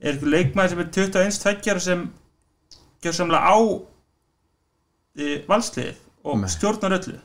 er 0.00 0.12
einhver 0.14 0.32
leikmaður 0.34 0.72
sem 0.74 0.82
er 0.84 0.90
21 0.96 1.40
tveggjar 1.44 1.80
sem 1.84 2.06
gjör 3.04 3.16
samlega 3.18 3.52
á 3.52 3.56
e, 5.18 5.28
valsliðið 5.48 6.00
og 6.24 6.40
Nei. 6.42 6.48
stjórnar 6.52 6.96
öllu? 6.98 7.18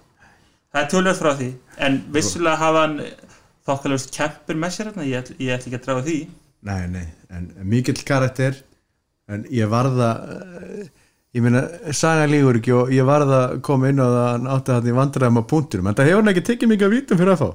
Það 0.70 0.82
er 0.84 0.90
tölvöld 0.94 1.18
frá 1.20 1.32
því 1.40 1.50
en 1.88 1.98
vissulega 2.14 2.60
hafa 2.62 2.84
hann 2.86 2.98
þokkalust 3.70 4.12
kempur 4.16 4.58
með 4.60 4.76
sér 4.76 4.90
hérna, 4.92 5.06
ég, 5.08 5.24
ætl- 5.24 5.40
ég 5.42 5.54
ætla 5.56 5.70
ekki 5.72 5.80
að 5.80 5.86
draga 5.88 6.06
því 6.08 6.18
nei, 6.68 6.88
nei 6.92 7.08
en 7.30 7.52
mikill 7.70 8.02
karakter 8.08 8.58
en 9.30 9.46
ég 9.54 9.70
varða 9.70 10.10
uh, 10.20 10.84
ég 11.36 11.46
meina, 11.46 11.64
saga 11.94 12.26
lígur 12.30 12.60
ekki 12.60 12.74
og 12.76 12.94
ég 12.94 13.08
varða 13.08 13.42
að 13.48 13.62
koma 13.66 13.92
inn 13.92 14.02
á 14.02 14.08
það 14.08 14.28
að 14.28 14.52
átti 14.56 14.76
hann 14.76 14.92
í 14.92 15.00
vandræðum 15.00 15.42
á 15.42 15.50
punktunum 15.54 15.90
en 15.92 16.00
það 16.00 16.10
hefur 16.10 16.24
hann 16.24 16.34
ekki 16.34 16.46
tekið 16.50 16.74
mikið 16.74 16.88
að 16.90 16.96
vítum 16.98 17.22
fyrir 17.22 17.36
að 17.36 17.44
fá 17.44 17.50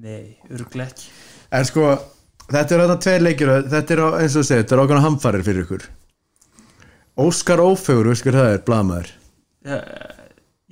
nei, 0.00 0.36
öruglega 0.50 0.90
ekki. 0.90 1.08
En 1.54 1.66
sko, 1.68 1.86
þetta 2.48 2.76
er 2.76 2.82
þarna 2.84 2.98
tveir 3.04 3.24
leikir 3.24 3.54
þetta 3.72 3.96
er 3.96 4.02
á, 4.04 4.08
eins 4.22 4.36
og 4.38 4.46
segir, 4.46 4.64
þetta 4.64 4.76
er 4.76 4.82
ákveðna 4.84 5.06
hamfarir 5.06 5.46
fyrir 5.46 5.66
ykkur. 5.66 5.88
Óskar 7.20 7.60
Ófegur, 7.60 8.10
veist 8.12 8.24
hver 8.24 8.38
það 8.38 8.52
er, 8.54 8.62
blaðmaður 8.64 9.10
ég, 9.66 9.88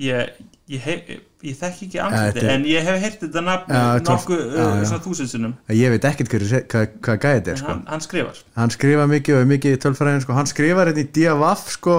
ég, 0.01 0.31
ég, 0.73 0.85
hef, 0.87 1.11
ég 1.47 1.55
þekki 1.55 1.87
ekki 1.87 1.99
þetta 1.99 2.07
andliti 2.09 2.45
er- 2.45 2.53
en 2.55 2.65
ég 2.67 2.87
hef 2.89 3.01
heyrt 3.03 3.21
þetta 3.23 3.43
nafn 3.47 3.75
nokkuð 4.09 4.41
já. 4.43 4.65
svona 4.91 5.03
þúsundsunum 5.05 5.53
ég 5.71 5.93
veit 5.95 6.07
ekkert 6.11 6.33
hver, 6.33 6.47
hvað, 6.73 6.87
hvað 7.07 7.19
gæði 7.23 7.39
þetta 7.39 7.53
er 7.53 7.61
sko. 7.61 7.69
hann, 7.69 7.83
hann 7.87 8.01
skrifar 8.03 8.41
hann 8.59 8.71
skrifa 8.75 9.07
mikið 9.13 9.37
og 9.37 9.43
er 9.45 9.51
mikið 9.53 9.77
í 9.77 9.81
tölfræðin 9.85 10.25
sko. 10.25 10.33
hann 10.39 10.51
skrifar 10.51 10.91
hérna 10.91 11.05
í 11.05 11.11
DFF 11.15 11.71
sko, 11.77 11.99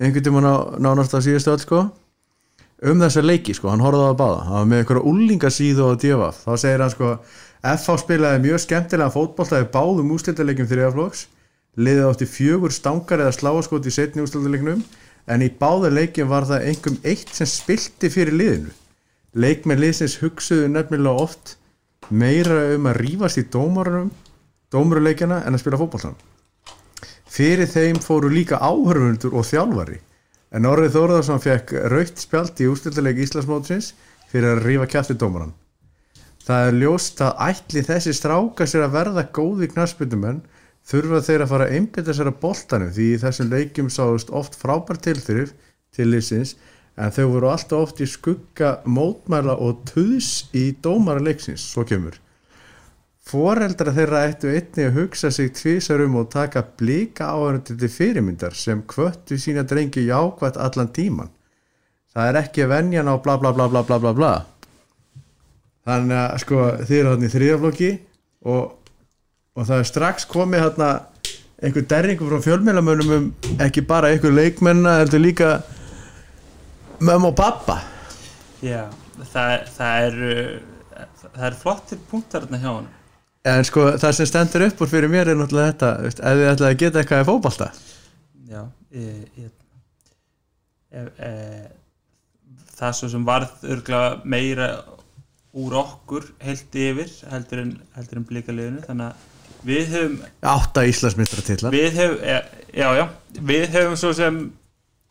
einhvern 0.00 0.24
tímann 0.24 0.48
á 0.48 0.56
nánast 0.80 1.12
á 1.12 1.20
síðustu 1.20 1.52
öll 1.52 1.60
sko, 1.60 1.82
um 2.82 3.04
þessa 3.04 3.24
leiki 3.26 3.54
sko. 3.54 3.68
hann 3.68 3.84
horfði 3.84 4.06
á 4.08 4.10
að 4.14 4.20
báða, 4.22 4.40
hann 4.48 4.56
var 4.56 4.70
með 4.72 4.82
einhverja 4.84 5.08
úlingasíðu 5.12 5.84
á 5.84 5.92
DFF, 6.00 6.40
þá 6.46 6.52
segir 6.64 6.80
hann 6.86 6.94
sko 6.96 7.12
FH 7.60 7.98
spilaði 8.00 8.40
mjög 8.46 8.62
skemmtilega 8.64 9.12
fótboltaði 9.12 9.68
báðum 9.74 10.14
úslitaleikjum 10.16 10.70
þriðaflokks 10.70 11.26
liðið 11.76 12.06
átti 12.08 12.26
fjögur 12.26 12.72
stangar 12.72 13.20
eða 13.20 13.36
sláaskot 13.36 13.84
í 13.84 13.92
setni 13.92 14.24
úslitaleiknum 14.24 14.80
en 15.30 15.44
í 15.46 15.50
báða 15.60 15.92
leikjum 15.94 16.30
var 16.30 16.46
það 16.48 16.66
einhverjum 16.70 16.98
eitt 17.12 17.32
sem 17.36 17.48
spilti 17.48 18.10
fyrir 18.12 18.36
liðinu. 18.36 18.74
Leikmenn 19.38 19.80
liðsins 19.80 20.18
hugsuðu 20.22 20.68
nefnilega 20.72 21.24
oft 21.26 21.54
meira 22.10 22.74
um 22.74 22.90
að 22.90 23.00
rífast 23.04 23.38
í 23.38 23.46
dómarunum 23.46 24.10
dómaruleikjana 24.74 25.44
en 25.46 25.54
að 25.54 25.62
spila 25.62 25.78
fótboltan 25.80 26.18
fyrir 27.30 27.70
þeim 27.70 28.00
fóru 28.02 28.26
líka 28.32 28.58
áhörfundur 28.58 29.36
og 29.38 29.46
þjálfari. 29.46 30.00
En 30.50 30.66
Orrið 30.66 30.96
Þórðarsson 30.96 31.42
fekk 31.42 31.76
raukt 31.92 32.18
spjald 32.18 32.58
í 32.58 32.66
úrstildarleik 32.66 33.22
Íslandsmótsins 33.22 33.92
fyrir 34.32 34.56
að 34.56 34.64
rífa 34.66 34.88
kjæfti 34.90 35.14
dómaran 35.14 35.54
það 36.50 36.68
er 36.68 36.78
ljóst 36.82 37.20
að 37.22 37.42
ætli 37.46 37.82
þessi 37.86 38.14
stráka 38.16 38.66
sér 38.66 38.86
að 38.86 38.94
verða 38.96 39.26
góði 39.36 39.68
knarsbyttumenn 39.70 40.40
þurfa 40.90 41.22
þeir 41.26 41.44
að 41.44 41.52
fara 41.52 41.68
að 41.68 41.76
einbytta 41.78 42.16
sér 42.16 42.32
að 42.32 42.40
boltanum 42.42 42.94
því 42.96 43.08
þessum 43.24 43.52
leikjum 43.54 43.92
sáðust 43.94 44.32
oft 44.40 44.58
frábær 44.58 44.98
tilþrif 45.04 45.54
til 45.94 46.08
liðsins 46.10 46.56
en 47.00 47.14
þau 47.14 47.26
voru 47.36 47.52
alltaf 47.52 47.86
oft 47.86 48.02
í 48.02 48.08
skugga 48.10 48.80
mótmæla 48.84 49.54
og 49.56 49.84
tuðs 49.88 50.50
í 50.56 50.70
dómara 50.82 51.22
leiksins, 51.22 51.62
svo 51.72 51.86
kemur 51.86 52.18
Foreldra 53.30 53.92
þeirra 53.94 54.24
ættu 54.26 54.48
einnig 54.50 54.88
að 54.88 54.96
hugsa 54.96 55.28
sig 55.30 55.52
tvísar 55.54 56.00
um 56.02 56.16
og 56.18 56.30
taka 56.32 56.64
blika 56.80 57.28
áhörandi 57.30 57.76
til 57.78 57.90
fyrirmyndar 57.92 58.56
sem 58.58 58.80
kvöttu 58.90 59.36
sína 59.38 59.62
drengi 59.62 60.02
jákvætt 60.08 60.58
allan 60.58 60.90
tíman. 60.90 61.30
Það 62.10 62.30
er 62.30 62.38
ekki 62.40 62.66
venjan 62.66 63.10
á 63.12 63.14
bla 63.22 63.36
bla 63.38 63.52
bla 63.54 63.68
bla 63.70 63.84
bla 63.86 63.98
bla 64.02 64.12
bla. 64.16 64.32
Þannig 65.86 66.18
að 66.24 66.40
sko 66.42 66.64
þið 66.80 66.96
eru 66.96 67.12
þarna 67.12 67.28
í 67.28 67.34
þriðaflokki 67.34 67.90
og, 68.50 68.64
og 69.60 69.68
það 69.68 69.82
er 69.82 69.88
strax 69.90 70.24
komið 70.30 70.62
þarna 70.64 70.90
einhver 71.60 71.84
derringu 71.88 72.28
frá 72.30 72.40
fjölmjölamönnum 72.46 73.10
um 73.16 73.26
ekki 73.60 73.84
bara 73.84 74.08
einhver 74.14 74.32
leikmenna 74.32 74.96
heldur 75.02 75.20
líka 75.20 75.50
mömmu 77.00 77.28
og 77.28 77.36
pappa. 77.36 77.80
já, 78.64 78.88
það, 79.32 79.52
það 79.76 80.06
er 80.06 80.16
það 81.26 81.44
er 81.50 81.58
flottir 81.60 82.00
punktar 82.10 82.46
hérna 82.46 82.62
hjá 82.62 82.72
hann 82.72 82.88
En 83.48 83.64
sko 83.64 83.86
það 83.96 84.12
sem 84.18 84.28
stendur 84.28 84.66
upp 84.66 84.82
úr 84.84 84.90
fyrir 84.90 85.08
mér 85.08 85.30
er 85.32 85.38
náttúrulega 85.40 85.72
þetta, 85.72 85.90
veist, 86.04 86.18
ef 86.20 86.40
þið 86.40 86.50
ætlaði 86.50 86.74
að 86.74 86.80
geta 86.82 87.00
eitthvað 87.00 87.22
í 87.22 87.28
fótbolta. 87.28 87.68
já, 88.50 88.60
ég, 88.92 89.22
ég, 89.40 89.52
e, 90.92 91.04
e, 91.28 91.30
það 92.76 92.96
svo 92.98 93.08
sem 93.14 93.24
varð 93.24 93.64
örgla 93.64 94.02
meira 94.24 94.68
úr 95.56 95.76
okkur 95.80 96.28
heilt 96.44 96.76
yfir 96.76 97.10
heldur 97.32 97.64
en, 97.64 97.72
heldur 97.96 98.20
en 98.20 98.28
blíkaliðinu 98.28 98.84
þannig 98.84 99.08
að 99.08 99.29
við 99.66 99.90
höfum 99.94 100.16
Átta 100.42 100.84
Íslandsmyndratillar. 100.88 101.72
við 101.74 101.98
höfum, 102.00 102.22
e, 102.22 102.40
já 102.80 102.88
já 102.96 103.04
við 103.50 103.66
höfum 103.74 103.96
svo 104.00 104.12
sem 104.16 104.38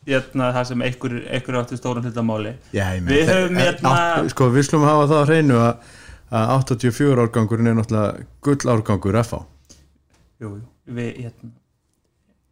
jötna, 0.08 0.50
það 0.56 0.64
sem 0.70 0.82
einhver, 0.82 1.14
einhver 1.30 1.58
áttu 1.60 1.76
stóran 1.78 2.04
hlutamáli 2.08 2.54
Við 2.72 3.28
höfum 3.28 3.56
en 3.56 3.62
hérna- 3.62 3.94
átt- 3.94 4.30
Sko 4.34 4.50
við 4.50 4.66
slum 4.68 4.82
hafa 4.88 5.06
það 5.10 5.22
á 5.22 5.28
hreinu 5.28 5.60
að, 5.60 5.74
að 6.32 6.52
84 6.56 7.24
árgangurinn 7.26 7.66
er 7.72 7.74
náttúrulega 7.74 8.26
gull 8.42 8.74
árgangur 8.74 9.20
FH. 9.22 9.42
jú, 10.40 10.54
við 10.88 11.10
jötna, 11.26 11.50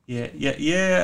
ég, 0.09 0.33
ég, 0.39 0.59
ég 0.61 0.95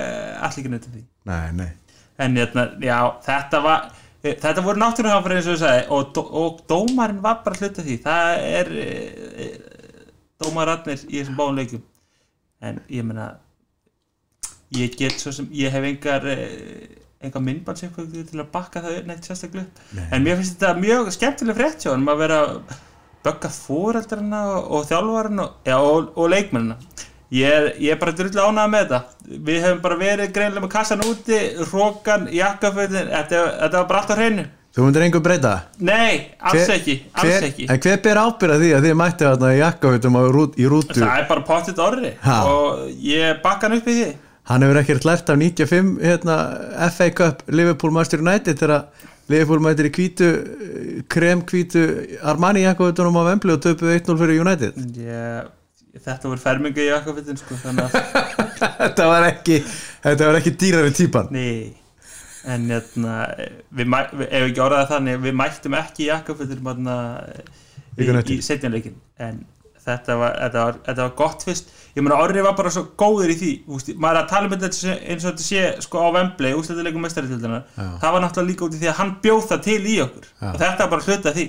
allir 0.40 0.58
ekki 0.62 0.70
nöttu 0.74 0.90
því 0.94 1.04
Nei, 1.24 1.52
nei. 1.52 1.70
en 2.18 2.36
já, 2.84 2.98
þetta 3.24 3.62
var 3.64 3.90
þetta 4.24 4.62
voru 4.64 4.80
náttúrulega 4.80 5.16
eins 5.36 5.46
og 5.48 5.56
ég 5.56 5.62
sagði 5.64 5.86
og, 5.92 6.12
dó- 6.16 6.30
og 6.42 6.60
dómarinn 6.68 7.20
var 7.24 7.40
bara 7.44 7.56
hluta 7.60 7.82
því 7.84 7.96
það 8.04 8.44
er 8.60 8.70
dómararnir 10.42 11.04
í 11.08 11.20
þessum 11.20 11.38
báðum 11.38 11.58
leikjum. 11.60 11.82
En 12.64 12.80
ég 12.88 13.06
meina 13.06 13.34
ég 14.74 14.96
get 14.98 15.20
svo 15.20 15.32
sem, 15.34 15.48
ég 15.54 15.72
hef 15.74 15.86
engar 15.86 16.26
e, 16.30 16.36
engar 17.24 17.44
myndbandsefkvöku 17.44 18.24
til 18.28 18.40
að 18.40 18.50
bakka 18.54 18.82
það 18.84 19.06
neitt 19.08 19.28
sérstaklega 19.28 19.94
Nei. 19.94 20.06
en 20.10 20.24
mér 20.24 20.40
finnst 20.40 20.58
þetta 20.58 20.80
mjög 20.80 21.10
skemmtileg 21.14 21.58
frétt 21.58 21.86
hann 21.88 22.08
að 22.10 22.22
vera 22.24 22.40
böggað 23.24 23.60
fóreldrarna 23.64 24.40
og, 24.60 24.82
þjálfarinn 24.90 25.44
og, 25.44 25.70
og, 25.72 26.10
og 26.20 26.32
leikmennina. 26.32 26.76
Ég 27.34 27.70
ég 27.80 27.94
er 27.94 27.98
bara 27.98 28.12
drullu 28.14 28.42
ánægð 28.42 28.72
með 28.74 28.82
þetta. 28.82 29.38
Við 29.46 29.62
hefum 29.64 29.80
bara 29.86 29.96
verið 29.98 30.34
greinlega 30.34 30.64
með 30.66 30.72
kassan 30.74 31.06
úti 31.08 31.38
hrókan, 31.70 32.28
jakkaföldin 32.34 33.08
þetta, 33.08 33.40
þetta 33.62 33.80
var 33.80 33.88
bara 33.88 34.02
allt 34.02 34.12
á 34.12 34.16
hreinu 34.18 34.44
Þú 34.74 34.82
myndir 34.82 35.04
einhver 35.06 35.22
breyta? 35.22 35.50
Nei, 35.86 36.14
alls 36.42 36.70
ekki, 36.74 36.94
alls 37.14 37.28
hver, 37.28 37.44
ekki. 37.46 37.66
En 37.70 37.78
hver 37.78 38.00
ber 38.02 38.18
ábyrða 38.18 38.56
því 38.58 38.70
að 38.74 38.86
þið 38.88 38.96
mættu 38.98 39.26
þarna 39.28 39.50
í 39.54 39.58
jakkafutum 39.60 40.16
rút, 40.34 40.56
í 40.58 40.64
rútu? 40.70 40.96
það 40.98 41.18
er 41.20 41.28
bara 41.28 41.44
pottitt 41.46 41.82
orri 41.84 42.10
Ha. 42.24 42.38
og 42.50 42.80
ég 43.06 43.38
bakka 43.44 43.68
hann 43.68 43.76
upp 43.78 43.86
í 43.86 43.94
því. 44.00 44.08
Hann 44.50 44.66
hefur 44.66 44.80
ekkert 44.80 45.06
lært 45.06 45.30
af 45.30 45.38
95 45.38 45.92
hérna, 46.02 46.38
FA 46.90 47.08
Cup 47.14 47.44
Liverpool 47.46 47.94
Master 47.94 48.18
United 48.24 48.58
þegar 48.58 48.82
Liverpool 49.30 49.62
mætir 49.62 49.88
í 49.88 49.92
kvítu 49.94 50.32
krem 51.08 51.46
kvítu 51.46 51.84
Armani 52.26 52.66
jakkafutunum 52.66 53.20
á 53.22 53.30
Vembli 53.30 53.54
og 53.54 53.62
töpuð 53.62 53.94
1-0 53.94 54.18
fyrir 54.24 54.42
United. 54.42 54.82
Ég, 54.98 55.54
þetta 56.02 56.34
voru 56.34 56.42
fermingu 56.42 56.82
í 56.82 56.90
jakkaföldin 56.90 57.38
sko, 57.38 57.62
Þetta 58.90 59.06
var 59.06 59.30
ekki 59.30 59.62
ekki 60.42 60.56
dýrari 60.58 60.90
típan. 60.98 61.30
Nei 61.30 61.83
en 62.44 62.68
hérna, 62.70 63.14
við, 63.74 63.88
við, 63.88 64.28
ef 64.28 64.46
ekki 64.50 64.62
orðaði 64.64 64.90
þannig 64.92 65.22
við 65.24 65.36
mættum 65.40 65.76
ekki 65.80 66.08
hérna, 68.08 68.20
í, 68.20 68.22
eftir. 68.24 68.36
í 68.36 68.46
setjanleikin 68.48 68.98
en 69.24 69.40
þetta 69.84 70.16
var, 70.18 70.36
þetta, 70.40 70.64
var, 70.64 70.76
þetta 70.86 71.06
var 71.06 71.14
gott 71.18 71.46
fyrst. 71.46 71.72
Ég 71.94 72.04
meina 72.04 72.18
Orri 72.24 72.42
var 72.44 72.56
bara 72.58 72.72
svo 72.74 72.86
góður 72.98 73.32
í 73.34 73.38
því 73.38 73.50
úst, 73.76 73.90
maður 74.00 74.20
að 74.22 74.30
tala 74.32 74.48
um 74.48 74.54
þetta 74.54 74.70
eins 74.96 75.24
og 75.24 75.30
þetta 75.30 75.46
sé 75.46 75.64
sko 75.84 76.04
á 76.04 76.08
Vembli, 76.16 76.52
úsleitarleikum 76.58 77.04
mestaritildina 77.04 77.60
það 77.76 78.14
var 78.16 78.24
náttúrulega 78.24 78.50
líka 78.50 78.66
út 78.66 78.76
í 78.76 78.80
því 78.80 78.90
að 78.90 78.98
hann 79.00 79.12
bjóð 79.24 79.42
það 79.50 79.64
til 79.68 79.80
í 79.84 79.96
okkur. 80.04 80.30
Já. 80.30 80.46
og 80.50 80.60
þetta 80.64 80.86
var 80.86 80.92
bara 80.94 81.08
hluta 81.08 81.34
því. 81.36 81.46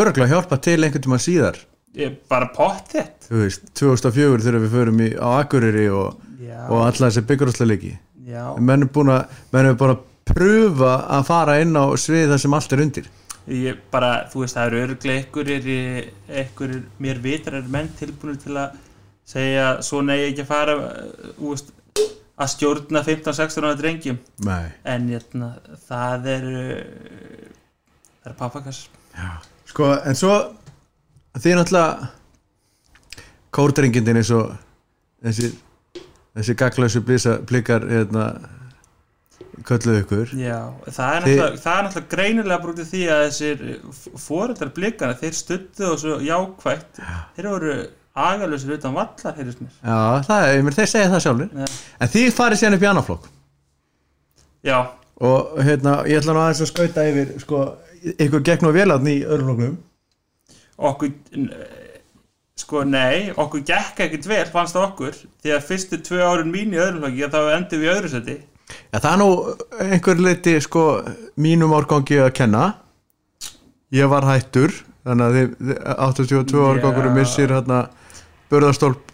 Örgla 0.00 0.30
hjálpa 0.30 0.60
til 0.62 0.78
einhvern 0.78 1.06
tíma 1.06 1.20
síðar. 1.20 1.60
Ég- 1.98 2.18
bara 2.30 2.46
pott 2.54 2.92
veist, 3.30 3.64
2004 3.74 4.44
þegar 4.44 4.62
við 4.62 4.74
förum 4.74 5.00
í, 5.02 5.08
á 5.18 5.42
Akureyri 5.42 5.88
og, 5.90 6.20
og 6.70 6.84
alla 6.86 7.08
þessi 7.08 7.24
byggjurúsleiki 7.26 7.96
menn 8.58 8.86
er 8.86 8.92
búin 8.92 9.12
að 9.14 9.40
menn 9.54 9.70
er 9.70 9.80
bara 9.80 9.96
að 9.96 10.04
pröfa 10.30 10.92
að 11.16 11.24
fara 11.30 11.56
inn 11.62 11.74
á 11.74 11.84
svið 11.98 12.28
það 12.34 12.42
sem 12.44 12.54
allt 12.58 12.76
er 12.76 12.84
undir. 12.84 13.10
Ég 13.50 13.80
bara, 13.90 14.12
þú 14.30 14.44
veist, 14.44 14.56
það 14.56 14.68
eru 14.68 14.80
örglega 14.84 15.22
einhverjir, 15.24 16.10
einhverjir 16.28 16.82
mér 17.02 17.20
vitrar 17.24 17.66
menn 17.72 17.90
tilbúinir 17.98 18.38
til 18.42 18.54
að 18.60 18.78
segja 19.30 19.66
svona 19.86 20.18
eigi 20.18 20.28
ekki 20.30 20.44
að 20.44 20.50
fara 20.50 20.76
uh, 20.76 21.32
þú 21.38 21.54
veist, 21.54 21.72
að 22.40 22.52
stjórna 22.54 23.02
15-16 23.04 23.66
ára 23.66 23.78
drengjum. 23.80 24.20
Nei. 24.46 24.70
en 24.88 25.10
jötna, 25.10 25.50
það 25.88 26.30
er 26.36 26.46
það 28.20 28.30
er 28.30 28.38
pappakass 28.38 28.86
Sko, 29.70 29.90
en 30.04 30.16
svo 30.18 30.34
því 31.38 31.56
náttúrulega 31.58 32.10
kórdrengindin 33.54 34.18
eins 34.20 34.30
og 34.34 34.52
þessi, 35.22 35.50
þessi 36.40 36.56
gaglausu 36.64 37.02
blikar 37.04 37.86
hérna 37.90 38.24
kölluðu 39.68 40.00
ykkur. 40.04 40.30
Já, 40.40 40.58
það 40.88 41.14
er 41.14 41.24
Þi- 41.24 41.32
náttúrulega, 41.36 41.60
það 41.60 41.78
er 41.78 41.86
náttúrulega 41.86 42.12
greinilega 42.14 42.60
brútið 42.64 42.86
því 42.90 43.00
að 43.12 43.24
þessir 43.26 43.64
fóreldrar 44.24 44.70
blikana, 44.76 45.16
þeir 45.20 45.34
stuttu 45.36 45.88
og 45.90 45.98
svo 46.00 46.16
jákvætt, 46.24 47.00
þeir 47.36 47.48
voru 47.52 47.74
agalösir 48.20 48.72
utan 48.74 48.96
vallar, 48.96 49.36
heyrðist 49.36 49.60
mér 49.62 49.74
Já, 49.84 49.98
það 50.26 50.46
er, 50.46 50.54
ég 50.56 50.64
mér 50.66 50.76
þeir 50.78 50.88
segja 50.90 51.10
það 51.12 51.22
sjálfur 51.26 51.52
Já. 51.60 51.66
en 52.00 52.10
því 52.14 52.22
farið 52.34 52.60
síðan 52.62 52.76
upp 52.78 52.82
í 52.86 52.88
annaflokk 52.90 53.28
Já, 54.70 54.78
og 55.30 55.60
hérna, 55.68 55.92
ég 56.10 56.18
ætla 56.20 56.34
nú 56.34 56.42
aðeins 56.42 56.64
að 56.64 56.70
skauta 56.72 57.04
yfir 57.10 57.30
sko, 57.44 57.60
ykkur 58.16 58.42
gegn 58.48 58.66
og 58.70 58.74
vélarn 58.76 59.08
í 59.12 59.18
öðruflokknum 59.22 59.76
okkur 60.90 61.12
sko 62.60 62.82
nei, 62.84 63.30
okkur 63.36 63.62
gekk 63.66 64.00
ekkert 64.06 64.28
vel 64.30 64.44
fannst 64.52 64.76
það 64.76 64.86
okkur, 64.90 65.18
því 65.42 65.54
að 65.56 65.66
fyrstu 65.70 65.98
tvö 66.06 66.20
árun 66.26 66.52
mín 66.52 66.74
í 66.76 66.80
öðrum 66.82 67.02
flokki, 67.06 67.28
þá 67.32 67.40
endum 67.56 67.80
við 67.82 67.88
í 67.90 67.92
öðru 67.96 68.12
seti 68.14 68.38
Já, 68.70 69.00
það 69.02 69.10
er 69.10 69.18
nú 69.18 69.28
einhver 69.90 70.20
leiti 70.22 70.52
sko 70.62 70.82
mínum 71.42 71.72
árgangi 71.74 72.20
að 72.22 72.28
kenna. 72.38 72.64
Ég 73.90 74.06
var 74.12 74.22
hættur 74.28 74.70
þannig 75.02 75.24
að 75.26 75.34
þið, 75.38 75.48
þið 75.70 75.80
82 76.06 76.60
árgangur 76.68 77.08
Já. 77.08 77.14
missir 77.16 77.50
hérna 77.56 77.80
burðastólp 78.52 79.10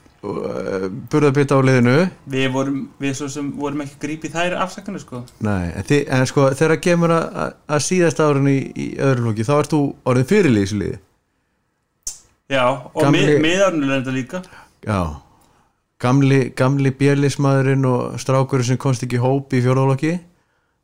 burðabita 1.13 1.57
á 1.57 1.61
liðinu. 1.65 1.95
Við 2.33 2.47
vorum, 2.53 2.79
við 3.01 3.15
svo 3.17 3.29
sem 3.33 3.49
vorum 3.57 3.81
ekki 3.85 3.97
grípið 4.03 4.35
þær 4.37 4.57
afsakanu 4.67 5.01
sko. 5.01 5.23
Nei, 5.47 5.71
en, 5.73 5.87
þið, 5.87 6.03
en 6.19 6.29
sko 6.29 6.49
þegar 6.59 6.81
kemur 6.85 7.15
að, 7.17 7.27
að- 7.71 7.85
síðast 7.87 8.21
árin 8.25 8.49
í, 8.51 8.57
í 8.77 8.87
öðru 9.01 9.29
flokki 9.29 9.47
þá 9.49 9.55
ert 9.61 9.73
þú 9.77 9.81
orðin 10.13 10.29
fyrirlið 10.33 10.61
í 10.63 10.67
þessu 10.67 10.81
liði 10.83 10.99
já, 12.51 12.65
og 12.95 13.13
lenda 13.91 14.15
líka. 14.15 14.43
Já. 14.87 15.23
Gamli, 15.99 16.51
gamli 16.57 16.93
bjölismadurinn 16.93 17.87
og 17.89 18.19
strákurinn 18.21 18.69
sem 18.69 18.81
komst 18.81 19.03
ekki 19.07 19.17
í 19.17 19.23
hóp 19.23 19.55
í 19.57 19.63
fjórðálokki 19.65 20.19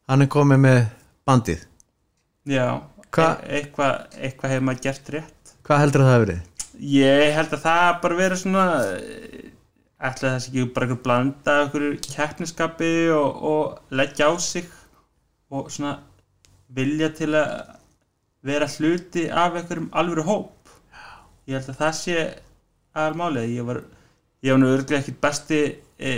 hann 0.08 0.24
er 0.24 0.30
komið 0.32 0.62
með 0.64 0.80
bandið. 1.28 1.66
Já, 2.48 2.80
e 2.80 3.28
eitthvað 3.58 4.16
eitthva 4.16 4.54
hefur 4.54 4.64
maður 4.68 4.86
gert 4.88 5.12
rétt. 5.12 5.52
Hvað 5.62 5.84
heldur 5.84 6.06
það 6.06 6.14
að 6.14 6.24
verið? 6.24 6.40
ég 6.82 7.32
held 7.36 7.52
að 7.54 7.64
það 7.66 7.88
bara 8.02 8.18
verið 8.18 8.40
svona 8.40 8.64
ætla 10.02 10.32
þess 10.34 10.48
ekki 10.48 10.64
bara 10.74 10.88
einhver 10.88 11.02
blanda 11.04 11.58
einhverju 11.62 11.98
keppniskapi 12.06 12.94
og, 13.14 13.44
og 13.52 13.94
leggja 13.94 14.30
á 14.30 14.34
sig 14.42 14.66
og 15.52 15.70
svona 15.70 15.98
vilja 16.72 17.12
til 17.14 17.32
að 17.38 17.52
vera 18.42 18.66
hluti 18.66 19.28
af 19.28 19.58
einhverjum 19.60 19.92
alvöru 19.92 20.26
hóp 20.26 20.61
ég 21.48 21.56
held 21.56 21.72
að 21.72 21.80
það 21.80 21.96
sé 21.98 22.18
aðalmálið. 22.92 23.56
Ég 23.56 23.66
var, 23.68 23.80
ég 24.44 24.54
var 24.54 24.62
nú 24.62 24.70
örglega 24.72 25.00
ekkit 25.02 25.20
besti 25.22 25.60
e, 25.98 26.14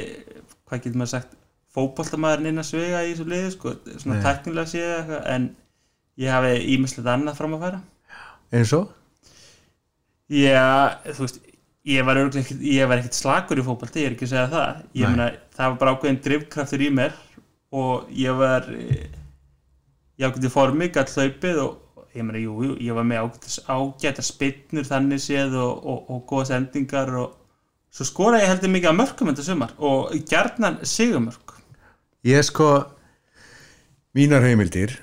hvað 0.64 0.84
getur 0.84 1.00
maður 1.00 1.12
sagt 1.14 1.38
fótboltamaðurinn 1.74 2.52
inn 2.52 2.62
að 2.62 2.68
svega 2.70 3.02
í 3.02 3.12
þessu 3.12 3.26
liði 3.30 3.54
sko, 3.54 3.72
svona 3.98 4.20
tæknilega 4.22 4.70
séð 4.70 5.14
en 5.20 5.48
ég 6.22 6.30
hafi 6.30 6.52
ímislegt 6.74 7.10
annað 7.10 7.40
fram 7.40 7.56
að 7.56 7.66
færa. 7.66 7.80
Eins 8.54 8.74
og? 8.76 8.92
Já, 10.30 11.00
þú 11.10 11.26
veist 11.26 11.40
ég 11.84 12.06
var 12.06 12.20
örgulega 12.20 12.44
ekkert, 12.44 12.62
ég 12.64 12.88
var 12.88 13.02
ekkert 13.02 13.18
slakur 13.18 13.60
í 13.60 13.64
fótbolti 13.66 14.04
ég 14.04 14.10
er 14.10 14.16
ekki 14.16 14.28
að 14.28 14.32
segja 14.32 14.50
það. 14.54 14.82
Ég 15.00 15.10
meina, 15.10 15.28
það 15.56 15.72
var 15.72 15.80
bara 15.82 15.96
ákveðin 15.96 16.20
drifkraftur 16.24 16.84
í 16.84 16.90
mér 16.94 17.18
og 17.74 18.12
ég 18.14 18.38
var 18.38 18.70
ég 18.70 20.28
ákveði 20.28 20.52
formi, 20.54 20.88
gætt 20.94 21.12
hlaupið 21.12 21.60
og 21.64 21.80
ég 22.14 22.26
meina, 22.26 22.40
jú, 22.42 22.56
jú, 22.62 22.74
ég 22.82 22.96
var 22.96 23.06
með 23.08 23.30
ágæta 23.66 24.22
spinnur 24.24 24.86
þannig 24.86 25.22
séð 25.22 25.56
og, 25.58 25.80
og, 25.82 26.04
og 26.14 26.26
góða 26.30 26.50
sendingar 26.52 27.10
og 27.18 27.32
svo 27.94 28.06
skora 28.08 28.42
ég 28.42 28.50
heldur 28.50 28.72
mikið 28.74 28.90
að 28.90 29.00
mörgum 29.00 29.30
þetta 29.32 29.46
sumar 29.48 29.74
og 29.78 30.14
gerðnan 30.30 30.80
sigumörk 30.86 31.54
Ég 32.24 32.40
sko 32.46 32.68
mínar 34.16 34.46
heimildir 34.46 34.94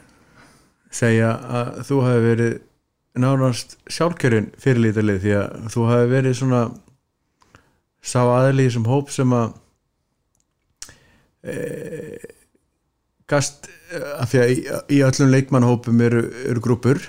segja 0.92 1.36
að 1.38 1.82
þú 1.88 2.00
hafi 2.08 2.24
verið 2.26 2.56
nánast 3.22 3.76
sjálfkjörinn 3.92 4.50
fyrirlítalið 4.60 5.20
því 5.26 5.34
að 5.38 5.68
þú 5.74 5.86
hafi 5.90 6.10
verið 6.12 6.38
svona 6.40 6.62
sá 8.02 8.22
aðli 8.24 8.66
í 8.66 8.70
þessum 8.70 8.88
hóp 8.90 9.12
sem 9.14 9.36
að 9.36 9.52
e, 11.44 11.56
gast 13.32 13.72
af 14.20 14.32
því 14.32 14.44
að 14.44 14.54
í, 14.54 14.60
í 14.96 15.02
öllum 15.08 15.32
leikmannhópum 15.34 16.04
eru, 16.06 16.24
eru 16.52 16.64
grúpur 16.64 17.02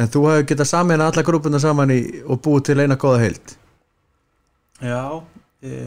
en 0.00 0.10
þú 0.10 0.24
hafi 0.28 0.48
getað 0.52 0.70
saman 0.70 1.04
alla 1.04 1.24
grúpuna 1.26 1.60
saman 1.62 1.92
í, 1.94 2.00
og 2.24 2.40
búið 2.44 2.68
til 2.70 2.80
eina 2.82 2.98
góða 3.00 3.22
heild. 3.26 3.54
Já 4.82 5.22
e, 5.62 5.80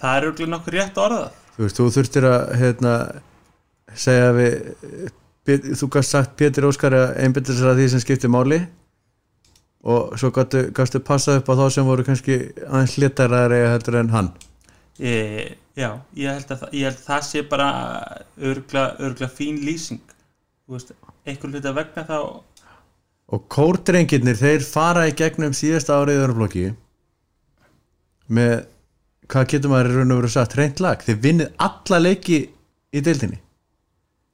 það 0.00 0.16
er 0.16 0.28
örgulega 0.28 0.52
nokkur 0.52 0.78
rétt 0.78 1.00
orðað. 1.00 1.42
Þú 1.54 1.64
veist, 1.64 1.78
þú 1.78 1.90
þurftir 1.96 2.28
að 2.28 2.54
hérna, 2.60 2.94
segja 3.94 4.32
við 4.36 4.56
þú 5.78 5.90
gast 5.92 6.14
sagt 6.14 6.38
Pétur 6.40 6.66
Óskar 6.70 6.96
að 6.96 7.18
einbytta 7.20 7.54
sér 7.54 7.72
að 7.72 7.82
því 7.82 7.90
sem 7.92 8.02
skiptir 8.02 8.32
máli. 8.32 8.62
Og 9.84 10.14
svo 10.16 10.30
gastu 10.32 11.00
passað 11.04 11.42
upp 11.42 11.50
á 11.52 11.54
þá 11.60 11.66
sem 11.74 11.88
voru 11.88 12.06
kannski 12.06 12.38
aðeins 12.64 12.94
hlitaræðari 12.96 13.58
heldur 13.68 13.98
en 14.00 14.12
hann. 14.14 14.30
E, 14.96 15.12
Já, 15.74 15.88
ég 16.14 16.30
held, 16.30 16.50
að, 16.54 16.66
ég 16.70 16.86
held 16.86 16.98
að 17.00 17.06
það 17.08 17.22
sé 17.26 17.42
bara 17.50 17.68
örgla, 18.38 18.84
örgla 19.02 19.28
fín 19.32 19.58
lýsing. 19.66 20.02
Veist, 20.70 20.94
einhver 21.26 21.50
hluta 21.50 21.74
vegna 21.76 22.04
þá 22.08 22.18
og 23.32 23.46
kórdrengirnir 23.52 24.36
þeir 24.36 24.64
fara 24.68 25.06
í 25.08 25.14
gegnum 25.16 25.54
síðasta 25.56 25.96
árið 25.96 26.18
í 26.18 26.24
örflokki 26.26 26.64
með 28.36 28.54
hvað 29.32 29.48
getur 29.54 29.72
maður 29.72 29.90
í 29.90 29.98
raun 29.98 30.14
og 30.14 30.20
veru 30.20 30.32
sagt 30.34 30.56
reynd 30.58 30.80
lag, 30.84 31.02
þeir 31.04 31.20
vinnið 31.24 31.52
alla 31.66 32.00
leiki 32.02 32.38
í 32.94 33.02
deildinni, 33.04 33.40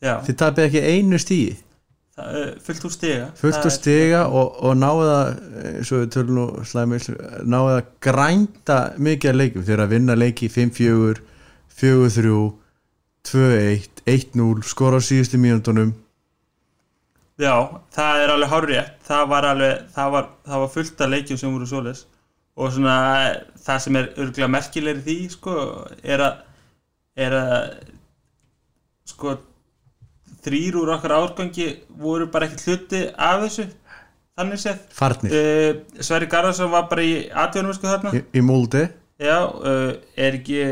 já, 0.03 0.16
þeir 0.26 0.38
tapið 0.43 0.66
ekki 0.66 0.86
einu 0.91 1.20
er 1.20 2.57
fullt 2.61 2.84
úr 2.84 2.93
stiga. 2.93 3.28
Fullt 3.38 3.64
úr 3.64 3.72
stiga 3.72 4.24
og, 4.28 4.59
og 4.66 4.74
náðu 4.76 5.07
það 5.09 5.28
eins 5.70 5.93
og 5.95 6.03
við 6.03 6.11
tölum 6.16 6.36
nú 6.36 6.64
slæmi 6.68 6.99
náðu 7.49 7.76
að 7.78 7.86
grænda 8.05 8.78
mikið 9.01 9.30
af 9.30 9.38
leikum 9.38 9.64
þeir 9.64 9.84
að 9.84 9.95
vinna 9.95 10.16
leiki 10.18 10.51
5-4 10.53 11.22
4-3 11.79 12.37
2-1 13.31 14.05
1-0 14.09 14.62
skora 14.66 14.99
á 14.99 15.05
síðustu 15.05 15.39
mínútonum 15.41 15.93
Já, 17.41 17.81
það 17.95 18.23
er 18.23 18.31
alveg 18.35 18.51
hárrétt. 18.53 18.97
Það 19.07 19.29
var 19.31 19.47
alveg, 19.49 19.85
það 19.95 20.11
var, 20.12 20.27
það 20.45 20.62
var 20.62 20.73
fullt 20.75 21.01
af 21.01 21.11
leikjum 21.14 21.39
sem 21.41 21.55
voru 21.55 21.68
svoleiðis. 21.68 22.03
Og 22.61 22.73
svona 22.75 22.97
það 23.64 23.79
sem 23.85 23.97
er 23.97 24.09
örgulega 24.11 24.51
merkilegri 24.53 25.05
því 25.07 25.16
sko, 25.33 25.55
er 26.05 26.25
að 26.27 26.43
er 27.21 27.37
að 27.37 27.55
sko 29.09 29.35
þrýr 30.45 30.79
úr 30.83 30.93
okkar 30.97 31.16
árgangi 31.16 31.71
voru 32.01 32.29
bara 32.33 32.49
ekki 32.51 32.61
hluti 32.66 33.03
af 33.16 33.47
þessu. 33.47 33.66
Þannig 34.41 34.62
séð. 34.62 34.85
Uh, 35.01 36.01
Sverri 36.01 36.29
Garðarsson 36.31 36.73
var 36.73 36.87
bara 36.93 37.05
í 37.05 37.16
atvinnum 37.29 37.77
sko 37.77 37.89
þarna. 37.91 38.14
Í, 38.16 38.23
í 38.37 38.45
múldi 38.45 38.87
Já, 39.21 39.37
uh, 39.49 39.97
er 40.16 40.39
ekki 40.39 40.62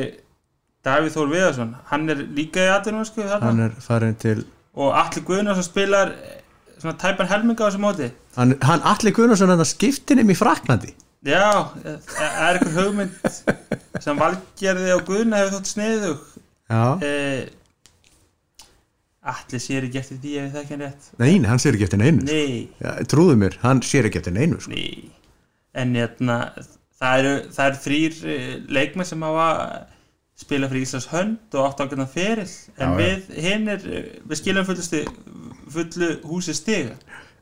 Davíð 0.88 1.14
Þór 1.18 1.32
Viðarsson 1.36 1.76
hann 1.92 2.08
er 2.16 2.24
líka 2.40 2.64
í 2.64 2.72
atvinnum 2.72 3.06
sko 3.08 3.28
hann 3.36 3.64
er 3.68 3.78
farin 3.84 4.16
til 4.18 4.40
og 4.78 4.94
Alli 4.96 5.24
Guðnarsson 5.26 5.66
spilar 5.66 6.14
eh, 6.16 6.38
svona 6.78 6.96
tæpan 7.00 7.28
helminga 7.28 7.66
á 7.66 7.68
þessu 7.68 7.82
móti. 7.82 8.08
Hann, 8.38 8.54
hann 8.62 8.84
allir 8.86 9.14
Gunnarsson 9.16 9.50
hann 9.50 9.66
skiptinum 9.66 10.30
í 10.30 10.36
Fraklandi 10.38 10.94
Já, 11.26 11.74
eh, 11.82 11.96
er 12.22 12.58
eitthvað 12.60 12.76
hugmynd 12.78 14.02
sem 14.04 14.20
valgerði 14.20 14.92
og 14.94 15.06
Guðna 15.08 15.40
hefur 15.40 15.56
þótt 15.58 15.72
sniðug? 15.72 16.20
Já, 16.70 16.82
eh, 17.02 17.48
Alli 19.28 19.60
sér 19.60 19.88
ekki 19.88 19.98
eftir 20.00 20.20
því 20.22 20.34
ef 20.38 20.44
ég 20.46 20.52
þekki 20.54 20.72
hann 20.76 20.84
rétt. 20.86 21.08
Nein, 21.20 21.44
hann 21.50 21.60
sér 21.60 21.76
ekki 21.76 21.84
eftir 21.88 22.00
neinu 22.00 22.22
Nei, 22.24 22.68
já, 22.80 22.92
trúðu 23.10 23.34
mér, 23.40 23.58
hann 23.64 23.82
sér 23.84 24.06
ekki 24.08 24.22
eftir 24.22 24.36
neinu 24.36 24.60
sko. 24.62 24.70
nei. 24.72 25.10
En 25.74 25.92
hérna, 25.98 26.38
það 27.02 27.18
eru, 27.18 27.34
það 27.56 27.66
eru 27.66 27.82
þrýr 27.82 28.20
eh, 28.24 28.54
leikmenn 28.78 29.10
sem 29.10 29.26
hafa 29.26 29.48
spila 30.38 30.68
fyrir 30.70 30.86
Íslands 30.86 31.08
hönd 31.12 31.56
og 31.58 31.66
átt 31.66 31.80
ákveðna 31.84 32.06
feril 32.10 32.46
en 32.78 32.92
Já, 32.92 32.98
við 32.98 33.32
hinn 33.46 33.72
er 33.72 33.86
við 33.88 34.40
skilum 34.40 34.68
fullu, 34.68 35.02
fullu 35.74 36.12
húsi 36.28 36.54
stiga. 36.54 36.94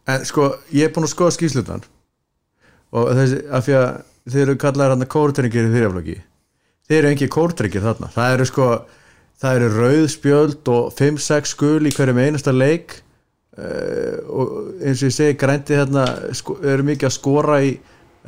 En 0.09 0.25
sko, 0.25 0.55
ég 0.73 0.89
er 0.89 0.95
búin 0.95 1.09
að 1.09 1.13
skoða 1.13 1.37
skýslutan 1.37 1.85
og 2.97 3.13
þessi, 3.19 3.43
af 3.51 3.67
því 3.67 3.77
að 3.81 3.91
þeir 4.33 4.47
eru 4.47 4.59
kallaðir 4.63 4.95
hann 4.95 5.13
kórtryngir 5.13 5.69
í 5.69 5.75
þrjaflöki 5.75 6.17
þeir 6.87 7.01
eru 7.01 7.11
engi 7.13 7.29
kórtryngir 7.33 7.85
þarna. 7.85 8.11
Það 8.15 8.37
eru 8.37 8.47
sko, 8.49 8.69
það 9.43 9.59
eru 9.59 9.71
rauð 9.75 10.07
spjöld 10.13 10.71
og 10.73 10.95
5-6 10.97 11.53
skul 11.55 11.89
í 11.89 11.93
hverjum 11.95 12.23
einasta 12.23 12.55
leik. 12.55 13.01
Uh, 13.57 14.21
og 14.29 14.49
eins 14.85 15.01
og 15.01 15.09
ég 15.09 15.15
segi 15.17 15.37
grændi 15.41 15.79
þarna 15.79 16.05
sko, 16.37 16.59
eru 16.61 16.85
mikið 16.85 17.09
að 17.09 17.15
skora 17.15 17.61
í 17.65 17.71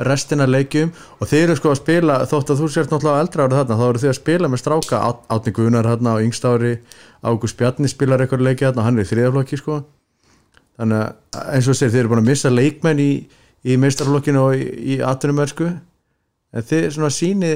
restina 0.06 0.46
leikjum 0.46 0.90
og 1.18 1.26
þeir 1.30 1.44
eru 1.48 1.56
sko 1.58 1.72
að 1.72 1.78
spila 1.80 2.18
þótt 2.30 2.52
að 2.54 2.60
þú 2.62 2.68
sért 2.70 2.92
náttúrulega 2.92 3.22
eldra 3.24 3.46
árið 3.48 3.58
þarna 3.58 3.78
þá 3.80 3.84
eru 3.88 4.02
þeir 4.04 4.12
að 4.12 4.18
spila 4.20 4.50
með 4.52 4.60
stráka 4.62 5.00
Át- 5.08 5.24
Átni 5.34 5.52
Gunar 5.56 5.88
þarna 5.90 6.12
á 6.14 6.22
yngstári 6.22 6.72
Ágúst 7.26 7.58
Bjarni 7.58 7.90
spilar 7.90 8.22
eitthvað 8.22 8.44
leiki 8.46 8.66
þarna 8.68 8.84
hann 8.86 8.98
er 9.00 9.06
í 9.06 9.10
þriðaflokki 9.10 9.58
sko. 9.58 9.80
Þannig 10.78 11.00
að 11.02 11.48
eins 11.56 11.68
og 11.72 11.74
segir 11.80 11.90
þeir 11.96 12.00
eru 12.04 12.12
búin 12.12 12.22
að 12.22 12.28
missa 12.30 12.52
leikmenn 12.54 13.00
í, 13.02 13.10
í 13.66 13.76
meistarflokkinu 13.82 14.42
og 14.44 14.54
í, 14.54 14.68
í 14.94 14.98
atvinnumörsku 15.02 15.66
en 15.68 16.68
þeir 16.70 16.92
svona 16.94 17.10
síni 17.10 17.50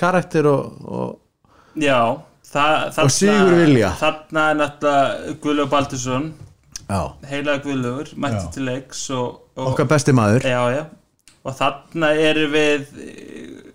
karakter 0.00 0.48
og, 0.50 0.80
og 0.82 1.78
Já, 1.78 2.00
það, 2.50 2.74
þarna, 2.96 3.06
Og 3.06 3.14
sigurvilja. 3.14 3.92
Þarna 4.02 4.48
er 4.50 4.58
náttúrulega 4.64 5.38
Guðlaug 5.42 5.70
Baldursson. 5.72 6.26
Já, 6.84 7.00
heilaga 7.30 7.62
Guðlaugur, 7.64 8.10
mætti 8.20 8.44
til 8.58 8.66
leiks 8.68 9.06
og, 9.14 9.40
og, 9.54 9.70
okkar 9.72 9.88
besti 9.94 10.12
maður. 10.14 10.44
Já, 10.50 10.60
já 10.74 10.82
Og 11.44 11.56
þarna 11.58 12.10
erum 12.16 12.54
við 12.54 12.86
eh, 13.04 13.72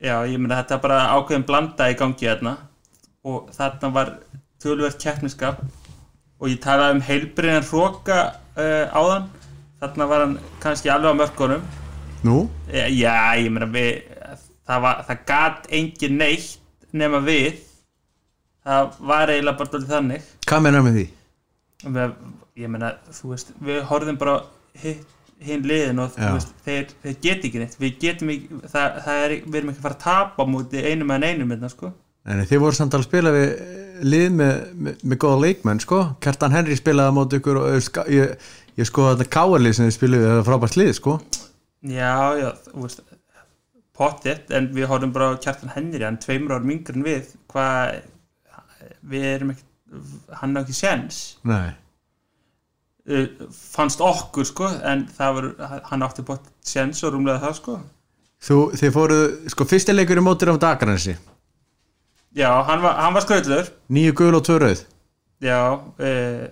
Já, 0.00 0.14
ég 0.24 0.40
meina 0.40 0.62
þetta 0.62 0.78
er 0.78 0.80
bara 0.80 0.98
ákveðin 1.12 1.44
blanda 1.44 1.90
í 1.92 1.96
gangi 1.98 2.24
hérna. 2.24 2.54
Og 3.28 3.50
þarna 3.52 3.90
var 3.92 4.14
tölvert 4.62 4.96
keppniskap. 5.02 5.60
Og 6.40 6.48
ég 6.48 6.62
talaði 6.64 6.96
um 6.96 7.02
heilbriðan 7.04 7.66
hróka 7.68 8.20
uh, 8.56 8.86
áðan. 8.96 9.26
Þarna 9.82 10.06
var 10.08 10.24
hann 10.24 10.38
kannski 10.62 10.88
alveg 10.88 11.12
á 11.12 11.20
mörkunum. 11.20 11.68
Nú, 12.24 12.38
Já, 12.72 12.86
já, 12.88 13.12
ég 13.40 13.52
meina 13.52 13.68
við 13.68 14.08
það, 14.68 14.80
var, 14.86 15.04
það 15.08 15.22
gat 15.28 15.70
engin 15.76 16.18
neitt 16.20 16.90
nema 16.96 17.20
við. 17.24 17.60
Það 18.64 18.98
var 19.12 19.32
eiginlega 19.34 19.60
bara 19.60 19.72
dálítið 19.74 19.94
þannig. 19.94 20.28
Hvað 20.48 20.64
mennar 20.64 20.84
með 20.86 20.96
því? 20.96 21.06
við, 21.84 22.12
ég 22.60 22.72
meina, 22.72 22.90
þú 23.16 23.32
veist 23.32 23.52
við 23.64 23.80
horfðum 23.88 24.20
bara 24.20 24.36
hitt 24.80 25.04
hinn 25.44 25.66
liðin 25.66 26.02
og 26.02 26.16
veist, 26.16 26.52
þeir, 26.66 26.94
þeir 27.02 27.18
get 27.24 27.44
ekki 27.48 27.62
neitt. 27.62 27.76
Við 27.80 27.98
getum 28.02 28.32
ekki, 28.34 28.60
það, 28.70 28.96
það 29.06 29.24
er, 29.24 29.34
við 29.46 29.58
erum 29.60 29.72
ekki 29.72 29.80
að 29.80 29.86
fara 29.86 29.98
að 29.98 30.04
tapa 30.04 30.46
múti 30.48 30.82
einum 30.84 31.12
en 31.16 31.26
einum 31.26 31.54
hérna, 31.54 31.70
sko. 31.72 31.92
En 32.28 32.42
þið 32.46 32.62
voru 32.64 32.76
samt 32.76 32.96
að 32.96 33.06
spila 33.06 33.32
við 33.34 33.46
eh, 33.48 34.00
lið 34.04 34.26
með, 34.36 34.58
með, 34.86 35.04
með 35.04 35.20
góða 35.24 35.38
leikmenn 35.46 35.80
sko. 35.82 36.00
Kjartan 36.24 36.56
Henry 36.56 36.76
spilaði 36.78 37.14
á 37.14 37.16
móti 37.16 37.40
ykkur 37.40 37.62
og 37.62 37.70
eh, 37.72 38.10
ég, 38.12 38.50
ég 38.80 38.90
sko 38.90 39.08
þetta 39.12 39.30
káarlið 39.38 39.78
sem 39.78 39.88
þið 39.88 39.96
spiluðu 39.96 40.28
það 40.28 40.42
er 40.42 40.50
frábært 40.50 40.78
lið 40.80 40.92
sko. 40.98 41.16
Já, 41.88 42.14
já, 42.36 42.50
þú 42.68 42.84
veist 42.84 43.02
pottitt, 44.00 44.52
en 44.56 44.68
við 44.72 44.88
horfum 44.88 45.12
bara 45.16 45.34
Kjartan 45.40 45.72
Henry 45.74 46.04
hann 46.04 46.20
tveimur 46.20 46.56
árum 46.56 46.72
yngri 46.72 46.96
en 46.96 47.04
við. 47.04 47.34
Hvað 47.52 48.00
við 49.10 49.26
erum 49.34 49.54
ekki 49.54 49.66
hann 50.40 50.56
á 50.56 50.60
ekki 50.62 50.76
séns. 50.76 51.20
Nei, 51.48 51.72
fannst 53.56 54.02
okkur 54.04 54.46
sko 54.48 54.68
en 54.86 55.06
það 55.16 55.36
var, 55.36 55.48
hann 55.88 56.04
átti 56.06 56.24
bótt 56.26 56.50
séns 56.66 57.02
og 57.04 57.14
rúmlega 57.14 57.40
það 57.42 57.56
sko. 57.58 57.76
Þú, 58.40 58.58
þið 58.80 58.94
fóruð, 58.94 59.24
sko 59.52 59.66
fyrsti 59.68 59.94
leikur 59.94 60.20
í 60.20 60.24
mótir 60.24 60.52
á 60.52 60.56
Dagransi 60.60 61.16
já, 62.36 62.50
hann 62.68 62.82
var, 62.84 62.96
hann 63.02 63.16
var 63.16 63.24
skröðlur 63.26 63.70
Nýju 63.92 64.16
gul 64.16 64.34
og 64.38 64.44
tvö 64.46 64.58
rauð. 64.62 64.84
Já 65.40 65.60
uh, 65.76 66.46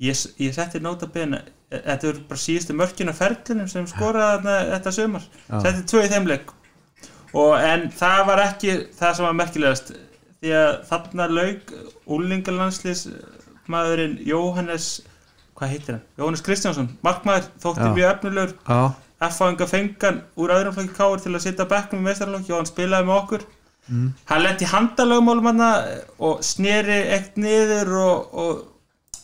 ég, 0.00 0.24
ég 0.40 0.56
setti 0.56 0.80
nota 0.82 1.08
bena 1.12 1.42
þetta 1.74 2.10
eru 2.10 2.24
bara 2.28 2.40
síðustu 2.40 2.76
mörkin 2.76 3.10
á 3.10 3.14
ferlinum 3.16 3.68
sem 3.70 3.86
skoraði 3.90 4.44
þarna 4.44 4.58
þetta 4.74 4.92
sumar. 4.94 5.24
Setti 5.64 5.86
tvö 5.90 6.04
í 6.04 6.10
þeim 6.12 6.28
leik. 6.30 6.52
Og 7.34 7.54
en 7.58 7.88
það 7.94 8.20
var 8.28 8.42
ekki 8.44 8.76
það 8.94 9.16
sem 9.16 9.26
var 9.26 9.38
merkilegast 9.40 9.94
því 10.44 10.52
að 10.58 10.74
þarna 10.90 11.26
lauk 11.32 11.72
úlingalandslis 12.14 13.08
maðurinn 13.70 14.18
Jóhannes 14.28 14.88
hvað 15.58 15.72
heitir 15.74 15.96
hann? 15.96 16.04
Jóhannes 16.18 16.44
Kristjánsson 16.44 16.90
markmaður, 17.04 17.48
þótti 17.62 17.88
Já. 17.88 17.94
mjög 17.98 18.10
efnulegur 18.12 18.54
F-fáinga 19.24 19.68
fengan 19.70 20.20
úr 20.36 20.52
öðrum 20.54 20.76
flokki 20.76 20.96
káur 20.98 21.22
til 21.22 21.32
að 21.32 21.44
sitja 21.46 21.68
bekknum 21.70 22.02
í 22.02 22.08
meistarlokki 22.08 22.52
og 22.52 22.60
hann 22.60 22.68
spilaði 22.68 23.08
með 23.08 23.20
okkur. 23.22 23.46
Mm. 23.84 24.12
hann 24.30 24.40
lendi 24.40 24.68
handalögumálum 24.68 25.50
hann 25.50 25.64
og 26.24 26.38
sneri 26.40 27.02
eitt 27.12 27.34
niður 27.36 27.90
og, 28.00 28.30
og, 28.32 28.62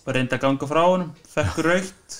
og 0.05 0.11
reyndi 0.12 0.37
að 0.37 0.43
ganga 0.43 0.68
frá 0.68 0.83
honum 0.85 1.14
fekk 1.33 1.62
raukt 1.64 2.18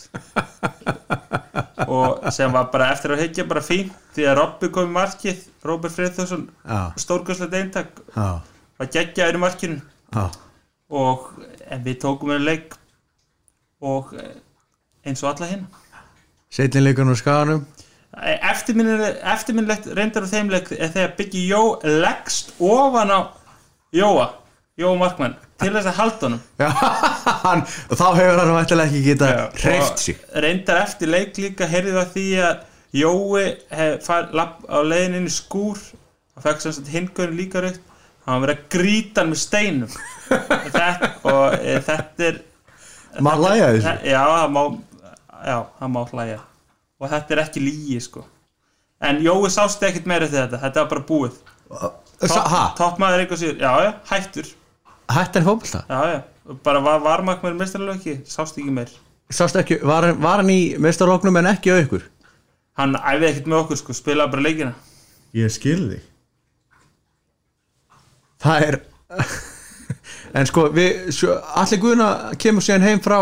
og 1.91 2.31
sem 2.33 2.53
var 2.53 2.71
bara 2.73 2.91
eftir 2.95 3.13
að 3.13 3.27
hyggja 3.27 3.45
bara 3.51 3.63
fínt 3.65 3.93
því 4.17 4.27
að 4.31 4.39
Robby 4.41 4.71
kom 4.73 4.89
í 4.89 4.95
markið 4.95 5.45
Robert 5.65 5.99
já, 5.99 6.93
stórgjörslega 6.97 7.61
eintak. 7.61 8.01
Já, 8.15 8.41
var 8.79 8.89
geggjaður 8.95 9.37
í 9.37 9.43
markinu. 9.43 9.81
Já. 10.15 10.31
Og 10.91 11.27
en 11.69 11.83
við 11.85 12.01
tókum 12.03 12.33
með 12.33 12.47
leik 12.47 12.77
og 13.81 14.15
eh, 14.19 14.35
eins 15.07 15.23
og 15.25 15.33
alla 15.35 15.51
hinn 15.51 15.69
Seitlin 16.51 16.83
leikurinn 16.83 17.15
á 17.15 17.19
skaganum. 17.19 17.61
Eftirminnilegt 18.51 19.87
reyndar 19.95 20.27
á 20.27 20.33
þeim 20.33 20.51
leik 20.51 20.73
er 20.75 20.91
þegar 20.91 21.13
Biggie 21.19 21.47
Jó 21.53 21.63
leggst 21.87 22.57
ofan 22.59 23.13
á 23.15 23.21
Jóa 23.95 24.27
Jóa 24.81 24.97
Markmann 24.99 25.37
til 25.61 25.71
þess 25.75 25.91
að 25.91 25.99
halda 25.99 26.27
honum. 26.27 26.43
Hann, 27.45 27.63
og 27.63 28.01
þá 28.01 28.07
hefur 28.17 28.41
hann 28.41 28.53
vættilega 28.57 28.89
ekki 28.89 29.03
geta 29.05 29.31
hreift 29.61 30.03
sig. 30.03 30.19
og 30.33 30.43
reyndar 30.43 30.83
eftir 30.83 31.11
leik 31.13 31.39
líka 31.39 31.69
heyrði 31.71 31.97
það 31.99 32.13
því 32.17 32.27
að 32.49 32.67
Jói 33.01 33.43
hef 33.71 34.07
far, 34.09 34.31
lapp, 34.35 34.65
á 34.67 34.83
leiðin 34.83 35.21
inn 35.21 35.29
í 35.31 35.35
skúr 35.35 35.79
og 35.79 36.43
fekk 36.43 36.65
sem 36.65 36.75
sagt 36.75 36.91
hingurinn 36.91 37.39
líka 37.39 37.63
raukt 37.63 37.85
hann 38.25 38.41
var 38.41 38.49
verið 38.49 38.57
að 38.57 38.71
grýta 38.75 39.23
hann 39.23 39.31
með 39.31 39.43
steinum. 39.45 39.99
Þetta, 40.65 41.11
og 41.31 41.55
e, 41.61 41.77
þetta 41.87 42.27
er 42.27 42.41
Má 43.21 43.33
hlæja 43.37 43.67
þessu? 43.75 43.87
Þe- 43.89 44.13
Já, 44.13 44.21
það 44.31 44.51
má 44.57 44.63
Já, 45.41 45.57
það 45.81 45.91
má 45.97 46.01
hlæja. 46.13 46.39
Og 47.01 47.09
þetta 47.11 47.35
er 47.37 47.43
ekki 47.47 47.61
lígi, 47.65 48.01
sko. 48.05 48.25
En 49.01 49.19
Jói 49.25 49.49
sást 49.51 49.83
ekkert 49.83 50.07
meira 50.07 50.27
eftir 50.29 50.43
þetta. 50.45 50.59
Þetta 50.61 50.83
var 50.85 50.89
bara 50.91 51.05
búið. 51.09 51.39
Toppmaður 52.77 53.23
eitthvað 53.25 53.41
sér, 53.41 53.55
já, 53.63 53.71
já, 53.87 53.93
hættur. 54.11 54.51
Hættan 55.11 55.47
fótbolta? 55.47 55.81
Já, 55.89 56.01
já, 56.13 56.21
bara 56.63 56.81
var 56.85 57.01
varmak 57.03 57.41
með 57.43 57.57
mestarlöki 57.59 58.13
Sást 58.31 58.59
ekki 58.61 58.71
meir 58.71 58.91
Sást 59.33 59.57
ekki, 59.59 59.81
var, 59.87 60.07
var 60.23 60.43
hann 60.43 60.51
í 60.53 60.77
mestarloknum 60.79 61.37
en 61.41 61.49
ekki 61.51 61.73
á 61.75 61.81
ykkur? 61.83 62.05
Hann 62.79 62.95
æfði 62.99 63.29
ekkert 63.31 63.49
með 63.51 63.59
okkur, 63.65 63.79
sko, 63.81 63.95
spilaði 63.97 64.31
bara 64.35 64.43
leikina. 64.47 64.75
Ég 65.35 65.51
skil 65.55 65.81
þig. 65.91 66.05
Það 68.41 68.67
er 68.69 68.79
En 70.35 70.47
sko, 70.47 70.69
allir 70.71 71.81
guðuna 71.83 72.11
kemur 72.39 72.65
síðan 72.65 72.87
heim 72.87 73.03
frá 73.03 73.19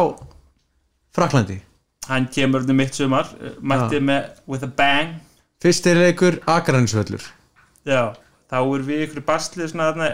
Fraklandi 1.17 1.61
Hann 2.09 2.29
kemur 2.33 2.65
um 2.65 2.77
mitt 2.77 2.97
sumar 2.97 3.29
eh, 3.41 3.57
Mætti 3.61 4.01
með 4.01 4.29
with 4.49 4.65
a 4.65 4.69
bang. 4.69 5.17
Fyrsti 5.63 5.95
leikur 5.97 6.41
Akranisvöllur 6.49 7.25
Já, 7.89 8.13
þá 8.51 8.59
er 8.61 8.85
við 8.87 9.07
ykkur 9.07 9.25
basli 9.29 9.69
Svona 9.69 9.91
þarna 9.93 10.11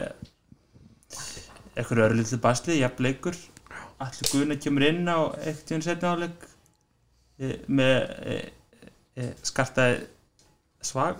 Ykkur 1.74 2.04
örlítið 2.04 2.38
basli, 2.38 2.76
jafn 2.78 3.02
leikur. 3.02 3.36
Allir 4.02 4.28
Guðna 4.30 4.56
kemur 4.62 4.84
inn 4.86 5.08
á 5.10 5.34
eitt 5.42 5.64
tíðan 5.66 5.82
setna 5.82 6.12
áleik 6.14 6.44
með 7.66 7.96
e, 8.30 8.36
e, 9.18 9.30
skartaði 9.42 10.04
svag, 10.84 11.18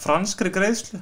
franskri 0.00 0.52
greiðslu. 0.52 1.00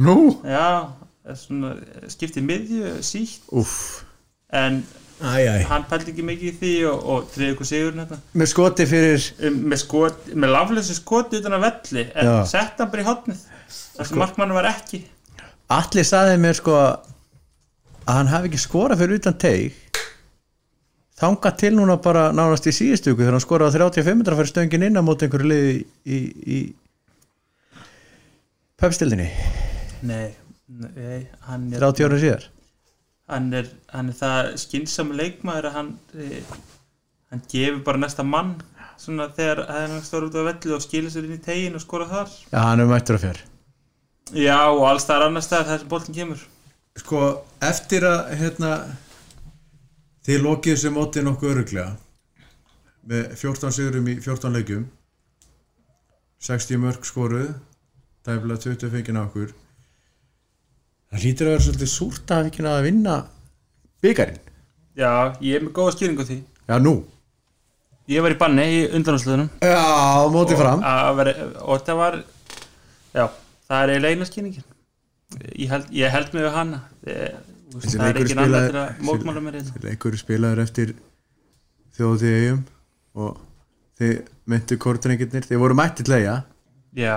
Nú? 0.00 0.16
já, 0.42 0.90
svona, 1.38 1.74
skiptið 2.12 2.46
miðju 2.46 2.96
sítt. 3.06 3.46
Úff. 3.52 4.02
En 4.50 4.82
Æj, 5.20 5.44
æj 5.52 5.64
hann 5.68 5.82
pældi 5.84 6.14
ekki 6.14 6.22
mikið 6.24 6.48
í 6.48 6.54
því 6.56 6.72
og, 6.88 7.00
og 7.12 7.24
triði 7.28 7.52
ykkur 7.52 7.68
sigurinn 7.68 8.00
þetta 8.00 8.16
Með 8.40 8.48
skoti 8.48 8.86
fyrir 8.88 9.26
um, 9.44 9.58
með, 9.68 9.80
skot, 9.82 10.30
með 10.32 10.52
lafleysi 10.54 10.96
skoti 10.96 11.40
utan 11.42 11.56
að 11.58 11.66
velli 11.66 12.04
en 12.08 12.30
sett 12.48 12.80
hann 12.80 12.88
bara 12.92 13.04
í 13.04 13.08
hotnið 13.08 13.42
þar 13.98 14.08
sem 14.08 14.20
markmannu 14.22 14.56
var 14.56 14.70
ekki. 14.70 15.02
Allir 15.76 16.06
saði 16.08 16.40
mér 16.40 16.56
sko 16.56 16.72
að 16.80 16.94
hann 18.08 18.32
hafi 18.32 18.48
ekki 18.48 18.62
skorað 18.64 19.02
fyrir 19.02 19.20
utan 19.20 19.36
teig. 19.44 19.76
Þanga 21.20 21.52
til 21.60 21.74
núna 21.76 21.98
bara 22.00 22.30
nánast 22.32 22.64
í 22.70 22.72
síðustu 22.72 23.12
viku 23.12 23.26
þegar 23.26 23.36
hann 23.36 23.44
skoraði 23.44 23.76
35 23.76 24.22
metra 24.22 24.38
fyrir 24.38 24.52
stöngin 24.54 24.86
inn 24.88 24.96
á 24.96 25.04
móti 25.04 25.28
einhverju 25.28 25.50
liði 25.52 25.74
í, 25.76 25.82
í, 26.16 26.18
í 26.48 26.58
pöpstildinni 28.80 29.28
nei, 30.08 30.32
nei 30.70 31.28
hann, 31.48 31.68
er, 31.72 31.82
30 31.82 32.06
ára 32.06 32.18
síðar? 32.22 32.48
Hann, 33.30 33.52
er, 33.54 33.70
hann 33.94 34.10
er 34.10 34.18
það 34.18 34.50
skynsam 34.62 35.14
leikmaður 35.18 35.70
að 35.70 35.76
hann 35.78 35.92
e, 36.14 36.42
hann 37.30 37.42
gefur 37.50 37.82
bara 37.86 38.02
næsta 38.02 38.26
mann 38.26 38.56
svona 39.00 39.30
þegar 39.34 39.64
hann 39.70 40.00
stóður 40.04 40.28
út 40.28 40.38
á 40.38 40.48
velli 40.50 40.74
og 40.76 40.82
skilur 40.84 41.12
sér 41.12 41.26
inn 41.26 41.38
í 41.38 41.42
tegin 41.42 41.78
og 41.78 41.84
skora 41.84 42.08
þar. 42.10 42.34
Já, 42.50 42.58
hann 42.66 42.82
er 42.82 42.90
mættur 42.90 43.18
að 43.18 43.26
fjör. 43.26 43.42
Já 44.36 44.58
og 44.68 44.84
alls 44.86 45.06
það 45.08 45.16
er 45.16 45.26
annar 45.26 45.46
stað 45.46 45.70
þar 45.70 45.80
sem 45.82 45.90
boltin 45.90 46.18
kemur. 46.18 46.42
Sko, 47.00 47.22
eftir 47.64 48.06
að 48.06 48.34
hérna 48.40 48.72
þið 50.26 50.44
lokið 50.44 50.76
þessu 50.76 50.92
móti 50.94 51.24
nokkuð 51.24 51.54
öruglega 51.54 51.94
með 53.10 53.34
14 53.40 53.74
sigurum 53.74 54.10
í 54.12 54.18
14 54.20 54.58
leikjum 54.58 54.84
60 56.44 56.80
mörg 56.82 57.06
skoruð 57.08 57.54
tæfla 58.26 58.58
20 58.60 58.92
fengið 58.92 59.16
á 59.16 59.22
okkur 59.24 59.54
það 61.10 61.24
hlýtur 61.24 61.46
að 61.48 61.54
vera 61.54 61.64
svolítið 61.66 61.90
súrt 61.94 62.34
að 62.36 62.50
ekki 62.50 62.64
að 62.70 62.82
vinna 62.86 63.14
byggarinn 64.04 64.38
já, 65.00 65.10
ég 65.40 65.56
er 65.56 65.64
með 65.64 65.72
góða 65.76 65.94
skýringu 65.96 66.26
því. 66.28 66.36
Já, 66.70 66.76
nú? 66.82 66.94
Ég 68.10 68.22
var 68.24 68.34
í 68.34 68.38
banni 68.40 68.64
í 68.74 68.80
undanúsluðunum 68.98 69.48
Já, 69.62 69.82
móti 70.34 70.56
fram. 70.58 70.80
og 70.82 71.84
það 71.86 71.96
var 72.00 72.16
já, 73.14 73.24
það 73.68 73.82
er 73.84 73.92
eiginlega 73.94 74.16
eina 74.16 74.26
skýringin. 74.28 74.64
Ég 75.54 75.68
held, 75.70 75.86
ég 75.94 76.10
held 76.10 76.32
mig 76.34 76.42
við 76.42 76.52
hana. 76.56 76.80
Ég- 77.06 77.46
Þessi 77.70 77.98
það 78.00 78.08
er 78.08 78.16
ekki 78.18 78.32
spilaður- 78.34 78.72
til 78.72 78.80
að 78.80 79.02
mótmála 79.06 79.40
mér. 79.44 79.58
Leikur 79.84 80.16
spilaður 80.18 80.62
eftir 80.64 80.94
þjóðið 81.96 82.34
eigum 82.40 82.64
og 83.14 83.36
þið 84.00 84.16
myndu 84.50 84.78
kortrenginir 84.82 85.46
þið 85.46 85.60
voru 85.62 85.76
mætti 85.78 86.02
tleia 86.06 86.34
já, 86.98 87.14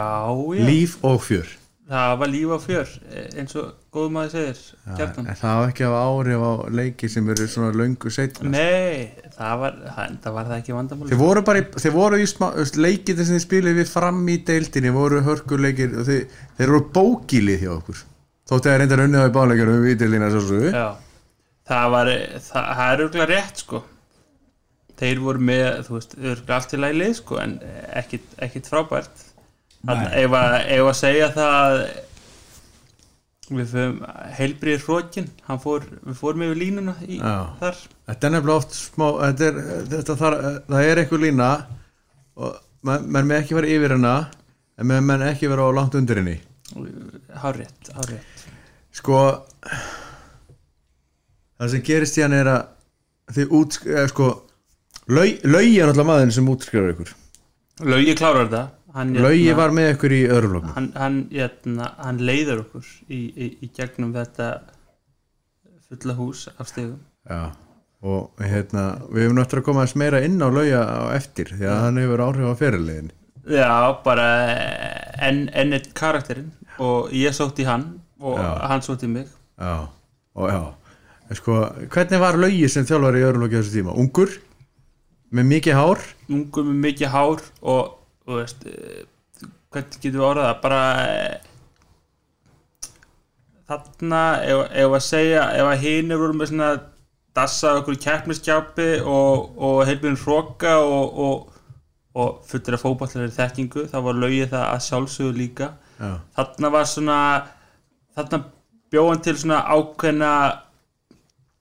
já, 0.54 0.66
líf 0.68 0.98
og 1.02 1.22
fjör 1.26 1.50
það 1.90 2.14
var 2.22 2.30
líf 2.32 2.52
á 2.56 2.60
fjör 2.64 2.92
eins 3.40 3.56
og 3.60 3.72
góð 3.94 4.12
maður 4.16 4.32
segir 4.34 4.60
kjartan. 4.98 5.28
en 5.28 5.38
það 5.40 5.58
var 5.60 5.72
ekki 5.74 5.86
af 5.88 5.96
áhrif 6.00 6.44
á 6.48 6.52
leiki 6.80 7.10
sem 7.12 7.28
eru 7.34 7.48
svona 7.52 7.72
löngu 7.76 8.12
setna 8.14 8.52
nei, 8.54 9.12
það 9.36 9.58
var 9.64 9.76
það, 9.82 10.14
það 10.24 10.38
var 10.38 10.48
það 10.50 10.56
ekki 10.62 10.78
vandamál 10.78 11.10
Þeir 11.12 11.22
voru 11.24 11.44
bara 11.50 11.64
í, 11.64 11.66
þeir 11.84 11.96
voru 11.98 12.20
í 12.24 12.28
smá, 12.32 12.48
veist, 12.56 12.80
leikir 12.80 13.20
sem 13.20 13.36
þið 13.36 13.44
spilið 13.46 13.80
við 13.82 13.92
fram 13.92 14.22
í 14.32 14.38
deildinni 14.48 14.94
voru 14.96 15.20
hörkuleikir 15.28 15.98
og 16.00 16.08
þeir, 16.08 16.24
þeir 16.60 16.68
eru 16.70 16.82
bókilið 16.96 17.66
hjá 17.66 17.74
okkur. 17.76 18.06
Þótti 18.54 18.72
að 18.72 18.80
reyndar 18.82 19.04
unnið 19.04 19.26
á 19.26 19.28
í 19.28 19.36
báleikar 19.36 19.74
um 19.74 19.84
vítilina 19.84 20.32
svo 20.32 20.46
svo 20.48 20.62
já, 20.64 20.88
það 21.68 21.92
var 21.98 22.14
það, 22.14 22.72
það 22.80 22.88
er 22.88 23.06
örgulega 23.08 23.30
rétt 23.34 23.66
sko. 23.66 23.84
Þeir 25.04 25.22
voru 25.26 25.46
með, 25.52 25.70
þú 25.84 26.00
veist, 26.00 26.18
örgulega 26.22 26.58
allt 26.62 26.72
til 26.72 26.82
lælið 26.84 27.14
sko, 27.20 27.40
en 27.44 27.56
ekkit, 28.00 28.34
ekkit 28.48 28.72
frábært 28.72 29.24
ef 29.84 30.36
að, 30.40 30.90
segja 30.96 31.30
það 31.36 31.78
við 33.54 33.74
fyrir 33.74 33.98
heilbriðir 34.38 34.86
hrókin 34.86 35.26
fór, 35.62 35.84
við 36.06 36.16
fórum 36.18 36.46
yfir 36.46 36.60
línuna 36.62 36.94
í, 37.04 37.20
þar. 37.60 37.82
Þetta 38.08 38.30
er 38.30 38.34
nefnilega 38.34 38.62
oft 38.62 38.78
smá 38.78 39.08
þetta 39.20 39.50
er, 39.50 39.60
þetta 39.92 40.16
þar, 40.22 40.38
það 40.70 40.88
er 40.88 41.02
einhver 41.04 41.22
lína 41.22 41.50
og 42.40 42.56
menn 42.88 43.10
menn 43.12 43.30
með 43.30 43.42
ekki 43.42 43.58
vera 43.60 43.74
yfir 43.76 43.96
hana 43.98 44.14
en 44.80 44.90
menn 44.90 45.06
menn 45.08 45.26
ekki 45.28 45.52
vera 45.52 45.68
á 45.68 45.76
langt 45.76 45.98
undir 46.00 46.22
henni. 46.22 46.38
Hárétt, 47.44 47.92
hárétt 47.94 48.48
sko 48.94 49.20
það 51.58 51.74
sem 51.74 51.84
gerist 51.86 52.18
í 52.18 52.24
hann 52.24 52.38
er 52.38 52.50
að 52.54 52.64
þið 53.34 53.54
út, 53.60 53.78
eða, 53.88 54.08
sko 54.12 54.30
Laugi 55.12 55.36
er 55.44 55.90
náttúrulega 55.90 56.08
maðurinn 56.08 56.32
sem 56.32 56.48
útskrifar 56.48 56.94
ykkur. 56.94 57.10
Laugi 57.84 58.14
klárar 58.16 58.46
þetta 58.48 58.62
Laugi 58.94 59.48
hérna, 59.48 59.58
var 59.58 59.74
með 59.74 59.90
ykkur 59.96 60.14
í 60.14 60.22
öðrum 60.30 60.52
flokkum 60.54 60.74
hann, 60.76 60.90
hann, 61.00 61.18
hérna, 61.34 61.90
hann 61.98 62.22
leiður 62.22 62.64
okkur 62.68 62.90
í, 63.10 63.20
í, 63.34 63.48
í 63.66 63.70
gegnum 63.74 64.14
þetta 64.14 64.50
fulla 65.90 66.16
hús 66.20 66.46
af 66.58 66.70
stegum 66.70 67.00
Já, 67.30 67.42
og 68.04 68.44
hérna 68.44 68.86
við 69.10 69.26
hefum 69.26 69.40
náttúrulega 69.40 69.64
að 69.64 69.68
koma 69.70 69.84
aðeins 69.84 69.98
meira 70.04 70.22
inn 70.28 70.38
á 70.44 70.48
lauga 70.52 70.84
á 70.84 71.04
eftir 71.18 71.54
því 71.56 71.70
að 71.72 71.82
hann 71.88 72.00
hefur 72.04 72.26
áhrif 72.28 72.52
á 72.54 72.60
fyrirlegin 72.62 73.12
já, 73.50 73.72
bara 74.06 74.28
enn 75.24 75.48
en 75.54 75.76
eitt 75.76 75.92
karakterinn 75.98 76.52
og 76.84 77.12
ég 77.16 77.36
sótti 77.36 77.66
hann 77.68 77.90
og 78.24 78.38
Já. 78.40 78.52
hann 78.70 78.86
sótti 78.86 79.10
mig 79.10 79.28
Já, 79.58 79.90
og 80.38 80.50
já 80.50 80.62
sko, 81.34 81.60
hvernig 81.90 82.22
var 82.22 82.38
laugi 82.38 82.68
sem 82.70 82.86
þjálfari 82.86 83.24
í 83.24 83.26
á 83.26 83.32
þessu 83.34 83.74
tíma? 83.74 83.94
Ungur? 83.98 84.30
Með 85.34 85.48
mikið 85.50 85.78
hár? 85.80 86.02
ungur 86.30 86.68
með 86.68 86.80
mikið 86.88 87.10
hár 87.14 87.44
og, 87.62 87.94
og 88.28 88.40
veist, 88.40 88.64
eh, 88.66 89.04
hvernig 89.74 90.00
getum 90.00 90.20
við 90.22 90.28
orðað 90.28 90.54
bara 90.64 90.82
eh, 91.04 91.50
þarna 93.70 94.24
ef, 94.46 94.64
ef 94.84 94.98
að 94.98 95.06
segja, 95.06 95.46
ef 95.58 95.70
að 95.70 95.84
hinir 95.84 96.22
voru 96.22 96.38
með 96.38 96.52
svona 96.52 96.70
dassa 97.34 97.74
okkur 97.80 97.98
í 97.98 98.02
keppniskjápi 98.04 98.90
og, 99.10 99.54
og 99.58 99.84
heilbjörn 99.90 100.20
hróka 100.22 100.76
og, 100.86 101.20
og, 101.26 101.62
og 102.14 102.42
fullir 102.48 102.78
af 102.78 102.84
fótballari 102.86 103.34
þekkingu, 103.34 103.88
þá 103.90 103.98
var 104.06 104.20
laugið 104.22 104.52
það 104.54 104.66
að 104.68 104.84
sjálfsögðu 104.88 105.38
líka. 105.40 105.72
Já, 105.98 106.12
þarna 106.38 106.74
var 106.74 106.90
svona 106.90 107.20
þarna 108.14 108.42
bjóðan 108.94 109.24
til 109.26 109.38
svona 109.42 109.64
ákveðna 109.74 110.34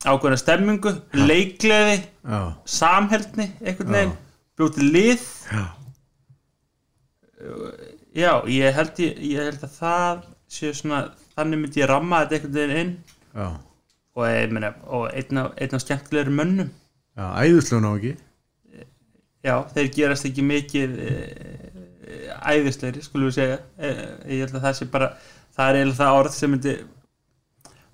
ákveðna 0.03 0.39
stemmingu, 0.41 0.93
leikleði 1.15 2.01
já, 2.03 2.41
samheldni 2.69 3.53
einhvern 3.63 3.95
veginn, 3.97 4.19
bjóð 4.59 4.75
til 4.77 4.91
lið. 4.93 5.31
Já 5.49 5.63
já, 8.15 8.33
ég 8.51 8.77
held, 8.77 9.03
ég, 9.03 9.23
ég 9.33 9.51
held 9.51 9.67
að 9.67 9.77
það 9.79 10.27
sé 10.53 10.73
svona, 10.77 11.05
þannig 11.37 11.63
myndi 11.63 11.83
ég 11.83 11.91
ramma 11.91 12.23
þetta 12.25 12.39
einhvern 12.39 12.59
veginn 12.59 12.83
inn. 12.83 12.93
Já, 13.33 13.49
og, 14.13 14.27
ég 14.29 14.53
meina, 14.53 14.75
og 14.93 15.09
einn 15.11 15.43
af, 15.43 15.57
af 15.57 15.85
skemmtilegri 15.85 16.37
mönnum. 16.37 16.71
Já 17.17 17.27
æðuslun 17.43 17.89
á 17.89 17.93
ekki 17.93 18.15
já, 19.43 19.57
þeir 19.75 19.91
gerast 19.97 20.27
ekki 20.29 20.45
mikið 20.47 20.97
e, 21.03 21.13
æðislegri, 22.53 23.03
skulum 23.05 23.31
við 23.31 23.39
segja. 23.39 23.59
E, 23.77 23.91
ég 24.37 24.45
held 24.45 24.57
að 24.57 24.67
það 24.67 24.79
sé 24.79 24.89
bara 24.93 25.11
það 25.53 25.69
er 25.69 25.79
eiginlega 25.81 25.99
það 25.99 26.19
orð 26.21 26.37
sem 26.37 26.55
myndi 26.55 26.77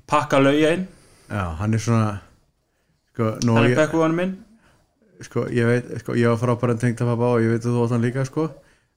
pakka 0.08 0.40
lauja 0.42 0.76
inn, 0.76 0.86
Já, 1.28 1.42
hann 1.58 1.76
er 1.76 1.82
svona 1.84 2.12
sko, 3.10 3.34
það 3.42 3.58
er 3.60 3.66
ég, 3.68 3.76
bekkuðanum 3.76 4.20
minn. 4.22 4.30
Sko, 5.26 5.42
ég 5.52 5.66
veit, 5.68 5.90
sko, 6.00 6.14
ég 6.16 6.30
var 6.30 6.38
frábæran 6.40 6.80
tengdapappa 6.80 7.34
og 7.34 7.42
ég 7.44 7.52
veit 7.52 7.66
að 7.66 7.74
þú 7.74 7.82
átt 7.84 7.92
hann 7.92 8.06
líka, 8.06 8.24
sko 8.28 8.46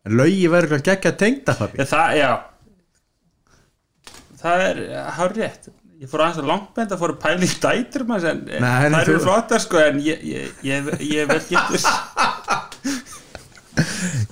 en 0.07 0.11
laugi 0.17 0.47
verður 0.51 0.81
ekki 0.81 1.09
að 1.11 1.19
tengdapappi 1.21 1.77
Já, 1.81 1.85
það, 1.91 2.07
já. 2.19 2.31
Það 4.41 4.57
er 4.65 4.77
hár 5.17 5.31
rétt. 5.37 5.63
Ég 6.01 6.07
fór 6.09 6.21
aðeins 6.25 6.41
að 6.41 6.49
langbenda, 6.49 6.97
fór 6.97 7.11
að 7.13 7.21
pæla 7.21 7.45
í 7.45 7.47
dætur 7.61 8.01
en, 8.09 8.39
það 8.57 8.95
eru 9.03 9.21
flottar 9.21 9.61
sko 9.61 9.77
en 9.83 9.99
ég, 10.01 10.17
ég, 10.25 10.49
ég, 10.65 10.89
ég 11.05 11.29
vel 11.29 11.37
getur 11.45 11.77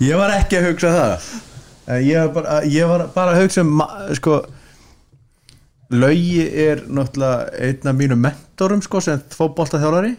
Ég 0.10 0.18
var 0.18 0.34
ekki 0.34 0.58
að 0.58 0.66
hugsa 0.72 0.90
það. 0.96 1.14
Ég 2.06 2.18
var 2.24 2.32
bara, 2.34 2.64
ég 2.70 2.86
var 2.90 3.02
bara 3.14 3.32
að 3.36 3.42
hugsa 3.44 3.62
um 3.66 3.82
sko 4.18 4.34
Laugi 5.90 6.44
er 6.46 6.84
náttúrulega 6.86 7.50
einn 7.66 7.90
af 7.90 7.96
mínum 7.98 8.20
mentorum 8.22 8.82
sko 8.86 9.00
sem 9.02 9.22
fótbolta 9.34 9.80
þjálfari 9.82 10.12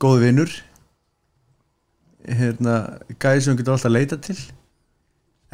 góð 0.00 0.22
vinnur 0.22 0.54
hérna 2.28 2.76
gæði 3.20 3.44
sem 3.44 3.52
hún 3.52 3.60
getur 3.60 3.76
alltaf 3.76 3.90
að 3.90 3.96
leita 3.98 4.20
til 4.24 4.38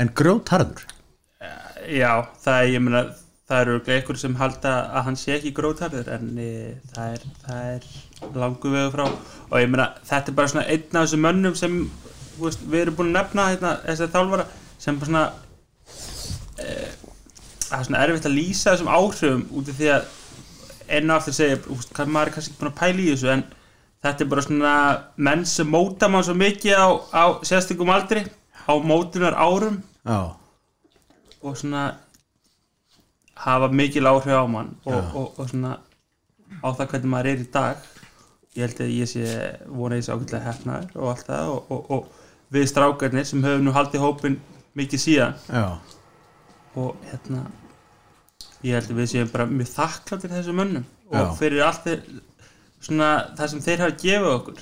en 0.00 0.12
grjótharður. 0.16 0.86
Já, 1.90 2.12
það 2.42 2.60
er, 2.60 2.70
ég 2.74 2.84
meina 2.84 3.02
það 3.50 3.62
eru 3.64 3.78
einhver 3.90 4.18
sem 4.20 4.36
halda 4.38 4.72
að 4.94 5.04
hann 5.08 5.18
sé 5.18 5.34
ekki 5.34 5.50
grótarður 5.56 6.10
en 6.14 6.28
e, 6.38 6.50
það, 6.92 7.14
er, 7.16 7.24
það 7.42 7.70
er 7.72 8.38
langu 8.38 8.72
vegu 8.74 8.92
frá. 8.94 9.06
Og 9.48 9.56
ég 9.58 9.70
meina 9.72 9.88
þetta 10.06 10.30
er 10.30 10.36
bara 10.38 10.52
svona 10.52 10.66
einn 10.70 11.00
af 11.00 11.06
þessum 11.06 11.24
mönnum 11.26 11.56
sem 11.58 11.78
veist, 12.38 12.62
við 12.62 12.84
erum 12.84 12.98
búin 13.00 13.10
að 13.10 13.18
nefna 13.18 13.48
hérna, 13.50 13.72
þessar 13.88 14.12
þálfara 14.14 14.46
sem 14.80 15.00
bara 15.00 15.10
svona 15.10 15.24
e, 16.62 16.76
það 17.66 17.76
er 17.80 17.88
svona 17.88 18.04
erfitt 18.04 18.30
að 18.30 18.36
lýsa 18.38 18.74
þessum 18.74 18.92
áhrifum 18.94 19.44
út 19.58 19.72
af 19.72 19.80
því 19.80 19.90
að 19.96 20.08
enn 20.90 21.10
og 21.10 21.16
aftur 21.16 21.36
segja 21.40 21.58
kann, 21.96 22.10
maður 22.14 22.30
er 22.30 22.36
kannski 22.36 22.56
búin 22.60 22.70
að 22.70 22.78
pæla 22.78 23.02
í 23.02 23.10
þessu 23.10 23.34
en 23.34 23.44
þetta 24.04 24.24
er 24.24 24.30
bara 24.32 24.44
svona 24.46 24.74
menn 25.16 25.46
sem 25.48 25.68
móta 25.68 26.08
mann 26.08 26.24
svo 26.26 26.36
mikið 26.38 26.76
á, 26.76 26.88
á 27.12 27.24
sérstökum 27.46 27.92
aldri 27.92 28.24
á 28.64 28.72
mótunar 28.80 29.36
árum 29.36 29.80
já, 30.04 30.20
og 31.42 31.56
svona 31.56 31.84
hafa 33.40 33.68
mikil 33.72 34.08
áhrif 34.08 34.36
á 34.36 34.46
mann 34.48 34.74
og, 34.84 35.14
og, 35.14 35.38
og 35.38 35.48
svona 35.48 35.78
á 36.60 36.68
það 36.68 36.86
hvernig 36.92 37.12
maður 37.12 37.30
er 37.30 37.44
í 37.44 37.48
dag. 37.52 37.88
Ég 38.58 38.66
held 38.66 38.80
að 38.82 38.92
ég 38.96 39.08
sé 39.08 39.24
vona 39.70 40.00
ég 40.00 40.04
sé 40.04 40.12
ákveðlega 40.12 40.48
hefnaður 40.48 40.96
og 40.98 41.12
allt 41.12 41.28
það 41.28 41.52
og, 41.54 41.70
og, 41.70 41.90
og 41.94 42.54
við 42.54 42.66
strákarnir 42.72 43.28
sem 43.28 43.44
höfum 43.46 43.68
nú 43.68 43.74
haldið 43.76 44.02
hópin 44.02 44.40
mikið 44.78 45.02
síðan. 45.04 45.36
Já, 45.46 45.78
og 46.80 46.96
hérna 47.10 47.44
ég 48.66 48.76
held 48.76 48.90
að 48.90 48.98
við 49.00 49.12
séum 49.14 49.30
bara 49.32 49.46
mjög 49.50 49.70
þakkláttir 49.72 50.34
þessum 50.34 50.58
mönnum 50.60 50.88
og 51.10 51.16
Já. 51.16 51.30
fyrir 51.38 51.64
allt 51.64 51.86
þeir, 51.86 52.02
svona 52.80 53.10
það 53.38 53.52
sem 53.54 53.62
þeir 53.66 53.82
hafa 53.84 53.96
gefið 54.02 54.32
okkur. 54.34 54.60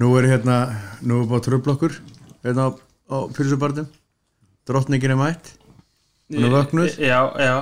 Nú 0.00 0.10
er 0.20 0.28
hérna 0.30 0.56
nú 1.02 1.22
er 1.22 1.28
búið 1.30 1.46
tröflokkur 1.48 1.94
hérna 2.44 2.68
á, 2.68 2.70
á 3.10 3.16
pyrsubarnum 3.36 3.86
drottningin 4.68 5.14
er 5.14 5.20
mætt. 5.20 5.52
Hún 6.26 6.42
er 6.48 6.50
vöknuð? 6.56 6.96
Já, 6.98 7.20
já, 7.38 7.54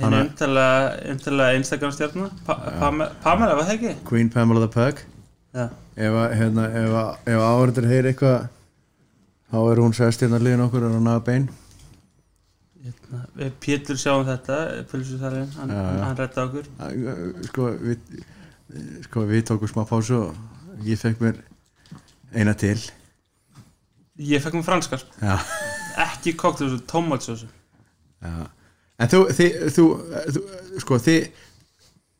Hana- 0.00 0.22
umtala, 0.24 1.52
Instagram 1.58 1.92
stjárna 1.92 2.30
pa, 2.46 2.54
Pamela, 2.80 3.10
Pamela, 3.22 3.54
var 3.58 3.66
það 3.68 3.74
ekki? 3.76 3.94
Queen 4.08 4.30
Pamela 4.32 4.66
the 4.66 4.68
Pug. 4.72 5.02
Já, 5.54 5.66
ef, 5.96 6.14
að, 6.22 6.34
hérna, 6.38 6.64
áhverður 7.26 7.88
heyri 7.90 8.12
eitthvað 8.14 8.48
þá 9.52 9.58
er 9.72 9.82
hún 9.84 9.92
sest 9.98 10.22
hérna 10.24 10.40
liðin 10.40 10.64
okkur 10.64 10.86
og 10.88 10.96
naga 11.02 11.20
bein. 11.26 11.48
Hérna, 12.80 13.50
Pétur 13.60 13.98
sjáum 14.00 14.24
þetta 14.24 14.58
Pulsuþarinn, 14.90 15.50
hann, 15.58 15.70
hann 16.00 16.16
redda 16.16 16.46
okkur. 16.48 16.68
Sko 17.50 17.68
við, 17.84 18.22
sko 19.06 19.24
við 19.28 19.44
tókum 19.50 19.70
smá 19.70 19.82
pásu 19.88 20.16
og 20.28 20.86
ég 20.86 20.98
fekk 21.00 21.20
mér 21.24 21.40
eina 22.36 22.54
til. 22.54 22.78
Ég 24.20 24.42
fekk 24.44 24.58
mér 24.58 24.66
franskar, 24.66 25.02
já, 25.22 25.36
ekki 26.06 26.34
koktur 26.38 26.76
tómatsósu. 26.90 27.48
Já. 28.20 28.46
en 29.00 29.08
þú, 29.08 29.20
þið, 29.32 29.54
þú, 29.72 29.84
þú 30.34 30.40
sko 30.84 30.98
þið 31.00 31.28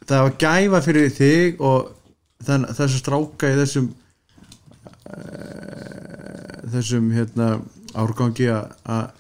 það 0.09 0.22
var 0.24 0.36
gæfa 0.40 0.80
fyrir 0.86 1.11
þig 1.12 1.61
og 1.61 1.90
þann, 2.46 2.64
þessu 2.78 3.01
stráka 3.03 3.51
í 3.53 3.59
þessum 3.61 3.90
uh, 5.30 6.61
þessum 6.72 7.11
hérna 7.14 7.51
árgangi 7.98 8.48
að- 8.51 9.16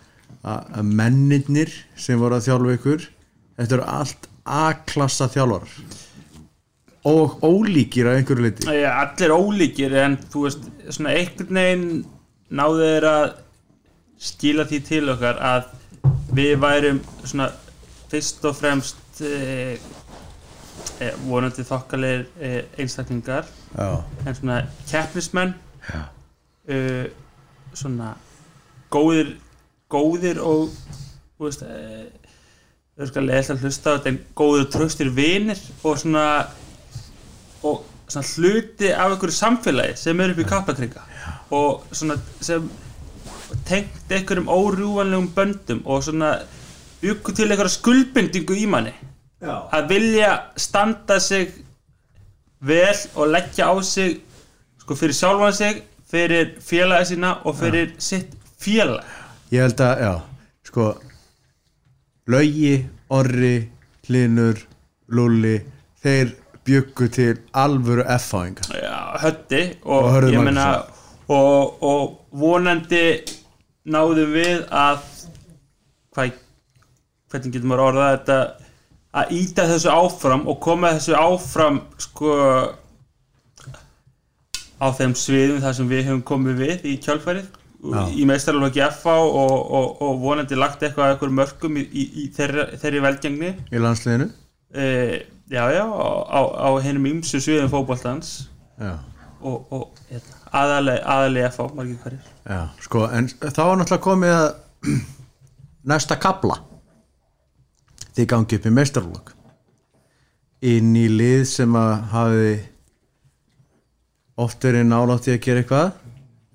mennirnir 0.88 1.68
sem 2.00 2.16
voru 2.18 2.38
að 2.38 2.46
þjálfa 2.48 2.74
ykkur. 2.78 3.02
Þetta 3.60 3.74
eru 3.76 3.84
allt 3.92 4.28
A-klassa 4.48 5.26
þjálfar 5.28 5.68
og 7.08 7.40
ólíkir 7.40 8.08
að 8.10 8.18
einhverju 8.18 8.44
liti 8.44 8.74
Já, 8.76 8.90
allir 9.00 9.32
ólíkir 9.32 9.96
en 10.02 10.18
þú 10.32 10.44
veist, 10.46 10.66
svona 10.92 11.14
einhvern 11.16 11.60
veginn 11.60 11.86
náðu 12.50 12.88
þeir 12.90 13.08
að 13.10 13.26
skila 14.20 14.66
því 14.68 14.80
til 14.88 15.02
okkar 15.14 15.40
að 15.50 15.70
við 16.36 16.54
værum 16.60 17.00
svona 17.24 17.48
fyrst 18.10 18.44
og 18.44 18.56
fremst 18.58 19.22
e, 19.24 19.78
e, 21.00 21.10
vonandi 21.24 21.64
þokkalegir 21.66 22.26
e, 22.36 22.50
einstaklingar 22.82 23.48
já, 23.48 23.88
en 24.26 24.36
svona 24.36 24.62
keppnismenn. 24.90 25.54
Svona 27.74 28.12
góðir 28.92 29.32
góðir 29.90 30.40
og 30.42 30.70
þú 31.38 31.46
veist 31.46 31.64
uh, 31.66 32.06
þau 32.98 33.10
skal 33.10 33.26
leðast 33.26 33.54
að 33.54 33.64
hlusta 33.64 33.92
á 33.92 33.94
þetta 33.96 34.12
en 34.12 34.20
góðir 34.38 34.66
og 34.66 34.72
tröstir 34.74 35.12
vinir 35.14 35.62
og 35.82 35.98
svona 36.00 36.24
og 37.62 37.84
svona 38.08 38.26
hluti 38.36 38.92
af 38.92 39.10
einhverju 39.10 39.36
samfélagi 39.36 39.96
sem 39.96 40.20
er 40.20 40.32
upp 40.32 40.40
í 40.42 40.48
kappakringa 40.48 41.02
og 41.50 41.84
svona 41.92 42.16
sem 42.40 42.70
tengt 43.66 44.10
einhverjum 44.10 44.48
órjúvanlegum 44.48 45.30
böndum 45.36 45.84
og 45.84 46.02
svona 46.04 46.34
byggu 47.00 47.32
til 47.32 47.50
einhverja 47.50 47.76
skuldbindingu 47.76 48.54
í 48.54 48.66
manni. 48.66 48.94
Já. 49.40 49.56
að 49.72 49.86
vilja 49.88 50.30
standa 50.56 51.16
sig 51.18 51.48
vel 52.60 52.96
og 53.14 53.30
leggja 53.32 53.70
á 53.72 53.74
sig 53.82 54.18
sko 54.82 54.94
fyrir 54.94 55.16
sjálfan 55.16 55.54
sig 55.56 55.82
fyrir 56.10 56.58
félagi 56.60 57.14
sína 57.14 57.30
og 57.44 57.56
fyrir 57.56 57.94
sitt 57.98 58.34
félag. 58.60 59.04
Ég 59.50 59.64
held 59.64 59.80
að, 59.80 60.02
já, 60.04 60.20
sko 60.68 60.94
Laugi, 62.26 62.86
Orri 63.08 63.70
Hlinur, 64.06 64.60
Lulli 65.08 65.56
þeir 66.02 66.34
byggu 66.70 67.10
til 67.12 67.36
alvöru 67.52 68.06
F-fáinga. 68.16 68.70
Hötti 69.20 69.62
og, 69.82 70.10
Og 70.22 70.44
meina 70.46 70.70
og, 71.30 71.82
og 71.82 72.16
vonandi 72.30 73.04
náðum 73.90 74.34
við 74.34 74.64
að 74.70 75.04
hvað, 76.14 76.34
hvernig 77.30 77.54
getur 77.54 77.70
maður 77.70 77.86
orðað 77.90 78.12
þetta 78.16 78.38
að 79.20 79.32
íta 79.38 79.66
þessu 79.70 79.90
áfram 79.94 80.44
og 80.50 80.60
koma 80.62 80.92
þessu 80.96 81.16
áfram 81.18 81.80
sko 82.02 82.34
á 84.80 84.86
þeim 84.96 85.16
sviðum 85.18 85.62
þar 85.62 85.74
sem 85.76 85.90
við 85.90 86.06
höfum 86.08 86.26
komið 86.26 86.62
við 86.64 86.86
í 86.88 86.98
kjálfærið 87.04 87.48
Já. 87.80 88.02
í 88.12 88.26
meistarlóki 88.28 88.82
FA 88.92 89.16
og, 89.24 89.56
og, 89.72 89.88
og 90.04 90.20
vonandi 90.20 90.58
lagt 90.58 90.82
eitthvað 90.84 91.06
að 91.06 91.14
eitthvað 91.14 91.36
mörgum 91.38 91.78
í, 91.80 91.86
í, 91.88 92.06
í 92.22 92.26
þeirri, 92.36 92.66
þeirri 92.80 93.02
velgengni. 93.06 93.52
Í 93.72 93.80
landsliðinu 93.80 94.28
e, 94.74 95.26
já 95.50 95.64
já 95.74 95.84
á, 95.84 96.40
á, 96.50 96.68
hennum 96.84 97.08
ymsu 97.10 97.40
sviðum 97.42 97.70
fótboltans. 97.72 98.48
Já, 98.80 98.98
og, 99.40 99.72
og 99.72 100.02
hérna, 100.10 100.40
aðalega, 100.52 101.04
aðalega 101.14 101.52
FA 101.54 101.68
margir 101.74 101.98
hverjir. 102.02 102.32
Já, 102.44 102.60
sko 102.84 103.06
en 103.08 103.28
þá 103.28 103.62
var 103.62 103.80
náttúrulega 103.80 104.06
komið 104.06 104.34
að 104.36 104.48
næsta 105.92 106.18
kabla 106.20 106.60
þið 108.16 108.28
gangi 108.30 108.58
upp 108.58 108.66
í 108.66 108.74
meistarlokk 108.74 109.34
inn 110.70 110.92
í 110.98 111.06
lið 111.08 111.44
sem 111.48 111.76
að 111.78 111.92
hafi 112.12 112.52
oft 114.40 114.64
verið 114.64 114.88
nálátt 114.88 115.28
í 115.28 115.34
að 115.34 115.42
gera 115.44 115.62
eitthvað 115.62 115.92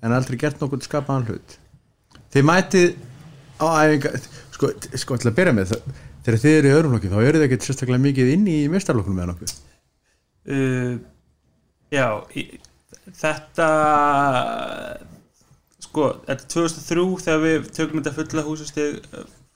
en 0.06 0.14
aldrei 0.14 0.38
gert 0.38 0.60
nokkuð 0.60 0.86
skapaðan 0.86 1.26
hlut. 1.30 1.56
Þið 2.34 2.46
mætið 2.46 2.88
á 3.58 3.66
æfinga 3.82 4.12
sko, 4.54 4.70
sko 5.02 5.18
til 5.18 5.30
að 5.30 5.36
byrja 5.38 5.54
með 5.56 5.72
það, 5.72 6.00
þegar 6.26 6.42
þið 6.42 6.56
eru 6.58 6.68
í 6.68 6.74
öðrum 6.76 6.94
flokki 6.96 7.10
þá 7.12 7.18
eru 7.22 7.38
þið 7.40 7.46
ekkert 7.46 7.66
sérstaklega 7.68 8.02
mikið 8.06 8.32
inn 8.34 8.46
í 8.50 8.56
meistarlokkunum 8.72 9.20
með 9.20 9.28
nokkuð? 9.32 9.54
Uh, 10.46 10.92
já 11.94 12.06
í, 12.38 12.44
þetta 13.22 13.68
sko, 15.86 16.10
þetta 16.26 16.36
er 16.36 16.44
2003 16.52 17.06
þegar 17.24 17.42
við 17.46 17.70
tökum 17.78 18.02
þetta 18.02 18.14
fulla 18.18 18.44
húsastig 18.46 19.00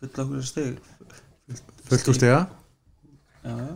fulla 0.00 0.26
húsastig. 0.30 0.78
Fullt 1.90 2.10
úr 2.12 2.16
stiga, 2.18 2.40
já, 3.44 3.50
já 3.50 3.70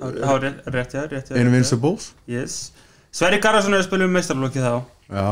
Há- 0.00 0.16
há 0.26 0.32
rétt, 0.42 0.62
rétt, 0.74 0.94
já, 0.96 1.02
rétt, 1.06 1.28
já, 1.28 1.34
rétt, 1.36 1.40
Invincibles 1.44 2.12
yes. 2.26 2.72
Sverri 3.14 3.38
Garðarsson 3.38 3.76
er 3.76 3.82
að 3.84 3.86
spila 3.86 4.06
um 4.08 4.14
meistarlokki 4.16 4.58
þá. 4.64 4.72
Já, 5.06 5.26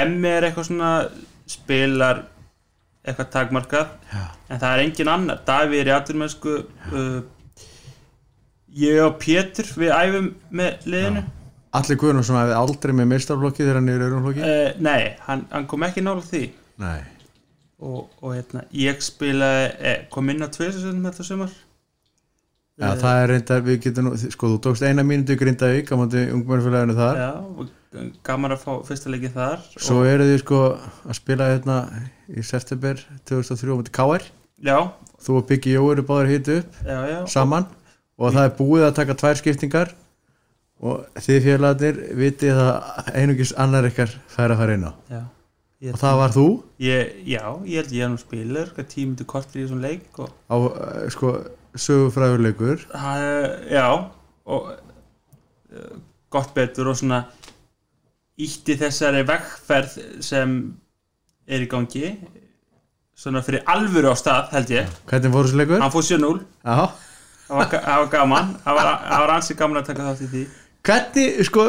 Emmi 0.00 0.30
er 0.32 0.46
eitthvað 0.48 0.66
svona 0.66 0.88
spilar 1.46 2.24
eitthvað 3.04 3.28
takmarkað. 3.34 3.92
Já. 4.12 4.24
en 4.48 4.62
það 4.62 4.72
er 4.72 4.82
engin 4.84 5.12
annar. 5.12 5.44
Davíð 5.46 5.82
er 5.82 5.90
í 5.90 5.94
aturmennsku 5.96 6.56
uh, 6.60 7.20
ég 8.80 9.02
og 9.04 9.16
Pétur 9.22 9.70
við 9.80 9.94
æfum 9.94 10.32
með 10.50 10.90
liðinu. 10.90 11.24
Allir 11.78 12.00
Guðnarsson 12.02 12.38
hefði 12.40 12.58
aldrei 12.58 12.92
með 12.98 13.10
meistarflokki 13.12 13.62
þegar 13.62 13.78
hann 13.78 13.88
er 13.92 14.02
í 14.02 14.06
öðrum 14.08 14.26
flokki? 14.26 14.44
Uh, 14.44 14.68
nei, 14.82 15.16
hann, 15.26 15.46
hann 15.52 15.66
kom 15.70 15.86
ekki 15.86 16.02
nála 16.02 16.24
því. 16.26 16.44
Nei, 16.82 17.00
og, 17.80 18.06
og 18.20 18.34
hérna, 18.34 18.64
ég 18.74 19.02
spilaði 19.04 19.66
eh, 19.78 19.98
kom 20.12 20.32
inn 20.32 20.42
á 20.44 20.48
tveisasöndum 20.50 21.06
þetta 21.10 21.26
sumar. 21.28 21.52
Já, 22.80 22.94
það 22.96 23.18
er 23.20 23.30
reynda 23.34 23.58
við 23.64 23.78
getum 23.84 24.08
sko 24.16 24.54
þú 24.54 24.58
tókst 24.64 24.84
eina 24.88 25.04
mínútu 25.04 25.34
í 25.36 25.40
Grindavík 25.40 25.90
á 25.92 26.00
móti 26.00 26.22
ungmennfélaginu 26.32 26.96
þar. 26.96 27.18
Já, 27.20 27.32
og 27.36 27.68
gaman 28.26 28.54
að 28.54 28.62
fá 28.64 28.72
fyrsta 28.86 29.10
leikið 29.10 29.34
þar 29.34 29.64
svo 29.74 30.02
eru 30.06 30.28
þið 30.28 30.38
sko 30.44 30.60
að 30.76 31.16
spila 31.18 31.48
hérna 31.50 31.78
í 32.30 32.44
september 32.46 33.00
2003 33.30 33.72
á 33.72 33.78
móti 33.78 33.94
KR 33.96 34.26
já, 34.62 34.78
þú 35.24 35.40
og 35.40 35.48
Biggi 35.48 35.74
Jó 35.74 35.88
eru 35.90 36.04
báður 36.06 36.30
hitu 36.34 36.60
upp 36.60 36.78
já, 36.86 36.98
já. 37.10 37.18
saman 37.32 37.66
og 38.20 38.36
það 38.36 38.46
er 38.46 38.54
búið 38.60 38.86
að 38.86 38.96
taka 39.00 39.18
tvær 39.18 39.40
skiptingar 39.40 39.92
og 40.80 41.20
þið 41.20 41.44
félagarnir 41.44 42.00
vitið 42.16 42.60
að 42.62 43.12
einungis 43.12 43.52
annar 43.60 43.88
ykkar 43.90 44.12
fær 44.32 44.54
að 44.54 44.62
fara 44.62 44.76
inn 44.76 44.86
á. 44.88 44.92
Já, 45.12 45.22
og 45.92 45.98
það 46.00 46.20
var 46.20 46.34
þú? 46.36 46.46
Ég, 46.84 47.16
já, 47.28 47.42
ég 47.68 47.82
held 47.82 47.96
ég 47.96 48.06
að 48.06 48.12
nú 48.14 48.20
spilar 48.20 48.70
tímundu 48.80 49.26
kortir 49.28 49.60
í 49.60 49.64
þessum 49.66 49.82
leik 49.84 50.22
og 50.24 50.30
á 50.48 50.56
eh, 50.56 51.02
sko 51.12 51.34
sögufræðurleikur 51.76 52.86
Uh, 52.90 53.60
já 53.70 53.86
og 54.50 54.72
uh, 55.70 55.92
gott 56.32 56.54
betur 56.56 56.90
og 56.90 56.98
svona 56.98 57.24
ítti 58.46 58.76
þessari 58.80 59.24
vegferð 59.28 59.96
sem 60.24 60.56
er 61.50 61.64
í 61.64 61.68
gangi 61.70 62.14
svona 63.20 63.42
fyrir 63.44 63.66
alvöru 63.68 64.12
á 64.12 64.16
stað 64.16 64.50
held 64.54 64.72
ég. 64.72 64.90
Hvernig 65.10 65.34
fór 65.34 65.46
þessu 65.48 65.60
leikur? 65.60 65.82
hann 65.82 65.92
fór 65.92 66.06
7-0 66.06 66.40
Já, 66.40 66.80
það 67.50 67.60
var, 67.60 68.10
gaman. 68.14 68.52
Það 68.64 68.78
var, 68.78 68.90
var 69.24 69.32
ansi 69.36 69.56
gaman 69.58 69.80
að 69.82 69.88
taka 69.90 70.08
þátt 70.08 70.24
í 70.24 70.28
því. 70.34 70.44
Hvernig, 70.88 71.40
sko, 71.44 71.66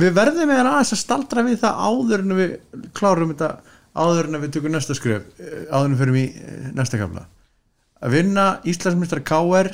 við 0.00 0.14
verðum 0.16 0.48
með 0.48 0.62
aðeins 0.62 0.94
að 0.96 1.02
staldra 1.02 1.44
við 1.44 1.58
það 1.60 1.80
áður 1.90 2.22
en 2.24 2.36
við 2.38 2.54
klárum 2.96 3.34
þetta 3.34 3.50
áður 3.96 4.30
en 4.30 4.40
við 4.44 4.54
tökum 4.56 4.72
næsta 4.72 4.96
skref 4.96 5.26
eh, 5.40 5.66
áður 5.68 5.88
en 5.88 5.96
við 5.96 6.00
fyrir 6.02 6.20
í 6.20 6.24
eh, 6.30 6.70
næsta 6.76 7.00
kafla. 7.00 7.26
Að 8.00 8.16
vinna 8.16 8.46
Íslandsmyndstara 8.68 9.26
KR 9.28 9.72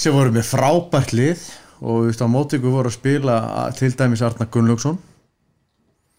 sem 0.00 0.14
voru 0.14 0.34
með 0.34 0.48
frábært 0.48 1.14
lið 1.14 1.46
og 1.80 2.02
þú 2.02 2.10
veist 2.10 2.24
á 2.24 2.28
móti 2.28 2.58
ykkur 2.58 2.74
voru 2.76 2.90
að 2.90 2.96
spila 2.98 3.38
til 3.78 3.90
dæmis 3.96 4.22
Arnar 4.26 4.50
Gunnlaugsson. 4.52 4.98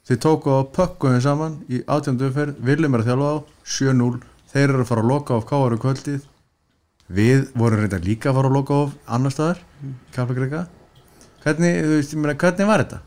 Þeir 0.08 0.20
tóku 0.26 0.52
á 0.58 0.60
pökkuðin 0.76 1.24
saman 1.24 1.60
í 1.70 1.84
átjöndu 1.86 2.28
umferð, 2.32 2.58
Viljum 2.66 2.98
er 2.98 3.04
að 3.04 3.12
þjálfa 3.12 3.32
á 3.32 3.38
7-0, 3.78 4.20
þeir 4.52 4.68
eru 4.68 4.82
að 4.82 4.90
fara 4.90 5.06
að 5.06 5.12
loka 5.14 5.38
á 5.38 5.40
um 5.62 5.82
kvöldið. 5.86 6.28
Við 7.12 7.48
vorum 7.60 7.84
reynda 7.84 8.02
líka 8.02 8.32
að 8.32 8.40
fara 8.40 8.50
að 8.50 8.58
loka 8.58 8.74
á 8.74 8.84
annar 9.18 9.36
staðar, 9.36 9.64
Keflagrika 10.16 10.66
hvernig, 11.42 11.80
þú 11.82 11.96
veist, 11.98 12.14
ég 12.14 12.22
meina, 12.22 12.38
hvernig 12.38 12.70
var 12.70 12.84
þetta? 12.84 13.02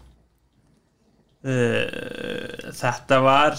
uh, 1.45 2.73
þetta 2.73 3.21
var 3.25 3.59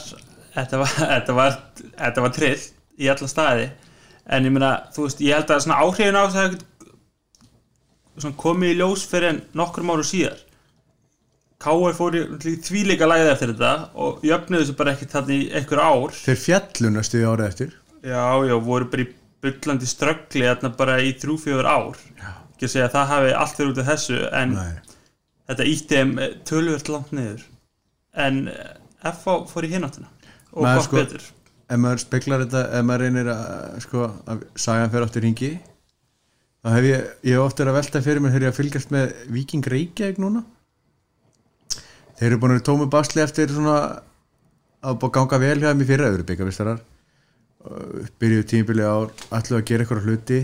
þetta 0.56 0.80
var, 0.82 0.93
þetta 1.14 1.38
var 1.38 1.58
þetta 1.84 2.26
var 2.26 2.36
trill 2.36 2.62
í 2.96 3.10
alla 3.12 3.30
staði. 3.30 3.68
En 4.26 4.48
ég 4.48 4.54
meina, 4.56 4.72
þú 4.96 5.06
veist, 5.06 5.22
ég 5.22 5.38
held 5.38 5.52
að 5.54 5.66
svona 5.66 5.82
áhrifin 5.84 6.18
á 6.18 6.24
það 6.34 6.58
komið 8.39 8.74
í 8.74 8.78
ljós 8.80 9.05
fyrir 9.09 9.34
en 9.34 9.41
nokkur 9.57 9.86
mánu 9.88 10.05
síðar 10.07 10.41
K.R. 11.66 11.93
fór 11.95 12.16
í 12.20 12.55
þvíleika 12.61 13.07
lagið 13.07 13.30
eftir 13.32 13.51
þetta 13.53 13.72
og 14.05 14.24
jöfnuðu 14.28 14.61
þessu 14.66 14.76
bara 14.78 14.93
ekkert 14.93 15.13
þarna 15.16 15.36
í 15.36 15.45
einhver 15.55 15.82
ár 15.82 16.16
Þeir 16.18 16.41
fjallu 16.43 16.91
næstu 16.93 17.22
í 17.22 17.28
árið 17.28 17.45
eftir 17.47 17.76
já, 18.05 18.24
já, 18.49 18.55
voru 18.68 18.89
bara 18.91 19.05
í 19.05 19.11
byllandi 19.45 19.89
ströggli 19.89 20.45
þarna 20.49 20.72
bara 20.78 20.97
í 21.01 21.13
þrjú, 21.22 21.38
fjögur 21.45 21.70
ár 21.70 22.01
já. 22.20 22.32
ekki 22.55 22.68
að 22.68 22.74
segja 22.76 22.89
að 22.89 22.95
það 22.97 23.11
hafi 23.13 23.32
allt 23.43 23.61
verið 23.61 23.72
út 23.72 23.82
af 23.84 23.89
þessu 23.91 24.20
en 24.41 24.57
Nei. 24.57 24.74
þetta 25.51 25.70
ítti 25.72 25.99
þeim 26.01 26.13
eh, 26.20 26.36
tölvöld 26.51 26.91
langt 26.91 27.16
niður 27.16 27.47
en 28.26 28.41
eh, 28.51 28.76
F.A. 29.11 29.38
fór 29.49 29.68
í 29.68 29.72
hináttina 29.72 30.11
og 30.55 30.68
gott 30.68 30.88
sko- 30.89 30.99
betur 31.01 31.24
ef 31.66 31.80
maður 31.82 32.03
speklar 32.03 32.43
þetta, 32.45 32.66
ef 32.78 32.86
maður 32.86 33.07
reynir 33.07 33.32
að 33.34 33.80
sko, 33.88 34.09
að 34.30 34.43
sagan 34.59 34.91
fyrir 34.93 35.07
áttur 35.07 35.26
ringi 35.26 35.51
þá 36.66 36.72
hef 36.74 36.88
ég, 36.89 37.05
ég 37.30 37.38
hef 37.38 37.45
oft 37.45 37.61
verið 37.61 37.72
að 37.72 37.78
velta 37.78 38.01
fyrir 38.01 38.24
mér 38.24 38.34
þegar 38.34 38.45
ég 38.47 38.53
að 38.53 38.59
fylgjast 38.59 38.91
með 38.93 39.13
Viking 39.36 39.70
Reykjavík 39.70 40.20
núna. 40.24 40.41
Þeir 42.18 42.28
eru 42.32 42.41
búin 42.41 42.55
að 42.55 42.57
vera 42.57 42.66
tómu 42.72 42.89
basli 42.89 43.22
eftir 43.22 43.53
svona 43.53 43.78
að 44.82 44.99
búið 45.01 45.11
að 45.11 45.16
ganga 45.20 45.41
vel 45.45 45.55
hjá 45.61 45.70
þeim 45.70 45.86
í 45.86 45.89
fyrra, 45.91 46.09
þeir 46.09 46.20
eru 46.20 46.28
byggavistarar 46.32 46.84
byrjuðu 48.22 48.45
tímabili 48.49 48.84
ár 48.86 49.07
ætluðu 49.34 49.57
að 49.61 49.68
gera 49.70 49.86
eitthvað 49.86 50.09
hluti. 50.09 50.43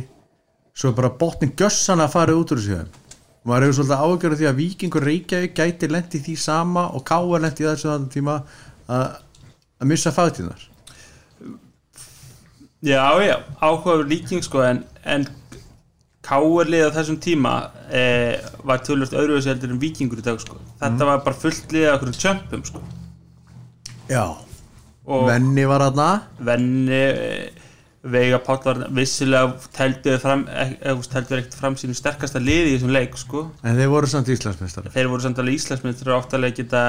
Svo 0.77 0.93
bara 0.97 1.11
botnin 1.21 1.53
gjössan 1.57 2.01
að 2.01 2.13
fara 2.15 2.37
út 2.37 2.53
úr 2.53 2.61
þessu 2.61 2.79
þeim. 2.79 2.97
Maður 3.45 3.65
hefur 3.65 3.77
svolítið 3.79 4.05
ágjörð 4.05 4.39
því 4.39 4.47
að 4.49 4.59
Víkingur 4.61 5.05
Reykjavík 5.09 5.55
gæti 5.57 5.89
lendi 5.89 6.21
því 6.21 6.35
sama 6.37 6.87
og 6.93 7.05
Káa 7.05 7.41
lendi 7.41 7.65
þessu 7.65 7.89
þann 7.89 8.11
tíma 8.13 8.41
að, 8.85 9.07
að 9.81 9.89
missa 9.89 10.13
fagtíðnar 10.13 10.67
já, 12.81 13.01
já, 13.21 13.35
áhugaður 13.61 14.07
líking 14.09 14.43
sko 14.45 14.63
en, 14.65 14.83
en 15.05 15.27
K.R. 16.21 16.69
lið 16.69 16.85
á 16.85 16.95
þessum 16.99 17.17
tíma 17.21 17.55
eh, 17.89 18.37
var 18.67 18.83
tölvöld 18.85 19.15
öðruvísi 19.17 19.49
heldur 19.49 19.73
en 19.73 19.81
vikingur 19.81 20.21
í 20.21 20.25
dag 20.25 20.37
sko. 20.41 20.59
Þetta 20.81 21.07
var 21.09 21.23
bara 21.25 21.39
fullt 21.41 21.73
lið 21.73 21.87
af 21.89 21.97
okkur 21.97 22.19
tjömpum 22.21 22.65
sko. 22.67 22.81
Já, 24.11 24.25
og 25.07 25.25
Venni 25.29 25.65
var 25.69 25.87
aðna 25.87 26.09
venni 26.45 27.01
eh, 27.01 27.61
Veiga 28.01 28.39
Páll 28.41 28.61
var 28.65 28.79
vissilega 28.97 29.51
telduði 29.75 30.17
fram, 30.21 30.43
eða 30.49 31.05
telduði 31.05 31.43
ekkert 31.43 31.57
fram 31.59 31.75
sínu 31.77 31.93
sterkasta 31.97 32.41
liði 32.41 32.71
í 32.71 32.75
þessum 32.75 32.93
leik 32.95 33.17
sko. 33.19 33.43
En 33.61 33.77
þeir 33.77 33.91
voru 33.93 34.09
samt 34.09 34.31
Íslandsmeistar 34.33 34.89
þeir 34.93 35.09
voru 35.11 35.25
samt 35.25 35.41
alveg 35.41 35.59
íslensmyndir 35.59 36.09
og 36.09 36.23
áttalega 36.23 36.57
geta 36.63 36.81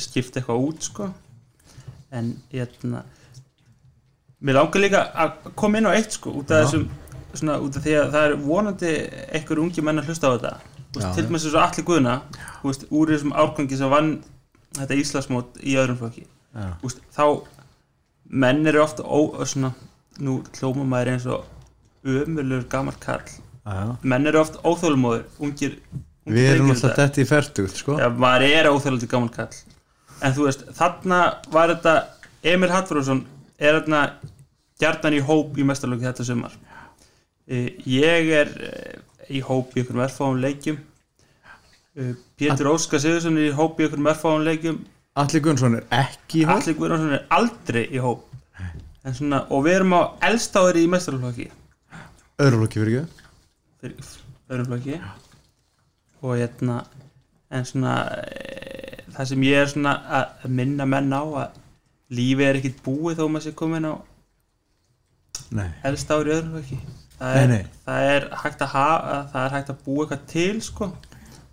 skipt 0.00 0.36
eitthvað 0.36 0.66
út 0.68 0.90
sko. 0.90 1.08
En 2.12 2.34
hérna 2.52 3.04
mér 4.44 4.60
langar 4.60 4.84
líka 4.84 5.02
að 5.24 5.48
koma 5.58 5.80
inn 5.80 5.88
á 5.88 5.96
eitt 5.96 6.14
sko 6.18 6.36
út 6.42 6.52
af 6.52 6.66
þessum 6.66 6.84
svona 7.34 7.58
út 7.60 7.76
af 7.76 7.84
því 7.84 7.94
að 8.00 8.10
það 8.14 8.26
er 8.28 8.34
vonandi 8.42 8.92
einhver 9.36 9.60
ungi 9.62 9.82
menn 9.84 10.00
að 10.00 10.08
hlusta 10.10 10.30
á 10.30 10.34
þetta 10.36 10.52
veist, 10.94 11.14
til 11.14 11.24
dæmis 11.28 11.44
þessu 11.44 11.60
allir 11.60 11.84
guðna 11.88 12.14
þú 12.62 12.70
veist, 12.70 12.86
úr 12.90 13.12
þessum 13.12 13.34
árgangi 13.36 13.78
sem 13.80 13.92
vann 13.92 14.10
þetta 14.78 14.98
Íslandsmót 15.02 15.60
í 15.64 15.76
öðrum. 15.80 15.98
Þú 16.00 16.88
veist, 16.88 17.00
þá 17.14 17.24
menn 18.28 18.66
eru 18.68 18.82
ofta 18.82 19.04
ó, 19.04 19.18
svona, 19.48 19.72
nú 20.20 20.42
hljóma 20.58 20.84
maður 20.88 21.12
eins 21.14 21.26
og 21.30 21.44
ömurlegur 22.08 22.68
gammal 22.72 22.96
karl 23.00 23.24
Já. 23.68 23.96
menn 24.02 24.26
eru 24.26 24.40
ofta 24.40 24.62
óþólumóður 24.64 25.24
ungir, 25.38 25.78
ungir 26.24 26.38
Við 26.38 26.50
erum 26.54 26.70
alltaf 26.72 26.94
þetta. 26.96 27.20
í 27.20 27.26
fertugt 27.28 27.76
sko. 27.80 27.96
Maður 27.96 28.46
er 28.48 28.70
óþjóðlega 28.72 29.10
gaman 29.12 29.32
kall 29.32 29.52
en 30.24 30.34
þú 30.34 30.48
veist, 30.48 30.64
þarna 30.76 31.18
var 31.52 31.74
þetta 31.74 31.94
Emil 32.48 32.70
Hallfróðsson 32.72 33.24
er 33.58 33.80
þarna 33.80 34.02
gjarnan 34.80 35.16
í 35.18 35.20
hóp 35.24 35.58
í 35.58 35.66
mestarlöki 35.66 36.06
þetta 36.08 36.24
sumar 36.24 36.56
Eh, 36.56 36.67
ég 37.48 38.30
er 38.42 38.52
eh, 38.68 39.00
í 39.32 39.42
hóp 39.44 39.74
í 39.74 39.82
einhverjum 39.82 40.04
erfáum 40.04 40.40
leikjum. 40.42 40.78
Eh, 41.98 42.14
Pétur 42.38 42.72
Óskar 42.74 43.02
Sigurðsson 43.02 43.40
er 43.40 43.50
í 43.50 43.56
hóp 43.56 43.80
í 43.80 43.86
einhverjum 43.86 44.10
erfáum 44.12 44.44
leikjum. 44.46 44.82
Allir 45.18 45.42
Gunnsson 45.42 45.78
er 45.80 45.86
ekki 45.98 46.42
í 46.42 46.46
hóp? 46.46 46.60
Allir 46.60 46.76
Guðnarsson 46.78 47.14
er 47.16 47.24
aldrei 47.34 47.84
í 47.90 48.02
hóp. 48.02 48.26
Svona, 49.08 49.46
og 49.54 49.62
við 49.64 49.78
erum 49.78 49.94
á 49.96 50.02
eldstáður 50.28 50.76
í 50.82 50.88
mestarlöki 50.92 51.46
Öðruflokki 52.38 52.80
fyrir 52.82 52.98
ekki? 52.98 53.22
Fyrir 53.80 54.10
öðrum 54.52 54.68
flokki. 54.68 54.98
Og 56.22 56.34
hérna 56.36 56.76
en 57.54 57.66
svona 57.66 57.94
e, 58.28 59.00
það 59.14 59.30
sem 59.32 59.46
ég 59.48 59.62
er 59.62 59.72
svona 59.72 59.94
að 60.18 60.46
minna 60.60 60.86
menn 60.86 61.10
á 61.14 61.22
að 61.24 61.58
lífið 62.18 62.50
er 62.50 62.60
ekkit 62.60 62.82
búið 62.84 63.20
þó 63.20 63.24
maður 63.26 63.46
sé 63.48 63.54
komin 63.58 63.88
á 63.88 63.94
Nei, 65.54 65.70
elst 65.88 66.10
ári 66.12 66.34
öðrum 66.34 66.58
flokki 66.58 66.78
það 67.18 67.34
Nei, 67.34 67.42
er, 67.42 67.48
nei. 67.48 67.64
það 67.86 68.10
er 68.14 68.28
hægt 68.44 68.62
að 68.62 68.72
hafa 68.74 69.18
það 69.32 69.44
er 69.48 69.54
hægt 69.56 69.72
að 69.74 69.80
búa 69.84 70.04
eitthvað 70.06 70.26
til 70.32 70.60
sko. 70.62 70.88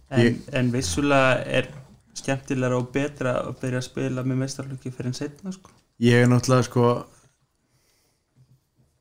En, 0.10 0.20
Ég- 0.22 0.54
en 0.54 0.72
vissulega 0.72 1.46
er 1.60 1.68
skemmtilega 2.16 2.78
og 2.78 2.92
betra 2.94 3.34
að 3.42 3.56
byrja 3.62 3.82
að 3.82 3.88
spila 3.90 4.24
með 4.24 4.38
meistarflokki 4.44 4.92
fyrir 4.94 5.10
en 5.12 5.18
setna 5.18 5.52
sko. 5.56 5.72
Ég 6.06 6.22
er 6.24 6.30
náttúrulega 6.32 6.68
sko 6.70 6.86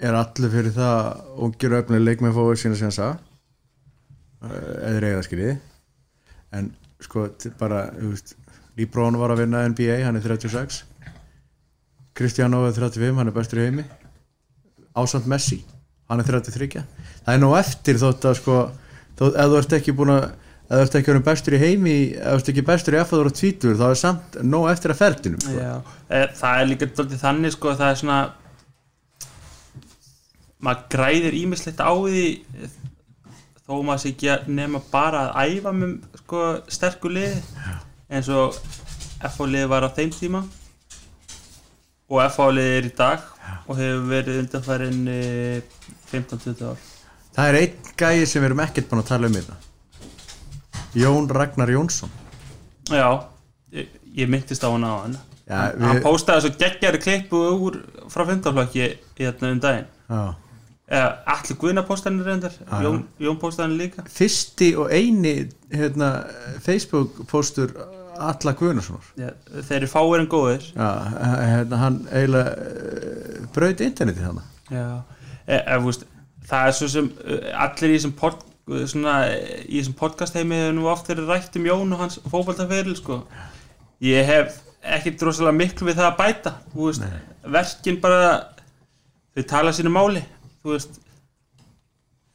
er 0.05 0.17
allir 0.19 0.51
fyrir 0.53 0.75
það 0.75 0.95
að 1.01 1.43
ungir 1.47 1.75
og 1.77 1.83
öfnir 1.85 2.03
leikmenn 2.03 2.35
fóðu 2.37 2.57
sína 2.61 2.77
sem 2.81 2.91
sa 2.95 3.13
eða 4.45 4.99
reyða 5.05 5.23
skilji. 5.25 5.53
En 6.55 6.73
sko 7.03 7.29
bara 7.61 7.87
þú 7.97 8.11
veist, 8.15 8.35
Líbrón 8.79 9.17
var 9.21 9.31
að 9.31 9.45
vinna 9.45 9.63
NBA 9.71 10.01
hann 10.05 10.17
er 10.19 10.25
36 10.25 10.81
Cristiano 12.15 12.65
er 12.67 12.73
35, 12.75 13.15
hann 13.19 13.31
er 13.31 13.35
bestur 13.35 13.59
í 13.63 13.65
heimi. 13.69 13.85
Ásand 14.99 15.27
Messi 15.31 15.61
hann 16.11 16.23
er 16.23 16.31
33 16.31 16.85
það 17.25 17.35
er 17.35 17.43
nú 17.43 17.53
eftir 17.59 18.01
þótt 18.01 18.29
að 18.31 18.39
sko 18.41 18.57
þótt, 19.19 19.37
ef 19.37 19.53
þú 19.53 19.61
ert 19.61 19.77
ekki 19.79 19.97
búin 19.97 20.15
að 20.15 20.25
ef 20.65 20.71
þú 20.71 20.83
ert 20.85 20.97
ekki 20.99 21.13
verið 21.13 21.27
bestur 21.29 21.57
í 21.57 21.61
heimi 21.61 21.97
ef 22.15 22.25
þú 22.25 22.39
ert 22.39 22.53
ekki 22.55 22.67
bestur 22.71 22.97
í 22.97 23.01
að 23.01 23.11
þú 23.13 23.21
ert 23.25 23.41
tvítur 23.41 23.77
þá 23.81 23.85
er 23.91 24.01
samt 24.01 24.39
nóg 24.43 24.71
eftir 24.73 24.95
að 24.95 25.01
ferðinum 25.03 25.45
sko. 25.45 25.59
Já, 25.59 25.75
e, 26.09 26.23
það 26.41 26.63
er 26.63 26.71
líka 26.71 26.89
dálítið 26.89 27.23
þannig 27.25 27.55
sko 27.55 27.73
að 27.73 27.83
það 27.83 27.93
er 27.93 28.01
svona 28.01 28.21
maður 30.65 30.87
græðir 30.95 31.39
ímislegt 31.43 31.85
á 31.85 31.93
því 31.93 32.27
þó 33.65 33.75
maður 33.81 34.03
sé 34.03 34.13
ekki 34.13 34.31
að 34.33 34.49
nema 34.57 34.81
bara 34.93 35.27
að 35.33 35.55
æfa 35.57 35.75
með 35.77 35.95
sko 36.23 36.45
sterku 36.73 37.13
liði 37.13 37.41
eins 38.13 38.29
og 38.33 38.57
FH 39.25 39.49
liði 39.49 39.71
var 39.73 39.87
á 39.89 39.91
þeim 39.97 40.13
tíma. 40.13 40.43
Og 42.13 42.21
FH 42.27 42.49
liði 42.53 42.75
er 42.79 42.89
í 42.89 42.93
dag 42.97 43.31
og 43.69 43.77
hefur 43.79 44.03
verið 44.11 44.41
undanfærin 44.45 44.99
15-20 46.13 46.65
ár. 46.69 46.83
Það 47.35 47.49
er 47.51 47.59
einn 47.61 47.93
gæi 47.99 48.27
sem 48.31 48.43
við 48.43 48.49
erum 48.51 48.61
ekkert 48.65 48.91
búin 48.91 49.03
að 49.03 49.09
tala 49.11 49.31
um 49.31 49.37
þetta. 49.39 49.57
Jón 50.95 51.29
Ragnar 51.35 51.73
Jónsson. 51.75 52.11
Já, 52.93 53.09
ég, 53.75 53.89
ég 54.15 54.29
myndist 54.31 54.63
á 54.63 54.71
hann 54.71 54.85
á 54.87 54.93
hann. 55.03 55.17
Já, 55.49 55.59
við- 55.75 55.89
hann 55.89 56.01
postaði 56.05 56.45
svo 56.47 56.55
geggjari 56.61 57.01
klippu 57.03 57.41
úr 57.67 57.81
frá 58.13 58.25
15 58.29 58.53
flokki 58.55 58.87
hérna 59.19 59.51
um 59.53 59.61
daginn. 59.61 59.87
Já. 60.09 60.35
eða 60.95 61.13
allir 61.33 61.57
Guðna 61.57 61.83
postanir 61.89 62.27
reyndar 62.29 62.53
Jón, 62.85 62.99
Jón 63.19 63.39
postaði 63.41 63.77
líka. 63.79 64.03
Fyrsti 64.05 64.75
og 64.77 64.91
eini 64.93 65.49
hérna, 65.73 66.11
Facebook 66.61 67.23
postur 67.27 67.73
Alla 68.15 68.55
Guðnarssonar 68.59 69.11
Já, 69.19 69.31
þeir 69.55 69.77
eru 69.81 69.91
fáir 69.91 70.23
en 70.23 70.31
góðir. 70.31 70.67
Já, 70.75 70.89
hérna, 71.19 71.81
hann 71.83 72.01
eiginlega 72.11 73.49
braut 73.55 73.85
internetið 73.85 74.29
hana 74.29 74.45
Já, 74.73 74.89
e, 75.47 75.59
e, 75.59 75.79
það 76.49 76.69
er 76.69 76.77
svo 76.79 76.91
sem 76.93 77.11
uh, 77.25 77.49
allir 77.67 77.95
í 77.95 77.97
þessum, 77.99 78.15
pod, 78.19 78.45
svona, 78.91 79.17
í 79.65 79.81
þessum 79.81 79.97
podcast 79.99 80.39
heimi 80.39 80.61
hefur 80.61 80.77
nú 80.79 80.89
oft 80.93 81.11
verið 81.11 81.33
rætt 81.33 81.59
um 81.61 81.69
Jón 81.69 81.97
og 81.97 82.05
hans 82.05 82.21
fótboltaferil 82.25 82.97
sko. 82.99 83.23
ég 84.05 84.29
hef 84.29 84.61
ekki 84.85 85.15
drosalega 85.17 85.57
miklu 85.57 85.89
við 85.89 86.01
það 86.01 86.11
að 86.11 86.19
bæta 86.21 86.55
veist, 86.75 87.05
verkin 87.57 88.01
bara 88.03 88.25
þau 89.35 89.47
tala 89.51 89.73
sínu 89.75 89.93
máli 89.93 90.25
þú 90.65 90.77
veist. 90.77 91.01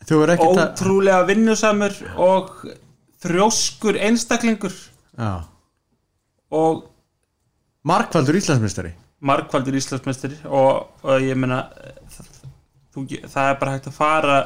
Ótrúlega 0.10 1.22
vinnusamur 1.28 1.94
og 2.18 2.64
þrjóskur 3.22 4.00
einstaklingur. 4.00 4.74
Já. 5.18 5.46
Og 6.52 6.84
markvaldur 7.84 8.38
Íslandsmeistari. 8.40 8.94
margfaldur 9.20 9.76
Íslandsmeistari 9.76 10.38
og, 10.46 10.90
og 11.04 11.22
ég 11.22 11.36
meina 11.36 11.64
það, 12.94 13.16
það 13.28 13.50
er 13.50 13.58
bara 13.60 13.76
hægt 13.76 13.90
að 13.92 13.98
fara 13.98 14.38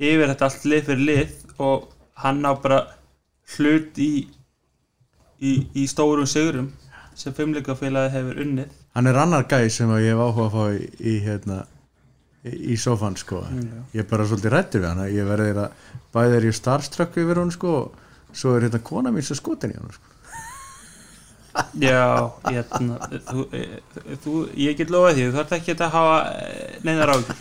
yfir 0.00 0.30
þetta 0.30 0.48
allt 0.48 0.68
lið 0.72 0.84
fyrir 0.90 1.06
lið 1.08 1.32
og 1.60 1.88
hann 2.22 2.44
á 2.46 2.52
bara 2.60 2.84
hlut 3.56 3.98
í 3.98 4.12
í, 5.40 5.52
í 5.74 5.86
stórum 5.90 6.28
sigurum 6.28 6.70
sem 7.20 7.34
fimmleikafélagi 7.36 8.12
hefur 8.14 8.40
unnið. 8.44 8.70
Hann 8.96 9.10
er 9.10 9.18
annar 9.20 9.46
gæ 9.48 9.68
sem 9.72 9.90
ég 9.98 10.12
hef 10.12 10.22
áhuga 10.22 10.46
að 10.46 10.54
fá 10.54 10.62
í, 10.76 10.86
í 11.00 11.14
hérna 11.24 11.58
í, 12.44 12.54
í 12.74 12.76
sofan 12.80 13.18
sko. 13.20 13.42
Ég 13.94 14.04
er 14.04 14.08
bara 14.10 14.26
svolítið 14.28 14.54
rættur 14.54 14.84
við 14.84 14.88
hann 14.92 15.02
ég 15.12 15.28
verður 15.28 15.64
að 15.66 15.90
bæði 16.14 16.38
er 16.38 16.48
ég 16.48 16.56
starstruck 16.56 17.18
yfir 17.20 17.42
hún 17.42 17.52
sko 17.54 17.74
og 17.80 18.36
svo 18.36 18.54
er 18.56 18.68
hérna 18.68 18.82
kona 18.84 19.12
mín 19.14 19.26
sem 19.26 19.38
skotin 19.38 19.74
í 19.74 19.78
hann 19.78 19.92
sko. 19.94 20.09
Já, 21.82 22.30
ég, 22.54 22.68
þú, 22.70 23.44
eh, 23.58 23.78
þú, 24.22 24.34
ég 24.62 24.76
get 24.78 24.90
lofað 24.94 25.16
því, 25.16 25.24
þú 25.30 25.38
þarf 25.40 25.54
ekki 25.56 25.74
að 25.74 25.94
hafa 25.96 26.18
eh, 26.38 26.76
neinar 26.86 27.12
ágjur 27.16 27.40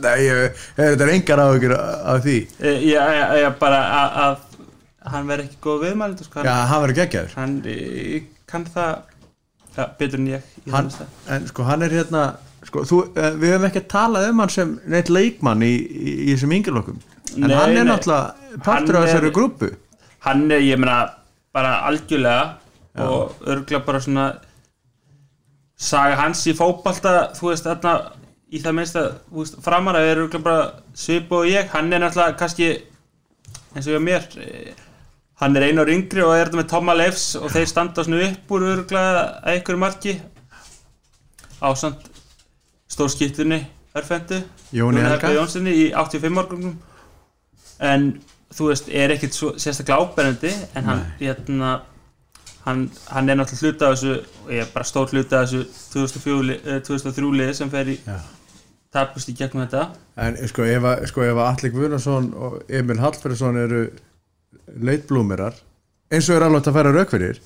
Nei, 0.00 0.14
ég, 0.24 0.62
þetta 0.78 1.04
er 1.06 1.12
engar 1.12 1.42
áhugur 1.42 1.74
af 1.76 2.22
því? 2.24 2.36
Ég, 2.64 2.86
ég, 2.94 3.34
ég 3.42 3.58
bara 3.60 3.80
að, 3.98 4.16
að 4.24 5.12
hann 5.12 5.28
verði 5.28 5.48
ekki 5.50 5.60
góð 5.66 5.84
viðmælindu 5.84 6.26
sko, 6.26 6.44
Já, 6.46 6.54
hann, 6.70 6.82
verður 6.86 6.98
geggjaður. 7.02 7.36
hann 7.36 7.54
eh, 7.74 8.24
kann 8.48 8.66
það 8.72 8.94
ja, 9.76 9.88
betur 10.00 10.22
en 10.22 10.28
ég, 10.32 10.50
ég 10.64 10.74
hann, 10.74 10.90
en 11.36 11.48
sko 11.52 11.66
hann 11.68 11.84
er 11.86 11.96
hérna 11.98 12.24
sko, 12.66 12.86
þú, 12.88 13.02
eh, 13.20 13.32
við 13.36 13.52
höfum 13.56 13.68
ekki 13.68 13.84
talað 13.92 14.30
um 14.32 14.40
hann 14.44 14.54
sem 14.56 14.76
neitt 14.90 15.12
leikmann 15.12 15.62
í, 15.66 15.74
í, 15.76 16.14
í 16.24 16.30
þessum 16.32 16.56
yngirlokum 16.56 17.02
en 17.36 17.50
Nei, 17.50 17.56
hann 17.58 17.76
er 17.82 17.90
náttúrulega 17.90 18.62
partur 18.64 18.96
af 19.02 19.10
þessari 19.10 19.32
grúpu. 19.36 19.74
hann 20.24 20.46
er, 20.50 20.62
ég 20.64 20.80
meina, 20.80 21.02
bara 21.54 21.82
algjörlega 21.90 22.54
og 23.04 23.46
örgulega 23.46 23.84
bara 23.86 24.00
svona 24.00 24.26
saga 25.76 26.16
hans 26.22 26.46
í 26.48 26.54
fótbalta 26.56 27.32
þú 27.36 27.50
veist, 27.50 27.66
þarna 27.66 27.94
í 28.48 28.60
það 28.62 28.76
minnst 28.78 28.98
að 29.00 29.54
framara 29.64 30.02
er 30.04 30.22
örgulega 30.22 30.44
bara 30.46 30.96
svipu 30.96 31.42
og 31.42 31.50
ég, 31.50 31.68
hann 31.74 31.92
er 31.92 32.02
náttúrulega 32.02 32.38
kannski 32.40 32.70
eins 33.74 33.86
og 33.86 33.96
ég 33.96 34.04
mér 34.06 34.28
eh, 34.40 34.72
hann 35.42 35.56
er 35.56 35.68
einu 35.68 35.84
ári 35.84 35.96
yngri 35.98 36.24
og 36.24 36.34
er 36.34 36.46
þetta 36.46 36.62
með 36.62 36.70
Toma 36.72 36.96
Leifs 36.96 37.26
og 37.40 37.50
þeir 37.52 37.68
standa 37.68 38.04
svona 38.06 38.30
upp 38.30 38.56
úr 38.56 38.68
örgulega 38.72 39.24
að 39.42 39.50
einhverju 39.52 39.82
marki 39.82 40.16
ásand 41.60 42.08
stórskiptunni 42.92 43.60
örfendu 43.96 44.40
Jóni 44.74 45.02
Helga. 45.04 45.30
Jónssoni 45.34 45.72
í 45.72 45.84
85 45.94 46.32
morgunum 46.34 46.78
en 47.84 48.08
þú 48.56 48.70
veist, 48.70 48.88
er 48.88 49.12
svo, 49.28 49.52
sérstaklega 49.60 50.00
áberandi 50.00 50.52
en 50.78 50.88
hann, 50.88 51.04
hérna 51.20 51.74
hann, 52.66 52.86
hann 53.14 53.28
er 53.32 53.38
náttúrulega 53.40 53.72
hluta 53.72 53.88
af 53.90 53.96
þessu 53.96 54.14
ég 54.52 54.62
er 54.64 54.72
bara 54.74 54.88
stór 54.88 55.12
hluta 55.14 55.40
af 55.42 55.48
þessu 55.48 55.64
2004, 55.94 56.42
li- 56.50 56.60
eh, 56.64 56.80
2003 56.86 57.32
liði 57.40 57.54
sem 57.60 57.70
fer 57.72 57.92
í 57.94 57.98
tapust 58.96 59.28
í 59.28 59.34
gegnum 59.36 59.64
þetta. 59.66 59.88
En 60.16 60.36
sko 60.48 60.64
ef, 60.64 60.82
að- 60.92 61.06
sko, 61.10 61.22
ef 61.26 61.36
að 61.36 61.48
Alli 61.50 61.70
Guðnason 61.74 62.28
og 62.34 62.62
Emil 62.68 62.98
Hallferðsson 63.02 63.58
eru 63.60 63.82
leitblúmerar 64.82 65.54
eins 66.12 66.28
og 66.30 66.36
er 66.38 66.46
alveg 66.46 66.66
að 66.70 66.76
færa 66.78 66.92
raukverðir 66.94 67.38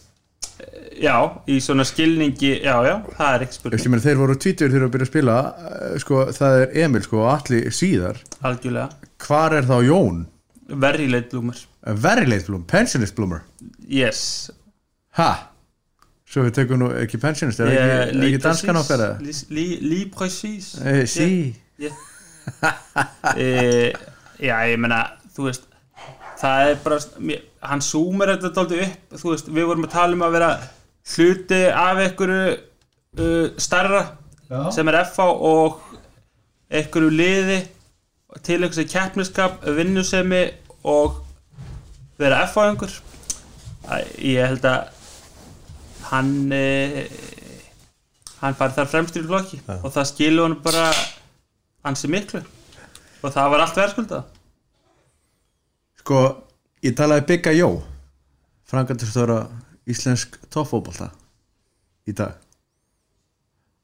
já, 1.00 1.14
í 1.48 1.56
svona 1.64 1.84
skilningi 1.88 2.50
já, 2.60 2.74
já, 2.84 2.94
það 3.16 3.30
er 3.34 3.44
ekki 3.46 3.56
spurning. 3.56 4.02
Þeir 4.04 4.18
voru 4.20 4.34
tvítur 4.36 4.68
þegar 4.72 4.84
að 4.88 4.92
byrja 4.94 5.06
að 5.06 5.12
spila 5.14 5.36
eh, 5.70 5.94
sko, 6.02 6.18
það 6.36 6.58
er 6.64 6.74
Emil 6.84 7.02
sko, 7.06 7.22
og 7.24 7.30
Alli 7.38 7.60
síðar. 7.72 8.20
Algjörlega, 8.44 8.90
hvar 9.24 9.56
er 9.56 9.68
þá 9.68 9.76
Jón? 9.88 10.20
Verri 10.70 11.08
leitblúmur 11.10 11.64
very 12.04 12.26
late 12.28 12.44
bloom, 12.46 12.62
pensionist 12.68 13.16
bloomer 13.16 13.40
yes 13.88 14.50
ha? 15.18 15.30
Svo 16.30 16.44
við 16.46 16.52
tekum 16.60 16.78
nú 16.78 16.90
ekki 16.94 17.18
pensionist 17.18 17.58
er 17.60 17.66
Eh, 17.72 17.78
ekki, 18.06 18.18
li 18.20 18.26
ekki 18.30 18.42
danskan 18.44 18.76
li- 19.50 19.80
li 19.82 20.04
precis. 20.14 20.74
Eh, 20.84 21.04
sí. 21.06 21.30
E, 23.36 23.92
já, 24.42 24.56
ég 24.66 24.78
meina 24.80 25.00
þú 25.36 25.44
veist 25.46 25.66
það 26.40 26.70
er 26.70 26.78
bara, 26.84 26.98
mér, 27.20 27.42
hann 27.68 27.82
súmur 27.84 28.30
þetta 28.32 28.50
dálítið 28.56 28.82
upp, 28.86 29.18
þú 29.20 29.32
veist, 29.34 29.50
við 29.52 29.66
vorum 29.68 29.84
að 29.86 29.92
tala 29.94 30.16
um 30.16 30.24
að 30.26 30.34
vera 30.38 30.48
hluti 31.14 31.60
af 31.68 32.00
einhverju 32.04 32.46
uh, 33.20 33.50
starra 33.60 34.00
Já. 34.50 34.62
sem 34.74 34.88
er 34.90 34.98
FH 35.04 35.26
og 35.50 35.80
einhverju 36.72 37.10
liði 37.12 37.58
til 38.46 38.58
einhversu 38.62 38.86
keppniskap, 38.90 39.60
vinnusemi 39.76 40.42
og 40.88 41.20
vera 42.20 42.44
FH 42.48 42.66
einhver. 42.70 42.96
Ég 44.22 44.46
held 44.50 44.66
að 44.70 44.88
hann 46.10 46.50
e, 46.52 47.06
hann 48.40 48.56
fari 48.58 48.76
þar 48.76 48.90
fremstur 48.90 49.24
í 49.24 49.30
flokki 49.30 49.60
og 49.78 49.88
það 49.94 50.10
skilur 50.10 50.48
hann 50.48 50.58
bara 50.64 50.90
ansi 51.86 52.10
miklu. 52.10 52.42
Og 53.20 53.32
það 53.34 53.50
var 53.52 53.64
allt 53.64 53.76
verðskuldað. 53.76 54.28
Sko, 56.00 56.20
ég 56.84 56.94
talaði 56.96 57.26
Bigga 57.28 57.52
Jó 57.52 57.68
frangatistóra 58.70 59.42
íslensk 59.90 60.38
toppfótbolta 60.48 61.10
í 62.08 62.14
dag. 62.16 62.38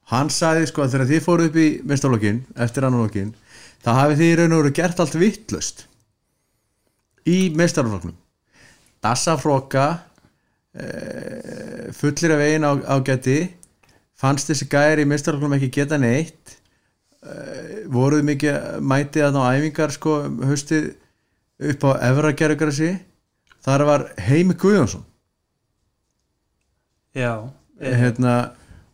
Hann 0.07 0.31
sagði 0.31 0.69
sko 0.69 0.85
að 0.85 0.95
þegar 0.95 1.09
þið 1.11 1.25
fóru 1.25 1.47
upp 1.49 1.57
í 1.59 1.67
mestarlokkin, 1.87 2.45
eftir 2.55 2.87
annarlokkin 2.87 3.33
þá 3.83 3.89
hafið 4.01 4.21
þið 4.21 4.31
í 4.31 4.37
raun 4.39 4.55
og 4.55 4.61
veru 4.63 4.73
gert 4.79 5.01
allt 5.03 5.17
vittlust 5.19 5.83
í 7.27 7.37
mestarloknum 7.55 8.15
dassafroka 9.03 9.87
e, 9.91 10.06
fullir 11.97 12.33
af 12.35 12.41
veginn 12.41 12.67
á, 12.67 12.73
á 12.85 12.95
geti 13.05 13.39
fannst 14.17 14.49
þessi 14.49 14.67
gæri 14.71 15.05
í 15.05 15.09
mestarloknum 15.09 15.57
ekki 15.57 15.69
geta 15.79 15.99
neitt. 16.01 16.57
E, 17.21 17.85
voruð 17.93 18.25
mikið 18.27 18.81
mætið 18.81 19.27
að 19.27 19.37
ná 19.37 19.43
æfingar 19.57 19.93
sko 19.93 20.17
um 20.25 20.41
haustið 20.49 20.91
upp 21.71 21.87
á 21.89 21.91
Efra 22.09 22.33
Gerðugrassi 22.37 22.91
þar 23.65 23.85
var 23.89 24.05
Heimi 24.27 24.57
Guðjónsson. 24.57 25.05
Já, 27.17 27.49
e, 27.81 27.93
hérna, 27.97 28.35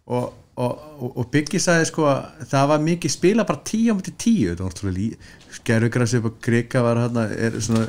og, 0.08 0.32
og, 0.56 0.80
og, 0.98 1.18
og 1.20 1.30
Biggi 1.32 1.60
sagði 1.60 1.90
sko 1.92 2.08
að 2.12 2.48
það 2.52 2.72
var 2.72 2.88
mikið 2.88 3.16
spila 3.16 3.48
bara 3.48 3.64
10 3.68 3.92
á 3.92 3.94
mæti 4.00 4.16
10 4.28 5.64
Gerðugrassi 5.64 6.20
upp 6.20 6.32
á 6.32 6.40
Krika 6.44 6.84
var 6.84 7.04
hérna 7.06 7.28
er 7.32 7.60
svona 7.64 7.88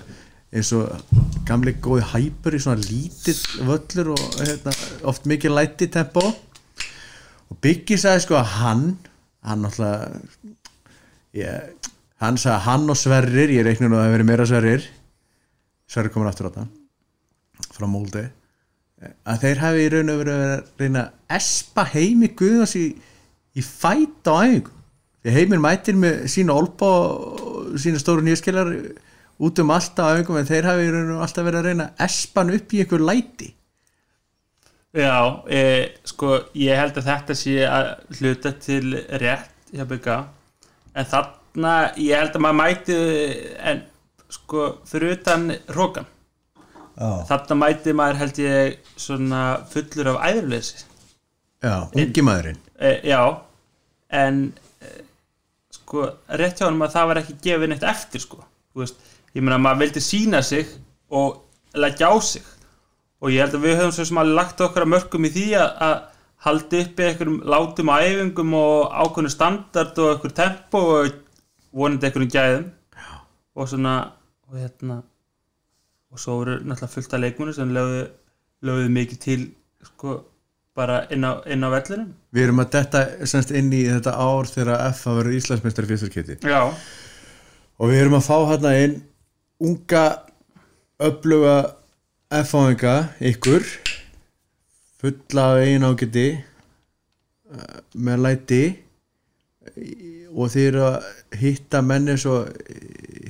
eins 0.54 0.70
og 0.76 0.90
gamli 1.48 1.74
góði 1.82 2.06
hæpur 2.12 2.54
í 2.54 2.60
svona 2.62 2.84
lítill 2.84 3.66
völlur 3.66 4.12
og 4.14 4.38
hérna, 4.38 4.74
oft 5.10 5.26
mikið 5.26 5.56
læti 5.56 5.88
tempo. 5.92 6.22
Og 7.50 7.58
Biggi 7.62 7.98
sagði 8.00 8.24
sko 8.24 8.38
að 8.38 8.54
hann 8.60 8.86
hann 9.44 9.66
náttúrulega 9.66 10.12
ég, 11.36 11.90
hann 12.22 12.38
sagði 12.40 12.54
að 12.54 12.64
hann 12.68 12.94
og 12.94 13.00
Sverrir 13.00 13.52
ég 13.52 13.66
reikna 13.66 13.90
nú 13.90 13.98
að 13.98 14.04
það 14.04 14.08
hefur 14.08 14.16
verið 14.16 14.30
meira 14.30 14.48
Sverrir 14.48 14.88
Sverrir 15.90 16.14
komin 16.14 16.30
aftur 16.30 16.48
á 16.48 16.52
þetta 16.54 17.74
frá 17.74 17.88
Molde 17.90 18.24
að 19.04 19.42
þeir 19.42 19.60
hafi 19.62 19.84
í 19.84 19.90
raun 19.92 20.12
og 20.12 20.20
verið 20.22 20.44
að 20.44 20.80
reyna 20.80 21.02
að 21.04 21.36
espa 21.36 21.84
heimi 21.92 22.30
Guðans 22.38 22.74
í, 22.78 22.86
í 23.58 23.64
fæt 23.64 24.30
á 24.30 24.34
æfingu. 24.46 24.72
Því 25.24 25.34
heimir 25.34 25.60
mætir 25.60 25.96
með 25.98 26.24
sína 26.32 26.56
olpa 26.56 26.88
og 26.88 27.74
sína 27.80 28.00
stóru 28.00 28.24
nýjaskilar 28.24 28.70
út 29.38 29.60
um 29.62 29.72
allt 29.74 29.98
á 29.98 30.14
æfingum 30.14 30.38
en 30.38 30.48
þeir 30.48 30.68
hafi 30.70 30.86
í 30.86 30.92
raun 30.94 31.12
og 31.16 31.24
alltaf 31.26 31.46
verið 31.46 31.60
að 31.60 31.68
reyna 31.68 31.86
að 31.90 32.04
espa 32.06 32.42
hann 32.42 32.54
upp 32.54 32.74
í 32.74 32.82
einhver 32.84 33.04
læti. 33.10 33.50
Já 34.94 35.42
e, 35.50 35.62
sko 36.06 36.36
ég 36.54 36.78
held 36.78 37.00
að 37.00 37.08
þetta 37.08 37.34
sé 37.38 37.56
að 37.66 37.88
hluta 38.20 38.52
til 38.62 38.94
rétt 39.18 39.72
hjá 39.74 39.82
bygga 39.90 40.18
en 40.94 41.08
þarna 41.10 41.72
ég 41.98 42.14
held 42.14 42.36
að 42.38 42.44
maður 42.44 42.58
mæti 42.60 42.98
en 43.58 43.82
sko 44.30 44.68
fyrir 44.86 45.16
utan 45.16 45.48
rókan 45.74 46.06
Já, 46.94 47.08
þarna 47.26 47.58
mæti 47.58 47.94
maður 47.98 48.20
held 48.22 48.38
ég 48.44 48.92
svona 48.94 49.40
fullur 49.72 50.12
af 50.12 50.20
æðurleysi 50.28 50.84
Já 51.64 51.88
ungi 51.90 52.22
maðurinn. 52.24 52.60
E, 52.78 52.90
já 53.08 53.20
en 54.14 54.40
e, 54.78 54.94
sko 55.72 56.06
rétt 56.38 56.60
hjá 56.60 56.68
hann 56.68 56.82
að 56.84 56.94
það 56.94 57.10
var 57.10 57.20
ekki 57.22 57.36
gefið 57.46 57.70
neitt 57.72 57.86
eftir 57.88 58.22
sko. 58.22 58.42
Þú 58.74 58.82
veist, 58.82 58.98
ég 59.34 59.42
meina 59.44 59.60
maður 59.60 59.84
vildi 59.84 60.02
sína 60.04 60.42
sig 60.42 60.68
og 61.10 61.40
leggja 61.74 62.10
á 62.10 62.16
sig. 62.22 62.42
Og 63.22 63.32
ég 63.32 63.44
held 63.44 63.56
að 63.56 63.64
við 63.64 63.78
höfum 63.80 63.94
svo 63.96 64.06
sem 64.08 64.20
alveg 64.20 64.38
lagt 64.38 64.60
okkar 64.64 64.84
að 64.84 64.92
mörgum 64.94 65.26
í 65.26 65.32
því 65.32 65.46
að, 65.58 65.70
að 65.86 65.94
haldi 66.44 66.82
uppi 66.84 67.06
einhverjum 67.08 67.40
látum 67.54 67.92
á 67.92 67.96
æfingum 68.04 68.56
og 68.58 68.92
ákveðnu 68.92 69.32
standard 69.32 70.00
og 70.02 70.10
einhver 70.12 70.34
tempo 70.36 70.82
og 70.98 71.16
vonandi 71.72 72.08
einhverjum 72.08 72.34
gæðum. 72.34 72.68
Og 73.54 73.70
svona 73.70 73.94
og 74.50 74.60
hérna 74.60 75.00
og 76.14 76.20
svo 76.20 76.38
voru 76.38 76.60
náttúrulega 76.60 76.92
fullt 76.92 77.14
af 77.14 77.22
leikmunum 77.22 77.54
sem 77.56 77.72
lögðu, 77.74 78.04
lögðu 78.62 78.90
mikið 78.94 79.20
til 79.24 79.40
sko 79.88 80.18
bara 80.74 81.00
inn 81.14 81.26
á, 81.26 81.42
inn 81.50 81.64
á 81.66 81.68
vellinum. 81.70 82.12
Við 82.34 82.46
erum 82.46 82.62
að 82.62 82.70
detta 82.76 83.02
semst 83.30 83.50
inn 83.54 83.72
í 83.74 83.84
þetta 83.88 84.14
ár 84.18 84.50
þegar 84.50 84.84
F 84.90 85.04
hafa 85.08 85.16
verið 85.20 85.38
Íslandsmeistari 85.40 85.90
fyrsturketi 85.90 86.38
já, 86.42 86.60
og 87.78 87.90
við 87.90 88.02
erum 88.02 88.18
að 88.18 88.28
fá 88.28 88.36
hérna 88.52 88.74
inn 88.82 88.96
unga 89.64 90.04
öfluga 91.08 91.56
F-fáinga 92.30 92.94
ykkur 93.32 93.64
fulla 95.00 95.44
af 95.54 95.64
einu 95.64 95.92
ágæti 95.92 96.26
eh, 96.34 97.78
með 97.94 98.24
læti 98.24 98.62
og 100.34 100.50
þið 100.52 100.66
eru 100.68 100.82
að 100.88 100.96
hitta 101.40 101.80
menni 101.82 102.16
svo 102.20 102.42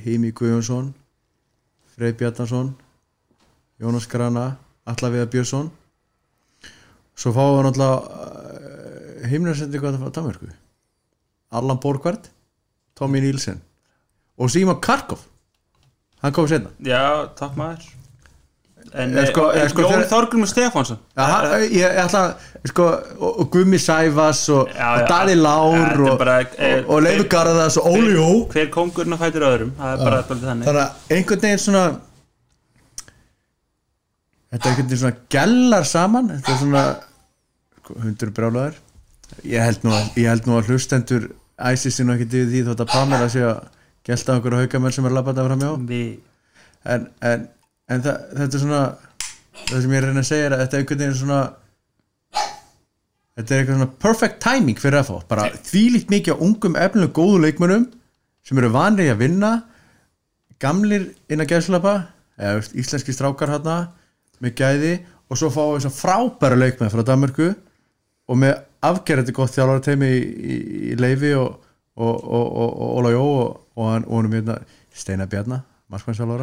Heimi 0.04 0.32
Guðjónsson 0.36 0.92
Frey 1.94 2.12
Bjarnason 2.18 2.72
Jónas 3.80 4.08
Grana 4.10 4.56
Alla 4.84 5.08
Viðar 5.10 5.30
Björnsson. 5.32 5.70
Svo 7.16 7.32
fáum 7.32 7.58
við 7.58 7.66
náttúrulega 7.68 9.28
heimnarsendingu 9.30 9.88
að 9.88 9.94
það 9.94 10.02
frá 10.02 10.14
Danmarku 10.18 10.48
Allan 11.54 11.80
Borgvart 11.80 12.26
Tommy 12.98 13.22
Nielsen 13.22 13.62
og 14.36 14.50
Síma 14.50 14.74
Karkov 14.82 15.22
hann 16.24 16.32
kom 16.36 16.48
senna 16.50 16.72
Já, 16.84 17.02
topp 17.38 17.54
maður. 17.60 17.90
En 18.94 19.10
Eh, 19.18 19.24
sko- 19.26 19.48
eh, 19.56 19.64
sko, 19.72 19.82
Jón 19.82 19.90
þegar- 19.94 20.08
Þorgrumur 20.10 20.46
Stefánsson. 20.50 20.98
Ja, 21.16 21.24
hann, 21.26 21.62
ég, 21.72 21.96
ætla 22.04 22.20
sko, 22.68 22.84
og, 23.18 23.40
og 23.42 23.48
Gummi 23.50 23.78
Sæfas 23.82 24.42
og, 24.54 24.68
og. 24.70 25.06
Dali 25.08 25.34
Lár 25.34 25.74
er 25.80 26.00
og, 26.04 26.20
og, 26.20 26.90
og 26.94 27.02
Leifur 27.02 27.26
Garðars 27.32 27.78
og 27.80 27.88
Óli 27.90 28.12
Jó 28.14 28.28
Hver 28.52 28.68
kongurinn 28.76 29.16
að 29.16 29.24
fætur 29.24 29.46
öðrum. 29.48 29.72
Það 29.80 29.94
er 29.96 30.04
bara 30.04 30.20
þannig. 30.28 30.68
Þannig 30.68 30.82
að 30.84 31.16
einhvern 31.16 31.42
veginn 31.48 31.64
svona 31.64 31.84
þetta 34.52 34.64
er 34.64 34.70
einhvern 34.70 34.88
veginn 34.88 35.02
svona 35.02 35.16
gellar 35.34 35.84
saman. 35.88 36.30
Þetta 36.36 36.54
er 36.54 36.60
svona 36.62 36.84
sko, 37.80 37.98
hundur 38.04 38.34
brjálæður 38.36 38.80
ég 39.50 39.64
held 39.64 39.82
nú 39.84 39.90
að, 39.96 40.10
held 40.28 40.46
nú 40.46 40.58
að 40.60 40.68
hlustendur 40.70 41.24
æsi 41.58 41.90
sér 41.90 42.06
nú 42.06 42.14
ekki 42.14 42.28
yfir 42.30 42.50
því 42.52 42.60
þótt 42.68 42.82
að 42.84 42.92
Pamela 42.92 43.26
sé 43.32 43.42
að 43.48 43.64
gelta 44.04 44.38
okkur 44.38 44.58
haugamenn 44.60 44.94
sem 44.94 45.08
er 45.08 45.16
labbað 45.16 45.42
af 45.42 45.50
fram 45.50 45.64
hjá? 45.64 45.72
Við 45.88 46.06
en, 46.84 47.08
en, 47.24 47.48
en 47.88 48.04
það, 48.04 48.22
þetta 48.38 48.58
er 48.58 48.64
svona 48.64 48.84
það 49.64 49.84
sem 49.84 49.92
ég 49.94 49.98
er 49.98 50.04
að 50.04 50.10
reyna 50.10 50.24
að 50.24 50.30
segja 50.30 50.48
er 50.48 50.56
að 50.56 50.64
þetta 50.64 50.76
er 50.76 50.84
einhvern 50.84 51.04
veginn 51.04 51.20
svona 51.22 51.42
þetta 53.34 53.54
er 53.54 53.60
eitthvað 53.60 53.78
svona 53.78 53.92
perfect 54.04 54.40
timing 54.44 54.80
fyrir 54.80 55.00
að 55.00 55.10
fá 55.10 55.28
bara 55.30 55.50
þvílíkt 55.66 56.12
mikið 56.12 56.36
á 56.36 56.42
ungum 56.44 56.78
efnilegu 56.78 57.14
góðu 57.16 57.44
leikmönum 57.46 57.86
sem 58.44 58.60
eru 58.60 58.70
vanrið 58.74 59.14
að 59.14 59.22
vinna. 59.24 59.52
Gamlir 60.62 61.08
inn 61.32 61.42
að 61.42 61.50
gæðslapa 61.54 61.94
eða 62.38 62.62
íslenski 62.76 63.14
strákar 63.14 63.52
hérna 63.54 63.78
með 64.44 64.56
gæði. 64.60 64.94
Og 65.32 65.40
svo 65.40 65.50
fáum 65.52 65.78
við 65.78 65.88
að 65.88 65.96
frábæra 65.96 66.58
leikmenn 66.60 66.92
frá 66.92 67.02
Danmarku 67.08 67.50
og 68.28 68.40
með 68.40 68.58
afgerðandi 68.84 69.34
gott 69.36 69.54
þjálfara 69.54 69.82
teimi 69.84 70.10
í, 70.12 70.20
í, 70.20 70.56
í 70.92 70.96
Leifi 71.00 71.32
og, 71.38 71.63
og, 71.96 72.24
Óla 72.98 73.10
Jó 73.14 73.22
og, 73.76 73.84
hann, 73.92 74.04
um 74.26 74.32
hérna 74.32 74.58
Steinar 74.94 75.26
Bjarnar, 75.30 75.60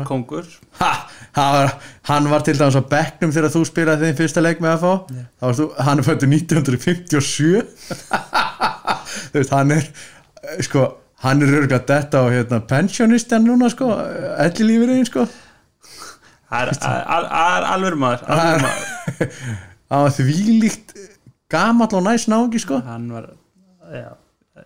kongur. 0.07 0.45
Ha, 0.79 0.91
hann, 1.35 1.53
var, 1.55 1.73
hann 2.07 2.29
var 2.31 2.43
til 2.45 2.55
dæmis 2.59 2.77
á 2.77 2.83
bekknum 2.87 3.31
þegar 3.35 3.51
þú 3.51 3.61
spilaði 3.67 4.07
þinn 4.09 4.17
fyrsta 4.21 4.43
leik 4.43 4.61
með 4.63 4.77
FH 4.79 4.91
þú, 5.59 5.65
hann 5.83 5.99
er 5.99 6.07
fættur 6.07 6.29
1957 6.31 7.63
þú 9.31 9.39
veist, 9.39 9.53
hann 9.55 9.71
er 9.75 9.87
sko, 10.63 10.85
hann 11.25 11.41
er 11.43 11.53
örgulega 11.61 11.81
detta 11.89 12.23
á 12.23 12.25
hérna, 12.31 12.61
pensionistan 12.69 13.43
núna 13.47 13.69
sko, 13.73 13.89
elli 14.45 14.67
lífið 14.71 15.03
sko. 15.09 15.27
Það 16.51 16.61
er- 16.61 16.79
það 16.83 17.27
það 17.31 17.67
alveg 17.73 17.99
maður 18.01 18.23
hann 19.91 20.03
var 20.05 20.15
þvílíkt 20.15 20.95
gamall 21.51 21.95
og 21.99 22.03
næs 22.07 22.25
náungi 22.31 22.59
sko. 22.63 22.79
Hann 22.85 23.09
var 23.11 23.29
já, 23.91 24.11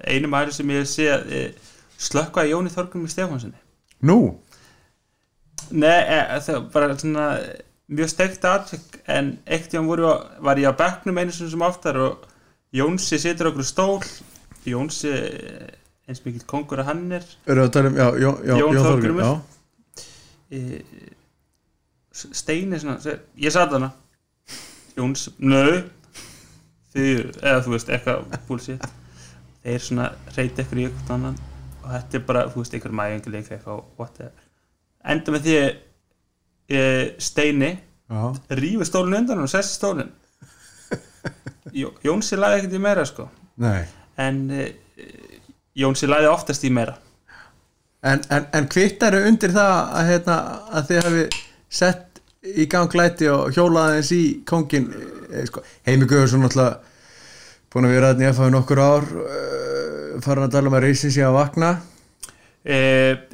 einu 0.04 0.32
maður 0.32 0.58
sem 0.58 0.74
ég 0.76 0.90
sé 0.90 1.08
að 1.14 1.32
eh, 1.36 1.70
slökkva 1.98 2.48
Jóni 2.50 2.74
Þorgrumur 2.74 3.12
Stefánssoni 3.12 3.62
nú, 4.06 4.20
Nei, 5.74 6.02
e, 6.04 6.18
það 6.46 6.58
var 6.60 6.66
bara 6.74 6.98
svona 7.00 7.26
mjög 7.96 8.10
steikt 8.12 8.46
aðtök 8.46 9.00
en 9.10 9.32
eitt 9.46 9.74
voru, 9.74 10.10
á- 10.14 10.26
var 10.44 10.60
ég 10.62 10.70
á 10.70 10.74
bekknum 10.78 11.18
einu 11.18 11.32
sem 11.32 11.62
oftar 11.62 11.98
og 11.98 12.26
Jónsi 12.76 13.18
situr 13.22 13.48
okkur 13.54 13.64
stól. 13.64 14.04
Jónsi 14.66 15.10
eh, 15.10 15.70
eins 16.10 16.22
mikill 16.26 16.44
kongur 16.46 16.82
að 16.82 16.90
hann 16.90 17.12
er. 17.12 17.24
Um 17.48 17.56
já, 17.96 18.10
já, 18.20 18.32
já, 18.44 18.58
Jón 18.60 19.42
e, 20.52 20.82
Steini 22.12 22.80
svona, 22.80 23.00
ég 23.38 23.52
satt 23.52 23.72
hana 23.72 23.92
Jóns, 24.96 25.30
nö. 25.40 25.84
Þið, 26.96 27.24
eða 27.44 27.64
þú 27.64 27.74
veist, 27.74 27.90
eitthvað 27.92 28.38
búlsitt 28.48 28.86
þeir 29.66 29.84
svona 29.84 30.12
reyti 30.36 30.62
eitthvað 30.62 30.82
í 30.82 30.88
eitthvað 30.90 31.16
annan 31.18 31.38
og 31.86 31.90
þetta 31.92 32.18
er 32.18 32.24
bara, 32.30 32.46
þú 32.50 32.62
veist, 32.62 32.76
eitthvað 32.76 32.98
mæðinguleik 33.00 33.52
eitthvað, 33.52 33.82
whatever. 34.00 34.46
Enda 35.06 35.34
með 35.34 35.46
því 35.46 35.58
e, 36.70 36.86
Steini 37.22 37.72
rífi 38.58 38.88
stólinn 38.90 39.20
undan 39.22 39.44
og 39.44 39.52
sessi 39.52 39.78
stólinn. 39.78 40.12
Jó, 41.80 41.92
Jónsi 42.06 42.38
lagði 42.40 42.62
ekkert 42.62 42.78
í 42.78 42.82
meira 42.82 43.06
sko. 43.10 43.28
Nei. 43.62 43.84
En 44.22 44.46
e, 44.54 44.70
Jónsi 45.78 46.10
lagði 46.10 46.32
oftast 46.32 46.66
í 46.66 46.74
meira. 46.74 46.98
En, 48.06 48.22
en, 48.30 48.50
en 48.54 48.68
kvittar 48.70 49.18
undir 49.18 49.54
það 49.54 49.76
að, 49.82 50.10
hérna, 50.12 50.40
að 50.78 50.90
þið 50.90 51.06
hafi 51.08 51.24
sett 51.74 52.22
í 52.46 52.68
gang 52.70 52.92
glæti 52.92 53.30
og 53.34 53.56
hjólaði 53.56 54.00
eins 54.00 54.12
í 54.14 54.24
kongin 54.46 54.92
eh, 54.94 55.46
sko, 55.50 55.64
Heimi 55.88 56.06
Guðursson 56.10 56.46
náttúrulega 56.46 56.94
búin 57.76 57.90
að 57.90 57.98
vera 57.98 58.14
þarna 58.14 58.24
í 58.24 58.32
FH 58.32 58.52
nokkur 58.54 58.80
ár 58.80 59.06
uh, 59.20 60.22
farin 60.24 60.46
að 60.46 60.54
tala 60.54 60.72
um 60.72 60.78
að 60.78 60.86
reysin 60.88 61.12
sé 61.12 61.26
að 61.28 61.36
vakna. 61.36 61.72
E, 62.66 62.78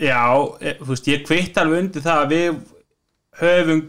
Já, 0.02 0.24
e, 0.60 0.74
þú 0.82 0.88
veist, 0.90 1.10
ég 1.12 1.22
kvitt 1.28 1.60
alveg 1.62 1.86
undir 1.86 2.04
það 2.04 2.22
að 2.24 2.32
við 2.34 2.48
höfum 3.42 3.84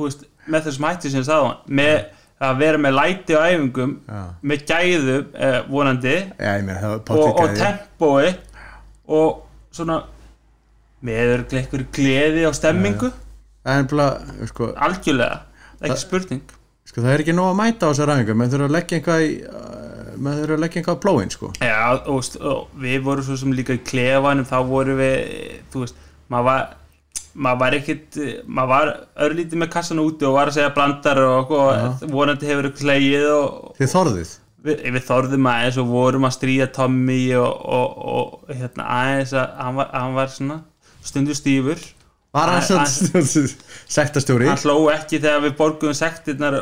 veist, 0.00 0.24
með 0.50 0.64
þessum 0.66 0.86
hætti 0.88 1.12
sem 1.12 1.26
á 1.28 1.38
hann, 1.38 1.60
með 1.68 1.98
að 2.40 2.62
vera 2.62 2.80
með 2.80 2.96
læti 2.96 3.36
á 3.36 3.40
æfingum, 3.52 3.92
Já. 4.08 4.22
með 4.42 4.64
gæðu 4.72 5.18
e, 5.20 5.50
vonandi. 5.68 6.16
Já, 6.40 6.50
ég 6.56 6.64
meina 6.66 6.80
það 6.80 6.94
var 6.94 7.20
og, 7.20 7.42
og 7.44 7.58
tempói 7.60 8.30
og 9.20 9.42
svona 9.76 9.98
með 11.04 11.36
einhverju 11.60 11.90
gleði 11.94 12.48
og 12.48 12.56
stemmingu. 12.56 13.12
En 13.70 13.86
bla, 13.92 14.08
sko, 14.48 14.72
algjörlega, 14.88 15.44
ekki 15.84 16.00
spurning 16.00 16.56
sko, 16.90 17.04
það 17.04 17.12
er 17.14 17.24
ekki 17.24 17.36
nóg 17.38 17.52
að 17.52 17.60
mæta 17.62 17.86
á 17.86 17.90
þessar 17.92 18.12
ræðingu 18.12 18.36
menn 18.40 18.52
þurfa 18.52 18.68
að 18.68 18.76
leggja 18.76 18.98
einhvað 18.98 19.24
í 19.24 19.30
uh, 19.46 20.10
menn 20.18 20.42
þurfa 20.42 20.58
að 20.58 20.64
leggja 20.66 20.82
einhvað 20.82 20.98
á 20.98 21.02
plóin, 21.06 21.32
sko. 21.32 21.52
Já, 21.62 21.80
og, 22.10 22.42
og 22.50 22.82
við 22.82 23.00
vorum 23.06 23.26
svo 23.26 23.38
sem 23.40 23.56
líka 23.56 23.78
í 23.78 23.82
klefanum, 23.86 24.48
þá 24.48 24.58
vorum 24.68 25.00
við 25.00 25.16
þú 25.72 25.86
veist, 25.86 26.04
maður 26.30 26.48
var 26.50 26.68
maður 27.34 27.60
var 27.60 27.76
ekkit, 27.78 28.18
maður 28.46 28.70
var 28.72 28.92
örlítið 29.26 29.62
með 29.62 29.72
kassan 29.74 30.02
úti 30.02 30.26
og 30.26 30.36
var 30.36 30.50
að 30.50 30.58
segja 30.58 30.72
brandar 30.74 31.20
og, 31.22 31.52
og 31.54 32.04
vonandi 32.10 32.48
hefur 32.48 32.70
ykkur 32.70 32.84
slegið 32.84 33.26
og 33.34 33.76
Þið 33.78 33.92
þorðið? 33.94 34.32
Við, 34.60 34.82
við 34.96 35.04
þorðum 35.06 35.46
aðeins 35.48 35.78
og 35.80 35.92
vorum 35.94 36.26
að 36.28 36.34
stríða 36.36 36.66
Tommy 36.76 37.20
og, 37.38 37.62
og, 37.78 38.02
og 38.14 38.50
hérna 38.52 38.88
aðeins 38.98 39.32
að 39.38 39.54
hann 39.62 39.78
var, 39.78 39.88
hann 39.94 40.18
var 40.18 40.34
svona 40.34 40.58
stundu 41.06 41.36
stífur 41.38 41.80
Var 42.34 42.46
hann 42.52 42.62
Æ- 42.62 43.24
svo 43.26 43.42
sektastjóri 43.90 44.46
hann 44.46 44.60
hló 44.62 44.76
ekki 44.92 45.18
þegar 45.18 45.40
við 45.48 45.54
borguðum 45.58 45.96
sektirnar 45.98 46.56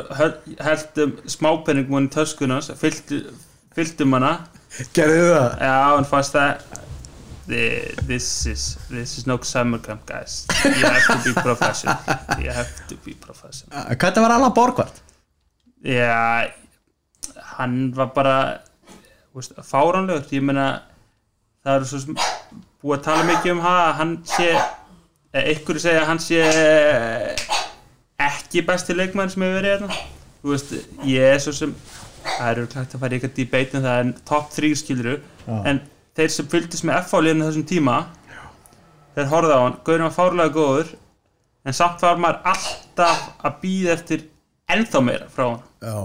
heldum 0.65 1.11
smápenningum 1.29 2.07
í 2.07 2.09
töskunans 2.15 2.71
fylltu, 2.79 3.19
fylltum 3.77 4.15
hana. 4.17 4.31
Gerðu 4.97 5.27
það? 5.29 5.49
Já, 5.61 5.75
hann 5.95 6.07
fannst 6.09 6.33
það 6.33 6.63
"The- 7.49 8.05
This 8.07 8.45
is 8.49 8.63
This 8.89 9.17
is 9.19 9.27
no 9.27 9.37
summer 9.43 9.77
camp 9.79 10.05
guys. 10.09 10.45
You 10.65 10.85
have 10.89 11.05
to 11.07 11.19
be 11.33 11.33
professional. 11.41 11.97
You 12.41 12.51
have 12.53 12.69
to 12.89 12.95
be 13.05 13.13
professional. 13.21 13.85
Hvernig 13.95 14.21
var 14.25 14.31
Allan 14.39 14.53
Borgvart? 14.53 15.01
Já 15.85 16.49
Hann 17.59 17.91
var 17.95 18.05
bara 18.15 18.35
veist, 19.35 19.53
Fáránlegur. 19.63 20.25
Ég 20.31 20.41
meina 20.41 20.67
Það 21.65 21.75
eru 21.75 21.85
svo 21.85 22.13
búið 22.81 22.97
að 22.99 23.03
tala 23.03 23.23
mikið 23.27 23.51
um 23.51 23.59
það 23.65 23.79
að 23.85 23.93
hann 23.99 24.13
sé 24.25 24.51
einhverju 25.33 25.81
segja 25.83 26.01
að 26.03 26.09
hann 26.09 26.21
sé 26.23 26.39
ekki 28.19 28.63
besti 28.67 28.95
leikmann 28.97 29.29
sem 29.31 29.43
hefur 29.45 29.59
verið 29.59 29.75
hérna. 29.75 29.99
Þú 30.39 30.53
veist, 30.53 30.71
ég 31.07 31.33
er 31.35 31.41
svo 31.43 31.53
sem 31.55 31.73
það 32.23 32.49
eru 32.53 32.67
klægt 32.71 32.95
að 32.95 33.01
fara 33.03 33.15
í 33.15 33.17
eitthvað 33.19 33.35
debate 33.37 33.77
um 33.79 33.83
það 33.85 34.01
en 34.03 34.13
top 34.27 34.49
3 34.55 34.71
skiluru 34.79 35.17
en 35.69 35.81
þeir 36.17 36.31
sem 36.33 36.47
fylgdist 36.51 36.85
með 36.87 36.99
F-fáliðinu 37.03 37.47
þessum 37.47 37.67
tíma 37.69 37.97
þeir 39.15 39.29
horfðu 39.31 39.55
á 39.55 39.61
hann, 39.63 39.77
Gaurin 39.87 40.05
var 40.07 40.15
fárlega 40.15 40.53
góður 40.55 40.91
en 41.65 41.75
samt 41.75 42.03
var 42.03 42.19
maður 42.21 42.51
alltaf 42.53 43.23
að 43.45 43.57
býða 43.63 43.93
eftir 43.95 44.25
ennþá 44.71 45.01
meira 45.03 45.29
frá 45.33 45.45
hann 45.47 45.63
Já. 45.83 45.99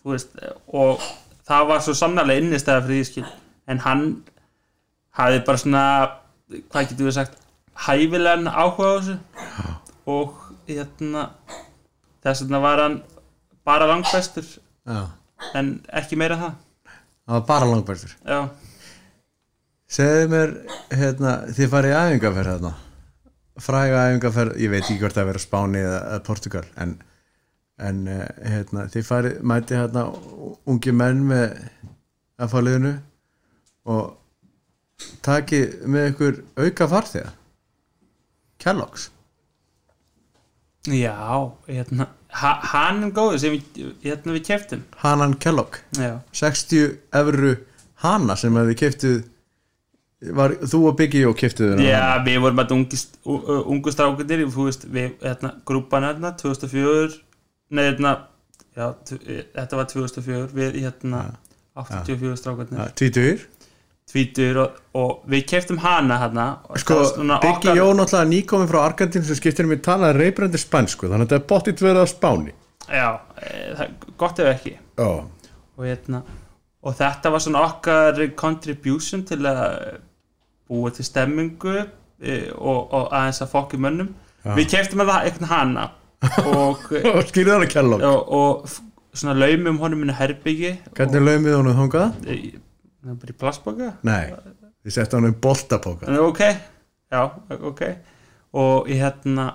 Þú 0.00 0.14
veist, 0.14 0.36
og 0.68 1.04
það 1.46 1.68
var 1.70 1.84
svo 1.84 1.96
sannarlega 1.98 2.44
innistæða 2.44 2.84
fyrir 2.86 3.00
því 3.02 3.10
skil 3.10 3.26
en 3.72 3.82
hann 3.84 4.04
hafði 5.16 5.42
bara 5.46 5.62
svona 5.62 5.84
hvað 6.50 6.90
getur 6.90 7.08
við 7.08 7.16
sagt 7.18 7.38
hæfilegan 7.86 8.50
áhuga 8.50 8.92
á 8.92 8.96
þessu. 8.98 9.16
Og 10.06 10.36
hérna 10.68 11.30
þess 12.22 12.44
vegna 12.44 12.62
var 12.62 12.84
hann 12.84 13.00
bara 13.66 13.88
langbæstur 13.90 14.46
Já. 14.86 15.02
En 15.58 15.74
ekki 15.92 16.16
meira 16.16 16.38
það. 16.38 16.54
Það 17.26 17.34
var 17.34 17.46
bara 17.46 17.66
langbærstur 17.72 18.12
já, 18.22 18.36
segðu 19.90 20.26
mér 20.30 20.52
hérna, 20.94 21.32
þið 21.56 21.70
farið 21.72 21.94
í 21.94 21.96
æfingaferð 22.00 22.50
hérna 22.52 22.70
fræga 23.66 24.04
æfingaferð, 24.10 24.60
ég 24.62 24.70
veit 24.70 24.84
ekki 24.84 25.00
hvort 25.00 25.16
það 25.16 25.30
verið 25.32 25.42
Spáni 25.42 25.80
eða, 25.82 25.98
eða 26.12 26.20
Portugal 26.28 26.62
en, 26.84 26.92
en 27.82 27.98
eh, 28.12 28.28
hérna, 28.52 28.84
þið 28.92 29.08
farið 29.08 29.40
mæti 29.52 29.80
hérna 29.80 30.04
ungi 30.70 30.94
menn 30.94 31.24
með 31.32 31.58
að 32.38 32.52
fá 32.52 32.56
liðinu 32.62 32.94
og 33.90 34.04
takið 35.26 35.76
með 35.92 36.08
ykkur 36.12 36.38
auka 36.64 36.88
farþega? 36.92 37.32
Kellogg's? 38.62 39.10
Já, 40.86 41.16
hérna 41.66 42.06
ha- 42.30 42.60
Hann 42.72 43.02
er 43.04 43.10
góður 43.10 43.40
sem 43.42 43.56
við, 43.56 43.94
hérna, 44.04 44.34
við 44.36 44.44
keftum 44.46 44.84
Hanan 45.02 45.34
Kellogg. 45.42 45.80
Já, 45.98 46.20
60 46.32 46.98
evru 47.12 47.56
hana 48.04 48.36
sem 48.38 48.54
að 48.54 48.70
þið 48.70 48.78
keftuð 48.84 49.16
var, 50.36 50.54
þú 50.62 50.80
og 50.90 50.96
Biggie 51.00 51.26
og 51.28 51.36
keftuð 51.40 51.80
Já 51.82 52.22
við 52.24 52.38
vorum 52.44 52.62
að 52.62 52.72
ungu, 52.76 53.92
strákundir 53.92 54.44
þú 54.48 54.68
veist, 54.68 54.86
við, 54.88 55.10
hérna, 55.24 55.52
grúpan 55.68 56.06
hérna 56.06 56.32
2004 56.38 57.18
Nei, 57.70 57.82
hérna 57.90 58.14
Já, 58.76 58.92
tv- 59.08 59.42
þetta 59.56 59.76
var 59.80 59.86
2004 59.90 60.48
við, 60.54 60.78
hérna, 60.86 61.24
84 61.74 62.36
strákundir 62.40 62.94
Tvítur 62.96 63.42
Tvítur 64.06 64.58
og, 64.62 64.74
og 64.94 65.22
við 65.26 65.40
keftum 65.50 65.80
hana 65.82 66.16
og 66.70 66.78
Sko, 66.78 67.00
Biggie 67.42 67.72
okkar- 67.72 67.76
Jó 67.76 67.86
náttúrulega 67.98 68.28
nýkomin 68.30 68.68
frá 68.70 68.84
Argentín 68.86 69.24
sem 69.26 69.34
skiptir 69.34 69.66
mér 69.66 69.80
talaði 69.82 70.20
reybrandi 70.20 70.60
spænsku 70.62 71.08
þannig 71.10 71.26
að 71.26 71.32
þetta 71.32 71.40
er 71.40 71.46
bóttið 71.50 71.82
verið 71.82 72.02
á 72.02 72.06
Spáni. 72.06 72.52
Já, 72.86 73.08
e, 73.42 73.88
gott 74.16 74.38
ef 74.38 74.46
ekki. 74.52 74.76
Já, 74.94 75.08
og, 75.76 75.82
hérna, 75.82 76.20
og 76.86 76.94
þetta 76.94 77.32
var 77.34 77.42
svona 77.42 77.64
okkar 77.66 78.20
contribution 78.38 79.24
til 79.26 79.40
að 79.50 79.98
búa 80.70 80.92
til 80.94 81.04
stemmingu 81.04 81.74
e, 82.22 82.36
og, 82.54 82.92
og 82.94 83.10
aðeins 83.10 83.42
að 83.42 83.50
fokki 83.56 83.80
mönnum. 83.82 84.12
Við 84.54 84.70
keftum 84.70 85.02
eitthvað 85.26 85.50
hana. 85.50 85.88
Og, 86.46 86.78
það 87.50 87.66
að 87.66 87.72
Kellogg 87.74 88.06
og, 88.06 88.30
svona 89.16 89.34
laumum 89.34 89.78
honum 89.82 90.00
minna 90.00 90.14
herbyggi 90.16 90.76
Hvernig 90.94 91.26
laumið 91.26 91.58
hún 91.58 91.68
þangað? 91.76 92.30
Það 93.10 93.20
bara 93.22 93.34
í 93.34 93.38
plastboka 93.42 93.88
Nei, 94.06 94.24
þið 94.86 94.94
settu 94.96 95.18
hann 95.18 95.28
um 95.30 95.36
boltapóka 95.46 96.08
en 96.10 96.18
ok, 96.24 96.42
já, 97.12 97.22
ok. 97.70 97.82
Og 98.56 98.86
ég 98.88 99.00
hérna 99.02 99.46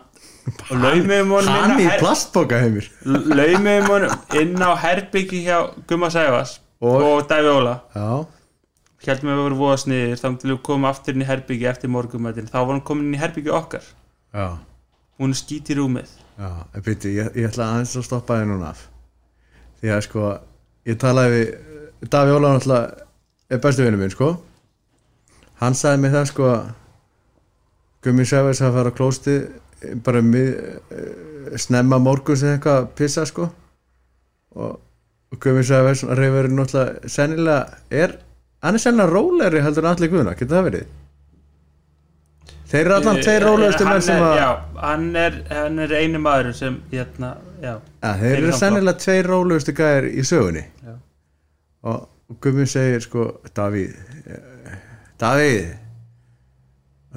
og 0.70 0.76
laumum 0.82 1.32
honum 1.38 1.54
Hann 1.54 1.80
í 1.82 1.88
plastpóka 2.02 2.60
heimir. 2.62 2.88
Laumum 3.06 3.88
honum 3.90 4.14
inn 4.42 4.56
á 4.62 4.72
herbyggi 4.84 5.44
hjá 5.48 5.58
Gumma 5.90 6.10
Sæfas 6.14 6.60
Og- 6.82 7.02
og 7.06 7.28
Dævi 7.30 7.50
Óla. 7.50 7.76
Já, 7.96 8.26
heldum 9.06 9.30
við 9.30 9.38
að 9.38 9.44
vera 9.46 9.58
voða 9.62 9.78
sniðir 9.82 10.20
þá 10.22 10.28
til 10.42 10.52
við 10.52 10.62
komum 10.66 10.86
aftur 10.90 11.14
inn 11.16 11.22
í 11.22 11.30
herbyggi 11.30 11.68
eftir 11.70 11.90
morgumætin 11.94 12.50
þá 12.50 12.58
var 12.60 12.72
hann 12.76 12.82
komin 12.86 13.08
inn 13.10 13.18
í 13.18 13.22
herbyggi 13.22 13.54
okkar. 13.54 13.84
Já, 14.34 14.58
hún 15.20 15.34
í 15.74 15.78
rúmið. 15.78 16.10
Já 16.40 16.50
En 16.74 16.82
byrju, 16.82 17.12
ég, 17.14 17.32
ég 17.38 17.50
ætla 17.50 17.68
aðeins 17.74 17.96
að 17.98 18.06
stoppa 18.08 18.40
þið 18.42 18.48
núna. 18.54 18.70
Af 18.74 18.88
Því 19.82 19.90
að 19.96 20.02
sko 20.08 20.40
Ég 20.86 20.98
talaði 20.98 21.42
við 22.02 22.10
Daví 22.10 22.32
Óla 22.34 22.56
náttúrulega 22.56 23.06
bestu 23.60 23.84
vinnu 23.84 23.98
minn 24.00 24.14
sko. 24.14 24.30
Hann 25.60 25.76
sagði 25.78 26.02
mér 26.06 26.16
það 26.16 26.30
sko 26.32 26.52
Gummi 28.02 28.26
Sæfæs 28.26 28.62
að 28.66 28.78
fara 28.78 28.90
á 28.90 28.98
klósti 28.98 29.36
bara 30.06 30.22
mið, 30.22 30.48
eh, 30.94 31.58
snemma 31.58 32.00
morgun 32.02 32.38
sem 32.38 32.56
eitthvað 32.56 32.80
að 32.80 32.88
pissa 32.96 33.26
sko. 33.26 33.50
Og, 34.56 34.80
og 35.32 35.40
Gummi 35.40 35.64
Sæfæs 35.64 36.04
reyfur 36.08 36.50
náttúrulega 36.50 37.10
sennilega 37.10 37.78
er 37.92 38.18
hann 38.62 38.76
er 38.76 38.80
sennilega 38.80 39.12
rólegri 39.12 39.62
heldur 39.62 39.86
en 39.86 39.92
allir 39.92 40.12
guðuna, 40.12 40.36
getur 40.38 40.58
það 40.58 40.68
verið? 40.70 40.90
Þeir 42.72 42.86
eru 42.86 42.96
allan 42.96 43.18
tveir 43.20 43.44
rólegustu 43.44 43.84
menn 43.88 44.04
sem 44.06 44.22
að 44.24 44.38
já, 44.40 44.50
hann 44.80 45.08
er, 45.20 45.38
hann 45.52 45.80
er 45.84 45.94
einu 46.00 46.22
maður 46.24 46.54
sem 46.56 46.78
hérna, 46.92 47.34
já, 47.60 47.74
Ja, 48.00 48.14
þeir 48.22 48.36
eru 48.38 48.48
Þeir 48.48 48.60
sennilega 48.62 49.02
tveir 49.04 49.28
rólegustu 49.28 49.74
gæðir 49.76 50.08
í 50.08 50.24
sögunni. 50.28 50.64
Já. 50.86 50.94
og, 51.92 52.06
og 52.32 52.38
Gummi 52.44 52.66
segir 52.70 53.04
sko 53.04 53.26
Davíð 53.58 53.92
eh, 54.32 54.76
Davíð 55.20 55.62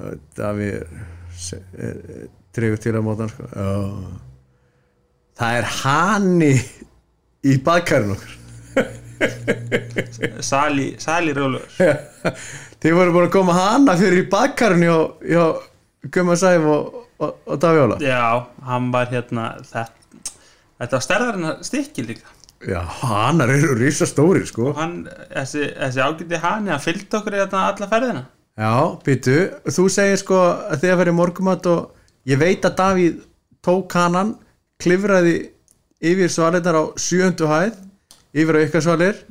eh, 0.03 0.15
Davíð 0.37 0.83
se- 1.39 1.63
eh, 1.79 2.25
til 2.55 2.95
að 2.95 3.03
móta 3.07 3.25
hann 3.25 3.33
sko. 3.33 3.47
"Já, 3.51 3.67
það 5.39 5.57
er 5.59 5.71
hani 5.83 6.53
í 7.45 7.57
baðkarinn 7.67 8.15
okkur 8.15 8.41
Sali, 10.45 10.87
Sali 10.99 11.33
Róluður 11.35 11.71
þið 12.83 12.95
voru 12.99 13.15
búin 13.15 13.27
að 13.29 13.33
koma 13.35 13.55
hana 13.57 13.95
fyrir 13.99 14.25
í 14.25 14.29
baðkarinn 14.31 14.85
hjá, 14.87 14.97
Gumma 16.13 16.35
Sæf 16.37 16.67
og, 16.69 16.99
og, 17.23 17.37
og 17.49 17.61
Davíð 17.63 17.85
Óla. 17.87 17.97
Já, 18.05 18.47
hann 18.69 18.91
var 18.93 19.07
hérna 19.09 19.45
þetta, 19.65 19.87
þetta 20.83 20.99
var 20.99 21.05
stærðar 21.07 21.39
en 21.41 21.63
stykki 21.65 22.05
líka 22.11 22.29
já, 22.69 22.81
hanar 23.03 23.53
eru 23.55 23.75
rísa 23.79 24.07
stóri 24.09 24.45
sko. 24.49 24.73
Hann, 24.79 25.05
þessi, 25.33 25.69
þessi 25.77 26.03
ágæti 26.05 26.41
hani 26.43 26.73
hann 26.73 26.83
fylgdi 26.83 27.19
okkur 27.19 27.39
hérna 27.39 27.67
alla 27.73 27.91
ferðina. 27.91 28.25
Já, 28.55 28.75
býtu, 29.05 29.39
þú 29.67 29.87
segir 29.91 30.21
sko 30.21 30.41
að 30.71 30.85
fyrir 31.01 31.17
morgumat 31.17 31.67
og 31.67 32.29
ég 32.31 32.39
veit 32.39 32.65
að 32.65 32.77
Davíð 32.79 33.23
tók 33.65 33.97
hanan 33.99 34.37
klifraði 34.83 35.37
yfir 36.05 36.31
svalinnar 36.31 36.79
á 36.79 36.85
sjöundu 37.01 37.49
hæð 37.51 37.81
yfir 38.35 38.59
á 38.59 38.65
ykkar 38.67 38.85
svalir 38.85 39.25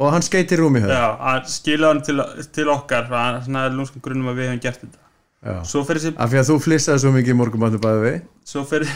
og 0.00 0.12
hann 0.14 0.24
skeiti 0.24 0.58
rúmi 0.58 0.82
höf 0.82 0.90
já, 0.90 1.04
hann 1.20 1.46
skilja 1.50 1.92
hann 1.92 2.02
til, 2.06 2.22
til 2.54 2.70
okkar 2.72 3.06
hann 3.12 3.38
er 3.38 3.44
svona 3.46 3.68
lúmskum 3.74 4.02
grunnum 4.04 4.32
að 4.32 4.40
við 4.40 4.50
hefum 4.50 4.62
gert 4.64 4.82
þetta. 4.84 4.98
Já. 5.42 5.56
af 6.22 6.30
því 6.30 6.38
að 6.38 6.48
þú 6.48 6.56
flissaði 6.62 7.02
svo 7.02 7.12
mikið 7.16 7.34
í 7.34 7.38
morgumatum 7.38 7.82
bæði 7.82 8.02
við 8.06 8.18
svo 8.46 8.62
fyrir 8.66 8.90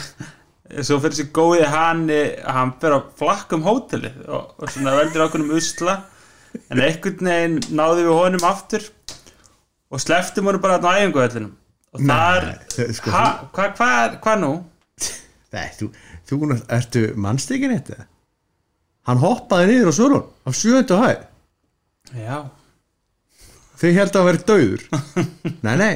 svo 0.83 0.97
fyrir 1.03 1.15
þessi 1.15 1.27
góði 1.35 1.67
hann 1.71 2.03
hann 2.45 2.73
fyrir 2.81 2.97
að 2.99 3.07
flakka 3.19 3.57
um 3.57 3.65
hótelið 3.67 4.17
og, 4.27 4.53
og 4.59 4.71
svona 4.73 4.95
veldur 4.97 5.25
okkur 5.27 5.43
um 5.45 5.53
usla. 5.57 5.97
En 6.71 6.81
einhvern 6.81 7.27
veginn 7.29 7.57
náði 7.77 8.05
við 8.07 8.17
honum 8.17 8.45
aftur 8.49 8.85
og 9.91 10.01
sleftum 10.03 10.47
honum 10.49 10.63
bara 10.63 10.79
á 10.81 10.89
æfinguvellinum 10.99 11.53
og 11.95 12.03
þar, 12.03 12.47
þau- 12.73 12.91
sko, 12.97 13.11
hvað 13.55 13.77
hva, 13.79 13.89
hva 14.23 14.35
nú? 14.41 14.51
Nei, 15.55 15.67
þú, 15.77 15.87
þú 16.27 16.39
ertu 16.75 17.03
mannstíkin 17.15 17.71
eitt 17.77 17.93
hann 19.07 19.21
hoppaði 19.21 19.69
niður 19.71 19.91
á 19.91 19.93
svölun 19.95 20.25
á 20.43 20.49
sjöundu 20.51 20.97
hæð. 20.99 21.21
Já, 22.17 22.37
þið 23.79 23.95
held 24.01 24.17
að 24.19 24.27
vera 24.27 24.43
döður 24.49 24.83
nei, 25.67 25.75
nei. 25.79 25.95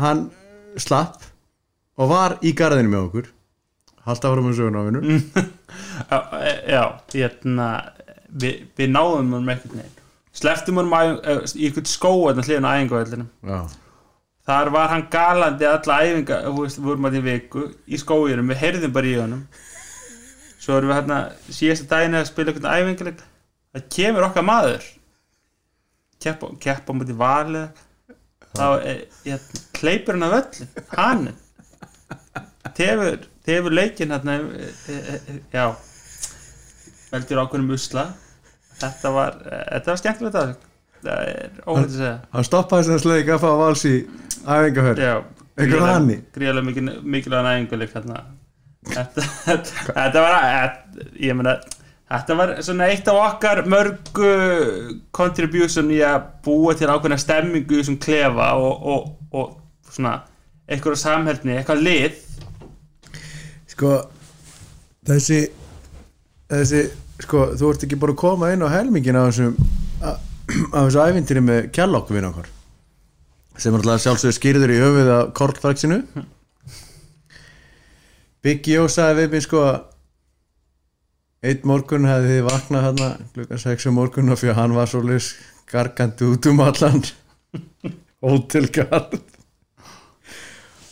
Hann 0.00 0.30
slapp 0.80 1.20
og 2.00 2.08
var 2.14 2.38
í 2.40 2.54
garðinu 2.56 2.92
með 2.94 3.04
okkur 3.10 3.28
halda 4.06 4.30
áfram 4.30 4.46
með 4.48 4.58
söguna 4.60 4.80
á 4.80 4.86
vinnu 4.88 5.00
já, 6.10 6.18
já 6.74 6.82
hérna, 7.14 7.68
við, 8.42 8.60
við 8.80 8.92
náðum 8.94 9.34
honum 9.36 9.50
einhvern 9.52 9.76
veginn 9.80 9.96
sleftum 10.40 10.78
æ- 10.80 11.42
í 11.60 11.68
einhvern 11.68 11.88
skóa 11.90 12.30
þannig 12.32 12.48
hliðin 12.50 12.68
á 12.68 12.72
æfinguvellinum 12.78 13.30
já, 13.50 13.58
þar 14.50 14.70
var 14.76 14.88
hann 14.94 15.04
galandi 15.12 15.66
alla 15.68 15.98
æfinga, 16.06 16.38
við 16.54 16.78
vorum 16.86 17.08
að 17.10 17.18
í 17.18 17.24
viku 17.26 17.64
í 17.86 17.98
skóinum, 18.00 18.48
við 18.50 18.60
heyrðum 18.64 18.94
bara 18.94 19.10
í 19.10 19.18
honum. 19.20 19.42
Svo 20.60 20.74
erum 20.78 20.90
við 20.90 20.96
hérna 20.98 21.18
síðasta 21.48 21.86
daginn 21.92 22.16
að 22.18 22.26
spila 22.30 22.52
einhvern 22.54 22.72
æfinguleik 22.80 23.20
það 23.76 23.84
kemur 23.96 24.26
okkar 24.26 24.46
maður. 24.48 24.88
Keppa, 26.20 26.50
keppa 26.60 26.92
á 26.92 26.98
múti 26.98 27.14
valið 27.20 27.84
þá 28.56 28.64
er, 28.90 29.04
ég, 29.28 29.46
kleipur 29.78 30.16
hann 30.18 30.26
af 30.26 30.34
öllin 30.40 30.72
hann. 30.96 31.22
Tefur, 32.76 33.24
tefur 33.46 33.74
leikin 33.74 34.14
hérna 34.14 34.38
e, 34.40 34.70
e, 34.88 34.98
e, 35.16 35.38
já 35.54 35.66
veldur 37.10 37.42
ákveðnum 37.44 37.74
usla. 37.74 38.10
Þetta 38.80 39.12
var, 39.12 39.38
þetta 39.44 39.92
var 39.92 40.00
skemmtilegt 40.00 40.40
að 40.40 40.52
það 41.00 41.26
er 41.32 41.58
óhægt 41.66 41.88
að 41.88 41.96
segja. 41.96 42.14
Hann 42.36 42.46
stoppaði 42.48 42.88
sem 42.88 43.02
sleik 43.02 43.32
að 43.34 43.42
fá 43.42 43.50
vals 43.60 43.84
í 43.88 43.94
æfingaferð 44.46 45.02
Já, 45.04 45.14
Einhver 45.60 45.84
hani? 45.84 46.20
Gríðarlega 46.34 46.66
mikil, 46.68 46.86
mikilvæg 47.16 47.44
næðinguleik 47.46 47.92
hérna. 47.96 48.22
þetta, 48.94 49.26
þetta, 49.90 50.22
var 50.24 50.36
ég 51.20 51.36
meina 51.36 51.58
þetta 52.10 52.36
var 52.38 52.54
svona 52.64 52.88
eitt 52.90 53.10
af 53.12 53.18
okkar 53.26 53.62
mörgu 53.68 54.30
contribution 55.14 55.90
í 55.92 56.00
að 56.06 56.30
búa 56.46 56.74
til 56.78 56.88
ákveðna 56.88 57.20
stemmingu 57.20 57.80
þessum 57.82 58.00
klefa 58.00 58.52
og, 58.56 58.88
og, 58.94 59.10
og 59.36 59.92
svona 59.92 60.16
eitthvað 60.70 61.00
samhælni, 61.02 61.58
eitthvað 61.58 61.84
lið 61.84 62.18
sko 63.80 63.94
þessi 65.08 65.38
þessi, 66.50 66.80
sko, 67.24 67.46
þú 67.56 67.70
ert 67.72 67.84
ekki 67.86 67.98
bara 68.00 68.12
að 68.12 68.20
koma 68.20 68.50
inn 68.52 68.64
á 68.66 68.68
helmingin 68.68 69.16
á 69.16 69.24
þessum 69.24 69.54
á 70.04 70.10
á 70.76 70.78
þessu 70.84 71.04
ævintýri 71.06 71.42
með 71.44 71.70
Kjallokk 71.72 72.12
við 72.12 72.28
okkur 72.28 72.50
sem 73.60 73.72
er 73.72 73.80
alltaf 73.80 74.04
sjálfsögur 74.04 74.36
skýrður 74.36 74.74
í 74.74 74.82
höfuð 74.82 75.12
af 75.14 75.32
kortfræksinu 75.38 76.02
Biggie 78.44 78.80
Ó 78.80 78.88
sagði 78.88 79.24
við 79.24 79.34
mig 79.34 79.46
sko 79.46 79.64
einn 81.40 81.64
morgun 81.68 82.08
hefði 82.08 82.36
þið 82.36 82.46
vaknað 82.50 82.86
hérna 82.88 83.10
klukkan 83.32 83.64
6 83.64 83.88
um 83.88 83.96
morgun 83.96 84.32
og 84.32 84.40
fyrir 84.40 84.54
að 84.54 84.60
hann 84.60 84.76
var 84.76 84.92
svo 84.92 85.00
leys 85.04 85.32
gargandi 85.70 86.26
út 86.28 86.48
um 86.50 86.60
allan. 86.64 87.04
Hótelgarð 88.24 89.20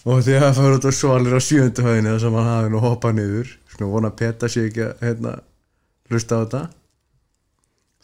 og 0.05 0.19
að 0.21 0.31
það 0.33 0.59
fór 0.59 0.77
út 0.77 0.89
á 0.89 0.93
svalir 0.95 1.39
á 1.39 1.41
sjöndu 1.43 1.85
höfinu 1.87 2.15
þar 2.15 2.25
sem 2.25 2.39
hann 2.39 2.51
hafi 2.53 2.73
nú 2.73 2.83
hoppað 2.83 3.17
niður 3.19 3.55
svona 3.73 3.93
vona 3.93 4.11
að 4.13 4.19
peta 4.21 4.51
sig 4.51 4.69
ekki 4.71 4.85
að 4.87 5.07
hérna, 5.07 5.33
hlusta 6.09 6.39
á 6.39 6.43
þetta 6.43 6.63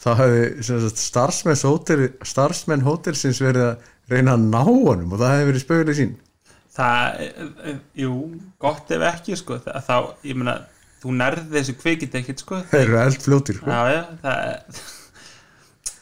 þá 0.04 0.10
hefði 0.18 0.90
starfsmenn, 1.00 1.60
hótel, 1.64 2.04
starfsmenn 2.26 2.84
hótelsins 2.84 3.40
verið 3.42 3.68
að 3.70 3.90
reyna 4.12 4.36
að 4.36 4.46
ná 4.50 4.60
honum 4.66 5.14
og 5.14 5.22
það 5.22 5.34
hefði 5.34 5.48
verið 5.50 5.64
spöguleg 5.64 5.98
sín. 5.98 6.14
Það, 6.74 7.20
eh, 7.22 7.50
eh, 7.70 7.78
jú, 8.02 8.14
gott 8.60 8.90
ef 8.90 9.04
ekki 9.12 9.38
sko, 9.38 9.60
það, 9.62 9.78
þá, 9.86 9.96
ég 10.26 10.40
meina 10.40 10.56
þú 11.04 11.14
nærði 11.20 11.54
þessu 11.54 11.76
kvikið 11.78 12.18
ekkert 12.20 12.42
sko. 12.42 12.60
Þeir 12.72 12.82
eru 12.82 13.00
eldfljótir 13.04 13.60
sko. 13.60 13.70
já, 13.70 13.94
já, 13.94 14.02
það 14.24 14.92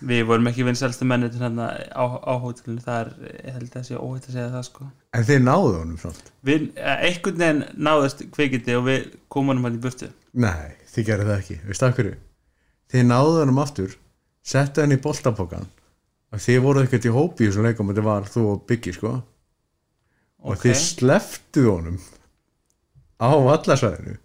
við 0.08 0.22
vorum 0.28 0.48
ekki 0.50 0.64
vinsælstu 0.66 1.06
mennir 1.08 1.34
hérna 1.38 1.68
á, 1.94 2.04
á 2.22 2.32
hótelinu 2.42 2.82
það 2.84 3.00
er, 3.02 3.10
ég 3.46 3.56
held 3.56 3.68
að 3.68 3.74
það 3.76 3.86
sé 3.88 3.98
óhætt 4.00 4.28
að 4.28 4.36
segja 4.36 4.50
það 4.54 4.64
sko. 4.68 4.86
En 5.18 5.26
þeir 5.28 5.42
náðu 5.46 5.72
honum 5.78 5.98
samt? 6.02 6.30
Við, 6.48 6.64
eh, 6.76 7.04
einhvern 7.08 7.40
veginn 7.42 7.62
náðust 7.88 8.24
kvikindi 8.34 8.76
og 8.78 8.86
við 8.88 9.06
komum 9.32 9.62
hann 9.66 9.76
í 9.78 9.82
burtu. 9.84 10.08
Nei, 10.32 10.72
þið 10.94 11.06
gerir 11.10 11.28
það 11.30 11.38
ekki, 11.42 11.58
veist 11.68 11.84
það 11.84 11.94
hverju? 11.98 12.14
Þið 12.92 13.06
náðu 13.10 13.36
honum 13.42 13.62
aftur 13.62 13.94
settu 14.42 14.82
hann 14.82 14.96
í 14.96 15.00
boltapokan 15.04 15.68
og 16.32 16.40
þið 16.42 16.62
voruð 16.64 16.88
ekkert 16.88 17.06
í 17.06 17.14
hópi 17.14 17.44
í 17.44 17.50
þessum 17.50 17.66
leikum 17.68 17.92
þetta 17.92 18.04
var 18.08 18.28
þú 18.32 18.42
og 18.54 18.66
Biggi 18.68 18.92
sko. 18.96 19.14
Og 20.42 20.56
Ok. 20.56 20.64
þið 20.64 20.76
sleftuð 20.80 21.68
honum 21.70 21.98
á 23.22 23.30
vallasvæðinu 23.30 24.16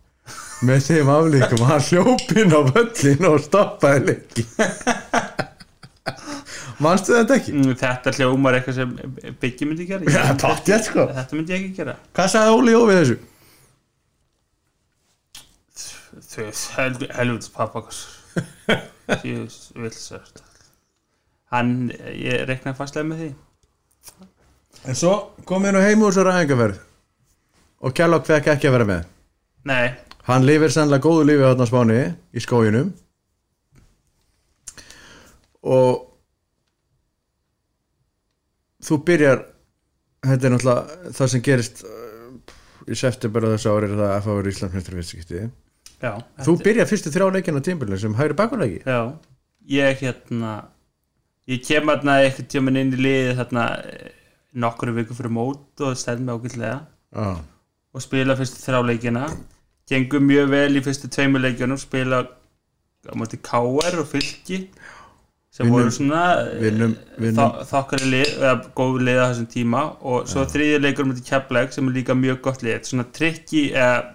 með 0.67 0.79
þeim 0.87 1.09
aflíkum 1.13 1.67
að 1.69 1.83
hljópin 1.91 2.55
á 2.57 2.61
völlin 2.71 3.27
og 3.29 3.37
stoppaði 3.45 3.99
leiki 4.07 4.45
manstu 6.83 7.15
þetta 7.15 7.35
ekki? 7.39 7.53
Mm, 7.55 7.73
þetta 7.79 8.13
hljómar 8.17 8.57
eitthvað 8.59 8.75
sem 8.77 8.91
Biggi 9.41 9.65
myndi 9.69 9.87
gera 9.89 10.05
Já, 10.05 10.21
Ég- 10.29 10.39
pottþétt, 10.43 10.89
sko. 10.91 11.07
þetta 11.15 11.37
myndi 11.39 11.53
ég 11.55 11.63
ekki 11.65 11.77
gera. 11.81 11.95
Hvað 12.13 12.29
sagði 12.35 12.55
Óli 12.57 12.75
Jó 12.75 12.81
við 12.89 13.01
þessu? 13.01 13.17
þau 16.27 17.07
helvits 17.17 17.49
pappakos 17.53 17.99
ég 19.25 19.45
vil 19.77 19.91
sört 19.93 20.41
hann, 21.53 21.89
ég 22.11 22.41
reknaði 22.49 22.75
fastlega 22.77 23.07
með 23.07 23.21
því. 23.21 23.27
En 24.91 24.97
svo 24.99 25.13
komið 25.47 25.73
nú 25.77 25.83
heim 25.85 26.01
úr 26.03 26.11
svo 26.15 26.25
ræðingaferð 26.27 26.81
og 27.87 27.93
Kellogg 27.95 28.25
fekk 28.27 28.49
ekki 28.55 28.67
að 28.67 28.75
vera 28.75 28.87
með. 28.89 29.05
Nei, 29.69 29.87
Hann 30.27 30.43
lifir 30.43 30.73
sannlega 30.75 31.05
góðu 31.05 31.23
lífi 31.29 31.45
þarna 31.45 31.63
á 31.63 31.69
Spáni 31.69 31.99
í 32.35 32.41
skóginum. 32.43 32.89
Og 35.63 36.01
þú 38.83 38.99
byrjar 39.07 39.43
þetta 40.27 40.49
er 40.49 40.53
náttúrulega 40.55 41.13
það 41.17 41.31
sem 41.33 41.45
gerist 41.45 41.83
uh, 41.87 42.53
í 42.87 42.97
september 42.97 43.47
á 43.47 43.53
þessu 43.55 43.73
ári 43.73 43.89
er 43.89 43.97
það 43.97 44.31
að 44.33 44.51
Íslandsmyndstur 44.53 44.99
fyrstskipti 44.99 45.43
já 45.97 46.11
Þú 46.45 46.57
byrjar 46.61 46.89
fyrstu 46.89 47.13
þrjá 47.13 47.29
leikina 47.33 47.61
á 47.63 47.65
tímbilinu 47.65 48.01
sem 48.01 48.17
hægri 48.17 48.37
bakurleiki 48.37 48.81
já, 48.85 48.99
ég 49.65 50.03
hérna 50.03 50.55
ég 51.47 51.63
kem 51.63 51.89
hérna 51.89 52.19
eitthvað 52.21 52.49
tjóman 52.51 52.79
inn 52.81 52.93
í 52.93 53.01
liði 53.01 53.35
þarna 53.37 53.67
eh, 53.87 54.09
nokkru 54.57 54.93
viku 54.97 55.15
fyrir 55.17 55.33
mót 55.33 55.83
og 55.85 55.97
stend 55.99 56.25
mig 56.25 56.35
ágætlega. 56.35 56.79
Já, 57.15 57.29
og 57.93 58.03
spila 58.03 58.35
fyrstu 58.37 58.59
þráleikina 58.61 59.27
gengur 59.87 60.23
mjög 60.23 60.51
vel 60.51 60.79
í 60.79 60.83
fyrstu 60.83 61.09
tveimur 61.11 61.43
leikjunum 61.45 61.79
spila 61.79 62.25
á 63.07 63.13
móti 63.15 63.39
K.R. 63.39 64.01
og 64.01 64.09
Fylki 64.11 64.65
sem 65.57 65.65
Vinnum- 65.65 65.73
voru 65.79 65.91
svona 65.95 66.23
vinnum. 66.61 66.93
þokkari 67.71 68.09
lið 68.11 68.33
eða 68.37 68.51
góð 68.77 68.97
lið 69.07 69.17
á 69.17 69.25
þessum 69.31 69.47
tíma. 69.55 69.83
Og 70.05 70.27
svo 70.29 70.43
þriðja 70.45 70.81
leikur 70.83 71.07
móti 71.09 71.23
Keflæk 71.25 71.73
sem 71.73 71.87
er 71.89 71.95
líka 71.97 72.13
mjög 72.17 72.41
gott 72.45 72.61
lið. 72.65 72.83
Svona 72.85 73.05
trikki 73.17 73.63
eða 73.73 74.13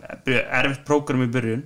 erfitt 0.60 0.84
prógram 0.86 1.24
í 1.26 1.30
byrjun. 1.34 1.64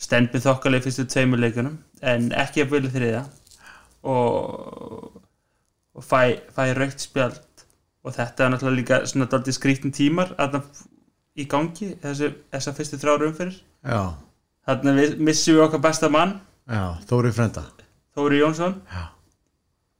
Stend 0.00 0.32
með 0.34 0.44
þokkalið 0.48 0.84
fyrstu 0.86 1.06
tveimur 1.12 1.40
leikunum 1.40 1.78
en 2.02 2.30
ekki 2.32 2.62
að 2.64 2.70
vilja 2.76 2.92
þriðja. 2.98 3.22
Og, 4.04 5.20
og 5.96 6.04
fæ, 6.04 6.20
fæ 6.56 6.62
raukt 6.76 7.00
spjald. 7.04 7.40
Og 8.04 8.14
þetta 8.16 8.44
er 8.46 8.52
náttúrulega 8.54 8.78
líka 8.80 9.00
svona 9.08 9.26
daldið 9.28 9.56
skrítin 9.58 9.92
tímar 9.92 10.30
í 11.36 11.44
gangi 11.48 11.94
þessu, 12.00 12.30
þessa 12.52 12.72
fyrstu 12.76 12.96
þrjára 13.00 13.28
umfyrir 13.28 13.58
já, 13.84 14.00
þarna 14.66 14.94
við, 14.96 15.12
missum 15.20 15.54
við 15.56 15.64
okkar 15.66 15.82
besta 15.84 16.08
mann. 16.12 16.32
Já 16.68 16.96
Þóri 17.08 17.30
Frenda 17.36 17.62
Þóri 18.16 18.40
Jónsson. 18.40 18.74
Já. 18.90 19.04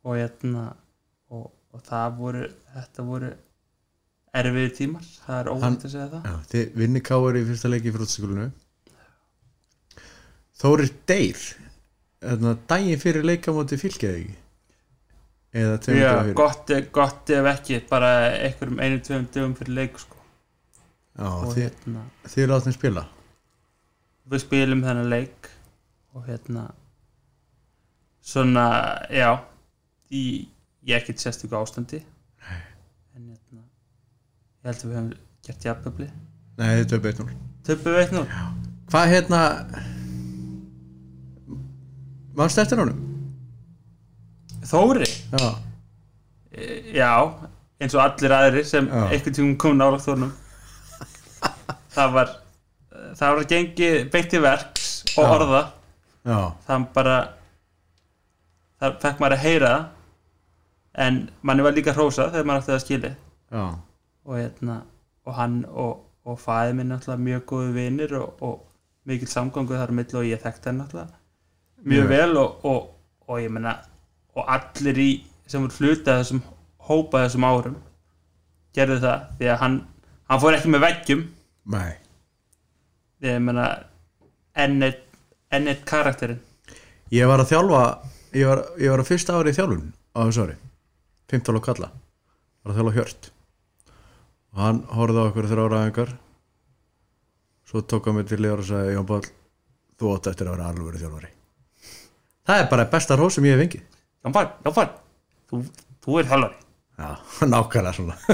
og 0.04 0.16
hérna 0.16 0.64
og, 1.30 1.50
og 1.76 1.82
það 1.86 2.14
voru 2.18 2.42
þetta 2.74 3.04
voru 3.06 3.30
erfiði 4.40 4.70
tímar. 4.78 5.06
Það 5.26 5.40
er 5.40 5.50
óvægt 5.52 5.84
að 5.86 5.92
segja 5.94 6.08
það. 6.14 6.26
Já, 6.30 6.34
þið 6.52 6.76
vinni 6.82 7.02
káir 7.10 7.38
í 7.40 7.46
fyrsta 7.50 7.70
leiki 7.72 7.90
í 7.90 7.94
fróttskulunu 7.94 8.46
Þórir 10.60 10.90
Deyr 11.08 11.38
þarna, 12.20 12.54
daginn 12.68 13.00
fyrir 13.00 13.24
leikamóti 13.24 13.78
fylgjaði 13.80 14.24
ekki? 14.24 14.36
Eða 15.56 15.70
Já, 15.72 15.78
daginn 15.86 16.02
fyrir? 16.04 16.34
gott, 16.40 16.72
gott 16.92 17.32
ef 17.32 17.48
ekki 17.54 17.78
bara 17.88 18.10
einhverjum 18.36 18.82
einu, 18.84 18.98
tveim 19.06 19.24
dögum 19.32 19.54
fyrir 19.58 19.76
leik 19.78 19.96
sko. 20.02 20.18
Já, 21.16 21.26
og 21.30 21.48
þið, 21.54 21.62
hérna 21.64 22.04
þið 22.34 22.50
láttum 22.52 22.76
spila? 22.76 23.06
Við 24.30 24.44
spilum 24.44 24.84
þennan 24.84 25.10
leik 25.10 25.48
og 26.14 26.28
hérna 26.28 26.68
svona, 28.30 28.64
já. 29.10 29.30
Í, 30.10 30.22
í 30.86 30.94
ekkert 30.96 31.22
sérstöku 31.22 31.58
ástandi. 31.58 32.00
En 33.14 33.28
hérna 33.28 33.62
ég 33.62 34.70
held 34.70 34.82
að 34.82 34.88
við 34.90 34.96
höfum 34.98 35.12
gert 35.46 35.66
jafnöfli. 35.70 36.08
Nei, 36.60 36.68
þetta 36.82 36.96
er 36.98 37.04
beitt 37.06 37.22
nú 37.22 37.28
töpu 37.64 37.92
veit 37.94 38.12
nú 38.12 38.24
Hvað 38.90 39.12
hérna 39.14 39.40
Manstu 42.36 42.62
eftir 42.62 42.80
honum? 42.80 42.98
Þóri, 44.70 45.06
Já, 45.32 45.46
e, 46.52 46.66
já 46.94 47.10
eins 47.80 47.94
og 47.96 48.02
allir 48.04 48.34
aðri 48.36 48.62
sem 48.68 48.86
einhvern 48.92 49.34
tímum 49.36 49.56
kom 49.60 49.78
nálægt 49.78 50.04
þórnum 50.04 50.32
það 51.94 52.12
var 52.16 52.32
það 53.16 53.36
var 53.38 53.48
gengið 53.54 53.96
beint 54.12 54.36
í 54.36 54.42
verks 54.44 54.88
og 55.16 55.24
Já. 55.24 55.30
orða. 55.38 55.62
Já, 56.28 56.38
það 56.66 56.84
bara 56.94 57.16
það 58.80 58.96
fekk 59.04 59.20
maður 59.22 59.36
að 59.36 59.44
heyra 59.44 59.72
en 61.04 61.20
manni 61.46 61.64
var 61.66 61.76
líka 61.76 61.94
hrósað 61.96 62.32
þegar 62.34 62.48
maður 62.50 62.62
átti 62.62 62.72
það 62.74 62.82
skili 62.84 63.10
já. 63.12 63.64
Og 64.26 64.36
hérna 64.36 64.76
og 65.26 65.36
hann 65.36 65.60
og, 65.68 66.00
og 66.26 66.40
fæði 66.40 66.76
minn 66.78 66.90
náttúrulega 66.92 67.24
mjög 67.26 67.44
góðu 67.52 67.72
vinir 67.76 68.14
og, 68.18 68.42
og 68.44 68.56
mikill 69.08 69.30
samgangu 69.30 69.76
þar 69.78 69.92
á 69.92 69.98
milli 70.00 70.18
og 70.20 70.28
ég 70.28 70.42
þekkti 70.42 70.70
hann 70.70 70.80
náttúrulega 70.82 71.18
mjög 71.80 72.04
Mjög. 72.04 72.08
vel 72.14 72.36
og, 72.40 72.64
og, 72.64 72.90
og 73.28 73.40
ég 73.40 73.52
meina 73.54 73.76
og 74.36 74.50
allir 74.56 74.98
í 75.00 75.10
sem 75.50 75.62
voru 75.64 75.78
hluta 75.80 76.16
af 76.18 76.24
þessum 76.24 76.42
hópa 76.90 77.24
þessum 77.24 77.46
árum 77.48 77.78
gerðu 78.76 79.00
það 79.02 79.24
því 79.38 79.48
að 79.54 79.60
hann 79.64 79.78
hann 80.30 80.42
fór 80.42 80.54
ekki 80.56 80.70
með 80.70 80.84
veggjum. 80.84 81.22
Nei. 81.74 81.92
Ég 83.26 83.40
meina 83.42 83.64
enn 84.54 84.82
eitt, 84.86 85.02
enn 85.50 85.66
eitt 85.70 85.82
karakterinn. 85.88 86.38
Ég 87.10 87.26
var 87.26 87.42
að 87.42 87.50
þjálfa 87.50 87.80
Ég 88.30 88.46
var, 88.46 88.62
ég 88.78 88.92
var 88.92 89.02
að 89.02 89.10
fyrsta 89.10 89.36
ári 89.38 89.52
í 89.52 89.56
þjálfun 89.56 89.86
á 90.14 90.20
þessu 90.22 90.46
ári. 90.46 90.56
15 91.32 91.58
og 91.58 91.66
kalla. 91.66 91.90
Var 92.62 92.72
að 92.72 92.80
þjálfa 92.80 92.96
hjört. 92.98 93.30
Og 94.50 94.64
hann 94.64 94.80
horfði 94.94 95.22
á 95.22 95.28
okkur 95.30 95.50
þrjára 95.50 95.84
aðingar 95.84 96.16
svo 97.70 97.84
tók 97.86 98.06
hann 98.06 98.16
mig 98.18 98.26
til 98.26 98.40
liðar 98.42 98.64
og 98.64 98.66
sagði 98.66 98.96
Jón 98.96 99.06
Pál, 99.06 99.26
þú 99.98 100.14
átt 100.16 100.30
eftir 100.32 100.48
að 100.48 100.56
vera 100.56 100.70
alveg 100.72 100.96
þjálfari. 100.98 101.28
Það 102.50 102.62
er 102.62 102.70
bara 102.72 102.90
besta 102.90 103.18
hrós 103.18 103.36
sem 103.36 103.46
ég 103.46 103.54
hef 103.54 103.62
fengið. 103.62 103.84
Jónfann, 104.26 104.50
Jónfann, 104.66 104.96
þú, 105.50 105.60
þú 106.02 106.18
er 106.18 106.30
þjálfari. 106.32 106.58
Já, 107.00 107.10
nákvæmlega 107.52 107.92
svona. 107.94 108.16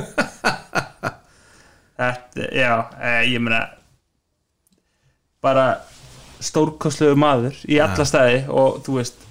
Þetta, 1.96 2.48
já, 2.56 2.72
eh, 3.00 3.22
ég 3.32 3.44
meina 3.44 3.60
bara 5.44 5.66
stórkostlegu 6.44 7.16
maður 7.20 7.56
í 7.68 7.78
alla 7.80 8.04
staði 8.08 8.42
og 8.52 8.82
þú 8.84 8.98
veist 8.98 9.22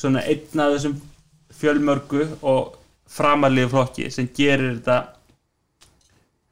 svona 0.00 0.22
einn 0.24 0.60
af 0.64 0.74
þessum 0.74 0.94
fjölmörgu 1.60 2.26
og 2.48 2.76
framarlíðu 3.10 3.72
flokki 3.74 4.10
sem 4.14 4.28
gerir 4.36 4.78
þetta 4.78 4.98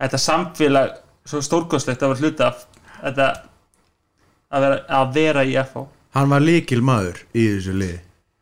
þetta 0.02 0.20
samfélag 0.24 0.96
svo 1.28 1.40
stórkostlegt 1.44 2.02
að 2.02 2.12
vera 2.14 2.24
hluta 2.26 2.48
af 2.50 2.66
þetta 3.04 3.28
að 4.50 4.64
vera, 4.66 4.76
að 5.00 5.14
vera 5.16 5.44
í 5.48 5.56
FH 5.62 5.86
Hann 6.16 6.30
var 6.32 6.40
líkil 6.40 6.80
maður 6.82 7.18
í 7.36 7.42
þessu 7.52 7.74
liði. 7.76 7.98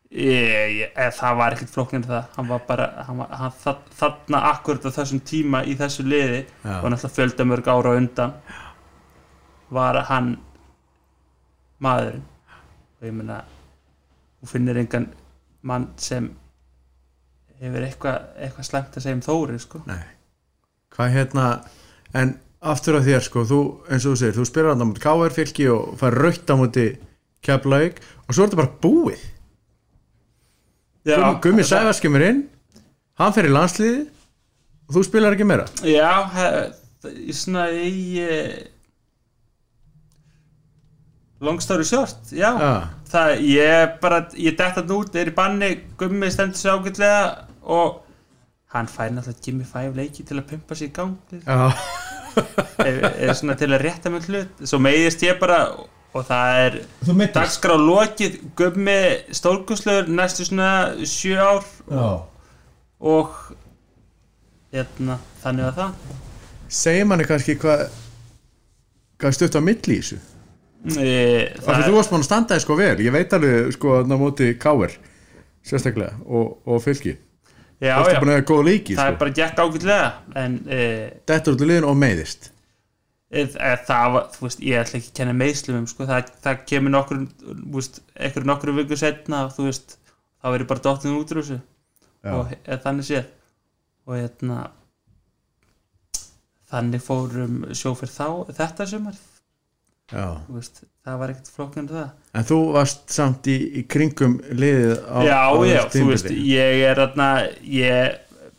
Ég, 0.07 0.51
ég, 0.79 0.91
eða, 0.95 1.09
það 1.17 1.33
var 1.41 1.53
ekkert 1.57 1.73
flokknir 1.73 2.05
það. 2.07 2.29
Hann 2.37 2.47
var 2.47 2.61
bara 2.65 2.85
hann 3.05 3.17
var, 3.19 3.33
hann, 3.41 3.51
þa- 3.59 3.97
þarna 3.99 4.39
akkurat 4.53 4.85
á 4.87 4.91
þessum 4.95 5.19
tíma 5.27 5.59
í 5.67 5.75
þessu 5.77 6.05
liði 6.07 6.39
Já. 6.63 6.77
og 6.79 6.87
náttúrulega 6.93 7.11
fjöldamörg 7.17 7.67
ára 7.73 7.91
undan 7.99 8.31
var 9.75 9.99
hann 10.07 10.29
maðurinn. 11.83 12.23
Og 13.01 13.05
ég 13.09 13.13
meina 13.19 13.41
þú 14.41 14.49
finnir 14.51 14.77
engan 14.81 15.07
mann 15.67 15.87
sem 15.97 16.29
hefur 17.59 17.85
eitthvað 17.87 18.27
eitthva 18.45 18.63
slæmt 18.67 18.97
að 18.97 19.05
segja 19.07 19.17
um 19.17 19.23
Þóri 19.25 19.59
sko. 19.59 19.81
Nei. 19.89 20.03
Hvað 20.93 21.13
hérna 21.15 21.45
En 22.15 22.35
aftur 22.63 22.95
á 22.97 23.01
þér 23.03 23.23
sko 23.25 23.41
Þú, 23.45 23.57
eins 23.91 24.05
og 24.07 24.13
þú 24.13 24.19
segir, 24.21 24.35
þú 24.37 24.45
spilar 24.47 24.69
hann 24.71 24.83
á 24.85 24.87
múti 24.87 25.03
KR 25.03 25.33
fylki 25.35 25.65
og 25.73 25.97
fær 25.99 26.15
raukt 26.15 26.47
á 26.49 26.55
múti 26.57 26.85
Keflavík 27.43 27.99
og 28.27 28.33
svo 28.35 28.43
er 28.43 28.49
þetta 28.49 28.59
bara 28.61 28.77
búið. 28.81 29.25
Gummi, 31.07 31.39
Gummi 31.43 31.63
Sæfars 31.63 32.01
kemur 32.03 32.23
inn 32.25 32.39
hann 33.19 33.33
fer 33.35 33.47
í 33.47 33.51
landsliði 33.53 34.01
og 34.87 34.95
þú 34.97 35.03
spilar 35.07 35.35
ekki 35.35 35.45
meira. 35.47 35.67
Já, 35.85 36.09
he- 36.33 37.13
í 37.27 37.33
svona 37.35 37.67
eh, 37.71 38.67
long 41.41 41.59
story 41.61 41.85
short 41.85 42.31
Já, 42.33 42.51
Já. 42.57 42.73
það 43.11 43.33
ég 43.45 43.95
bara 44.01 44.21
ég 44.37 44.57
dætt 44.57 44.79
hann 44.79 44.93
út, 44.97 45.15
er 45.15 45.31
í 45.31 45.35
banni 45.35 45.71
Gummi 45.99 46.29
stendur 46.33 46.59
sér 46.59 46.77
ágætlega 46.77 47.19
og 47.63 48.01
hann 48.73 48.89
fær 48.91 49.11
náttúrulega 49.13 49.45
Jimmy 49.47 49.67
5 49.67 49.99
leiki 49.99 50.25
til 50.27 50.39
að 50.39 50.47
pumpa 50.51 50.77
sér 50.77 50.89
í 50.89 50.95
gang 50.95 51.17
Já, 51.45 51.71
er, 52.85 52.97
er 53.27 53.35
svona 53.37 53.57
til 53.57 53.71
að 53.73 53.83
rétta 53.85 54.11
mig 54.13 54.25
hlut. 54.29 54.65
Svo 54.65 54.79
meiðist 54.81 55.23
ég 55.25 55.39
bara 55.41 55.61
og 56.17 56.25
það 56.25 56.59
er 56.65 56.79
dagskrá 57.35 57.77
lokið 57.77 58.39
Gummi 58.57 58.97
stórkuslur 59.35 60.09
næstu 60.09 60.47
svona 60.47 60.71
sjö 61.05 61.37
ár 61.37 61.65
Já. 61.91 62.07
og 62.99 63.35
hérna, 64.73 65.19
þannig 65.43 65.69
að 65.69 65.77
það. 65.81 66.17
Segir 66.77 67.05
manni 67.07 67.27
kannski 67.27 67.55
hvað 67.61 67.85
hvað 69.17 69.29
er 69.31 69.37
stutt 69.37 69.57
á 69.57 69.61
milli 69.63 69.97
í 69.97 70.01
þessu? 70.01 70.17
e, 70.17 70.36
þú 70.95 71.93
varst 71.97 72.11
búin 72.13 72.23
að 72.23 72.27
standa 72.29 72.57
þig 72.57 72.65
sko 72.65 72.77
vel. 72.79 72.97
Ég 73.03 73.15
veit 73.15 73.33
alveg 73.37 73.71
sko 73.75 73.95
að 73.99 74.13
móti 74.17 74.51
KR 74.61 74.93
sérstaklega 75.67 76.15
og, 76.25 76.53
og 76.67 76.83
fylki. 76.83 77.17
Já, 77.77 77.93
já, 78.09 78.21
leiki 78.65 78.95
það 78.97 79.03
sko. 79.03 79.11
er 79.11 79.17
bara 79.21 79.33
gekk 79.37 79.59
ágætlega 79.61 80.05
en 80.41 80.53
e, 80.65 80.77
Þetta 81.29 81.51
út 81.53 81.61
í 81.61 81.67
liðin 81.69 81.85
og 81.85 81.99
meiðist. 82.01 82.49
e, 83.29 83.43
e, 83.43 83.73
það 83.85 84.13
var, 84.15 84.23
þú 84.33 84.45
veist, 84.47 84.63
ég 84.65 84.81
ætla 84.81 84.97
ekki 84.97 85.11
að 85.11 85.17
kenna 85.19 85.35
meðslum 85.37 85.85
sko, 85.91 86.07
það, 86.09 86.31
það 86.41 86.63
kemur 86.71 86.95
nokkur 86.95 87.21
ekkur 88.29 88.47
nokkur 88.49 88.73
viku 88.79 88.97
setna 88.97 89.43
þú 89.53 89.67
veist, 89.67 89.97
þá 90.41 90.49
verður 90.55 90.71
bara 90.71 90.85
dottin 90.87 91.19
út 91.19 91.35
úr 91.35 91.43
þessu. 91.43 91.59
Og 92.33 92.55
e, 92.57 92.79
þannig 92.81 93.09
séð. 93.11 93.29
Og 94.07 94.17
hérna 94.17 94.63
þannig 96.71 97.03
fórum 97.03 97.61
sjófyrir 97.77 98.11
þá 98.15 98.27
þetta 98.57 98.87
sumar, 98.89 99.21
Já. 99.21 99.26
Þú 100.11 100.55
veist, 100.55 100.85
það 101.03 101.19
var 101.19 101.33
ekkert 101.33 101.49
flokknir 101.51 101.89
það. 101.91 102.11
En 102.39 102.45
þú 102.47 102.59
varst 102.75 103.11
samt 103.11 103.49
í, 103.51 103.57
í 103.79 103.83
kringum 103.91 104.37
liðið 104.55 104.93
á 105.03 105.17
já, 105.25 105.35
á 105.35 105.51
já, 105.67 105.81
þú 105.91 106.03
veist, 106.11 106.29
ég 106.31 106.83
er 106.87 107.01
þarna 107.01 107.27
ég 107.73 108.15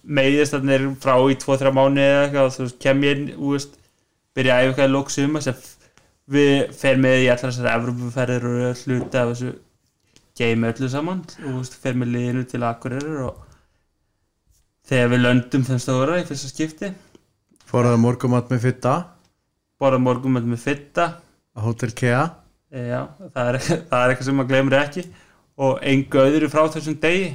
meiðist 0.08 0.56
er 0.58 0.86
frá 1.00 1.14
í 1.28 1.36
2-3 1.40 1.72
mánu 1.76 2.04
eða 2.04 2.22
eitthvað 2.26 2.48
og 2.48 2.54
þú 2.56 2.66
veist, 2.66 2.78
kem 2.84 3.04
ég 3.06 3.16
inn, 3.16 3.30
þú 3.36 3.52
veist 3.54 3.78
byrja 4.36 4.56
að 4.58 4.68
eitthvað 4.68 4.90
í 4.90 4.92
lók 4.92 5.12
suma 5.12 5.42
sem 5.44 5.62
við 6.28 6.54
fer 6.76 7.00
með 7.00 7.24
í 7.24 7.28
allar 7.32 7.52
þessar 7.52 7.70
Evropaferðir 7.72 8.48
og 8.48 8.82
hluta 8.84 9.22
af 9.22 9.32
þessu 9.32 9.52
game 10.38 10.68
öllu 10.68 10.90
saman 10.92 11.22
og 11.24 11.46
þú 11.46 11.54
veist, 11.58 11.78
fer 11.80 11.96
með 11.96 12.12
liðinu 12.16 12.48
til 12.48 12.60
Akureyrar 12.68 13.22
og 13.30 13.38
þegar 14.88 15.14
við 15.14 15.24
löndum 15.24 15.64
þeim 15.64 15.80
stóra 15.80 16.20
í 16.20 16.26
fyrsta 16.28 16.52
skipti. 16.52 16.92
Fóraði 17.68 18.00
morgumat 18.04 18.52
með 18.52 18.68
fitta? 18.68 18.94
Borða 19.80 20.00
morgum 20.02 20.36
með 20.36 20.60
fitta 20.60 21.08
Hotel 21.64 21.94
Kea. 21.96 22.22
E, 22.72 22.84
Já, 22.90 23.02
það 23.34 23.50
er, 23.50 23.58
það 23.90 24.00
er 24.04 24.12
eitthvað 24.14 24.28
sem 24.28 24.38
maður 24.38 24.52
glemur 24.52 24.78
ekki. 24.78 25.04
Og 25.58 25.78
engu 25.92 26.22
öðru 26.22 26.50
frá 26.52 26.64
þessum 26.74 26.98
degi 27.02 27.32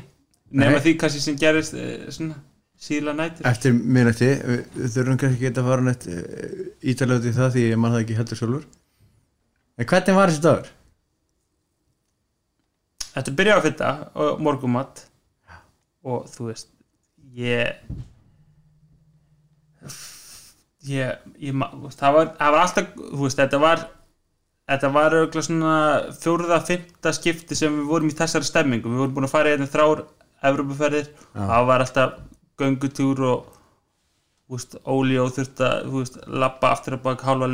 nema 0.54 0.82
því 0.84 0.95
kannski 1.02 1.24
sem 1.24 1.40
gerist 1.40 1.76
e, 1.76 1.88
svona 2.14 2.38
síla 2.84 3.16
nætur. 3.16 3.48
Eftir 3.50 3.74
minnætti, 3.74 4.30
þurfum 4.78 5.20
kannski 5.22 5.52
að 5.52 5.68
fara 5.70 5.88
neitt 5.88 6.08
ítalega 6.84 7.20
út 7.22 7.28
í 7.30 7.36
það 7.36 7.52
því 7.56 7.66
ég 7.70 7.82
man 7.82 7.95
það 7.95 8.06
ekki 8.06 8.18
heldur 8.20 8.40
sjálfur. 8.40 8.70
En 9.80 9.90
hvernig 9.90 10.18
var 10.18 10.32
þessi 10.32 10.44
dagur? 10.44 10.72
Þetta 13.14 13.36
byrjaði 13.38 13.60
að 13.62 13.68
fitta 13.68 13.91
og 14.24 14.41
morgumat 14.41 15.04
og 16.04 16.26
þú 16.34 16.50
veist 16.50 16.70
ég 17.38 17.78
ég, 20.90 21.20
ég 21.40 21.60
það, 21.94 22.16
var, 22.18 22.32
það 22.40 22.56
var 22.56 22.62
alltaf 22.64 22.90
þú 22.98 23.22
veist, 23.22 23.40
þetta 23.40 23.60
var 23.62 23.86
þetta 24.74 24.91
var 24.94 25.16
örugglega 25.18 25.48
svona 25.48 25.78
fjórða, 26.20 26.60
fymta 26.68 27.14
skipti 27.16 27.58
sem 27.58 27.80
við 27.80 27.90
vorum 27.90 28.12
í 28.12 28.18
þessari 28.18 28.50
stemmingu. 28.50 28.91
Við 28.91 29.04
vorum 29.04 29.18
búin 29.18 29.30
að 29.30 29.36
fara 29.36 29.52
í 29.52 29.56
hérna 29.56 29.72
þrár 29.72 30.06
Evrópuferðir. 30.44 31.12
Og 31.34 31.52
það 31.52 31.68
var 31.70 31.84
alltaf 31.86 32.16
göngutúr 32.60 33.22
og 33.28 33.54
veist, 34.54 34.76
Óli 34.90 35.20
og 35.22 35.32
þurft 35.36 35.62
að 35.66 35.91
veist, 35.94 36.18
lappa 36.28 36.74
aftur 36.76 36.98
að 36.98 37.06
baka 37.08 37.30
hálfa 37.30 37.50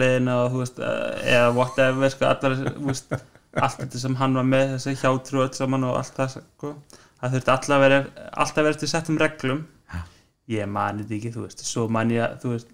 veist, 0.56 0.80
eh, 0.80 1.36
eða 1.36 1.52
whatever 1.56 2.10
sko, 2.10 2.26
allar, 2.26 2.58
veist, 2.88 3.14
allt 3.54 3.84
þetta 3.84 4.02
sem 4.02 4.16
hann 4.20 4.40
var 4.40 4.48
með 4.48 4.76
þessi 4.76 4.96
hjátru 5.04 5.40
og 5.42 5.48
öll 5.48 5.56
saman 5.58 5.88
og 5.88 6.00
allt 6.00 6.18
það 6.18 6.36
sko. 6.38 6.74
það 7.20 7.36
þurfti 7.36 7.54
alltaf 7.54 7.76
að 7.76 7.86
vera 7.86 8.02
alltaf 8.32 8.58
að 8.58 8.68
vera 8.70 8.82
til 8.82 8.92
settum 8.92 9.22
reglum. 9.22 9.64
Ég 10.50 10.66
mani 10.66 11.04
þetta 11.04 11.18
ekki, 11.20 11.34
þú 11.36 11.46
veist, 11.46 11.66
svo 11.66 11.88
mani 11.88 12.18
ég 12.18 12.26
að 12.26 12.38
þú 12.44 12.52
veist, 12.56 12.70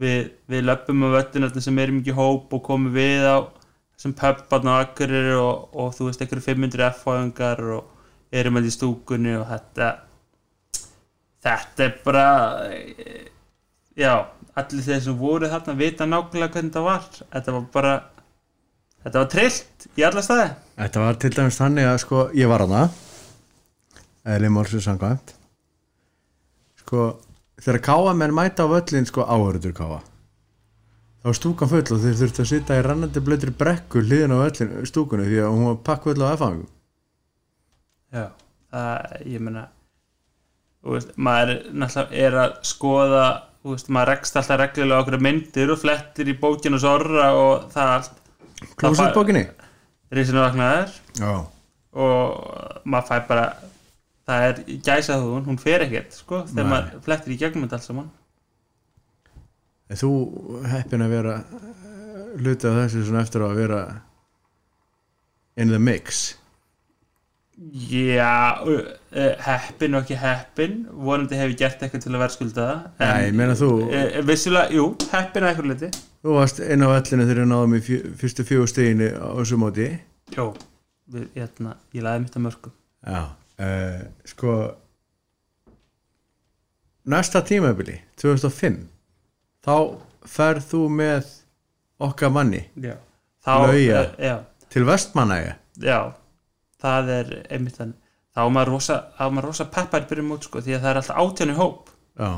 við, 0.00 0.32
við 0.50 0.64
löpum 0.66 1.06
á 1.06 1.08
völlinu 1.18 1.60
sem 1.60 1.78
erum 1.78 2.00
ekki 2.02 2.16
hóp 2.16 2.52
og 2.52 2.64
komum 2.66 2.92
við 2.92 3.24
á 3.24 3.36
sem 3.96 4.14
pub 4.16 4.44
á 4.50 4.74
akkurir 4.80 5.34
og, 5.38 5.68
og 5.72 5.94
þú 5.96 6.08
veist, 6.08 6.22
einhverju 6.22 6.44
500 6.48 6.88
F-fáðingar 6.90 7.62
og 7.76 7.92
erum 8.34 8.58
að 8.58 8.68
í 8.68 8.74
stúkunni 8.74 9.36
og 9.38 9.46
þetta 9.48 9.90
þetta 11.44 11.84
er 11.86 11.94
bara 12.04 12.26
eh, 12.72 13.28
já, 13.98 14.12
allir 14.56 14.86
þeir 14.86 15.02
sem 15.06 15.18
voru 15.18 15.50
þarna 15.50 15.76
vita 15.78 16.08
nákvæmlega 16.08 16.52
hvernig 16.56 16.72
þetta 16.72 16.84
var. 16.84 17.08
Þetta 17.34 17.56
var 17.56 17.66
bara 17.74 17.94
þetta 19.04 19.20
var 19.20 19.30
trillt 19.34 19.88
í 19.94 20.06
alla 20.08 20.24
staði. 20.24 20.48
Þetta 20.80 21.04
var 21.04 21.20
til 21.20 21.32
dæmis 21.36 21.60
þannig 21.60 21.90
að 21.90 22.00
sko, 22.04 22.24
ég 22.36 22.50
var 22.50 22.64
hana 22.64 22.86
eða 24.24 24.50
málsins 24.52 24.88
samkvæmt. 24.88 25.36
Sko, 26.84 27.12
þegar 27.60 27.84
káamenn 27.84 28.34
mæta 28.36 28.66
á 28.66 28.72
völlin 28.72 29.08
sko 29.08 29.24
áhörður 29.28 29.76
káa 29.76 30.00
þá 31.24 31.30
var 31.30 31.38
stúkan 31.38 31.70
full 31.70 31.82
og 31.96 32.02
þeir 32.02 32.18
þurftu 32.20 32.44
að 32.44 32.50
sitja 32.50 32.76
í 32.76 32.84
rannandi 32.84 33.22
blöðri 33.24 33.54
brekku 33.56 34.02
hliðin 34.04 34.34
á 34.36 34.44
völlin 34.44 34.74
stúkunni 34.90 35.30
því 35.30 35.40
að 35.40 35.54
hún 35.54 35.68
var 35.70 35.80
pakk 35.88 36.10
full 36.10 36.20
á 36.20 36.28
F-fangum 36.34 36.66
já, 38.12 38.26
það, 38.68 39.16
ég 39.32 39.44
meina 39.46 39.64
þú 40.84 40.98
veist, 40.98 41.16
maður 41.16 41.54
náttúrulega 41.72 42.28
er 42.28 42.38
að 42.44 42.56
skoða 42.68 43.24
veist, 43.64 43.88
maður 43.88 44.12
rekst 44.12 44.36
alltaf 44.36 44.60
reglulega 44.60 45.00
okkur 45.00 45.20
myndir 45.24 45.72
og 45.72 45.80
flettir 45.80 46.28
í 46.28 46.36
bókinu 46.36 46.80
sorra 46.82 47.30
og 47.38 47.70
það 47.72 47.94
allt. 47.94 48.18
Klósetbókinni? 48.76 49.46
risinu 50.14 50.42
vaknaður 50.44 50.92
og 51.94 52.84
maður 52.84 53.08
fær 53.08 53.24
bara 53.30 53.46
það 54.28 54.46
er 54.48 54.60
gæsa 54.84 55.16
hún, 55.22 55.44
hún 55.46 55.60
fer 55.60 55.84
ekkert 55.86 56.14
sko, 56.16 56.44
þegar 56.50 56.70
maður 56.70 57.00
flettir 57.06 57.34
í 57.34 57.40
gegnum 57.40 57.66
þetta 57.66 57.80
allt 57.80 57.88
saman 57.88 58.12
En 59.92 60.00
þú 60.00 60.10
heppin 60.70 61.04
að 61.04 61.12
vera 61.12 61.34
hluti 62.38 62.68
af 62.70 62.78
þessu 62.78 63.04
svona 63.04 63.22
eftir 63.24 63.44
að 63.44 63.58
vera 63.60 63.82
in 65.60 65.70
the 65.70 65.78
mix? 65.78 66.32
Já, 67.54 68.58
heppin 69.44 69.94
og 69.94 70.02
ekki 70.02 70.16
heppin 70.18 70.80
vonandi 70.90 71.38
hef 71.38 71.52
ég 71.52 71.60
gert 71.60 71.84
eitthvað 71.84 72.02
til 72.02 72.10
að 72.10 72.22
verðskulda 72.24 72.64
það 72.64 73.04
Nei, 73.04 73.20
ég 73.28 73.36
meina 73.38 73.54
þú 73.60 73.68
uh, 73.84 74.16
Vissulega, 74.26 74.74
jú, 74.74 74.86
heppin 75.12 75.46
að 75.46 75.52
eitthvað 75.52 75.68
liti 75.70 75.90
Þú 76.24 76.34
varst 76.34 76.58
inn 76.64 76.82
á 76.82 76.88
vellinu 76.90 77.28
þegar 77.28 77.42
ég 77.44 77.50
náðum 77.52 77.76
í 77.76 77.82
fyrstu 78.18 78.46
fjögur 78.48 78.72
steginu 78.72 79.10
á 79.14 79.28
þessu 79.36 79.58
móti. 79.60 79.86
Jó, 80.34 80.48
við, 81.14 81.28
hérna, 81.36 81.76
ég 81.94 82.06
laði 82.08 82.24
mitt 82.24 82.40
að 82.40 82.46
mörgum 82.48 82.74
Já 83.06 83.20
uh, 83.22 84.02
Sko 84.32 84.56
Næsta 87.14 87.44
tímabili 87.46 88.00
2005 88.18 88.80
Þá 89.64 89.76
ferð 90.28 90.70
þú 90.70 90.84
með 90.92 91.34
okkar 92.04 92.32
manni. 92.34 92.64
Uh, 93.44 93.74
já, 93.76 94.38
til 94.72 94.86
Vestmanæja 94.88 95.58
já, 95.76 96.14
það 96.80 97.10
er 97.12 97.32
einmitt 97.52 97.76
þannig 97.76 97.98
þá 98.34 98.40
var 98.40 98.54
maður 98.56 98.72
rosa, 98.74 98.96
rosa 99.44 99.66
peppar 99.70 100.06
byrjum 100.10 100.32
út 100.34 100.46
sko, 100.48 100.62
því 100.64 100.76
að 100.76 100.80
það 100.84 100.90
er 100.90 101.00
alltaf 101.00 101.20
átjánu 101.22 101.56
hóp. 101.58 101.90
Já, 102.18 102.30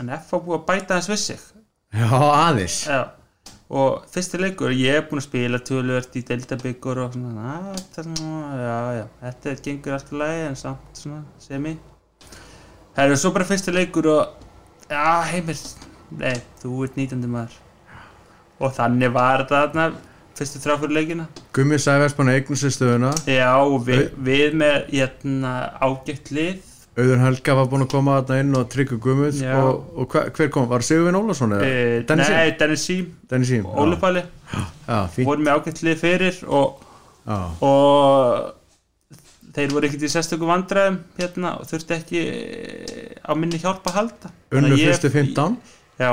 en 0.00 0.10
F 0.16 0.34
á 0.34 0.36
búið 0.36 0.58
að 0.58 0.66
bæta 0.68 0.98
hans 0.98 1.08
við 1.08 1.22
sig. 1.22 1.46
Já 1.96 2.10
aðeins. 2.12 2.76
Já, 2.90 3.00
og 3.72 4.04
fyrsti 4.12 4.40
leikur 4.42 4.74
ég 4.76 5.00
er 5.00 5.06
búinn 5.08 5.22
að 5.22 5.28
spila 5.30 5.62
tölvört 5.64 6.18
í 6.18 6.24
deildabyggur 6.28 7.00
og 7.06 7.16
svona, 7.16 7.54
er 7.72 7.88
svona 7.96 8.60
já, 8.60 8.76
já, 8.98 9.04
þetta 9.22 9.56
gengur 9.64 9.96
alltaf 9.96 10.18
lagi 10.20 10.44
en 10.50 10.60
samt 10.60 11.00
svona, 11.00 11.22
semi. 11.40 11.76
Það 12.96 13.16
er 13.16 13.20
svo 13.22 13.32
bara 13.32 13.48
fyrsti 13.48 13.76
leikur 13.76 14.10
og 14.12 14.92
já, 14.92 15.06
heimir, 15.32 15.56
nei, 16.10 16.36
þú 16.62 16.84
ert 16.86 17.00
19. 17.00 17.24
maður. 17.30 17.56
Og 18.56 18.72
þannig 18.76 19.12
var 19.12 19.44
þetta 19.44 19.64
þarna 19.64 19.88
fyrstu 20.36 20.60
þrjá 20.60 20.78
fyrir 20.82 20.96
leikina. 20.96 21.26
Gummi 21.56 21.78
að 22.32 22.38
eignu 22.38 22.58
sér 22.60 22.72
stöðuna. 22.74 23.12
Já, 23.28 23.52
við, 23.88 24.02
við 24.26 24.56
með 24.60 24.78
hérna, 24.92 25.52
ágætt 25.80 26.32
lið. 26.36 26.72
Auður 26.96 27.20
Helga 27.20 27.54
var 27.58 27.66
búin 27.68 27.84
að 27.84 27.90
koma 27.92 28.18
þarna 28.22 28.36
inn 28.40 28.56
og 28.56 28.68
Guðmunds 29.04 29.40
Já. 29.44 29.52
og, 29.60 29.88
og 30.00 30.14
hva, 30.14 30.22
hver 30.32 30.48
kom, 30.52 30.68
var 30.70 30.84
Sigurvin 30.86 31.18
Ólafsson 31.18 31.52
eða? 31.52 31.66
e? 31.68 32.36
Nei, 32.40 32.54
Dennis. 33.28 33.50
Ólupalli 33.68 34.22
Já, 34.24 35.02
fínt. 35.12 35.26
Voru 35.28 35.44
með 35.44 35.58
ágættlið 35.58 36.00
fyrir 36.00 36.38
og, 36.48 36.80
og 37.68 39.12
þeir 39.58 39.74
voru 39.76 39.90
ekkert 39.90 40.06
í 40.08 40.12
sérstökum 40.14 40.48
vandræðum 40.54 40.96
hérna 41.20 41.52
og 41.60 41.68
þurfti 41.68 41.96
ekki 41.98 42.24
eh, 42.24 43.12
á 43.28 43.32
minni 43.36 43.60
hjálp 43.60 43.84
að 43.92 44.00
halda. 44.00 44.32
Unnu 44.56 44.80
fyrstu 44.80 45.12
15 45.12 45.60
Já, 46.00 46.10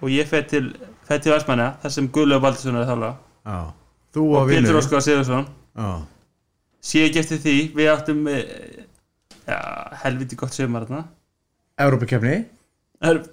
og 0.00 0.08
ég 0.12 0.28
fæði 0.30 0.46
til, 0.52 0.66
til 1.08 1.32
Vestmanna 1.34 1.70
þar 1.82 1.92
sem 1.96 2.08
Guðlaug 2.12 2.42
Baldursson 2.44 2.76
er 2.78 2.84
að 2.86 2.92
þála 2.92 3.10
Já, 3.46 3.56
þú 4.16 4.26
og 4.30 4.36
og 4.40 4.50
Pétur 4.52 4.78
Óskar 4.80 5.04
Sigursson 5.04 5.46
Já, 5.76 5.88
sé 6.90 7.02
ekki 7.08 7.20
eftir 7.22 7.42
því, 7.44 7.56
við 7.76 7.90
áttum 7.92 8.22
eh, 8.32 8.84
já, 9.46 9.58
helviti 10.04 10.38
gott 10.40 10.54
sömur 10.56 10.86
þarna. 10.86 11.02
Európa-kefni 11.84 12.36
Er- 13.04 13.26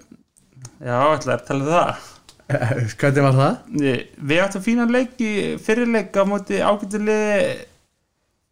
Já, 0.84 0.98
ætlaði 1.14 1.34
að 1.38 1.46
tala 1.48 1.64
um 1.64 1.70
það. 1.70 2.10
Hvernig 3.00 3.24
var 3.24 3.36
það? 3.38 3.54
Við 4.28 4.40
áttum 4.44 4.64
fínan 4.64 4.92
leik 4.92 5.20
í 5.24 5.32
fyrirleik 5.64 6.12
á 6.12 6.22
móti 6.28 6.58
ágættilega 6.60 7.54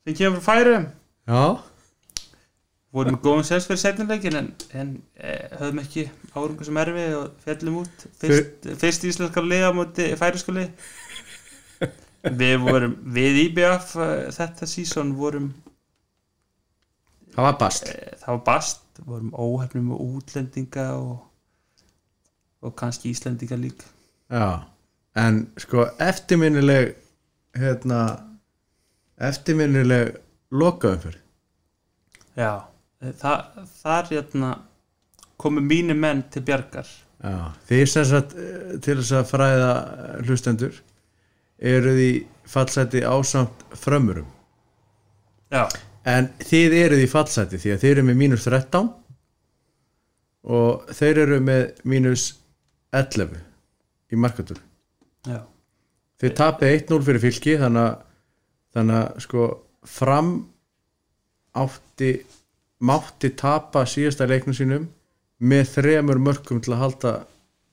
sem 0.07 0.17
kemur 0.17 0.41
frá 0.41 0.57
færum 0.57 0.87
Já, 1.29 1.43
vorum 2.93 3.17
góðum 3.25 3.47
sens 3.47 3.67
fyrir 3.69 3.81
setnileikin 3.81 4.37
en, 4.37 4.51
en 4.77 4.91
e, 5.17 5.37
höfðum 5.59 5.81
ekki 5.85 6.09
árungu 6.35 6.67
sem 6.67 6.81
erfi 6.83 7.07
og 7.17 7.31
fjallum 7.45 7.79
út. 7.83 8.05
Fyrst, 8.21 8.69
fyrst 8.83 9.07
íslenskar 9.09 9.47
liða 9.47 9.73
á 9.73 9.77
móti 9.77 10.11
færisku 10.21 10.53
lið 10.57 10.75
við 12.31 12.57
vorum 12.63 12.95
við 13.15 13.39
IBF 13.49 13.97
eh, 13.99 14.31
þetta 14.35 14.69
sísón 14.69 15.15
vorum 15.19 15.51
það 17.35 17.47
var 17.49 17.59
bast. 17.59 17.89
e, 17.89 18.17
það 18.21 18.35
var 18.37 18.43
bast, 18.47 18.83
vorum 19.07 19.33
óhefnum 19.35 19.89
með 19.91 20.03
útlendinga 20.07 20.87
og, 21.01 21.17
og 22.63 22.77
kannski 22.79 23.11
íslendinga 23.11 23.59
líka 23.59 23.89
Já, 24.33 24.69
en 25.19 25.47
sko 25.61 25.89
eftirminnileg 26.01 26.95
hérna 27.59 28.03
eftirminnileg 29.19 30.15
lokaumfyrir 30.55 31.19
já, 32.39 32.53
e, 32.55 32.72
það, 33.03 33.65
þar 33.83 34.11
hérna 34.11 34.53
komu 35.43 35.63
mínu 35.65 35.97
menn 35.99 36.25
til 36.33 36.45
bjargar. 36.47 36.89
Já, 37.23 37.53
því 37.69 37.81
sem 37.91 38.09
sagt 38.09 38.35
eh, 38.35 38.75
til 38.83 38.99
þess 38.99 39.15
að 39.19 39.31
fræða 39.31 39.73
eh, 39.79 40.17
hlustendur 40.27 40.83
eruð 41.63 42.01
í 42.03 42.13
fallseti 42.51 43.05
ásamt 43.07 43.63
frömmurum. 43.79 44.27
Já, 45.53 45.69
en 46.09 46.33
þið 46.43 46.77
eruð 46.81 47.05
í 47.05 47.11
fallseti 47.11 47.61
því 47.63 47.75
að 47.75 47.83
þið 47.85 47.95
eru 47.95 48.05
með 48.09 48.21
mínus 48.25 48.47
13 48.49 48.91
og 50.43 50.95
þeir 50.99 51.23
eru 51.27 51.41
með 51.45 51.65
mínus 51.87 52.27
11 52.93 53.37
í 54.13 54.19
markatur 54.21 54.59
já, 55.27 55.41
Þið 56.23 56.35
tapið 56.39 56.75
1-0 56.77 57.05
fyrir 57.07 57.23
fylki 57.23 57.55
að, 57.59 57.79
þannig 58.75 58.99
að 58.99 59.23
sko 59.25 59.47
fram 59.89 60.33
átti 61.59 62.13
mátti 62.83 63.33
tapa 63.39 63.85
síðasta 63.89 64.27
leiknum 64.31 64.57
sínum 64.57 64.89
með 65.43 65.71
þremur 65.77 66.21
mörgum 66.23 66.63
til 66.63 66.75
að 66.75 66.83
halda 66.83 67.13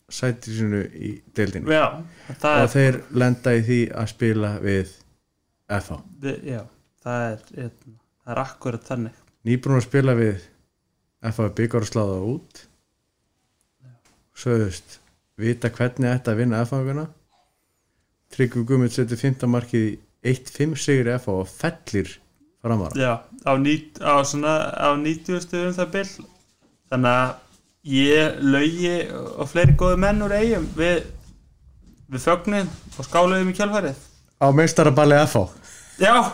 sæti 0.10 0.56
sínu 0.58 0.84
í 0.98 1.12
deildinu 1.38 1.70
já 1.74 1.86
og 1.90 2.46
er, 2.50 2.70
þeir 2.74 3.00
lenda 3.14 3.54
í 3.58 3.66
því 3.66 3.80
að 3.94 4.12
spila 4.14 4.54
við 4.64 4.94
FH 5.70 6.00
já, 6.46 6.64
það 7.04 7.26
er 7.26 7.44
hérna, 7.56 8.00
það 8.24 8.34
er 8.34 8.42
akkurat 8.44 8.88
þannig. 8.90 9.20
Nýbrún 9.46 9.80
að 9.80 9.86
spila 9.86 10.16
við 10.18 10.48
FH 11.30 11.52
byggar 11.58 11.86
og 11.86 11.90
sláða 11.90 12.18
út. 12.30 12.66
Sögðust 14.40 15.00
vita 15.40 15.72
hvernig 15.74 16.28
að 16.28 16.40
vinna 16.40 16.62
FH-guna 16.66 17.06
Tryggvi 18.34 18.64
Gummit 18.68 18.94
setur 18.94 19.18
15 19.18 19.50
markið 19.50 19.86
í 19.88 19.94
1-5 20.30 20.76
sigur 20.80 21.10
FH 21.16 21.36
og 21.42 21.48
fellir 21.50 22.12
framvara 22.64 23.00
Já, 23.00 23.14
á, 23.46 23.52
nýt, 23.62 24.02
á, 24.04 24.14
svona, 24.28 24.56
á 24.76 24.90
90 25.00 25.46
stöðum 25.46 25.78
það 25.78 25.94
bil. 25.96 26.10
Þannig 26.90 27.16
að 27.16 27.32
ég, 27.96 28.42
laugi 28.44 28.94
og 29.14 29.50
fleiri 29.52 29.78
góði 29.80 30.02
menn 30.04 30.26
úr 30.26 30.36
eigum 30.36 30.68
við, 30.78 31.04
við 32.10 32.26
fögnum 32.26 32.70
og 32.98 33.08
skáluðum 33.08 33.52
í 33.54 33.58
kjálfarið 33.58 34.06
á 34.40 34.48
meistaraballi 34.56 35.20
FH 35.28 35.48
Já, 36.00 36.32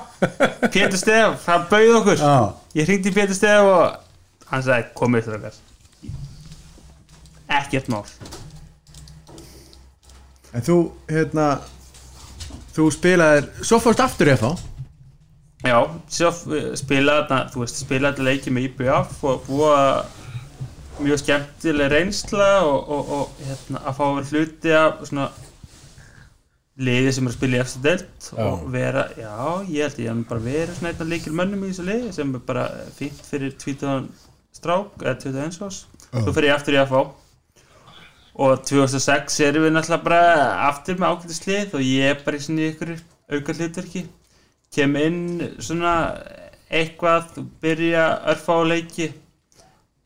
Pétur 0.69 0.97
Stef, 1.01 1.45
hann 1.49 1.63
bauð 1.71 1.95
okkur. 1.97 2.19
Já. 2.21 2.53
Ég 2.77 2.85
hringdi 2.85 3.09
Pétur 3.13 3.33
Stef 3.33 3.65
og 3.65 3.95
hann 4.51 4.65
sagði 4.65 4.91
komið 4.97 5.29
þrjókar 5.29 5.55
Ekkert 7.55 7.89
mál. 7.89 8.03
En 10.53 10.63
þú 10.65 10.77
hérna 11.09 11.47
þú 12.75 12.87
spilaðir, 12.93 13.49
svo 13.65 13.79
fórst 13.81 14.03
aftur 14.05 14.31
FH 14.35 14.53
Já, 15.65 15.79
svo 16.13 16.29
spilaði 16.77 17.25
þarna, 17.25 17.39
þú 17.53 17.63
veist, 17.63 17.79
spilaði 17.81 18.13
þetta 18.13 18.27
leiki 18.27 18.53
með 18.53 18.67
IBF 18.69 19.23
og 19.25 19.47
búa 19.47 19.79
mjög 21.01 21.19
skemmtileg 21.23 21.91
reynsla 21.91 22.49
og, 22.67 22.91
og, 22.95 23.09
og 23.17 23.41
hérna, 23.43 23.81
að 23.81 23.97
fá 23.97 24.03
að 24.05 24.13
vera 24.19 24.29
hluti 24.31 24.75
af 24.77 25.01
svona 25.09 25.25
liði 26.85 27.11
sem 27.15 27.25
er 27.25 27.31
að 27.31 27.37
spila 27.37 27.57
í 27.57 27.61
eftir 27.63 27.83
delt 27.85 28.29
og 28.45 28.63
vera, 28.71 29.05
já, 29.15 29.33
ég 29.71 29.87
held 29.87 29.99
ég 30.03 30.11
að 30.11 30.23
bara 30.29 30.43
vera 30.43 30.75
svona 30.75 30.93
af 30.93 31.09
líkil 31.11 31.35
mönnum 31.35 31.63
í 31.63 31.71
þessu 31.71 31.85
liði 31.87 32.13
sem 32.15 32.33
er 32.35 32.45
bara 32.47 32.65
fínt 32.97 33.21
fyrir 33.27 33.55
20 33.61 34.09
strák 34.55 35.03
eða 35.03 35.15
21 35.23 35.61
ás 35.67 35.81
svo 36.11 36.35
fer 36.35 36.49
ég 36.49 36.55
aftur 36.55 36.75
í 36.75 36.81
að 36.81 36.91
fá 36.91 36.99
og 38.45 38.65
2006 38.67 39.39
erum 39.47 39.65
við 39.65 39.73
náttúrulega 39.75 40.03
bara 40.03 40.21
aftur 40.67 40.99
með 40.99 41.15
ágætislið 41.15 41.75
og 41.79 41.87
ég 41.87 42.11
er 42.11 42.21
bara 42.27 42.39
í 42.39 42.43
svona 42.43 42.69
ykkur 42.69 42.93
auka 43.31 43.55
hlutverki 43.55 44.05
kem 44.75 44.95
inn 44.99 45.21
svona 45.63 45.95
eitthvað 46.69 47.39
byrja 47.63 48.05
örfá 48.33 48.55
leiki 48.67 49.11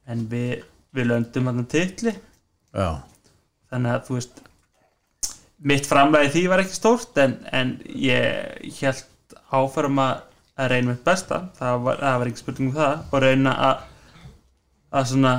en 0.09 0.25
við, 0.29 0.63
við 0.95 1.09
löndum 1.11 1.49
hann 1.49 1.65
já, 1.69 2.89
þannig 3.69 3.91
að 3.93 4.05
þú 4.07 4.17
veist 4.17 4.43
mitt 5.59 5.87
framlæði 5.89 6.31
því 6.33 6.43
var 6.51 6.63
ekki 6.63 6.77
stórt 6.77 7.17
en, 7.21 7.35
en 7.51 7.75
ég 7.91 8.79
held 8.79 9.05
áfram 9.55 9.99
að, 10.01 10.23
að 10.59 10.71
reyna 10.73 10.93
mitt 10.93 11.05
besta. 11.05 11.43
Það 11.57 11.83
var, 11.85 12.01
það 12.03 12.19
var 12.21 12.31
ekki 12.31 12.43
spurning 12.43 12.71
um 12.71 12.77
það. 12.77 13.05
Og 13.09 13.23
reyna 13.25 13.55
að 13.69 13.85
að 14.89 15.05
svona 15.11 15.31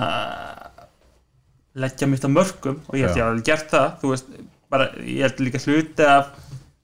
leggja 1.81 2.07
mitt 2.07 2.23
á 2.27 2.31
mörgum 2.31 2.77
og 2.87 2.95
ég 2.95 3.09
held 3.09 3.17
Já. 3.17 3.23
ég 3.23 3.27
hafi 3.27 3.47
gert 3.49 3.73
það. 3.73 4.05
Veist, 4.13 4.31
bara, 4.71 4.91
ég 5.03 5.25
held 5.27 5.43
líka 5.43 5.63
hluti 5.65 6.07
af 6.07 6.31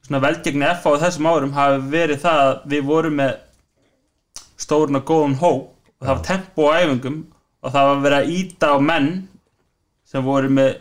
svona 0.07 0.23
velgegni 0.23 0.66
F 0.70 0.87
á 0.87 0.91
þessum 1.03 1.28
árum 1.31 1.55
hafi 1.57 1.81
verið 1.93 2.23
það 2.23 2.43
að 2.45 2.53
við 2.73 2.85
vorum 2.87 3.19
með 3.20 3.33
stórun 4.57 5.01
og 5.01 5.09
góðan 5.09 5.41
hóp 5.41 5.65
og 5.97 6.07
það 6.07 6.12
var 6.12 6.24
tempo 6.28 6.69
á 6.70 6.78
æfingum 6.81 7.19
og 7.66 7.74
það 7.74 7.91
var 7.91 8.03
verið 8.07 8.19
að 8.20 8.33
íta 8.37 8.70
á 8.73 8.77
menn 8.93 9.11
sem 10.07 10.24
voru 10.24 10.53
með 10.53 10.73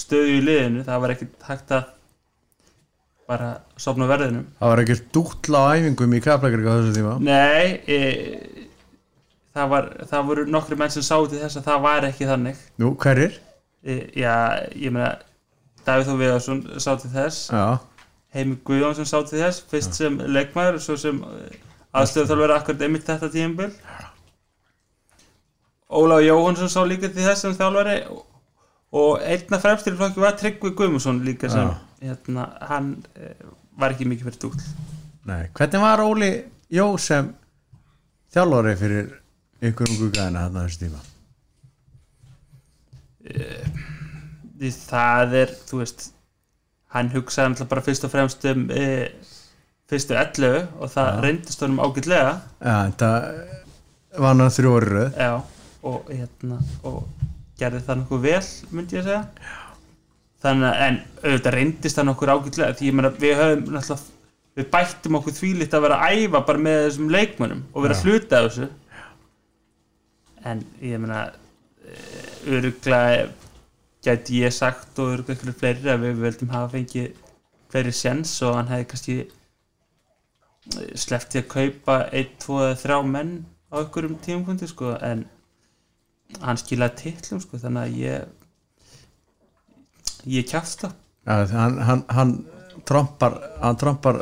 stöðu 0.00 0.36
í 0.38 0.44
liðinu. 0.44 0.84
Það 0.86 1.02
var 1.04 1.14
ekkert 1.14 1.46
hægt 1.46 1.74
að 1.76 1.88
bara 3.30 3.50
sopna 3.78 4.08
verðinum. 4.10 4.48
Það 4.58 4.72
var 4.72 4.82
ekkert 4.82 5.12
dútla 5.14 5.60
á 5.62 5.66
æfingum 5.78 6.16
í 6.16 6.22
Kaplagrika 6.24 6.74
á 6.74 6.78
þessu 6.80 6.96
tíma? 6.96 7.14
Nei 7.22 7.78
e, 7.86 8.00
það, 9.54 9.68
var, 9.74 9.88
það 10.10 10.26
voru 10.32 10.46
nokkri 10.50 10.78
menn 10.80 10.94
sem 10.94 11.06
sáu 11.06 11.28
til 11.30 11.38
þess 11.44 11.60
að 11.60 11.68
það 11.70 11.86
var 11.86 12.08
ekki 12.10 12.28
þannig. 12.30 12.64
Nú, 12.82 12.96
hverjir? 12.98 13.38
e, 13.86 14.00
já, 14.18 14.34
ég 14.74 14.90
meina 14.94 15.14
Davíð 15.86 16.10
Þó 16.10 16.16
Viðarsson 16.20 16.64
sá 16.82 16.90
til 17.00 17.12
þess. 17.14 17.46
Já, 17.54 17.78
Heimi 18.34 18.60
Guðjónsson 18.66 19.08
sá 19.08 19.18
til 19.26 19.40
þess 19.40 19.64
fyrst 19.70 19.96
sem 19.98 20.18
leikmaður 20.30 20.78
og 20.78 20.84
svo 20.84 20.96
sem 21.00 21.18
aðstöðu 21.90 22.30
þjálfur 22.30 22.52
akkurat 22.54 22.84
einmitt 22.86 23.08
þetta 23.08 23.30
tímabil. 23.34 23.70
Ólaf 25.90 26.22
Jóhansson 26.22 26.70
sá 26.70 26.80
líka 26.86 27.10
til 27.10 27.24
þess 27.26 27.42
sem 27.42 27.56
þjálfari 27.58 27.96
og, 28.10 29.16
einna 29.26 29.58
fremstir 29.62 29.96
í 29.96 29.98
flokki 29.98 30.22
var 30.22 30.38
Tryggvi 30.38 30.70
Guðmundsson 30.78 31.18
líka 31.26 31.50
sem 31.50 31.72
hérna, 32.00 32.46
hann 32.70 32.92
e, 33.18 33.32
var 33.78 33.96
ekki 33.96 34.06
mikið 34.06 34.30
fyrir 34.30 34.40
dúll. 34.44 34.62
Nei, 35.26 35.48
hvernig 35.56 35.82
var 35.82 36.04
Óli 36.04 36.30
Jó 36.70 36.86
sem 37.02 37.32
þjálfari 38.30 38.76
fyrir 38.78 39.10
ykkur 39.66 39.90
ungu 39.90 40.12
gæðina 40.14 40.46
þarna 40.46 40.64
þessu 40.68 40.84
tíma? 40.84 41.02
Því 44.60 44.72
það 44.78 45.36
er, 45.42 45.58
þú 45.66 45.82
veist 45.82 46.10
hann 46.94 47.12
hugsaði 47.14 47.52
náttúrulega 47.52 47.70
bara 47.70 47.86
fyrst 47.86 48.06
og 48.06 48.12
fremst 48.12 48.46
um 48.50 48.66
e, 48.74 48.84
fyrstu 49.90 50.16
11 50.18 50.68
og 50.80 50.92
það 50.92 51.24
reyndist 51.24 51.64
honum 51.64 51.82
ágætlega. 51.84 52.36
Já, 52.60 52.76
en 52.84 52.94
það 53.00 53.16
var 54.18 54.44
orður 54.44 54.88
röð. 54.90 55.18
Já, 55.18 55.32
og 55.90 56.10
hérna 56.10 56.60
og 56.86 57.02
gerði 57.60 57.82
það 57.86 58.00
nokkuð 58.00 58.24
vel 58.24 58.46
myndi 58.74 58.96
ég 58.96 59.04
að 59.04 59.10
segja 59.10 59.58
þannig 60.40 60.66
að, 60.70 60.80
en 60.86 60.98
auðvitað 61.24 61.56
reyndist 61.56 61.98
það 61.98 62.08
nokkur 62.08 62.32
ágætlega 62.34 62.76
því 62.78 62.88
ég 62.88 62.96
meina 62.96 63.12
við 63.20 63.36
höfum 63.40 63.74
náttúrulega 63.74 64.18
við 64.60 64.70
bættum 64.72 65.18
okkur 65.20 65.36
þvílitt 65.36 65.74
að 65.76 65.84
vera 65.86 65.98
að 66.04 66.22
æfa 66.24 66.40
bara 66.48 66.62
með 66.64 66.78
þessum 66.84 67.12
leikmönnum 67.14 67.60
og 67.70 67.84
vera 67.84 67.96
að 67.96 68.06
hluta 68.06 68.40
þessu. 68.46 68.68
En 70.50 70.64
ég 70.82 71.02
meina 71.02 71.20
öruglega 72.48 73.28
gæti 74.04 74.40
ég 74.44 74.54
sagt 74.54 74.98
og 74.98 75.14
öruglega 75.14 75.36
ykkur 75.36 75.58
fleiri 75.60 75.92
að 75.92 76.04
við 76.06 76.22
völdum 76.24 76.54
hafa 76.54 76.72
fengið 76.74 77.08
fleiri 77.70 77.92
sjens 77.94 78.32
og 78.46 78.56
hann 78.56 78.70
hefði 78.72 78.88
kannski 78.92 79.16
sleppti 81.02 81.40
að 81.40 81.50
kaupa 81.54 81.96
1, 82.12 82.32
2 82.44 82.62
eða 82.66 82.80
3 82.84 83.00
menn 83.10 83.34
á 83.70 83.76
ykkurum 83.82 84.16
tímapunkti 84.24 84.66
sko 84.70 84.94
en 85.04 85.26
hann 86.40 86.60
skilaði 86.60 86.94
titlum 87.04 87.40
sko 87.42 87.54
þannig 87.62 87.82
að 87.82 87.96
ég 88.00 88.18
ég 90.38 90.48
kjafst 90.50 90.86
það 90.86 90.96
Já, 91.28 91.34
hann, 91.52 91.76
hann, 91.84 92.02
hann 92.08 92.30
trompar 92.88 93.34
hann 93.60 93.76
trompar 93.78 94.18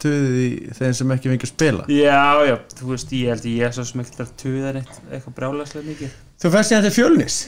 tuðið 0.00 0.36
í 0.38 0.48
þeim 0.78 0.94
sem 0.94 1.12
ekki 1.14 1.30
fengi 1.32 1.46
að 1.46 1.50
spila. 1.50 1.86
Já 1.90 2.46
já, 2.46 2.56
þú 2.78 2.90
veist 2.92 3.14
ég 3.16 3.32
held 3.32 3.48
ég 3.50 3.66
er 3.66 3.74
svo 3.74 4.04
að 4.22 4.34
tuða 4.40 4.74
neitt 4.76 4.92
eitthvað 5.10 5.36
brjálæslega 5.40 5.88
mikið. 5.90 6.18
Þú 6.42 6.52
færst 6.54 6.72
ég 6.72 6.84
þetta 6.84 6.94
fjölnis 6.94 7.38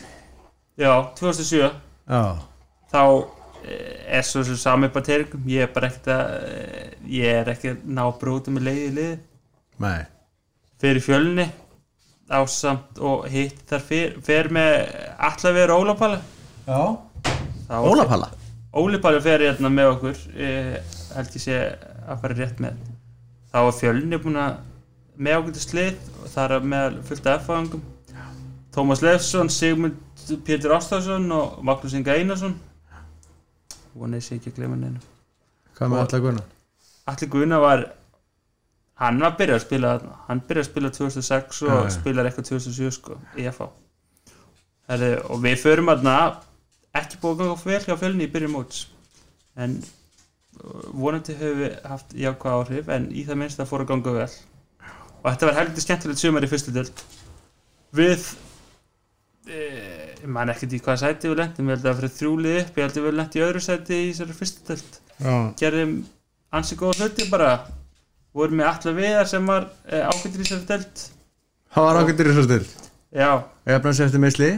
já, 0.78 0.92
2007 1.18 1.70
Já, 2.08 2.22
þá 2.92 3.02
eh, 3.68 4.18
er 4.18 4.24
svo 4.26 4.44
sem 4.46 4.56
sami 4.56 4.88
tergum 5.04 5.48
ég 5.50 5.66
er 5.66 5.72
bara 5.74 5.90
ekkert 5.90 6.10
að 6.14 6.36
eh, 6.48 6.92
ég 7.18 7.40
er 7.42 7.50
ekki 7.52 7.74
að 7.74 7.82
ná 7.84 8.04
að 8.06 8.18
bróta 8.22 8.54
með 8.54 8.68
leiði 8.70 8.88
liði. 8.96 9.18
Nei. 9.82 10.00
Fyrir 10.78 11.04
fjölni 11.04 11.48
ásamt 12.28 12.98
og 13.00 13.26
hitt 13.32 13.60
þar 13.68 13.84
fyrir, 13.88 14.18
fyrir 14.24 14.50
með 14.52 14.74
allavega 15.30 15.76
Ólapalla 15.80 16.18
Já, 16.68 16.80
Ólapalla 17.72 18.28
Ólipalli 18.76 19.20
fer 19.24 19.42
hérna 19.46 19.70
með 19.72 19.94
okkur 19.94 20.24
eh, 20.36 20.74
held 21.16 21.36
ég 21.38 21.42
sé 21.42 21.60
að 22.08 22.20
fara 22.22 22.36
rétt 22.36 22.60
með. 22.62 22.76
Þá 23.48 23.58
var 23.64 23.76
fjölni 23.76 24.18
búin 24.20 24.40
að 24.40 24.58
með 25.18 25.38
okkur 25.40 25.54
til 25.56 25.64
slið 25.64 26.10
og 26.22 26.26
það 26.32 26.54
er 26.56 26.66
með 26.72 26.98
fullt 27.08 27.28
af 27.28 27.40
F-fagangum 27.42 27.86
Tómas 28.74 29.00
Leifsson, 29.02 29.48
Sigmund 29.50 29.96
Pétur 30.44 30.74
Ástafsson 30.76 31.30
og 31.32 31.62
Magnús 31.64 31.94
Inga 31.96 32.14
Einarsson. 32.18 32.54
Vonið 33.98 34.22
sé 34.26 34.36
ekki 34.38 34.52
að 34.52 34.58
glemja 34.60 34.76
neina 34.82 35.00
Hvað 35.78 35.88
með 35.92 35.98
Og- 35.98 36.04
allar 36.04 36.22
guðna? 36.26 36.42
Allir 37.08 37.30
Guðna 37.32 37.58
var 37.62 37.84
hann 38.98 39.20
var 39.22 39.32
að 39.32 39.38
byrja 39.38 39.54
að 39.56 39.64
spila 39.64 39.92
hann 40.28 40.40
byrja 40.48 40.62
að 40.64 40.68
spila 40.68 40.90
2006 40.90 41.62
og 41.62 41.70
já. 41.70 41.90
spilar 41.94 42.26
eitthvað 42.28 42.48
2007 42.50 42.90
sko 42.98 43.18
Herri, 44.88 45.10
og 45.28 45.40
við 45.44 45.56
förum 45.62 45.90
aðna 45.92 46.14
ekki 46.96 47.20
búið 47.22 47.32
að 47.34 47.38
ganga 47.42 47.56
vel 47.64 47.80
hjá 47.86 47.96
fjölni 48.00 48.26
í 48.26 48.32
byrjun 48.32 48.54
móts 48.54 48.86
en 49.56 49.78
uh, 50.62 50.90
vonandi 50.92 51.36
höfum 51.38 51.62
við 51.62 51.78
haft 51.84 52.14
jákvæð 52.16 52.58
áhrif 52.58 52.88
en 52.88 53.08
í 53.12 53.24
það 53.28 53.40
minnst 53.42 53.60
það 53.60 53.70
fór 53.72 53.84
að 53.84 53.90
ganga 53.92 54.14
vel. 54.18 54.28
Og 55.22 55.26
þetta 55.32 55.48
var 55.50 55.58
heldur 55.58 55.84
skemmtilegt 55.84 56.22
sumar 56.22 56.46
í 56.46 56.50
fyrstu 56.50 56.74
delt 56.74 57.04
við 57.94 58.24
ég 59.52 60.28
man 60.34 60.52
ekkert 60.52 60.76
í 60.76 60.80
hvaða 60.82 61.00
sæti 61.02 61.30
við 61.30 61.40
lendum, 61.42 61.68
ég 61.70 61.78
held 61.78 61.88
að 61.88 62.00
fyrir 62.00 62.14
þrjúlið 62.16 62.58
upp 62.62 62.78
ég 62.78 62.86
held 62.86 62.98
að 62.98 63.06
við 63.06 63.18
lendum 63.18 63.40
í 63.40 63.44
öðru 63.46 63.62
sæti 63.64 63.98
í 63.98 64.08
þessari 64.12 64.38
fyrstu 64.38 64.78
Já, 65.18 65.34
gerðum 65.58 65.94
ansi 66.54 66.76
góða 66.78 67.08
hluti 67.08 67.26
bara. 67.30 67.52
Vorum 68.38 68.60
með 68.60 68.68
allar 68.70 68.94
viðar 68.94 69.30
sem 69.30 69.48
var 69.48 69.64
e, 69.88 69.98
ákvæmdur 69.98 70.42
í 70.42 70.44
þessari 70.46 70.68
delt 70.68 71.04
það 71.74 71.88
var 71.88 72.00
ákveðir 72.02 72.30
í 72.30 72.34
svo 72.36 72.44
still 72.46 72.66
já, 73.18 73.30
Efnans 73.68 74.02
eftir 74.04 74.22
meðsli 74.22 74.50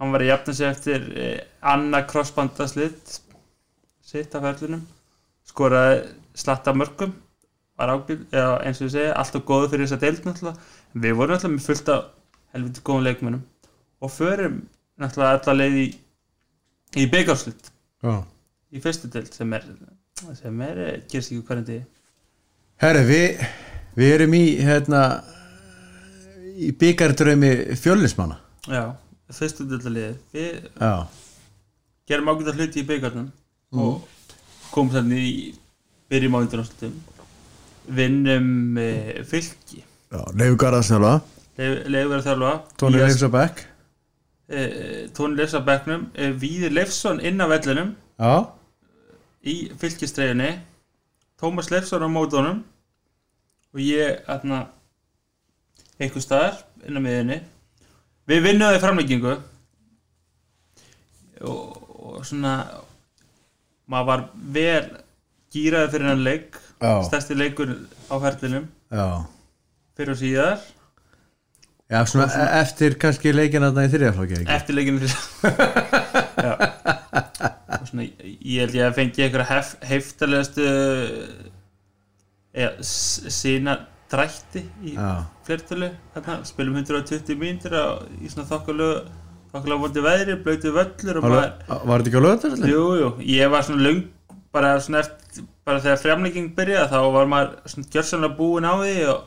hann 0.00 0.12
var 0.14 0.24
að 0.24 0.30
jafna 0.32 0.56
sig 0.58 0.68
eftir 0.68 1.06
e, 1.14 1.30
Anna 1.74 2.02
crossbandaslit 2.10 3.16
sitt 4.04 4.34
af 4.36 4.44
ferlunum 4.44 4.84
skoraði 5.48 6.02
slatta 6.34 6.74
mörgum. 6.76 7.14
Var 7.74 7.90
ákveð, 7.90 8.20
eða 8.30 8.58
eins 8.62 8.78
og 8.80 8.86
ég 8.86 8.92
segi 8.94 9.14
alltaf 9.18 9.42
góðu 9.48 9.70
fyrir 9.72 9.88
þessa 9.88 9.98
deild 10.02 10.26
náttúrulega. 10.26 10.68
En 10.94 11.02
við 11.02 11.16
vorum 11.18 11.34
náttúrulega 11.34 11.56
með 11.56 11.66
fullt 11.66 11.90
af 11.90 12.04
helviti 12.54 12.84
góðum 12.86 13.06
leikmönnum 13.08 13.42
og 14.04 14.12
förum 14.12 14.58
náttúrulega 15.00 15.40
alla 15.40 15.54
leið 15.62 15.76
í 15.82 15.86
í 17.02 17.06
byggarslut 17.10 17.70
Já. 18.04 18.18
Í 18.74 18.80
fyrstu 18.84 19.08
deild 19.14 19.32
sem 19.34 19.52
er 19.56 19.64
sem 20.38 20.60
er, 20.66 20.78
eh, 20.78 21.00
gerst 21.10 21.30
ekki 21.32 21.42
hverjum 21.46 21.64
degi. 21.66 21.84
Herri, 22.82 23.02
við, 23.08 23.44
við 23.98 24.12
erum 24.16 24.34
í 24.36 24.42
hérna 24.66 25.00
í 26.54 26.68
byggardrömi 26.78 27.50
fjölnismanna. 27.80 28.36
Já, 28.70 28.82
fyrstu 29.34 29.66
deildaliði 29.70 30.12
við 30.34 30.68
Já, 30.80 30.92
gerum 32.10 32.30
ákveða 32.34 32.54
hluti 32.58 32.82
í 32.82 32.86
byggarnum 32.88 33.30
og 33.74 34.04
komum 34.74 34.92
þannig 34.94 35.26
í 35.30 35.34
byrjum 36.12 36.36
á 36.36 36.42
undanáslutum 36.44 36.94
vinnum 37.98 38.78
e, 38.80 38.88
fylki. 39.28 39.82
Leifur 40.38 40.56
Garðarsnjála 40.62 41.14
Leifur 41.58 42.18
að 42.20 42.26
þjálfa 42.28 42.52
Tóni 42.80 43.00
Ís- 43.00 43.06
Leifsabæk 43.08 43.64
e, 44.48 45.08
Tóni 45.16 45.38
Leifs 45.38 45.56
á 45.56 45.60
bekknum 45.64 46.08
e, 46.14 46.30
Víðir 46.32 46.74
Leifsson 46.74 47.20
inn 47.24 47.40
á 47.40 47.46
vellinum. 47.50 47.94
Já, 48.18 48.34
í 49.44 49.56
fylkistreifinni 49.80 50.52
Tómas 51.40 51.70
Leifsson 51.72 52.04
á 52.04 52.08
mótónum 52.08 52.62
og 53.74 53.82
ég 53.82 54.22
aðna 54.30 54.68
einhver 55.98 56.24
staðar 56.24 56.62
inn 56.86 56.96
á 56.96 57.02
miðinni 57.04 57.40
við 58.30 58.44
í 58.78 58.82
framleggingu 58.82 59.34
og, 61.44 61.74
og 62.14 62.20
svona 62.24 62.54
maður 63.90 64.08
var 64.08 64.22
vel 64.54 64.84
gýraði 65.54 65.90
fyrir 65.92 66.10
hann 66.10 66.24
leik. 66.24 66.56
Stærsti 67.06 67.36
leikur 67.36 67.70
á 68.10 68.14
ferlinum. 68.22 68.64
Já. 68.90 69.24
Fyrir 69.94 70.14
og 70.14 70.18
síðar 70.18 70.64
Já, 71.94 72.00
svona 72.10 72.26
e- 72.26 72.50
eftir 72.60 72.96
kannski 73.00 73.32
leikina 73.34 73.70
þarna 73.70 73.86
í 73.86 73.92
þriðaflokki 73.92 74.40
eftir 74.56 74.78
já. 76.46 76.52
Og 77.78 77.88
svona, 77.90 78.06
ég 78.06 78.64
held 78.64 78.78
ég 78.78 78.86
að 78.88 78.96
fengi 78.98 79.26
einhverja 79.26 79.50
hef, 79.52 79.74
heiftarlegastu 79.86 80.68
eða 82.54 82.86
sína 82.86 83.76
drætti 84.10 84.62
í 84.86 84.94
flertölu 85.46 85.90
spilum 86.46 86.80
120 86.82 87.38
mínútur 87.40 87.74
á, 87.78 87.86
í 88.22 88.30
svona 88.30 88.46
þokkalög 88.50 89.08
þokkalög 89.54 89.82
vondi 89.84 90.02
veðri, 90.02 90.36
blöytu 90.42 90.72
völlur 90.74 91.20
og 91.20 91.26
var, 91.30 91.52
þetta 91.70 92.10
ekki 92.10 92.18
á 92.18 92.26
lögðarsli? 92.26 92.70
jú, 92.70 92.84
jú, 92.98 93.10
ég 93.30 93.52
var 93.52 93.66
svona 93.66 93.86
löng 93.86 94.02
bara 94.54 94.74
svona 94.82 95.02
eftir, 95.04 95.46
bara 95.66 95.82
þegar 95.82 96.02
fremlegging 96.02 96.50
byrjaði 96.56 96.90
þá 96.90 96.98
var 97.14 97.30
maður 97.30 97.70
svona 97.70 97.92
gjörsanlega 97.94 98.38
búin 98.38 98.66
á 98.66 98.74
því 98.82 98.96
og 99.12 99.22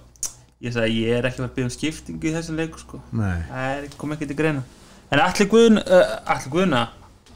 ég 0.64 0.74
sagði 0.74 1.02
ég 1.04 1.18
er 1.20 1.28
ekki 1.30 1.44
að 1.44 1.52
byggja 1.56 1.68
um 1.70 1.74
skiptingu 1.76 2.28
í 2.30 2.34
þessum 2.34 2.58
leiku 2.60 2.80
sko. 2.82 3.00
Það 3.14 3.58
er- 3.68 3.90
kom 3.98 4.14
ekki 4.16 4.28
til 4.28 4.38
greina. 4.40 4.64
En 5.12 5.20
Alli 5.24 5.46
Guðn, 5.48 5.78
uh, 5.78 6.16
Alli 6.34 6.50
Guðna 6.52 6.88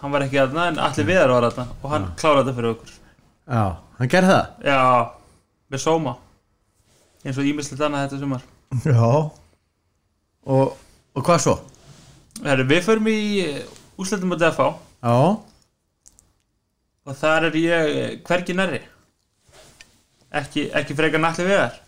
Hann 0.01 0.11
var 0.11 0.23
ekki 0.25 0.39
aðna 0.41 0.63
en 0.71 0.79
Alli 0.81 1.03
Viðar 1.07 1.29
var 1.29 1.45
aðna 1.47 1.65
Og 1.83 1.91
hann 1.93 2.07
kláraði 2.17 2.47
þetta 2.49 2.55
fyrir 2.57 2.71
okkur. 2.73 2.93
Já, 3.47 3.63
hann 3.99 4.09
gerði 4.09 4.31
það? 4.31 4.47
Já, 4.65 4.79
með 5.71 5.83
sóma. 5.83 6.13
Eins 7.23 7.37
og 7.37 7.45
ímislegt 7.45 7.83
annað 7.85 8.07
þetta 8.07 8.19
sumar. 8.23 8.41
Já. 8.85 9.11
Og, 10.49 10.73
og 11.15 11.23
hvað 11.27 11.39
svo? 11.45 11.55
Herri, 12.43 12.63
Við 12.65 12.81
förum 12.87 13.07
í 13.11 13.19
úsletum 14.01 14.33
á 14.33 14.37
DFA 14.41 14.67
Já, 15.03 15.15
Og 17.05 17.15
þar 17.17 17.47
er 17.49 17.55
ég 17.61 17.95
eh, 18.01 18.17
hvergi 18.25 18.53
nærri. 18.57 18.81
Ekki, 20.31 20.67
ekki 20.73 20.95
frekar 20.97 21.19
en 21.21 21.27
Alli 21.29 21.45
Viðar 21.47 21.79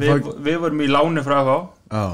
við, 0.00 0.28
við 0.46 0.58
vorum 0.64 0.82
í 0.84 0.90
láni 0.90 1.24
frá 1.26 1.38
FA 1.44 1.56
já, 1.90 2.04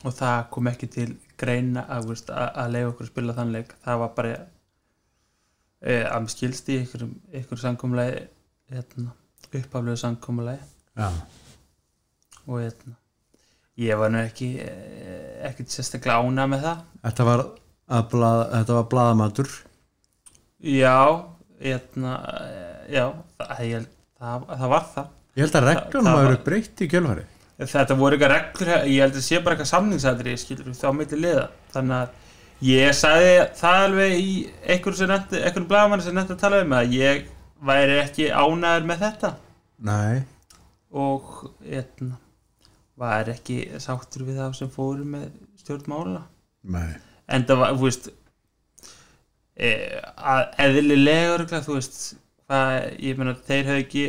Og 0.00 0.14
það 0.16 0.38
kom 0.54 0.70
ekki 0.70 0.88
til 0.88 1.08
greina 1.40 1.84
að, 1.92 2.10
veist, 2.12 2.30
að, 2.32 2.48
að 2.62 2.74
leiða 2.74 2.90
okkur 2.92 3.06
að 3.06 3.10
spila 3.10 3.36
þann 3.36 3.52
leik. 3.52 3.74
Það 3.84 3.98
var 4.00 4.14
bara 4.16 4.30
e, 4.36 5.96
að 5.98 6.22
mér 6.24 6.32
skilst 6.32 6.70
í 6.72 6.78
einhverjum, 6.80 7.12
einhverjum 7.34 7.62
samkomulagi 7.64 8.22
hérna, 8.72 9.12
upphaflegu 9.50 10.00
samkomulagi. 10.00 10.70
Já. 10.96 11.10
Og 12.46 12.62
hérna, 12.62 12.96
ég 13.80 14.00
var 14.00 14.12
nú 14.12 14.22
ekki 14.24 14.50
eh, 14.64 15.36
ekkert 15.50 15.74
sérstaklega 15.74 16.24
ánað 16.24 16.52
með 16.54 16.66
það. 16.66 16.82
Þetta 17.04 17.28
var, 17.28 17.44
að 17.98 18.10
blað, 18.14 18.42
þetta 18.56 18.78
var 18.78 18.90
blaðamatur. 18.94 19.54
Já, 20.70 20.98
hérna 21.60 22.18
eh, 22.40 22.82
já, 22.96 23.06
það, 23.36 23.64
ég, 23.68 23.88
það, 24.16 24.52
það 24.54 24.72
var 24.78 24.92
það 24.96 25.16
Ég 25.36 25.44
held 25.44 25.58
að 25.60 25.68
reglunum 25.68 26.08
það 26.10 26.16
var- 26.18 26.26
verið 26.28 26.44
breytt 26.48 26.82
í 26.84 26.88
kjölfari 26.90 27.26
þetta 27.60 27.96
voru 27.98 28.16
eitthvað 28.16 28.32
reglur 28.32 28.70
ég 28.88 29.02
held 29.04 29.18
að 29.18 29.24
sé 29.26 29.40
bara 29.44 29.56
eitthvað 29.56 29.70
samningsætri 29.74 30.36
þá 30.78 30.88
milli 30.96 31.18
liða. 31.20 31.44
Þannig 31.74 31.96
að 31.98 32.08
ég 32.70 32.94
sagði 32.96 33.34
það 33.60 33.84
alveg 33.84 34.14
í 34.16 34.32
einhverjum 34.64 35.68
blaðmann 35.68 36.02
sem 36.04 36.16
nefndi 36.16 36.36
að 36.36 36.40
tala 36.40 36.62
um 36.64 36.72
að 36.78 36.96
ég 36.96 37.28
væri 37.60 37.98
ekki 38.00 38.30
ánæður 38.32 38.88
með 38.88 39.04
þetta. 39.04 39.34
Nei, 39.80 40.22
og 40.92 41.52
hérna 41.64 42.16
var 43.00 43.28
ekki 43.32 43.62
sáttur 43.80 44.26
við 44.28 44.40
það 44.42 44.56
sem 44.58 44.72
fóru 44.72 45.06
með 45.08 45.28
stjórnmála 45.62 46.24
nei. 46.68 46.90
En 47.30 47.46
það 47.48 47.60
var, 47.62 47.76
þú 47.78 47.86
veist 47.86 48.10
e, 49.56 49.70
að 50.16 50.42
eðlilega 50.66 51.30
örugglega, 51.36 51.64
þú 51.64 51.76
veist 51.78 52.00
hvað, 52.50 52.74
ég 53.06 53.20
meina 53.20 53.36
þeir 53.46 53.70
hefðu 53.70 53.84
ekki 53.84 54.04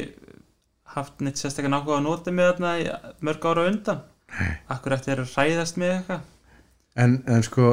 haft 0.96 1.22
neitt 1.24 1.40
sérstaklega 1.40 1.74
nákvæða 1.76 1.98
að 2.00 2.06
nota 2.08 2.34
með 2.36 2.50
þarna 2.52 2.72
í 2.82 2.88
mörg 3.28 3.48
ára 3.52 3.66
undan. 3.72 4.02
Akkur 4.72 4.96
eftir 4.96 5.22
að 5.24 5.34
ræðast 5.38 5.80
með 5.82 5.94
eitthvað? 5.98 6.28
En, 7.02 7.16
en 7.32 7.44
sko 7.48 7.70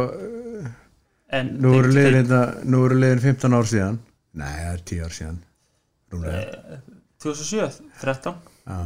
en 1.35 1.51
nú 1.62 1.74
eru 1.78 1.90
þeir- 1.90 1.97
liðin 1.99 2.19
hérna, 2.20 2.40
eru 2.86 2.99
liðin 3.03 3.24
15 3.27 3.59
ár 3.59 3.69
síðan. 3.73 3.99
Nei, 4.39 4.53
það 4.55 4.73
er 4.73 4.85
10 4.93 5.05
ár 5.09 5.16
síðan 5.19 5.39
rúmlega. 6.12 6.81
2007, 7.23 7.82
13 8.01 8.35
já. 8.69 8.78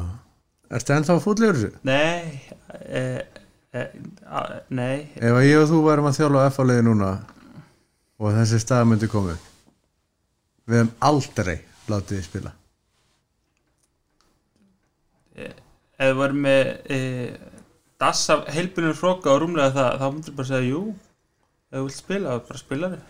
Ertu 0.73 0.95
ennþá 0.97 1.19
fútlegur 1.21 1.59
þessu? 1.59 1.71
nei 1.85 2.41
e, 2.89 3.03
e, 3.77 3.83
a, 4.25 4.41
nei. 4.73 5.11
Ef 5.21 5.37
að 5.37 5.45
ég 5.45 5.61
og 5.61 5.69
þú 5.69 5.81
værum 5.85 6.09
að 6.09 6.17
þjálfa 6.17 6.47
F 6.49 6.61
á 6.61 6.65
leiði 6.65 6.87
núna 6.87 7.11
og 8.23 8.33
þessi 8.39 8.61
stað 8.63 8.89
myndi 8.89 9.11
upp 9.11 9.51
við 10.65 10.79
hefum 10.79 10.93
aldrei 11.05 11.59
látið 11.93 12.25
spila 12.25 12.55
ef 16.03 16.11
þú 16.11 16.19
varum 16.19 16.45
með 16.47 16.71
e, 16.91 17.01
dass 18.03 18.23
af 18.35 18.47
heilbunum 18.51 18.99
hróka 18.99 19.33
og 19.33 19.43
rúmlega 19.45 19.75
það 19.77 19.99
þá 20.01 20.07
myndir 20.11 20.37
bara 20.39 20.51
segja 20.51 20.71
jú 20.73 20.85
ef 21.73 21.79
þú 21.79 21.85
vilt 21.87 21.99
spila, 21.99 22.37
þá 22.37 22.49
bara 22.49 22.63
spila 22.63 22.93
þig. 22.93 23.09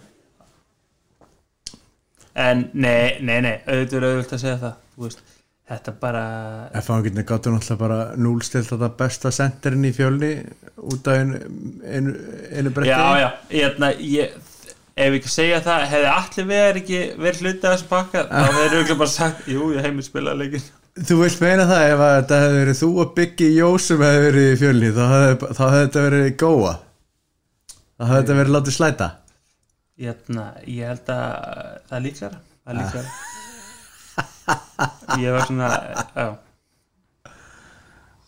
En 2.43 2.65
nei, 2.73 3.19
nei, 3.21 3.39
nei 3.45 3.55
auðvitað 3.67 3.99
er 3.99 4.09
auðvitað 4.09 4.37
að 4.39 4.45
segja 4.45 4.61
það 4.63 4.77
þú 4.93 5.07
veist, 5.07 5.25
þetta 5.73 5.95
bara 6.03 6.23
F 6.81 6.93
á 6.93 6.95
getur 7.05 7.27
gáttu 7.29 7.53
náttúrulega 7.53 7.81
bara 7.83 7.99
núlstilt 8.21 8.71
þetta 8.71 8.93
besta 9.01 9.33
senterinn 9.35 9.89
í 9.89 9.93
fjölni 9.97 10.33
út 10.93 11.11
af 11.11 11.21
einu, 11.21 11.43
einu, 11.85 12.15
einu 12.53 12.75
bretti. 12.75 12.93
Já, 12.93 13.21
já, 13.23 13.29
hérna 13.53 13.93
ég, 13.97 14.37
ef 14.93 15.19
ekki 15.19 15.33
segja 15.33 15.63
það 15.65 15.89
hefði 15.95 16.13
allir 16.13 16.49
verið 16.53 16.83
ekki 16.83 17.03
verið 17.17 17.45
hluti 17.47 17.67
af 17.67 17.75
þessu 17.77 17.91
pakka 17.93 18.25
þá 18.29 18.39
hefði 18.47 18.65
auðvitað 18.69 19.03
bara 19.05 19.15
sagt, 19.17 19.45
jú, 19.49 19.73
ég 19.77 19.87
heimil 19.87 20.07
spila 20.07 20.37
leikin 20.37 20.65
Þú 20.93 21.17
vilt 21.23 21.41
meina 21.41 21.65
það 21.71 21.83
ef 21.89 22.01
að 22.05 22.15
þetta 22.19 22.39
hefði 22.43 22.59
verið 22.61 22.79
þú 22.83 22.89
og 23.01 23.13
Biggi 23.17 23.47
Jó 23.57 23.69
sem 23.81 24.03
hefði 24.05 24.25
verið 24.27 24.49
í 24.51 24.57
fjölni 24.61 24.91
þá 24.93 25.05
hefði, 25.13 25.35
þetta 25.57 26.07
verið 26.07 26.27
góa. 26.43 26.73
Þá 27.97 28.03
hefði 28.11 28.19
þetta 28.21 28.39
verið 28.43 28.55
látið 28.59 28.77
slæta. 28.77 29.09
Hérna, 30.03 30.45
ég 30.67 30.89
held 30.89 31.11
að 31.13 31.27
það 31.89 31.97
er 31.97 32.05
líklara 32.07 32.39
það 32.63 32.73
er 32.73 32.79
líklara 32.81 33.11
ég 35.23 35.35
var 35.37 35.45
svona 35.47 35.69
já, 36.17 36.27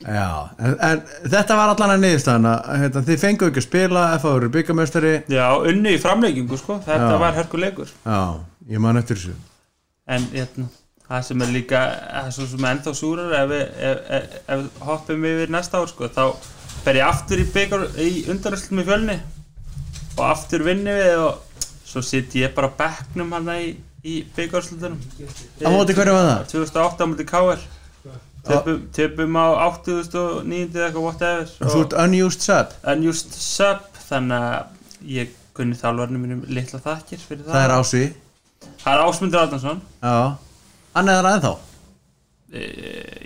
Já, 0.04 0.28
en, 0.60 0.74
en 0.84 1.00
þetta 1.32 1.56
var 1.56 1.72
allan 1.72 1.94
að 1.94 2.02
niðurstaðan 2.04 2.48
að 2.50 2.58
hérna, 2.82 3.02
þið 3.08 3.20
fengu 3.22 3.48
ekki 3.48 3.62
að 3.62 3.66
spila 3.66 4.02
F 4.18 4.26
á 4.28 4.30
eru 4.34 4.50
byggamestari 4.52 5.12
já, 5.32 5.46
unni 5.70 5.94
í 5.96 6.00
framleikingu 6.02 6.58
sko, 6.60 6.76
þetta 6.84 7.10
Já. 7.14 7.20
var 7.24 7.36
hörkuleikur 7.38 7.88
Já, 8.04 8.20
ég 8.68 8.82
man 8.84 9.00
eftir 9.00 9.16
þessu. 9.20 9.34
En 10.04 10.26
hérna, 10.34 10.68
það 11.08 11.22
sem 11.28 11.44
er 11.44 11.52
líka 11.54 11.84
það 12.00 12.30
svo 12.36 12.48
sem 12.50 12.64
er 12.64 12.74
ennþá 12.76 12.94
súrar 12.98 13.36
ef 13.40 13.48
við, 13.52 13.64
ef, 13.90 14.02
ef, 14.18 14.36
ef 14.48 14.62
við 14.62 14.82
hoppum 14.88 15.26
yfir 15.30 15.54
næsta 15.54 15.80
ár 15.82 15.90
sko, 15.92 16.10
þá 16.16 16.24
fer 16.84 17.00
ég 17.00 17.08
aftur 17.08 17.42
í, 17.42 17.46
í 18.04 18.10
undanröslum 18.32 18.82
í 18.82 18.86
fjölni 18.88 19.18
og 20.14 20.24
aftur 20.28 20.64
vinni 20.66 20.94
við 20.96 21.24
og 21.26 21.62
svo 21.84 22.02
sitt 22.04 22.34
ég 22.38 22.54
bara 22.56 22.70
á 22.72 22.76
bekknum 22.80 23.32
hann 23.36 23.52
í, 23.54 23.74
í 24.04 24.18
byggarslutunum 24.36 25.00
Á 25.64 25.68
móti 25.72 25.96
hverju 25.96 26.16
var 26.16 26.30
það? 26.30 26.52
2008 26.54 27.04
á 27.04 27.06
móti 27.10 27.28
KR 27.28 27.64
töpum, 28.44 29.36
á 29.40 29.46
8009 29.72 30.76
eða 30.76 30.88
eitthvað 30.88 31.04
whatever. 31.06 31.52
Þú 31.64 31.80
ert 31.86 31.94
unused 32.04 32.44
sub? 32.44 32.74
Unused 32.92 33.32
sub 33.40 33.86
þannig 34.04 34.48
að 34.50 35.08
ég 35.14 35.32
kunni 35.56 35.78
þjálfarnir 35.78 36.20
mínum 36.20 36.42
litla 36.50 36.80
þakkir 36.82 37.22
fyrir 37.22 37.46
það 37.46 37.54
Það. 37.54 37.64
Er 37.64 37.74
ási. 37.78 38.02
Það 38.82 38.90
er 38.92 39.04
Ásmundur 39.04 39.40
Árnason. 39.40 39.80
Já, 40.02 40.18
hann 40.94 41.10
er 41.12 41.20
það 41.20 41.36
ennþá? 41.38 41.54
E, 42.54 42.64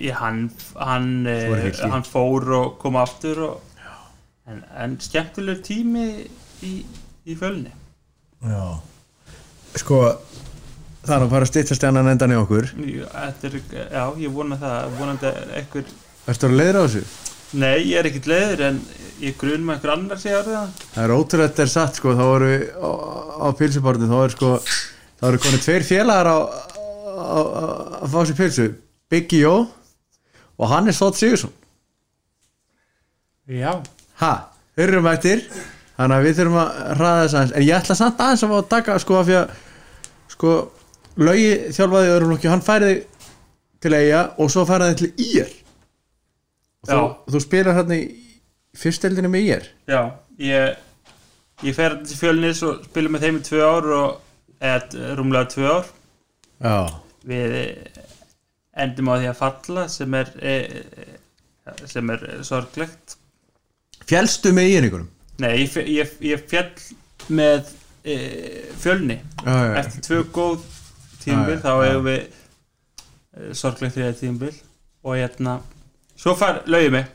ég, 0.07 0.15
hann, 0.16 0.43
hann, 0.81 1.11
er 1.28 1.57
e, 1.59 1.73
í. 1.73 1.90
hann 1.93 2.07
fór 2.07 2.49
og 2.59 2.78
kom 2.82 2.99
aftur 3.01 3.43
og, 3.49 3.85
en, 4.49 4.65
en 4.81 4.97
skemmtilegur 5.05 5.62
tími 5.66 6.09
í, 6.65 6.74
í 7.28 7.39
fjölni. 7.39 7.74
Já. 8.45 8.78
Sko, 9.78 10.03
það 11.05 11.15
er 11.16 11.24
að 11.27 11.32
fara 11.35 11.47
að 11.47 11.53
stýttast 11.53 11.89
annan 11.89 12.11
endan 12.12 12.35
í 12.35 12.40
okkur. 12.40 12.73
Þetta 12.74 13.51
er, 13.51 13.59
já, 13.93 14.05
ég 14.24 14.35
vona 14.35 14.59
það 14.61 15.01
vonandi 15.01 15.35
einhver 15.61 15.97
Erstu 16.28 16.45
að 16.45 16.59
leiðra 16.59 16.85
á 16.85 16.86
þessu? 16.89 17.07
nei, 17.57 17.89
ég 17.89 17.97
er 18.01 18.09
ekkert 18.11 18.27
leiður 18.28 18.62
en 18.66 18.81
ég 19.23 19.36
grun 19.40 19.65
með 19.65 19.78
einhver 19.78 19.93
annar 19.95 20.20
sé 20.20 20.35
að 20.36 20.51
það. 20.53 20.81
Það 20.93 21.05
er 21.05 21.15
ótrúlega 21.15 21.49
þetta 21.49 21.65
er 21.65 21.70
satt 21.73 22.01
sko, 22.01 22.15
þá 22.19 22.24
við 22.43 22.65
á, 22.77 22.90
á 23.40 23.49
pilsubortin, 23.57 24.12
þá 24.12 24.19
er 24.20 24.35
sko 24.35 24.51
þá 25.19 25.24
eru 25.31 25.40
konið 25.43 25.65
tveir 25.65 25.86
félagar 25.89 26.28
á, 26.28 26.39
að 27.19 28.12
fá 28.12 28.19
sér 28.28 28.39
pilsu 28.39 28.66
Biggi 29.11 29.43
Jó 29.43 29.55
og 30.59 30.70
hann 30.73 30.89
er 30.90 30.97
Stótt 30.97 31.19
Sigursson 31.20 31.53
já, 33.49 33.73
Ha, 34.19 34.32
þeir 34.77 34.93
eru 34.93 35.03
mættir 35.05 35.45
þannig 35.99 36.16
að 36.16 36.27
við 36.27 36.40
þurfum 36.40 36.59
að 36.62 36.73
hraða 36.99 37.20
þess 37.23 37.36
aðeins. 37.39 37.55
En 37.59 37.65
ég 37.66 37.77
ætla 37.78 37.97
samt 37.99 38.20
aðeins 38.23 38.43
að 38.45 38.53
fá 38.53 38.57
að 38.59 38.69
taka 38.73 38.99
sko 39.03 39.16
af 39.19 39.28
því 39.28 39.39
að 39.39 39.55
sko 40.35 40.57
Laugi 41.19 41.49
þjálfaði 41.74 42.07
í 42.07 42.11
öðrum 42.15 42.28
flokki, 42.31 42.51
hann 42.53 42.62
færiði 42.62 42.99
til 43.82 43.90
eiga 43.97 44.20
og 44.39 44.51
svo 44.55 44.62
færiði 44.69 44.99
til 45.01 45.09
IR 45.24 45.49
og 46.78 46.90
þú, 46.93 47.01
þú 47.35 47.40
spilar 47.43 47.74
hérna 47.78 47.97
í 47.99 48.05
fyrsteldinu 48.78 49.31
með 49.32 49.49
IR 49.49 49.66
já 49.90 50.01
ég 50.39 51.66
ég 51.66 51.74
fer 51.74 51.97
til 52.07 52.20
fjölnis 52.20 52.62
og 52.66 52.85
spila 52.86 53.11
með 53.11 53.27
þeim 53.27 53.40
í 53.40 53.45
tvö 53.49 53.65
ár 53.66 53.89
og 53.97 54.62
eða 54.62 55.15
rúmlega 55.19 55.51
tvö 55.51 55.66
ár. 55.73 55.90
Já, 56.62 56.77
við 57.27 57.57
eh, 57.59 58.03
endum 58.85 59.11
á 59.11 59.15
því 59.19 59.31
að 59.31 59.39
falla 59.40 59.86
sem 59.90 60.15
er 60.15 60.32
e, 60.39 60.57
e, 60.78 61.07
sem 61.90 62.11
er 62.15 62.27
sorglegt. 62.47 63.16
Fjælstu 64.09 64.55
með 64.57 64.73
IR 64.73 64.86
einhverjum 64.89 65.15
nei, 65.39 65.53
ég, 65.62 65.77
ég, 65.86 66.15
ég 66.24 66.47
fjall 66.51 66.70
með 67.31 67.70
e, 68.03 68.16
fjölni. 68.81 69.19
Já, 69.45 69.55
já. 69.55 69.74
eftir 69.82 70.05
tvö 70.07 70.23
góð 70.35 70.65
tímbil 71.23 71.55
Já, 71.55 71.59
já, 71.59 71.62
þá 71.66 71.73
hefur 71.85 72.07
við 72.09 72.20
e, 72.23 73.53
sorglegt 73.59 73.97
því 73.97 74.07
að 74.07 74.19
tímbil 74.23 74.55
og 75.07 75.15
hérna 75.15 75.59
svo 76.19 76.35
far 76.39 76.65
lögið 76.66 76.97
mig 76.97 77.15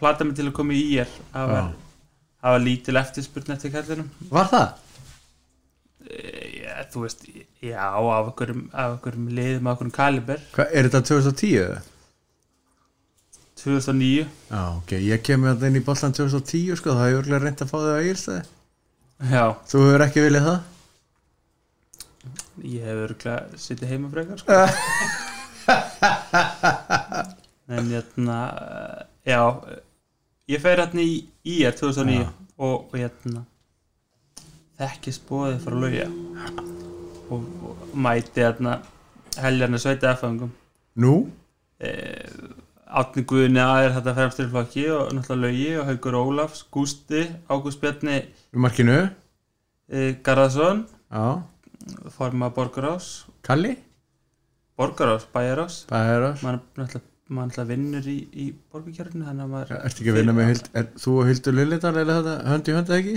plata 0.00 0.26
mig 0.26 0.36
til 0.36 0.48
að 0.48 0.56
koma 0.56 0.74
í 0.76 0.80
ír. 0.96 1.10
Það 1.32 1.52
var, 1.52 1.68
það 2.40 2.56
var 2.56 2.64
lítil 2.64 2.98
eftirspurn 3.00 3.54
eftir 3.54 3.72
kallinum 3.74 4.08
Var 4.32 4.50
það? 4.52 4.80
Þú 6.92 6.98
veist, 7.06 7.20
já, 7.64 7.80
af 7.88 8.26
einhverjum 8.28 8.62
af 8.72 8.88
einhverjum 8.96 9.26
liðum, 9.38 9.66
af 9.66 9.70
einhverjum 9.74 9.94
kaliber 9.96 10.38
Hva, 10.56 10.64
er 10.70 10.82
þetta 10.88 11.00
2010? 11.08 11.54
eða? 11.64 11.78
2009 13.64 14.26
Já, 14.50 14.62
ok, 14.76 14.90
ég 15.00 15.22
kemur 15.24 15.48
þetta 15.54 15.66
inn 15.70 15.80
í 15.80 15.84
bollan 15.86 16.12
2010 16.18 16.76
sko, 16.80 16.88
það 16.98 17.06
hefur 17.08 17.20
örgulega 17.22 17.44
reynd 17.46 17.60
að 17.64 17.70
fá 17.70 17.78
þau 17.78 17.94
á 17.94 18.00
Egilstaði 18.02 18.42
já, 19.30 19.44
Þú 19.70 19.76
hefur 19.86 20.04
ekki 20.08 20.24
viljað 20.26 20.44
það? 20.50 20.60
ég 22.64 22.80
hef 22.86 22.98
örgulega 23.04 23.40
sittið 23.60 23.90
heima 23.94 24.08
frekar 24.12 24.38
sko. 24.40 24.52
en 27.74 27.84
hérna 27.90 28.38
já, 29.24 29.40
ég 30.52 30.60
fer 30.62 30.78
hérna 30.84 31.02
í 31.04 31.06
IR 31.56 31.72
2009 31.76 32.20
Já. 32.20 32.28
og, 32.60 32.74
og 32.90 32.94
hérna 33.00 33.40
þekkist 34.80 35.24
bóðið 35.28 35.62
frá 35.64 35.76
lauja 35.84 36.08
og, 37.30 37.40
og 37.40 37.94
mæti 37.94 38.42
hérna 38.42 38.78
heljarni 39.40 39.80
sveita 39.82 40.14
F-fangum 40.14 40.52
Nú? 41.00 41.14
Átni 42.94 43.24
Guðni 43.26 43.58
aðeir 43.62 43.96
þetta 43.96 44.14
fremstur 44.18 44.46
í 44.46 44.52
flokki 44.52 44.84
og 44.94 45.14
náttúrulega 45.16 45.48
laugi 45.48 45.70
og 45.80 45.88
Haugur 45.88 46.18
Ólafs, 46.20 46.60
Gústi, 46.74 47.24
Ágúst 47.50 47.82
Bjarni 47.82 48.20
markinu? 48.54 49.00
e, 49.90 50.14
Garðarsson 50.22 50.84
forma 52.14 52.52
Borgarás 52.54 53.24
Kalli? 53.42 53.74
Borgarás, 54.78 55.26
Bæjarás 55.34 55.82
Bæðarás 55.90 56.46
maður 56.46 56.62
náttúrulega 56.78 57.10
maður 57.34 57.50
náttúrulega 57.50 57.70
vinnur 57.72 58.08
í, 58.10 58.16
í 58.36 58.46
borgarkjörnu 58.72 59.26
þannig 59.26 59.44
að 59.46 59.52
maður 59.54 59.76
Ertu 59.80 60.02
ekki 60.02 60.12
að 60.12 60.18
vinna 60.20 60.34
með 60.36 60.50
Hild, 60.50 60.66
er, 60.76 60.88
þú 61.00 61.14
og 61.20 61.30
Hildur 61.30 61.56
Lillidal 61.56 61.94
eða 61.96 62.16
þetta 62.18 62.34
hönd 62.50 62.68
í 62.68 62.74
hönd 62.76 62.90
eða 62.90 62.98
ekki? 63.00 63.14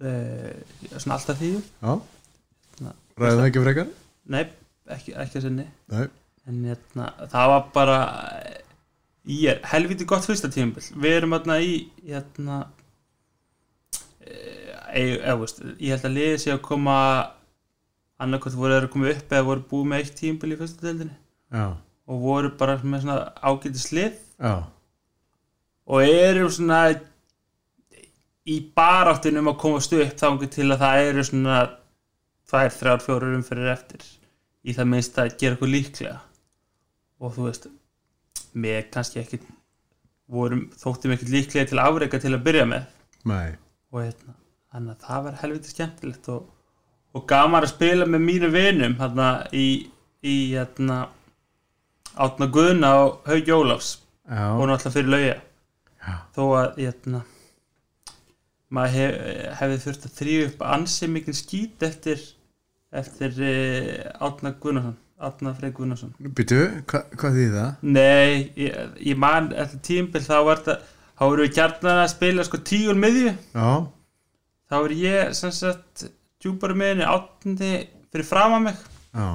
E, 0.00 0.12
svona 0.96 1.16
alltaf 1.18 1.38
því 1.40 1.50
Já, 1.54 1.94
Ná, 2.84 2.90
ræði 3.20 3.38
það 3.38 3.46
ekki 3.48 3.62
frekar? 3.64 3.90
nei, 4.34 4.44
ekki, 4.96 5.14
ekki 5.22 5.38
að 5.40 5.44
sinni. 5.48 5.66
Nei. 5.92 6.06
En 6.48 6.58
hérna, 6.68 7.06
það 7.32 7.50
var 7.52 7.62
bara 7.72 7.98
ég 9.24 9.46
er 9.54 9.60
helviti 9.70 10.04
gott 10.08 10.26
fyrsta 10.28 10.50
tímabil. 10.52 10.84
Við 11.00 11.14
erum 11.20 11.32
hérna 11.36 11.56
í 11.64 11.74
hérna 12.04 12.58
e, 14.20 14.34
eða, 15.00 15.38
veist, 15.40 15.62
ég 15.80 15.94
held 15.94 16.08
að 16.10 16.16
liðið 16.18 16.36
sé 16.42 16.52
að 16.54 16.62
koma 16.66 16.96
annarkvæmt 18.24 18.58
voru 18.58 18.76
þeir 18.76 18.86
að 18.88 18.92
koma 18.94 19.10
upp 19.14 19.32
eða 19.34 19.46
voru 19.48 19.64
búið 19.70 19.88
með 19.90 20.02
eitt 20.04 20.14
tímabil 20.20 20.52
í 20.54 20.58
fyrsta 20.60 20.86
deildinni. 20.86 21.16
Já, 21.54 21.66
og 22.10 22.20
voru 22.26 22.52
bara 22.60 22.76
með 22.82 23.04
svona 23.06 23.18
ágætis 23.40 23.88
lið. 23.96 24.18
Já, 24.42 24.54
og 25.84 26.06
eru 26.08 26.50
svona 26.52 26.78
í 28.44 28.58
baráttinu 28.76 29.40
um 29.40 29.50
að 29.52 29.60
komast 29.62 29.94
upp 29.96 30.18
þá 30.20 30.28
til 30.52 30.68
að 30.68 30.82
það 30.82 31.08
eru 31.08 31.24
svona 31.24 31.58
tvær, 32.50 32.70
þrjár, 32.76 33.02
fjórar 33.04 33.36
umferðir 33.38 33.72
eftir. 33.72 34.06
Í 34.64 34.76
það 34.76 34.90
minnst 34.92 35.18
að 35.20 35.34
gera 35.40 35.56
eitthvað 35.56 35.74
líklega. 35.74 36.16
Og 37.20 37.34
þú 37.34 37.48
veist 37.48 37.68
með 38.54 38.80
kannski 38.94 39.20
ekki 39.22 39.40
vorum 40.30 40.68
þóttum 40.78 41.14
ekkert 41.14 41.32
líklega 41.32 41.70
til 41.70 41.80
afreika 41.82 42.20
til 42.20 42.34
að 42.34 42.44
byrja 42.46 42.66
með. 42.68 42.86
Nei, 43.28 43.56
og 43.92 44.02
hérna, 44.02 44.36
þannig 44.72 44.94
að 44.94 45.08
það 45.08 45.26
var 45.26 45.36
helviti 45.40 45.72
skemmtilegt 45.72 46.30
og, 46.32 46.46
og 47.16 47.26
gaman 47.30 47.64
að 47.64 47.72
spila 47.72 48.08
með 48.08 48.24
mínu 48.28 48.50
vinum 48.52 48.96
hérna 49.00 49.28
í, 49.56 49.68
í 50.24 50.36
hérna 50.52 51.04
átna 52.14 52.48
Guðna 52.52 52.90
og 53.02 53.28
Haug 53.28 53.48
Jólafs 53.48 53.94
já, 54.28 54.44
og 54.52 54.66
náttúrulega 54.68 54.94
fyrir 54.98 55.12
lauja 55.14 55.38
þó 56.34 56.42
að 56.58 56.82
hérna 56.82 57.22
maður 58.72 58.96
hef, 58.96 59.18
hefði 59.60 59.78
þurft 59.84 60.08
að 60.08 60.16
þrýja 60.20 60.48
upp 60.48 60.66
ansi 60.76 61.10
mikil 61.10 61.36
skít 61.36 61.84
eftir 61.86 62.22
eftir 62.94 63.40
uh, 63.42 64.24
Átna 64.24 64.54
Guðnason 64.62 64.96
Átna 65.24 65.52
Frey 65.58 65.74
Guðnason 65.74 66.14
býtu, 66.36 66.60
hva, 66.90 67.04
hvað 67.18 67.38
þýð 67.38 67.54
það? 67.58 67.86
Nei, 67.86 68.52
ég, 68.60 68.98
ég 69.12 69.20
man 69.20 69.52
eftir 69.52 69.82
tímbil 69.88 70.24
þá 70.24 70.36
var 70.48 70.62
þetta 70.62 70.80
þá 71.14 71.24
voru 71.24 71.46
við 71.46 71.54
kjarnan 71.58 72.02
að 72.02 72.12
spila 72.12 72.46
sko 72.46 72.60
tíul 72.66 72.96
miðju. 72.98 73.34
Já, 73.54 73.68
þá 74.70 74.76
er 74.80 74.96
ég 74.98 75.36
sem 75.38 75.52
sagt 75.54 76.06
djúpari 76.42 76.76
miðinni 76.78 77.06
áttundi 77.08 77.72
fyrir 78.10 78.28
fram 78.28 78.56
að 78.58 78.64
mig. 78.68 78.80
Já, 79.14 79.28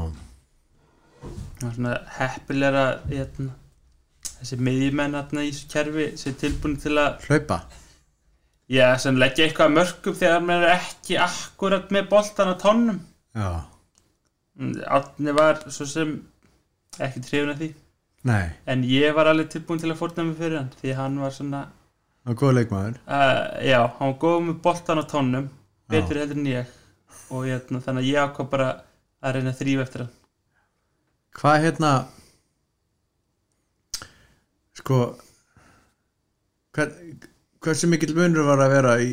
það 1.22 1.65
var 1.65 1.76
svona 1.77 1.95
heppilega 2.18 2.85
hérna, 3.07 3.53
þessi 4.34 4.60
miðjumenn 4.68 5.19
hérna, 5.19 5.45
í 5.47 5.53
kerfi 5.72 6.10
sem 6.19 6.34
er 6.34 6.41
tilbúin 6.43 6.80
til 6.84 6.97
að 6.99 7.30
hlaupa 7.30 7.64
já, 8.70 8.86
sem 9.02 9.18
leggja 9.20 9.48
eitthvað 9.48 9.70
að 9.70 9.78
mörgum 9.78 10.18
þegar 10.22 10.46
maður 10.46 10.70
er 10.70 10.76
ekki 10.78 11.20
akkurat 11.26 11.94
með 11.96 12.10
boltan 12.14 12.54
á 12.54 12.56
tónnum 12.62 13.00
Já, 13.36 13.50
áttundi 14.88 15.34
var 15.38 15.62
svo 15.72 15.86
sem 15.88 16.16
ekki 17.00 17.22
trefna 17.24 17.56
því. 17.60 17.70
Nei, 18.28 18.50
en 18.68 18.82
ég 18.84 19.14
var 19.16 19.30
alveg 19.32 19.52
tilbúin 19.54 19.80
til 19.80 19.91
að 19.94 20.00
fórna 20.02 20.26
mig 20.28 20.40
fyrir 20.40 20.58
hann 20.60 20.72
því 20.82 20.96
hann 20.98 21.20
var 21.22 21.36
svona 21.36 21.62
það 22.26 22.34
er 22.34 22.40
góð 22.41 22.56
leikmaður. 22.58 22.98
Uh, 23.06 23.44
já, 23.64 23.80
hann 24.00 24.12
var 24.12 24.18
góð 24.26 24.40
með 24.48 24.58
boltan 24.66 25.02
á 25.02 25.06
tónnum 25.14 25.50
betur 25.90 26.20
heldur 26.20 26.41
en 26.41 26.50
ég. 26.52 26.76
Og 27.30 27.46
hérna, 27.46 27.80
þannig 27.86 28.04
að 28.04 28.10
ég 28.10 28.26
ákvað 28.26 28.52
bara 28.52 28.70
að 29.22 29.38
reyna 29.38 29.54
að 29.54 29.62
þrýfa 29.62 29.86
eftir 29.86 30.04
hann. 30.04 30.14
Hvað 31.40 31.64
hérna 31.64 31.94
sko 34.80 35.00
hver, 36.76 36.91
hversu 37.64 37.90
mikill 37.91 38.15
munur 38.15 38.48
var 38.48 38.61
að 38.64 38.73
vera 38.76 38.94
í 39.03 39.10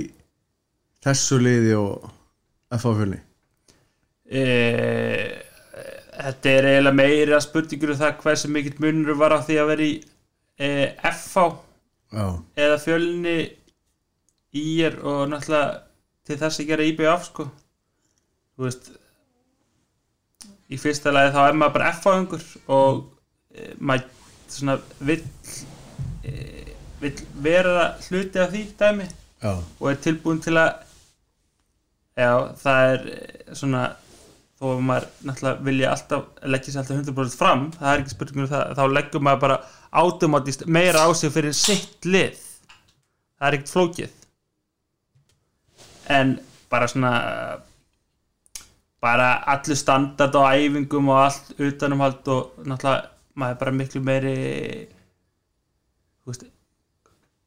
þessu 1.05 1.39
liði 1.43 1.75
og 1.79 2.07
FH-fjölni? 2.75 3.19
e, 4.27 4.45
þetta 6.17 6.53
er 6.53 6.69
eiginlega 6.71 6.99
meira 7.01 7.41
spurningur 7.43 7.95
um 7.95 8.01
það 8.01 8.21
hversu 8.23 8.51
mikill 8.53 8.77
munur 8.83 9.19
var 9.19 9.35
á 9.35 9.39
því 9.47 9.59
að 9.63 9.71
vera 9.73 9.87
í 9.87 9.95
e, 10.59 10.71
Já, 12.17 12.27
eða 12.63 12.77
fjölni 12.79 13.37
ír 14.57 14.95
og 15.03 15.27
náttúrulega 15.33 15.83
til 16.27 16.39
þess 16.39 16.63
að 16.63 16.69
gera 16.71 16.87
IBF 16.87 17.25
sko 17.27 17.49
þú 18.57 18.67
veist 18.67 18.93
í 20.71 20.79
fyrsta 20.81 21.13
lagi 21.15 21.35
þá 21.35 21.41
er 21.45 21.59
maður 21.59 21.75
bara 21.77 21.91
F-fáðingur 21.95 22.47
og 22.73 23.03
e, 23.55 23.73
maður 23.79 24.07
svona 24.55 24.79
vill 25.03 25.25
vill 27.01 27.23
vera 27.45 27.93
hluti 28.07 28.43
af 28.43 28.51
því 28.55 28.65
dæmi 28.81 29.07
já, 29.07 29.53
og 29.53 29.87
er 29.91 30.03
tilbúin 30.05 30.43
til 30.45 30.57
að 30.57 30.73
já, 32.17 32.31
það 32.63 32.91
er 32.93 33.09
eh, 33.15 33.55
svona 33.55 33.87
þó 34.57 34.71
að 34.73 34.85
maður 34.89 35.09
náttúrulega 35.29 35.67
vilja 35.69 35.91
alltaf 35.93 36.45
leggja 36.49 36.73
sér 36.73 36.83
alltaf 36.83 37.01
100% 37.03 37.41
fram 37.41 37.67
það 37.77 37.91
er 37.93 38.05
ekki 38.05 38.15
spurningur 38.15 38.47
um 38.47 38.53
það, 38.55 38.77
þá 38.79 38.85
leggur 38.97 39.27
maður 39.27 39.43
bara 39.47 39.59
automatist 39.97 40.67
meira 40.67 41.07
á 41.07 41.09
sig 41.15 41.33
fyrir 41.33 41.55
sitt 41.57 42.05
lið. 42.05 42.37
Það 43.37 43.49
er 43.49 43.57
ekkert 43.57 43.73
flókið. 43.73 44.13
En 46.13 46.37
bara 46.71 46.89
svona 46.91 47.13
bara 49.03 49.29
allur 49.53 49.79
standard 49.79 50.35
á 50.35 50.43
æfingum 50.57 51.11
og 51.13 51.23
allt 51.27 51.53
utanumhald 51.61 52.29
og 52.33 52.67
náttúrulega 52.67 53.13
maður 53.37 53.55
er 53.55 53.61
bara 53.61 53.77
miklu 53.77 54.01
meiri 54.03 54.37
þú 56.25 56.33
veist 56.33 56.47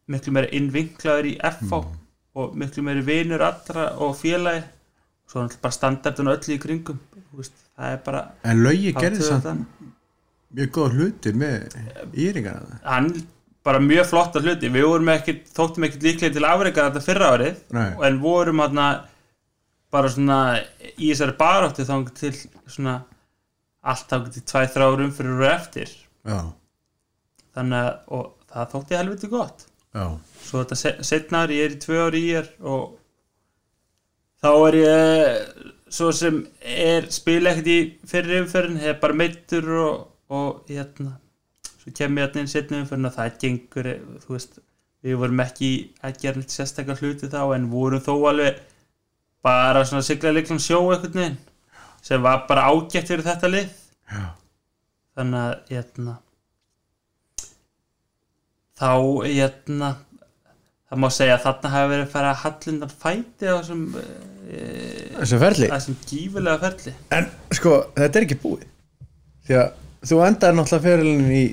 miklu 0.10 0.34
meiri 0.36 0.52
innvinklaður 0.58 1.30
í 1.30 1.38
FH 1.52 1.84
og 2.40 2.58
miklu 2.58 2.84
meiri 2.86 3.06
vinur 3.06 3.44
allra 3.46 3.92
og 4.02 4.16
félagi. 4.18 4.66
Svo 5.30 5.40
er 5.40 5.46
náttúrulega 5.46 5.62
bara 5.62 5.76
standardun 5.76 6.32
og 6.32 6.40
öllu 6.40 6.56
í 6.56 6.62
kringum 6.62 7.02
veist, 7.38 7.66
það 7.78 7.96
er 7.96 8.00
bara 8.06 8.24
en 8.48 8.64
Laugi 8.64 8.94
gerði 8.98 9.26
samt 9.26 9.50
mjög 10.56 10.72
góða 10.76 10.96
hlutir 10.98 11.38
með 11.38 11.76
íringana 12.18 12.80
hann 12.86 13.12
bara 13.66 13.82
mjög 13.84 14.10
flotta 14.10 14.42
hluti 14.42 14.72
við 14.74 14.88
vorum 14.90 15.12
ekki, 15.14 15.36
þóttum 15.54 15.86
ekki 15.88 16.02
líklega 16.06 16.36
til 16.38 16.48
afreika 16.48 16.88
þetta 16.88 17.06
fyrra 17.06 17.32
árið 17.36 17.64
Nei. 17.76 17.90
en 18.08 18.20
vorum 18.24 18.64
hann 18.64 18.84
bara 19.94 20.12
svona 20.14 20.40
í 20.96 21.12
þessari 21.12 21.38
baráttu 21.38 21.86
þá 21.86 21.96
til 22.18 22.34
svona 22.70 23.00
allt 23.80 24.10
þá 24.12 24.30
til 24.34 24.44
tvæ 24.46 24.62
þrárum 24.74 25.14
fyrir 25.16 25.40
og 25.40 25.50
eftir. 25.50 25.92
Já, 26.28 26.40
þannig 27.56 27.80
að 27.80 28.18
og 28.18 28.26
það 28.50 28.74
þótti 28.74 28.98
helviti 29.00 29.30
gott 29.32 29.66
já, 29.96 30.06
svo 30.46 30.62
þetta 30.64 30.78
se- 30.80 30.98
seinna 31.10 31.44
ári, 31.46 31.60
ég 31.60 31.70
er 31.70 31.76
í 31.76 31.82
tvö 31.84 32.00
ári 32.08 32.22
í 32.28 32.32
er 32.40 32.50
og 32.62 32.96
þá 34.44 34.50
er 34.70 34.78
ég 34.80 35.66
svo 35.90 36.12
sem 36.16 36.40
er 36.62 37.08
spila 37.14 37.52
ekkert 37.56 37.72
í 37.74 37.80
fyrir 38.08 38.44
umferðin, 38.44 38.80
hef 38.84 39.00
bara 39.02 39.18
meittur 39.18 39.70
og, 39.82 40.08
og 40.30 40.64
hérna 40.70 41.16
svo 41.80 41.94
kem 41.98 42.18
ég 42.20 42.28
hérna 42.28 42.44
inn 42.44 42.52
setni 42.52 42.82
umferðin 42.84 43.10
og 43.10 43.16
það 43.18 43.38
gengur, 43.44 43.92
þú 44.26 44.36
veist 44.36 44.60
við 45.06 45.16
vorum 45.22 45.40
ekki 45.46 45.72
að 46.04 46.18
gera 46.22 46.42
neitt 46.42 46.54
sérstakar 46.54 47.00
hluti 47.00 47.30
þá 47.32 47.42
en 47.56 47.70
vorum 47.72 48.04
þó 48.04 48.14
alveg 48.30 48.60
bara 49.46 49.86
svona 49.88 50.04
sigla 50.04 50.34
leiklan 50.36 50.60
sjó 50.60 50.82
veginn 50.92 51.38
sem 52.04 52.22
var 52.24 52.46
bara 52.48 52.66
ágætt 52.72 53.08
fyrir 53.12 53.24
þetta 53.26 53.48
lið. 53.52 53.70
Já, 54.12 54.26
þannig 55.16 55.40
að 55.40 55.72
hérna 55.74 56.14
þá 58.80 58.92
hérna 59.26 59.92
það 60.90 61.02
má 61.04 61.10
segja 61.14 61.38
að 61.38 61.46
þarna 61.46 61.72
hafi 61.76 61.92
verið 61.94 62.06
að 62.06 62.14
fara 62.16 62.34
að 62.34 62.42
hallindan 62.44 62.94
fæti 63.04 63.50
á 63.50 63.54
þessum 63.60 63.84
e, 64.00 64.62
þessu 65.20 65.40
ferli? 65.44 65.70
þessum 65.74 65.98
gífulega 66.10 66.62
ferli. 66.64 66.94
En 67.16 67.30
sko, 67.60 67.74
þetta 67.98 68.20
er 68.22 68.28
ekki 68.28 68.40
búið. 68.42 68.68
Því 69.46 69.60
að 69.60 69.74
þú 70.10 70.22
endar 70.26 70.56
náttúrulega 70.56 70.88
ferilin 70.88 71.34
í 71.34 71.46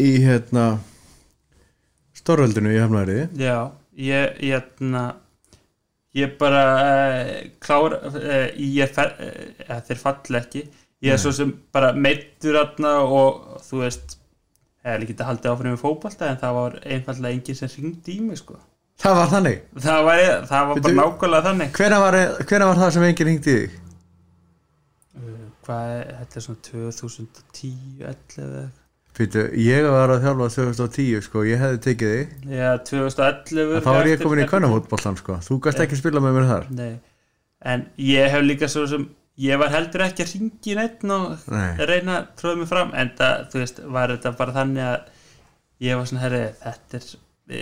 í 0.00 0.10
hérna 0.24 0.66
stórveldinu 2.16 2.72
í 2.72 2.78
hefnæri 2.80 3.16
já, 3.38 3.72
ég 3.98 4.38
hérna 4.40 5.02
ég 6.16 6.36
bara 6.40 6.62
uh, 6.76 7.34
klára 7.62 8.00
uh, 8.10 8.46
ég 8.56 8.82
er 8.86 8.94
fer, 8.94 9.12
uh, 9.68 9.80
þeir 9.86 10.00
falli 10.00 10.40
ekki. 10.40 10.64
Ég 11.00 11.14
er 11.14 11.20
svo 11.20 11.32
sem 11.32 11.52
bara 11.72 11.94
meittur 11.96 12.58
aðna 12.60 12.98
og 13.06 13.60
þú 13.64 13.84
veist 13.84 14.16
hefði 14.86 15.06
ekki 15.06 15.16
að 15.18 15.28
halda 15.28 15.52
áfram 15.52 15.74
með 15.74 15.82
fótbolta 15.82 16.28
en 16.30 16.40
það 16.40 16.56
var 16.56 16.76
einfallega 16.86 17.36
enginn 17.36 17.58
sem 17.58 17.72
ringdi 17.76 18.16
í 18.16 18.24
mig 18.24 18.40
sko. 18.40 18.58
Það 19.00 19.16
var 19.16 19.30
þannig? 19.34 19.62
Það 19.80 20.02
var, 20.06 20.22
það 20.50 20.66
var 20.70 20.82
bara 20.84 20.96
nákvæmlega 20.98 21.46
þannig. 21.46 21.70
Hvena 21.78 22.00
var, 22.02 22.18
hvena 22.50 22.68
var 22.68 22.80
það 22.82 22.92
sem 22.96 23.06
enginn 23.08 23.30
hringdi 23.30 23.54
í 23.54 23.60
þig? 23.60 23.78
Uh, 25.20 25.46
hvað 25.66 25.94
er, 25.94 26.10
þetta 26.20 26.40
er 26.40 26.46
svona 26.46 26.64
2010, 26.68 27.78
11 28.00 28.44
eða 28.44 28.60
eitthvað. 28.64 28.76
Fyrir, 29.20 29.48
ég 29.58 29.86
var 29.90 30.12
að 30.14 30.20
þjálfa 30.22 30.48
2010 30.54 31.24
sko, 31.26 31.40
ég 31.48 31.58
hefði 31.60 31.80
tekið 31.86 32.12
þig. 32.14 32.34
Já, 32.54 32.68
2011 32.88 33.72
en 33.74 33.82
þá 33.84 33.88
var 33.90 34.08
ég 34.08 34.20
komin 34.22 34.42
í 34.44 34.50
kvennafótbollan 34.52 35.18
sko. 35.18 35.38
Þú 35.44 35.56
gast 35.64 35.82
ekki 35.82 35.98
spila 35.98 36.22
með 36.22 36.36
mér 36.36 36.46
þar. 36.52 36.68
Nei, 36.78 36.92
en 37.72 37.88
ég 38.06 38.30
hef 38.30 38.44
líka 38.46 38.68
svo 38.70 38.84
sem 38.88 39.08
ég 39.40 39.60
var 39.60 39.72
heldur 39.72 40.04
ekki 40.04 40.24
að 40.26 40.34
ringi 40.34 40.74
neitt 40.78 41.04
og 41.16 41.46
Nei. 41.52 41.86
reyna 41.88 42.18
að 42.20 42.28
tróða 42.40 42.60
mig 42.60 42.68
fram 42.70 42.92
en 42.98 43.12
það, 43.18 43.46
þú 43.52 43.62
veist, 43.62 43.80
var 43.96 44.12
þetta 44.14 44.32
bara 44.40 44.56
þannig 44.58 44.84
að 44.88 45.00
ég 45.86 45.96
var 46.00 46.10
svona, 46.10 46.24
herri, 46.26 46.42
þetta 46.60 47.00
er 47.00 47.08
e, 47.56 47.60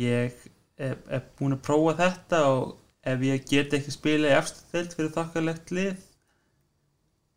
ég 0.00 0.40
er, 0.88 0.96
er 1.06 1.22
búin 1.38 1.54
að 1.56 1.62
prófa 1.68 1.94
þetta 2.00 2.40
og 2.50 2.74
ef 3.06 3.22
ég 3.28 3.44
get 3.46 3.76
ekki 3.78 3.94
spila 3.94 4.32
í 4.32 4.36
afstöðild 4.40 4.96
fyrir 4.98 5.12
þokkalegt 5.14 5.70
lið 5.76 5.92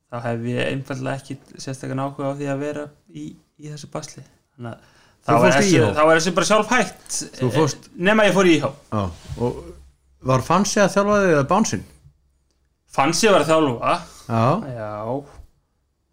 þá 0.10 0.18
hef 0.26 0.48
ég 0.50 0.72
einfallega 0.72 1.20
ekki 1.22 1.38
sérstaklega 1.62 2.08
áhuga 2.08 2.32
á 2.34 2.38
því 2.40 2.48
að 2.50 2.64
vera 2.64 2.88
í, 3.14 3.28
í 3.62 3.70
þessu 3.70 3.92
basli 3.94 4.24
þannig 4.56 4.72
að 4.74 4.88
þá 5.30 5.34
er, 5.36 5.60
IH? 5.68 5.86
þá 5.94 6.02
er 6.08 6.16
þessu 6.18 6.34
bara 6.40 6.50
sjálf 6.50 6.72
hægt 6.74 7.20
fórst- 7.54 7.90
nema 8.00 8.26
ég 8.26 8.34
fór 8.34 8.50
í 8.50 8.56
íhá 8.58 8.72
og 8.98 9.60
var 10.26 10.42
Fansi 10.44 10.82
að 10.82 10.96
þjálfa 10.96 11.18
þig 11.22 11.34
eða 11.36 11.48
Bánsinn? 11.54 11.84
Fannst 12.94 13.24
ég 13.24 13.32
að 13.32 13.38
vera 13.38 13.50
þjálfa. 13.50 13.98
Já, 14.30 14.46
já, 14.76 14.90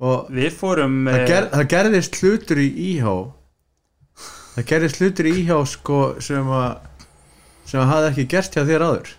og 0.06 0.30
við 0.32 0.52
fórum 0.56 0.98
það, 1.08 1.20
eh, 1.20 1.26
ger, 1.30 1.48
það 1.52 1.68
gerðist 1.72 2.18
hlutur 2.20 2.60
í 2.60 2.68
íhá 2.90 3.14
það 4.56 4.66
gerðist 4.70 5.00
hlutur 5.00 5.28
í 5.28 5.32
íhá 5.42 5.56
sko 5.68 6.00
sem 6.24 6.50
að 6.52 6.68
sem 7.66 7.80
að 7.82 7.90
hafði 7.90 8.10
ekki 8.12 8.26
gert 8.30 8.54
hjá 8.56 8.62
þér 8.68 8.84
áður. 8.86 9.10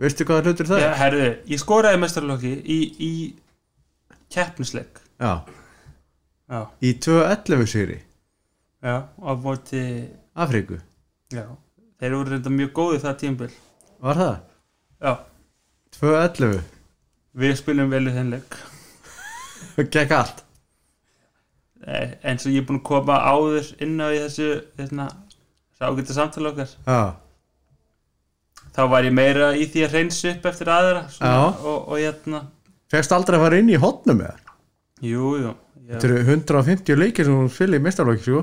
Veistu 0.00 0.26
hvað 0.28 0.50
hlutur 0.50 0.68
það 0.68 0.82
já, 0.82 0.88
er? 0.88 0.98
herðu, 1.00 1.30
ég 1.52 1.60
skoraði 1.60 2.00
mestarlokki 2.00 2.52
í, 2.60 2.78
í 3.00 3.12
keppnisleik. 4.32 5.00
Já, 5.20 5.32
já, 6.50 6.60
í 6.84 6.92
2.11 7.06 7.66
sigri. 7.72 7.98
Já, 8.80 8.94
á 9.12 9.30
móti 9.42 9.82
Afríku, 10.40 10.78
já, 11.34 11.44
þeir 12.00 12.14
voru 12.16 12.34
reynda 12.34 12.52
mjög 12.54 12.70
góði 12.78 13.00
það 13.02 13.18
tímabil. 13.24 13.50
Var 14.00 14.20
það? 14.22 14.36
já, 15.00 15.12
2-11 15.98 16.79
við 17.36 17.56
spilum 17.60 17.90
vel 17.92 18.04
í 18.08 18.14
þenn 18.14 18.34
leik. 18.36 18.58
Gekk 19.80 20.14
allt? 20.16 20.44
Eins 21.86 22.44
og 22.44 22.52
ég 22.52 22.60
er 22.60 22.68
búin 22.68 22.80
að 22.82 22.86
koma 22.90 23.16
áður 23.24 23.72
inn 23.80 23.96
á 24.00 24.08
þessu 24.12 24.50
þessu 24.76 25.08
ágæta 25.80 26.16
samtala 26.16 26.52
okkar. 26.52 26.74
Já, 26.84 27.16
þá 28.76 28.82
var 28.92 29.08
ég 29.08 29.16
meira 29.16 29.50
í 29.56 29.66
því 29.70 29.86
að 29.86 29.96
reynsa 29.96 30.34
upp 30.34 30.46
eftir 30.50 30.70
aðra 30.72 31.06
svona, 31.12 31.50
og, 31.64 31.88
og 31.88 31.96
hérna. 31.98 32.44
Fegst 32.90 33.14
aldrei 33.14 33.38
að 33.38 33.46
fara 33.46 33.60
inn 33.62 33.72
í 33.72 33.80
hotnum 33.80 34.20
með 34.20 34.32
það 34.34 34.50
jú, 35.00 35.34
jú, 35.40 35.52
þetta 35.88 36.08
eru 36.08 36.22
150 36.26 37.00
leikir 37.00 37.28
sem 37.28 37.36
hún 37.36 37.52
fyllir 37.52 37.80
í 37.80 37.84
mestarlóki 37.84 38.26
sko. 38.26 38.42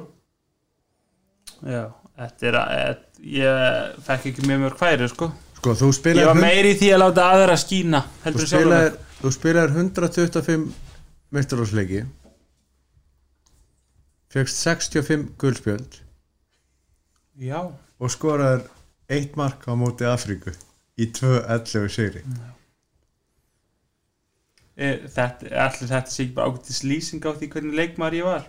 já 1.67 1.83
þetta 2.17 2.49
er 2.49 2.59
að 2.61 3.03
ég 3.37 3.99
fekk 4.07 4.31
ekki 4.31 4.47
mjög 4.47 4.63
mjög 4.63 4.79
hværi 4.81 5.09
sko 5.11 5.29
sko, 5.57 5.73
þú 5.77 5.91
ég 6.13 6.29
var 6.29 6.39
meiri 6.39 6.75
í 6.75 6.79
því 6.79 6.93
að 6.95 7.03
láta 7.03 7.27
aðra 7.33 7.57
skína 7.59 8.03
þú 8.05 8.23
heldur 8.27 8.51
spilar, 8.51 8.87
mig. 8.87 9.17
þú 9.21 9.33
spilar 9.35 9.75
125 9.75 10.67
mestarlóksleiki 11.37 12.05
fegst 14.33 14.61
65 14.63 15.33
guldspjöld 15.41 16.01
já, 17.41 17.59
og 17.97 18.13
skoraður 18.13 18.67
eitt 19.09 19.35
mark 19.39 19.65
á 19.67 19.73
móti 19.79 20.07
Afríku 20.07 20.53
í 20.97 21.07
2-11 21.13 21.91
sigri. 21.93 22.23
E, 24.77 24.89
þetta, 25.09 25.49
allir 25.65 25.89
þetta 25.89 26.13
sé 26.13 26.25
ekki 26.25 26.35
bara 26.37 26.51
ágætis 26.51 26.83
lýsing 26.85 27.25
á 27.25 27.31
því 27.33 27.49
hvernig 27.53 27.77
leikmaður 27.77 28.17
ég 28.19 28.27
var? 28.27 28.47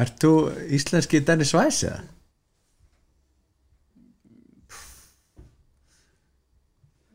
Ert 0.00 0.16
þú 0.22 0.32
íslenski 0.72 1.22
Dennis 1.24 1.54
Weiss 1.56 1.84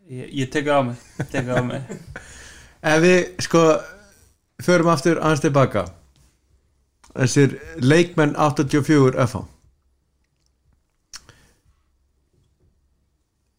ég, 0.10 0.30
ég 0.42 0.54
tek 0.54 0.68
það 0.68 0.80
á 0.80 0.84
mig, 0.90 1.04
tek 1.32 1.46
það 1.50 1.60
á 1.60 1.64
mig. 1.70 1.92
Ef 2.94 3.02
við 3.02 3.20
sko 3.46 3.66
förum 4.62 4.92
aftur 4.94 5.22
aðeins 5.22 5.44
tilbaka. 5.44 5.86
Þessir 7.16 7.60
leikmenn 7.82 8.36
84 8.36 9.16
FH 9.26 9.46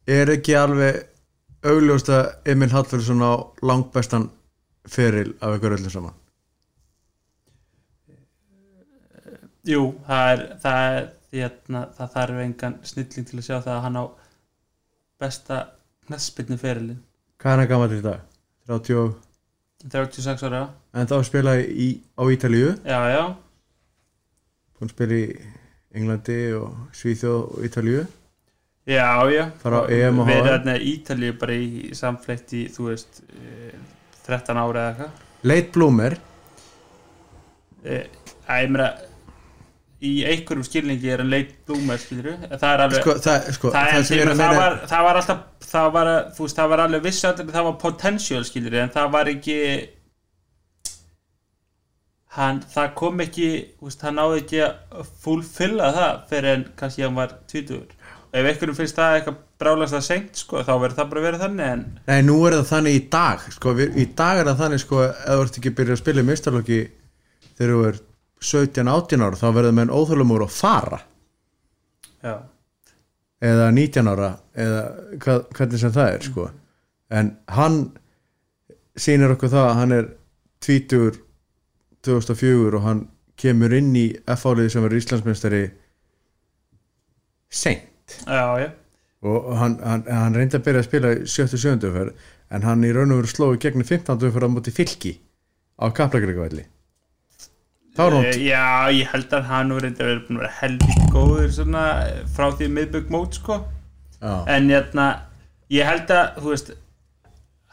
er 0.06 0.30
ekki 0.36 0.54
alveg 0.54 1.00
augljóst 1.66 2.10
að 2.14 2.52
Emil 2.52 2.70
Hallfjörnsson 2.70 3.24
á 3.26 3.32
langbestan 3.66 4.28
feril 4.86 5.32
af 5.40 5.56
ykkur 5.56 5.74
öllum 5.76 5.90
saman? 5.90 6.14
Jú, 9.66 9.96
það 10.06 10.28
er 10.30 10.42
það, 10.62 10.84
er, 10.98 11.08
hérna, 11.34 11.80
það 11.96 12.12
þarf 12.14 12.42
engan 12.44 12.76
snilling 12.86 13.26
til 13.26 13.40
að 13.40 13.46
sjá 13.48 13.56
það 13.56 13.72
að 13.74 13.82
hann 13.86 13.98
á 13.98 14.04
besta 15.18 15.58
knæspinnu 16.06 16.56
ferilinn. 16.60 17.00
Hvað 17.40 17.52
er 17.52 17.62
hann 17.62 17.68
gammal 17.68 17.92
í 17.96 18.02
dag? 18.02 18.20
30 18.68 18.96
og- 18.98 19.16
36 19.90 20.42
ára, 20.48 20.62
en 20.94 21.06
þá 21.06 21.16
spilaði 21.24 21.66
í, 21.70 21.88
á 22.18 22.22
Ítalíu. 22.32 22.70
Já, 22.84 23.00
já. 23.12 23.24
Hún 24.80 24.88
spila 24.90 25.12
í 25.14 25.40
Englandi 25.96 26.38
og 26.58 26.74
Svíþjóð 26.92 27.42
og 27.58 27.64
Ítalíu. 27.68 28.06
Já, 28.86 29.06
já. 29.30 29.50
Fara 29.62 29.82
á 29.82 29.90
EM 29.90 30.18
og 30.20 30.26
HM. 30.28 30.44
þarna 30.46 30.74
í 30.78 30.90
Ítalíu 30.96 31.38
bara 31.38 31.52
í 31.54 31.90
samfleitt 31.94 32.52
í, 32.54 32.64
þú 32.70 32.88
veist 32.90 33.22
eh, 33.34 33.74
13 34.26 34.56
ára 34.56 34.82
eða 34.82 34.90
eitthvað. 34.94 35.10
Leit 35.42 35.72
Blúmer 35.72 36.18
Eh, 37.84 38.06
Æ, 38.48 38.64
ég 38.64 38.70
meina 38.70 38.88
í 40.06 40.12
einhverjum 40.30 40.66
skilningi 40.66 41.10
er 41.12 41.22
hann 41.22 41.32
leit 41.32 41.52
blúmer 41.66 42.00
það 42.00 42.68
er 42.70 42.84
alveg 42.86 43.02
sko, 43.02 43.16
það, 43.24 43.50
sko, 43.56 43.72
það, 43.74 43.90
það 43.92 44.06
sem 44.08 44.22
að 44.22 44.30
það, 44.30 44.40
meina 44.40 44.60
var, 44.62 44.78
það 44.92 45.06
var 45.08 45.20
alltaf 45.20 45.66
það 45.66 45.92
var, 45.96 46.10
veist, 46.38 46.56
það 46.60 46.72
var 46.72 46.84
alveg 46.86 47.04
viss 47.08 47.28
að 47.28 47.44
það 47.50 47.68
var 47.68 47.76
potential 47.82 48.42
skilur 48.48 48.78
en 48.82 48.94
það 48.94 49.12
var 49.16 49.30
ekki 49.32 49.58
hann, 52.36 52.62
það 52.74 52.94
kom 53.00 53.24
ekki 53.24 53.50
veist, 53.82 54.04
hann 54.06 54.18
náði 54.20 54.42
ekki 54.44 54.62
að 54.66 55.12
fullfilla 55.24 55.92
það 55.96 56.22
fyrir 56.32 56.52
en 56.52 56.66
kannski 56.80 57.06
hann 57.06 57.18
var 57.18 57.36
20 57.52 57.84
ef 58.36 58.50
einhverjum 58.50 58.76
finnst 58.76 58.98
það 58.98 59.18
eitthvað 59.18 59.42
brálast 59.56 59.96
að 59.96 60.04
sengt 60.04 60.42
sko, 60.42 60.60
þá 60.60 60.74
verður 60.74 60.98
það 60.98 61.12
bara 61.12 61.24
verið 61.24 61.44
þannig 61.46 61.70
en 61.72 61.84
Nei, 62.10 62.18
nú 62.26 62.36
er 62.44 62.58
það 62.58 62.70
þannig 62.72 62.98
í 62.98 63.02
dag 63.12 63.46
sko, 63.54 63.72
í 63.86 64.06
dag 64.18 64.42
er 64.42 64.50
það 64.50 64.62
þannig 64.64 64.82
sko, 64.82 65.02
ef 65.06 65.30
þú 65.30 65.46
ert 65.46 65.60
ekki 65.60 65.72
að 65.72 65.78
byrja 65.80 65.96
að 65.96 66.02
spila 66.02 66.24
í 66.24 66.28
mistarlokki 66.30 66.80
þegar 67.56 67.72
þú 67.72 67.86
er 67.88 68.00
17-18 68.42 69.24
ára 69.24 69.40
þá 69.40 69.46
verður 69.48 69.76
menn 69.78 69.92
óþölumur 69.92 70.44
að 70.46 70.54
fara 70.56 71.00
já, 72.22 72.34
eða 73.40 73.70
19 73.72 74.12
ára 74.12 74.30
eða 74.66 74.82
hvað, 75.22 75.42
hvernig 75.56 75.82
sem 75.82 75.94
það 75.96 76.12
er 76.12 76.26
sko. 76.28 76.48
en 77.10 77.32
hann 77.56 77.80
sýnir 78.96 79.36
okkur 79.36 79.52
það 79.52 79.68
að 79.70 79.78
hann 79.80 79.96
er 79.96 80.08
20 80.66 81.20
2004 82.06 82.78
og 82.78 82.82
hann 82.84 83.04
kemur 83.40 83.74
inn 83.76 83.92
í 83.98 84.06
F-áliði 84.36 84.72
sem 84.72 84.84
verður 84.84 85.02
Íslandsmeistari 85.02 85.62
seint 87.50 88.20
já, 88.24 88.46
já 88.62 88.70
og 89.26 89.56
hann, 89.58 89.76
hann, 89.82 90.04
hann 90.06 90.36
reyndi 90.36 90.58
að 90.58 90.66
byrja 90.66 90.82
að 90.82 90.88
spila 90.88 91.12
í 91.16 91.26
77. 91.26 91.88
umferð 91.88 92.26
en 92.54 92.66
hann 92.66 92.84
í 92.86 92.92
raun 92.94 93.14
og 93.14 93.22
veru 93.22 93.32
slói 93.32 93.58
gegn 93.62 93.82
15. 93.82 94.20
umferð 94.28 94.46
á 94.46 94.54
móti 94.54 94.74
fylki 94.74 95.16
á 95.80 95.90
Kaplagreikavalli 95.90 96.66
Eh, 97.96 98.40
Já, 98.44 98.64
ég 98.92 99.12
held 99.12 99.36
að 99.38 99.46
hann 99.50 99.70
nú 99.70 99.78
reyndi 99.80 100.02
að 100.04 100.10
vera 100.10 100.24
búin 100.26 100.38
að 100.38 100.42
vera 100.44 100.56
helvít 100.60 101.04
góður 101.14 101.52
svona 101.56 101.84
eh, 102.06 102.18
frá 102.36 102.50
því 102.52 102.68
miðbygg 102.76 103.12
mót 103.14 103.38
sko. 103.40 103.60
Já, 104.20 104.32
en 104.56 104.68
jæna, 104.72 105.06
ég 105.72 105.88
held 105.88 106.12
að 106.12 106.42
þú 106.42 106.52
veist 106.52 106.74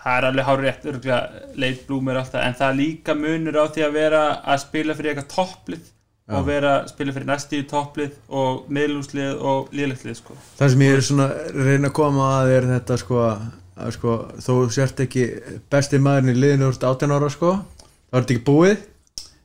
það 0.03 0.17
er 0.19 0.27
alveg 0.27 0.47
hár 0.49 0.63
rétt 0.63 0.87
leit 1.55 1.83
blúmur 1.87 2.19
alltaf 2.19 2.43
en 2.43 2.55
það 2.59 2.79
líka 2.79 3.15
munur 3.15 3.59
á 3.59 3.65
því 3.71 3.85
að 3.85 3.97
vera 3.97 4.23
að 4.43 4.63
spila 4.65 4.95
fyrir 4.97 5.13
eitthvað 5.13 5.29
topplið 5.31 5.89
og 6.33 6.45
vera 6.47 6.71
að 6.79 6.87
spila 6.93 7.13
fyrir 7.15 7.27
næstíu 7.27 7.65
topplið 7.67 8.13
og 8.31 8.69
miðlúslið 8.71 9.41
og 9.43 9.73
liðlegt 9.75 10.19
sko. 10.19 10.35
Það 10.59 10.71
sem 10.73 10.83
ég 10.85 10.95
er 10.95 11.03
svona 11.03 11.27
reyna 11.51 11.91
að 11.91 11.97
koma 11.99 12.29
að 12.39 12.53
er 12.57 12.69
þetta 12.71 12.97
sko 13.01 13.19
að 13.27 13.91
sko 13.95 14.15
þú 14.45 14.57
sért 14.71 15.03
ekki 15.03 15.25
besti 15.71 15.99
maðurinn 16.03 16.35
í 16.35 16.39
liðinu 16.39 16.69
úr 16.69 16.79
18 16.79 17.15
ára 17.15 17.31
sko 17.33 17.53
það 17.57 18.19
þetta 18.19 18.35
ekki 18.35 18.45
búið. 18.47 18.83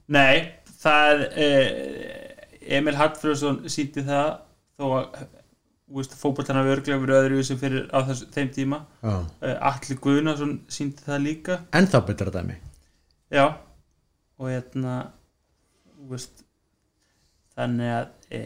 Nei, 0.09 0.36
það 0.78 1.24
eh, 1.42 2.28
Emil 2.78 2.96
Hallfrjóðsson 2.98 3.62
síndi 3.72 4.05
það 4.06 4.30
þó 4.78 4.86
að 4.98 5.26
fókbaltarna 6.20 6.64
við 6.66 6.74
örglega 6.76 7.00
verið 7.02 7.18
öðru 7.22 7.44
sem 7.48 7.59
fyrir 7.60 7.86
á 7.88 7.98
þess, 8.10 8.26
þeim 8.34 8.50
tíma. 8.52 8.80
Já. 9.00 9.14
uh, 9.16 9.55
Alli 9.70 9.96
Guðnason 10.05 10.59
síndi 10.68 11.05
það 11.06 11.22
líka. 11.24 11.56
En 11.72 11.88
þá 11.88 11.98
betra 12.10 12.34
dæmi. 12.34 12.59
Já. 13.32 13.46
Og 14.38 14.50
hérna 14.52 14.98
veist, 16.10 16.44
þannig 17.56 17.90
að 17.90 18.36
e, 18.38 18.42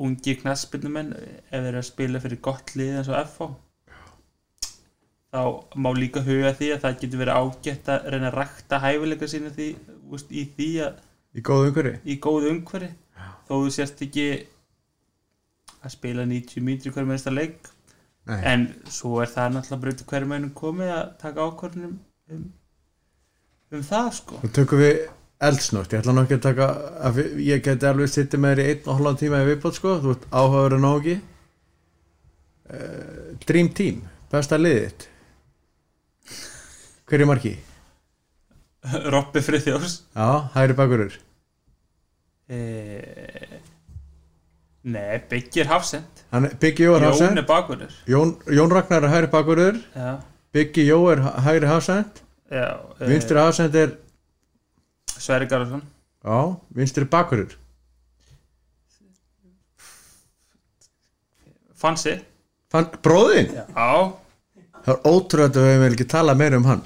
ungi 0.00 0.34
knaspinnumenn 0.40 1.12
ef 1.14 1.52
þeir 1.52 1.68
eru 1.68 1.82
að 1.82 1.86
spila 1.86 2.22
fyrir 2.24 2.40
gott 2.42 2.72
lið 2.74 2.96
eins 2.98 3.10
og 3.12 3.20
FH 3.20 3.50
þá 5.30 5.42
má 5.78 5.90
líka 5.94 6.22
huga 6.26 6.54
því 6.58 6.70
að 6.74 6.84
það 6.84 6.96
getur 7.02 7.22
verið 7.22 7.40
ágætt 7.40 7.90
að 7.94 8.08
reyna 8.14 8.30
að 8.30 8.38
rakta 8.38 8.80
hæfileika 8.82 9.28
sína 9.30 9.52
því, 9.54 9.68
þú 9.88 10.14
veist, 10.14 10.30
í 10.30 10.46
því 10.56 10.70
að 10.86 11.02
í 11.38 11.44
góðu 11.46 11.68
umhverfi? 11.70 11.98
Í 12.04 12.16
góðu 12.24 12.54
umhverfi. 12.54 12.90
Þó 13.46 13.52
þú 13.52 13.74
sérst 13.74 14.02
ekki 14.06 14.26
að 15.80 15.94
spila 15.94 16.26
90 16.26 16.66
mítri 16.66 16.92
hverjum 16.94 17.14
einsta 17.14 17.34
leik. 17.34 17.70
Nei. 18.28 18.40
en 18.44 18.66
svo 18.92 19.20
er 19.24 19.30
það 19.32 19.54
náttúrulega 19.56 20.04
í 20.04 20.08
hverjum 20.10 20.34
einum 20.36 20.50
komið 20.54 20.90
að 20.92 21.06
taka 21.22 21.46
ákvörðunum 21.48 21.94
um, 22.34 22.42
um 23.72 23.84
það 23.86 24.10
sko. 24.18 24.40
Nú 24.42 24.50
tökum 24.54 24.82
við 24.82 24.98
eldsnótt, 25.48 25.94
ég 25.94 26.02
ætla 26.02 26.14
nú 26.14 26.24
ekki 26.26 26.36
að 26.36 26.44
taka 26.44 26.68
að 27.08 27.20
ég 27.40 27.62
geti 27.64 27.88
alveg 27.88 28.12
sittið 28.12 28.42
með 28.44 28.52
þér 28.52 28.60
í 28.62 28.66
einn 28.74 28.84
og 28.84 28.98
hálfan 28.98 29.20
tíma 29.22 29.40
í 29.40 29.48
viðbót 29.48 29.78
sko, 29.78 29.94
þú 30.02 30.12
ert 30.14 30.26
áhugaður 30.30 30.76
en 30.76 30.88
áhugi 30.90 31.16
uh, 32.76 33.24
Dream 33.46 33.72
Team. 33.80 34.04
Besta 34.30 34.60
liðið 34.60 35.08
hver 37.10 37.24
er 37.24 37.28
marki? 37.28 37.52
Robby 39.12 39.42
Friðjórs 39.44 40.00
Já, 40.14 40.28
hægri 40.54 40.76
bakurur. 40.78 41.16
E... 42.50 42.60
Nei, 44.82 45.18
Byggir 45.28 45.68
Hafsend 45.68 46.24
Hann 46.30 46.48
Biggi 46.60 46.86
Jó 46.86 46.94
er 46.96 47.02
Jón 47.02 47.10
hafsend 47.10 47.38
er 47.42 47.46
bakurur. 47.46 47.96
Jón, 48.08 48.36
Jón 48.46 48.72
Ragnar 48.72 49.04
er 49.04 49.12
hægri 49.12 49.30
bakurur. 49.32 49.80
Já, 49.94 50.20
Biggi 50.54 50.86
Jó 50.86 51.00
er 51.12 51.20
hægri 51.44 51.66
hafsend 51.68 52.22
já 52.50 52.68
e... 53.00 53.06
vinstri 53.06 53.38
hafsend 53.38 53.74
er 53.74 53.96
Sverri 55.10 55.46
Garðarsson. 55.50 55.82
Já, 56.24 56.56
vinstri 56.74 57.04
bakurur. 57.04 57.58
Fansi 61.80 62.18
Fann, 62.70 62.86
bróðin, 63.02 63.50
Já, 63.50 64.12
það 64.84 64.90
er 64.94 65.06
ótrúlega 65.10 65.48
að 65.50 65.64
við 65.64 65.72
hefum 65.74 65.86
ekki 65.90 66.08
talað 66.12 66.38
meira 66.38 66.58
um 66.60 66.66
hann 66.68 66.82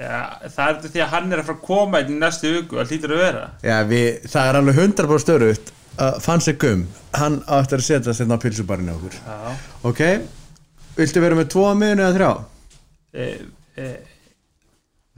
Já, 0.00 0.20
það 0.48 0.62
er 0.64 0.76
þetta 0.78 0.90
því 0.94 1.00
að 1.04 1.10
hann 1.12 1.32
er 1.34 1.40
að 1.42 1.48
fara 1.50 1.58
að 1.58 1.64
koma 1.66 2.00
í 2.00 2.14
næstu 2.16 2.50
viku, 2.54 2.78
það 2.80 2.92
hlýtur 2.94 3.12
að 3.12 3.18
vera. 3.20 3.42
Já, 3.66 3.76
við, 3.90 4.06
það 4.32 4.48
er 4.50 4.58
alveg 4.60 4.78
100% 4.80 5.24
störugt 5.26 5.72
að 6.00 6.20
fann 6.24 6.40
sig 6.44 6.56
gum, 6.62 6.84
hann 7.20 7.34
áttur 7.52 7.82
að 7.82 7.84
setja 7.84 8.14
sérna 8.16 8.38
á 8.40 8.42
pilsubarinu 8.42 8.94
okkur. 8.94 9.18
Já. 9.20 9.50
Ok, 9.90 10.00
viltu 10.96 11.20
vera 11.24 11.36
með 11.36 11.50
tvo 11.52 11.66
að 11.68 11.76
miðinu 11.82 12.06
eða 12.06 12.14
þrjá? 12.16 12.30
e, 13.12 13.26
e, 13.76 13.88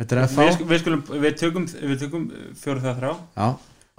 Þetta 0.01 0.17
er 0.17 0.21
við, 0.23 0.33
FH 0.33 0.47
sk- 0.57 0.67
við 0.73 0.81
skulum, 0.83 1.03
við 1.23 1.37
tökum, 1.39 1.67
við 1.93 2.01
tökum 2.01 2.25
fjóru 2.59 2.83
það 2.83 2.97
þrá 3.03 3.11
Já, 3.13 3.49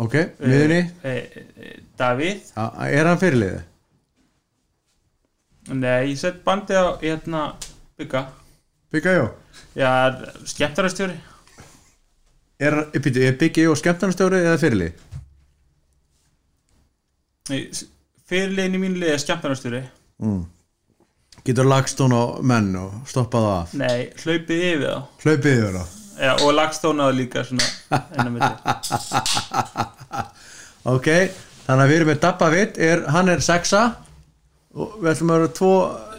ok, 0.03 0.15
miðunni 0.41 0.79
e, 1.05 1.13
e, 1.13 1.71
Davíð. 2.01 2.49
Já, 2.57 2.65
er 2.89 3.09
hann 3.11 3.21
fyrirliðið? 3.21 3.61
Nei, 5.79 6.09
ég 6.11 6.19
sett 6.19 6.41
bandið 6.43 6.75
á 6.75 6.87
hérna 6.99 7.45
bygga 7.95 8.25
Byggja 8.91 9.13
jó 9.21 9.25
Já, 9.75 9.89
skemmtarastjóri 10.45 11.15
Er, 12.63 12.75
býtu, 12.93 13.23
er 13.25 13.33
Biggi 13.39 13.65
og 13.67 13.77
skemmtarnastjóri 13.79 14.37
eða 14.45 14.59
fyrirlið? 14.61 14.93
Fyrirliðin 18.29 18.77
í 18.77 18.81
mínu 18.85 19.01
liði 19.01 19.15
er 19.17 19.23
skemmtarastjóri 19.23 19.83
Mm. 20.23 20.43
Getur 21.43 21.65
lagst 21.67 21.99
hún 21.99 22.13
á 22.15 22.39
menn 22.45 22.69
og 22.79 22.91
stoppað 23.09 23.47
af? 23.49 23.71
Nei, 23.75 24.05
hlaupið 24.21 24.61
yfir 24.69 24.83
þá. 24.85 24.99
Hlaupið 25.25 25.57
yfir 25.57 25.73
þá? 25.75 25.83
Já, 26.21 26.31
og 26.45 26.53
lagst 26.53 26.85
hónaðu 26.85 27.17
líka 27.17 27.41
Ok, 30.93 31.09
þannig 31.65 31.83
að 31.83 31.89
við 31.89 31.97
erum 31.97 32.11
með 32.13 32.21
Dabba 32.23 32.49
Vitt 32.53 32.77
er, 32.77 33.03
Hann 33.11 33.33
er 33.33 33.41
sexa. 33.43 33.81
Og 34.77 34.95
við 35.01 35.11
ætlum 35.15 35.33
að 35.33 35.41
vera 35.41 35.51
tvo 35.57 35.73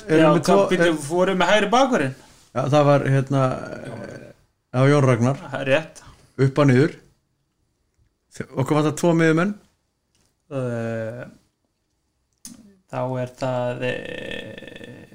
Já, 0.05 0.29
við 0.75 1.01
fórum 1.07 1.41
með 1.41 1.53
hægri 1.55 1.71
bakurinn 1.73 2.15
Já, 2.55 2.61
það 2.71 2.85
var 2.87 3.05
hérna 3.11 3.41
á 4.75 4.81
Jón 4.87 5.07
Ragnar, 5.09 5.39
Það 5.53 5.65
rétt. 5.69 6.03
Upp 6.45 6.59
og 6.63 6.69
niður. 6.71 6.93
Okkur 8.59 8.75
vantar 8.81 8.95
tvo 8.99 9.13
miðumenn 9.15 9.53
uh, 10.51 11.21
Þá 12.91 13.01
er 13.23 13.31
það 13.39 13.85
uh, 13.91 15.13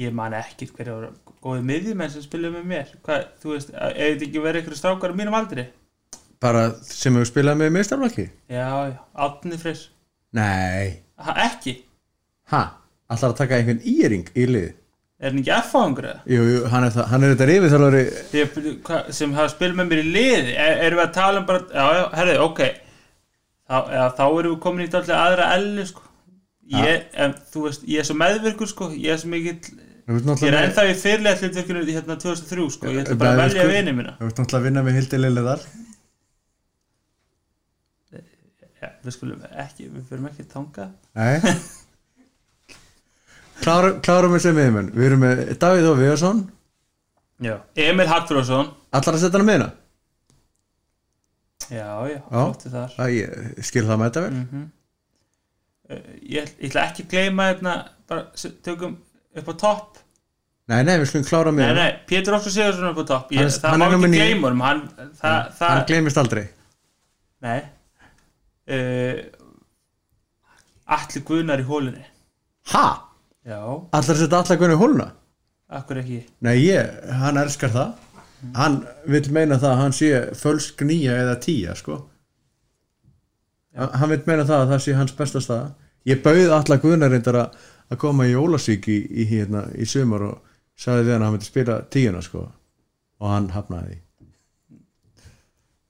Ég 0.00 0.12
man 0.16 0.36
ekkert 0.36 0.74
hverju 0.76 0.96
voru 0.98 1.10
góði 1.44 1.64
miðjumenn 1.70 2.12
sem 2.12 2.24
spiluðu 2.24 2.58
með 2.58 2.66
mér. 2.74 2.90
Hvað, 3.04 3.24
þú 3.40 3.54
veist, 3.54 3.72
ef 3.72 3.94
þetta 3.96 4.26
ekki 4.28 4.42
verið 4.44 4.60
einhverju 4.62 4.80
strákar 4.80 5.12
á 5.12 5.18
mínum 5.20 5.36
aldri? 5.36 5.64
Bara 6.40 6.66
sem 6.84 7.16
hefur 7.16 7.28
spilað 7.28 7.58
með 7.60 7.72
meistarflokki 7.76 8.26
Já, 8.48 8.68
já, 8.88 8.94
Átni 9.24 9.58
Freyr. 9.60 9.80
Nei, 10.36 11.00
Ha, 11.20 11.34
Ekki, 11.50 11.74
ha, 12.52 12.60
allar 13.12 13.32
að 13.34 13.40
taka 13.42 13.58
einhvern 13.60 13.82
íring 13.84 14.28
í 14.40 14.46
lið 14.48 14.70
er 15.20 15.28
hann 15.28 15.40
ekki 15.42 15.52
F-fáðungur 15.52 16.06
eða? 16.08 16.20
Jú, 16.32 16.44
jú, 16.48 16.60
hann 16.72 16.86
er, 16.86 16.94
hann 17.10 17.24
er 17.26 17.34
þetta 17.34 17.48
rifið 17.50 18.68
hva, 18.86 19.00
sem 19.12 19.34
hafa 19.36 19.52
spilað 19.52 19.80
með 19.80 19.90
mér 19.90 20.00
í 20.00 20.12
liði 20.14 20.54
er, 20.54 20.78
erum 20.86 21.00
við 21.00 21.04
að 21.04 21.16
tala 21.18 21.42
um 21.42 21.48
bara 21.50 21.66
já, 21.68 21.98
já, 21.98 22.04
herrið, 22.16 22.40
ok 22.46 22.62
þá, 22.64 23.76
já, 23.92 24.04
þá 24.16 24.24
erum 24.28 24.54
við 24.54 24.62
komin 24.64 24.86
í 24.86 24.88
dálítið 24.94 25.16
aðra 25.18 25.50
elli 25.58 25.84
sko. 25.90 26.06
ég, 26.76 27.04
en, 27.26 27.36
þú 27.52 27.66
veist, 27.66 27.84
ég 27.92 28.02
er 28.02 28.08
svo 28.08 28.16
meðvirkur 28.22 28.72
sko. 28.72 28.88
ég 28.96 29.14
er 29.14 29.20
svo 29.20 29.32
mikill 29.34 29.58
ég 30.10 30.46
er 30.48 30.58
ennþá 30.62 30.86
í 30.88 30.96
fyrirlega 30.98 31.44
hlutverkinu 31.44 31.84
hérna 31.90 32.16
2003 32.24 32.70
sko. 32.78 32.94
ég 32.94 33.04
ætla 33.04 33.18
bara 33.20 33.36
að 33.36 33.44
velja 33.44 33.68
vini 33.68 33.94
mína 34.00 34.16
Þú 34.18 34.30
ert 34.30 34.40
náttúrulega 34.40 34.62
að 34.62 34.66
vinna 34.70 34.86
með 34.86 34.98
Hildi 34.98 35.20
Lilleðar 35.20 35.66
já, 38.80 38.88
við 39.04 39.18
skulum 39.18 39.44
ekki, 39.52 39.90
við 39.92 40.08
fyrum 40.08 40.32
ekki 40.32 40.48
tanga 40.48 40.88
Nei 41.12 41.44
Klárum, 43.60 44.32
við 44.34 44.42
sem 44.46 44.56
miðumenn 44.56 44.90
Við 44.94 45.06
erum 45.10 45.22
með 45.24 45.44
Davíð 45.60 45.88
og 45.90 46.00
Viðarsson. 46.00 46.42
Emil 47.76 48.08
Hallfróðsson 48.08 48.72
Allar 48.96 49.16
að 49.16 49.22
setja 49.22 49.36
hann 49.38 49.46
að 49.46 49.50
miðuna 49.52 49.70
já, 51.70 51.86
já, 52.10 52.20
flótti 52.26 52.70
þar. 52.72 52.94
Það 52.96 53.10
ég 53.14 53.64
skil 53.68 53.82
það 53.86 53.98
með 54.00 54.08
þetta 54.08 54.22
vel 54.24 54.36
mm 54.36 54.68
ég, 55.90 56.52
ég 56.62 56.68
ætla 56.70 56.84
ekki 56.86 57.02
að 57.02 57.10
gleyma 57.14 57.48
hérna, 57.50 57.74
bara 58.06 58.52
tökum 58.62 58.92
upp 59.34 59.50
á 59.50 59.54
topp. 59.58 60.00
Nei, 60.70 60.84
nei, 60.86 60.92
við 61.00 61.08
skulum 61.10 61.26
klára 61.26 61.50
Nei, 61.50 61.56
miðuna 61.58 61.82
nei, 61.82 61.96
Pétur 62.06 62.36
Óskar 62.36 62.54
Sigursson 62.54 62.92
upp 62.92 63.00
á 63.02 63.04
topp. 63.08 63.32
Ég, 63.34 63.40
Hann 63.42 63.50
Það 63.50 63.70
hann 63.72 63.82
má 63.82 63.86
ekki 63.88 64.10
gleyma 64.14 64.46
honum. 64.46 64.62
Hann, 64.62 64.82
það, 65.18 65.34
Hann 65.34 65.56
það, 65.58 65.82
gleymist 65.88 66.20
aldrei. 66.22 66.44
Nei. 67.42 67.60
Uh, 68.70 69.18
Allir 70.94 71.24
Guðnar 71.26 71.62
í 71.62 71.66
hólunni 71.66 72.04
Ha? 72.70 72.84
Já, 73.46 73.60
Allar 73.60 74.14
að 74.14 74.20
setja 74.20 74.40
allar 74.42 74.60
gunni 74.60 74.76
hóluna? 74.76 75.08
akkur 75.70 76.00
ekki? 76.02 76.20
Nei, 76.44 76.56
ég, 76.64 76.88
hann 77.20 77.38
elskar 77.40 77.72
það. 77.74 78.06
Hann 78.56 78.80
vil 79.10 79.22
meina 79.34 79.58
það 79.60 79.70
að 79.74 79.80
hann 79.82 79.94
sé 79.96 80.10
fölsk 80.40 80.82
nýja 80.88 81.16
eða 81.22 81.36
tíja, 81.44 81.74
sko. 81.78 81.98
Hann 83.76 84.10
vil 84.10 84.22
meina 84.26 84.46
það 84.48 84.64
að 84.64 84.72
það 84.74 84.84
sé 84.86 84.96
hans 84.98 85.16
besta 85.16 85.42
staða. 85.44 85.68
Ég 86.08 86.22
bauð 86.24 86.54
allar 86.56 86.80
Gunnar 86.82 87.12
reyndar 87.12 87.38
að 87.44 87.58
að 87.90 87.98
koma 87.98 88.26
í 88.28 88.32
Jólasvík 88.34 88.86
í, 88.90 88.98
í, 89.10 89.26
hérna, 89.26 89.64
í 89.74 89.86
sumar 89.88 90.22
og 90.28 90.58
sagði 90.78 91.08
við 91.08 91.12
hann 91.14 91.24
að 91.24 91.26
hann 91.26 91.36
myndi 91.36 91.48
spila 91.48 91.78
tíuna 91.92 92.22
sko. 92.24 92.44
Og 93.20 93.32
hann 93.34 93.48
hafnaði. 93.54 93.98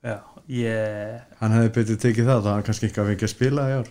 Því 0.01 0.09
Já, 0.11 0.17
ég 0.49 1.19
hann 1.43 1.53
hefði 1.55 1.73
betur 1.77 1.99
tekið 2.01 2.31
það 2.31 2.47
þá 2.47 2.51
hann 2.55 2.65
kannski 2.69 2.89
ekki 2.89 3.03
að 3.03 3.11
fengja 3.11 3.29
að 3.29 3.35
spila 3.35 3.67
í 3.69 3.75
ár. 3.77 3.91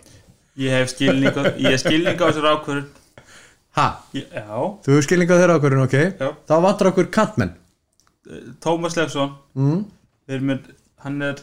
Ég 0.60 0.74
hef 0.74 0.90
skilning 0.92 1.38
á, 1.38 1.42
á 1.46 2.26
þessar 2.26 2.48
ákvörðun 2.50 2.88
Ha? 3.78 3.86
Ég- 4.14 4.32
Já, 4.34 4.46
Þú 4.82 4.90
hefur 4.92 5.06
skilning 5.06 5.30
á 5.30 5.36
þeirra 5.38 5.56
ákvörðin, 5.60 5.84
ok? 5.86 5.96
Já. 6.18 6.28
Þá 6.48 6.54
vantar 6.64 6.90
okkur 6.90 7.10
kantmenn. 7.14 7.52
Eh, 8.30 8.42
Tómas 8.64 8.96
Leifsson. 8.98 9.36
Mm. 9.54 9.84
Með, 10.50 10.68
hann 11.04 11.22
er 11.22 11.38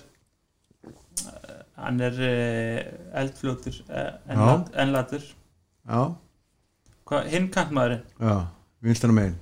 eh, 0.87 1.57
hann 1.77 1.99
er 2.01 2.15
uh, 2.19 3.19
eldfljótur 3.21 3.75
uh, 3.89 4.13
en, 4.27 4.37
Já. 4.39 4.53
en 4.83 4.93
Hvað, 7.07 7.27
hinn 7.31 7.49
kantmaðurinn? 7.53 8.03
Já, 8.19 8.33
vinstana 8.83 9.13
megin. 9.15 9.37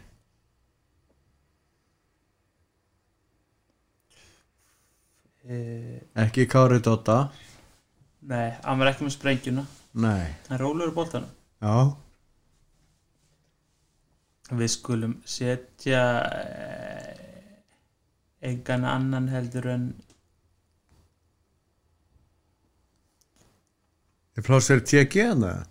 Uh, 5.46 6.00
Ekki 6.26 6.48
Kári 6.50 6.80
Dota 6.82 7.30
Nei, 8.26 8.50
hann 8.66 8.80
var 8.82 8.90
ekki 8.90 9.06
með 9.06 9.14
sprengjuna. 9.14 9.64
Nei, 10.02 10.32
Hann 10.50 10.58
rólur 10.58 10.90
í 10.90 10.96
boltanum. 10.96 11.30
Já 11.62 11.94
Við 14.54 14.70
skulum 14.70 15.16
setja 15.26 16.02
eh, 16.30 17.16
engan 18.46 18.86
annan 18.86 19.30
heldur 19.34 19.66
en 19.74 19.88
pláss 24.46 24.70
fyrir 24.70 24.84
TG 24.86 25.24
hann 25.32 25.48
eða? 25.48 25.64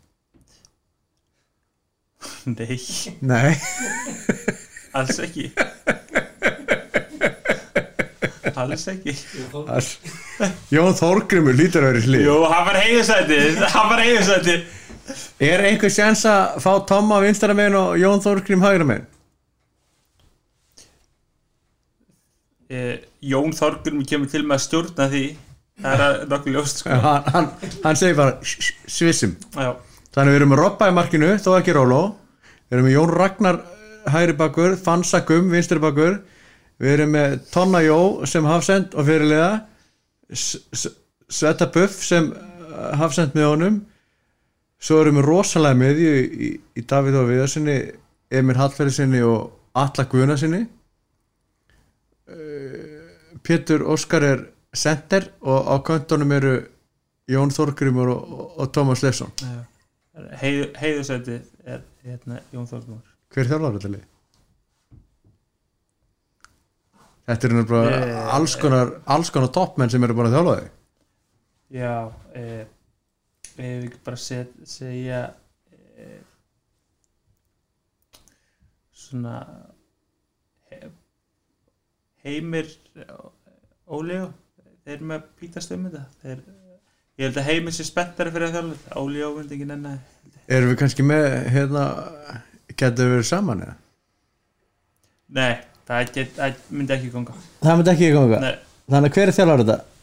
Nei, 2.48 2.78
Nei. 3.20 3.54
Alls 4.98 5.18
ekki. 5.22 5.50
Alls 8.54 8.86
ekki. 8.90 9.14
Jón 10.72 10.96
Þórgrimur 10.98 11.56
lítur 11.58 11.84
að 11.84 11.92
vera 11.92 12.00
í 12.00 12.08
hlið. 12.08 12.24
Jú, 12.26 12.36
hann 12.50 12.66
var 12.68 12.78
heiðusæti 12.80 13.38
Hann 13.60 13.90
var 13.92 14.02
heiðusæti 14.04 14.56
Er 15.44 15.60
einhver 15.68 15.90
sjans 15.92 16.22
að 16.28 16.60
fá 16.64 16.70
Tomma 16.88 17.18
vinstara 17.24 17.54
megin 17.56 17.76
og 17.76 17.96
Jón 18.00 18.22
Þórgrim 18.24 18.62
hægra 18.64 18.86
megin? 18.88 19.06
eh, 22.70 22.98
Jón 23.22 23.52
Þorgur 23.54 24.00
kemur 24.08 24.30
til 24.32 24.42
með 24.44 24.56
að 24.58 24.62
stjórna 24.64 25.08
því. 25.12 25.24
Það 25.84 26.02
er 26.06 26.26
nokkuð 26.30 26.54
ljóst 26.54 26.80
sko. 26.82 26.96
Hann, 27.02 27.24
hann, 27.34 27.48
hann 27.84 27.96
segir 27.98 28.16
bara 28.18 28.36
"Sh- 28.46 28.60
sh- 28.62 28.90
svissum. 28.94 29.32
Þannig 30.14 30.30
við 30.30 30.36
erum 30.38 30.52
með 30.54 30.60
Robba 30.62 30.88
í 30.90 30.94
markinu, 30.94 31.32
þó 31.42 31.50
ekki 31.58 31.74
Róló. 31.74 32.02
Við 32.70 32.76
erum 32.78 32.86
með 32.88 32.94
Jón 32.96 33.14
Ragnar 33.18 33.58
eh, 33.60 34.10
hægri 34.14 34.36
bakur, 34.38 34.76
Fansa 34.80 35.20
Gum 35.26 35.50
vinstri 35.50 35.78
bakur. 35.82 36.20
Við 36.80 36.92
erum 36.96 37.12
með 37.14 37.38
Tonna 37.52 37.82
Jó 37.84 37.98
sem 38.26 38.44
hafsend 38.46 38.94
og 38.94 39.06
S- 40.72 40.88
Sveta 41.28 41.66
Buff 41.74 42.00
sem 42.06 42.32
eh, 42.32 42.94
hafsend 42.98 43.34
með 43.34 43.50
honum 43.50 43.82
Svo 44.84 45.00
erum 45.00 45.20
við 45.20 45.28
rosalega 45.28 45.80
með 45.80 46.00
í, 46.04 46.08
í, 46.48 46.48
í 46.76 46.82
Davíð 46.84 47.20
og 47.22 47.28
Viðarsinni 47.30 47.76
Emil 48.34 48.56
Hallferðinsinni 48.58 49.22
og 49.24 49.54
Alla 49.80 50.04
Guðnarsinni 50.10 50.64
Pétur 53.44 53.84
Óskar 53.92 54.24
er 54.24 54.42
center 54.74 55.28
og 55.44 55.68
á 55.68 55.74
köntunum 55.84 56.32
eru 56.32 56.54
Jón 57.30 57.52
Þorgrimur 57.52 58.10
og, 58.12 58.32
og, 58.32 58.48
og 58.60 58.70
Tómas 58.74 59.02
Leifsson. 59.04 59.32
Heiðu, 60.40 60.68
heiðusæti 60.78 61.38
er 61.64 61.80
hérna, 62.04 62.40
Jón 62.52 62.68
Þorgur 62.70 63.00
Hver 63.34 63.48
þjálfar 63.50 63.78
þetta 63.78 63.90
lið? 63.94 64.04
Þetta 67.24 67.48
eru 67.48 67.58
náttúrulega 67.58 67.98
Eh, 68.04 68.34
alls 68.36 68.54
konar, 68.60 68.92
konar 69.32 69.52
toppmenn 69.56 69.90
sem 69.90 70.04
eru 70.04 70.16
bara 70.18 70.30
að 70.30 70.36
þjálfa 70.36 70.56
þig. 70.60 70.72
Já, 71.74 71.94
eh, 72.36 72.66
við 73.58 73.86
ekki 73.88 74.00
bara 74.06 74.20
set, 74.20 74.52
segja 74.68 75.20
eh, 75.98 76.20
svona 79.04 79.36
eh, 80.72 80.88
heimir 82.24 82.70
Ólíó 83.84 84.30
þeir 84.84 84.96
eru 84.96 85.08
með 85.10 85.18
að 85.18 85.30
pítast 85.40 85.72
um 85.74 85.86
þetta. 85.88 86.04
Þeir, 86.22 86.42
ég 87.20 87.26
held 87.26 87.40
að 87.40 87.48
heimir 87.50 87.76
sé 87.76 87.86
spenntari 87.86 88.32
fyrir 88.34 88.48
að 88.48 88.58
þjálfa 88.58 89.00
Ólíó 89.00 89.30
myndi 89.36 89.58
ekki 89.58 89.68
nenni. 89.68 89.94
Erum 90.48 90.72
við 90.72 90.80
kannski 90.80 91.06
með 91.06 91.26
hérna, 91.54 91.86
getur 92.74 93.08
við 93.08 93.16
verið 93.18 93.30
saman 93.30 93.64
eða? 93.64 93.80
nei, 95.34 95.54
það, 95.88 96.10
get, 96.14 96.36
það 96.36 96.62
myndi 96.70 96.94
ekki 96.94 97.10
ganga. 97.10 97.34
Það 97.64 97.78
myndi 97.80 97.92
ekki 97.94 98.10
ganga. 98.14 98.40
Nei, 98.44 98.54
Þannig 98.84 99.08
að 99.10 99.16
hver 99.16 99.30
er 99.30 99.36
þjálfur 99.38 99.62
þetta? 99.64 99.93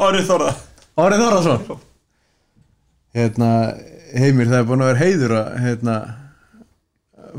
Orrið 0.00 0.30
Þorða 0.30 0.52
Árið 1.00 1.22
Þorðarsson 1.24 1.80
Hérna, 3.16 3.48
heimir, 4.14 4.48
það 4.48 4.60
er 4.60 4.68
búin 4.68 4.84
að 4.84 4.90
vera 4.92 5.00
heiður 5.02 5.34
að 5.36 5.48
hérna 5.64 5.96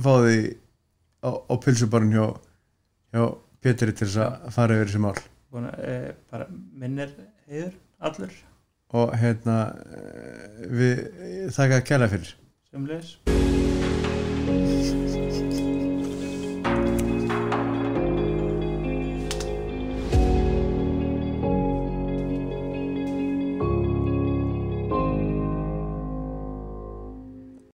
fá 0.03 0.11
því 0.11 0.35
á, 1.23 1.29
á 1.31 1.53
pilsubarinn 1.63 2.13
hjá, 2.15 2.25
hjá 3.15 3.23
Pétri 3.63 3.95
til 3.95 4.09
þess 4.09 4.19
að 4.25 4.51
fara 4.57 4.77
yfir 4.77 4.89
þessi 4.89 5.01
mál. 5.05 5.23
Búna, 5.53 5.71
e, 5.79 5.95
bara 6.33 6.49
minnir 6.51 7.13
heiður 7.47 7.73
allur. 8.09 8.38
Og 8.99 9.15
hérna 9.21 9.57
eh, 9.95 10.61
við 10.81 11.03
þakka 11.55 11.79
að 11.79 11.88
kæla 11.88 12.11
fyrir. 12.11 12.35
Sem 12.71 12.89
leis 12.89 13.15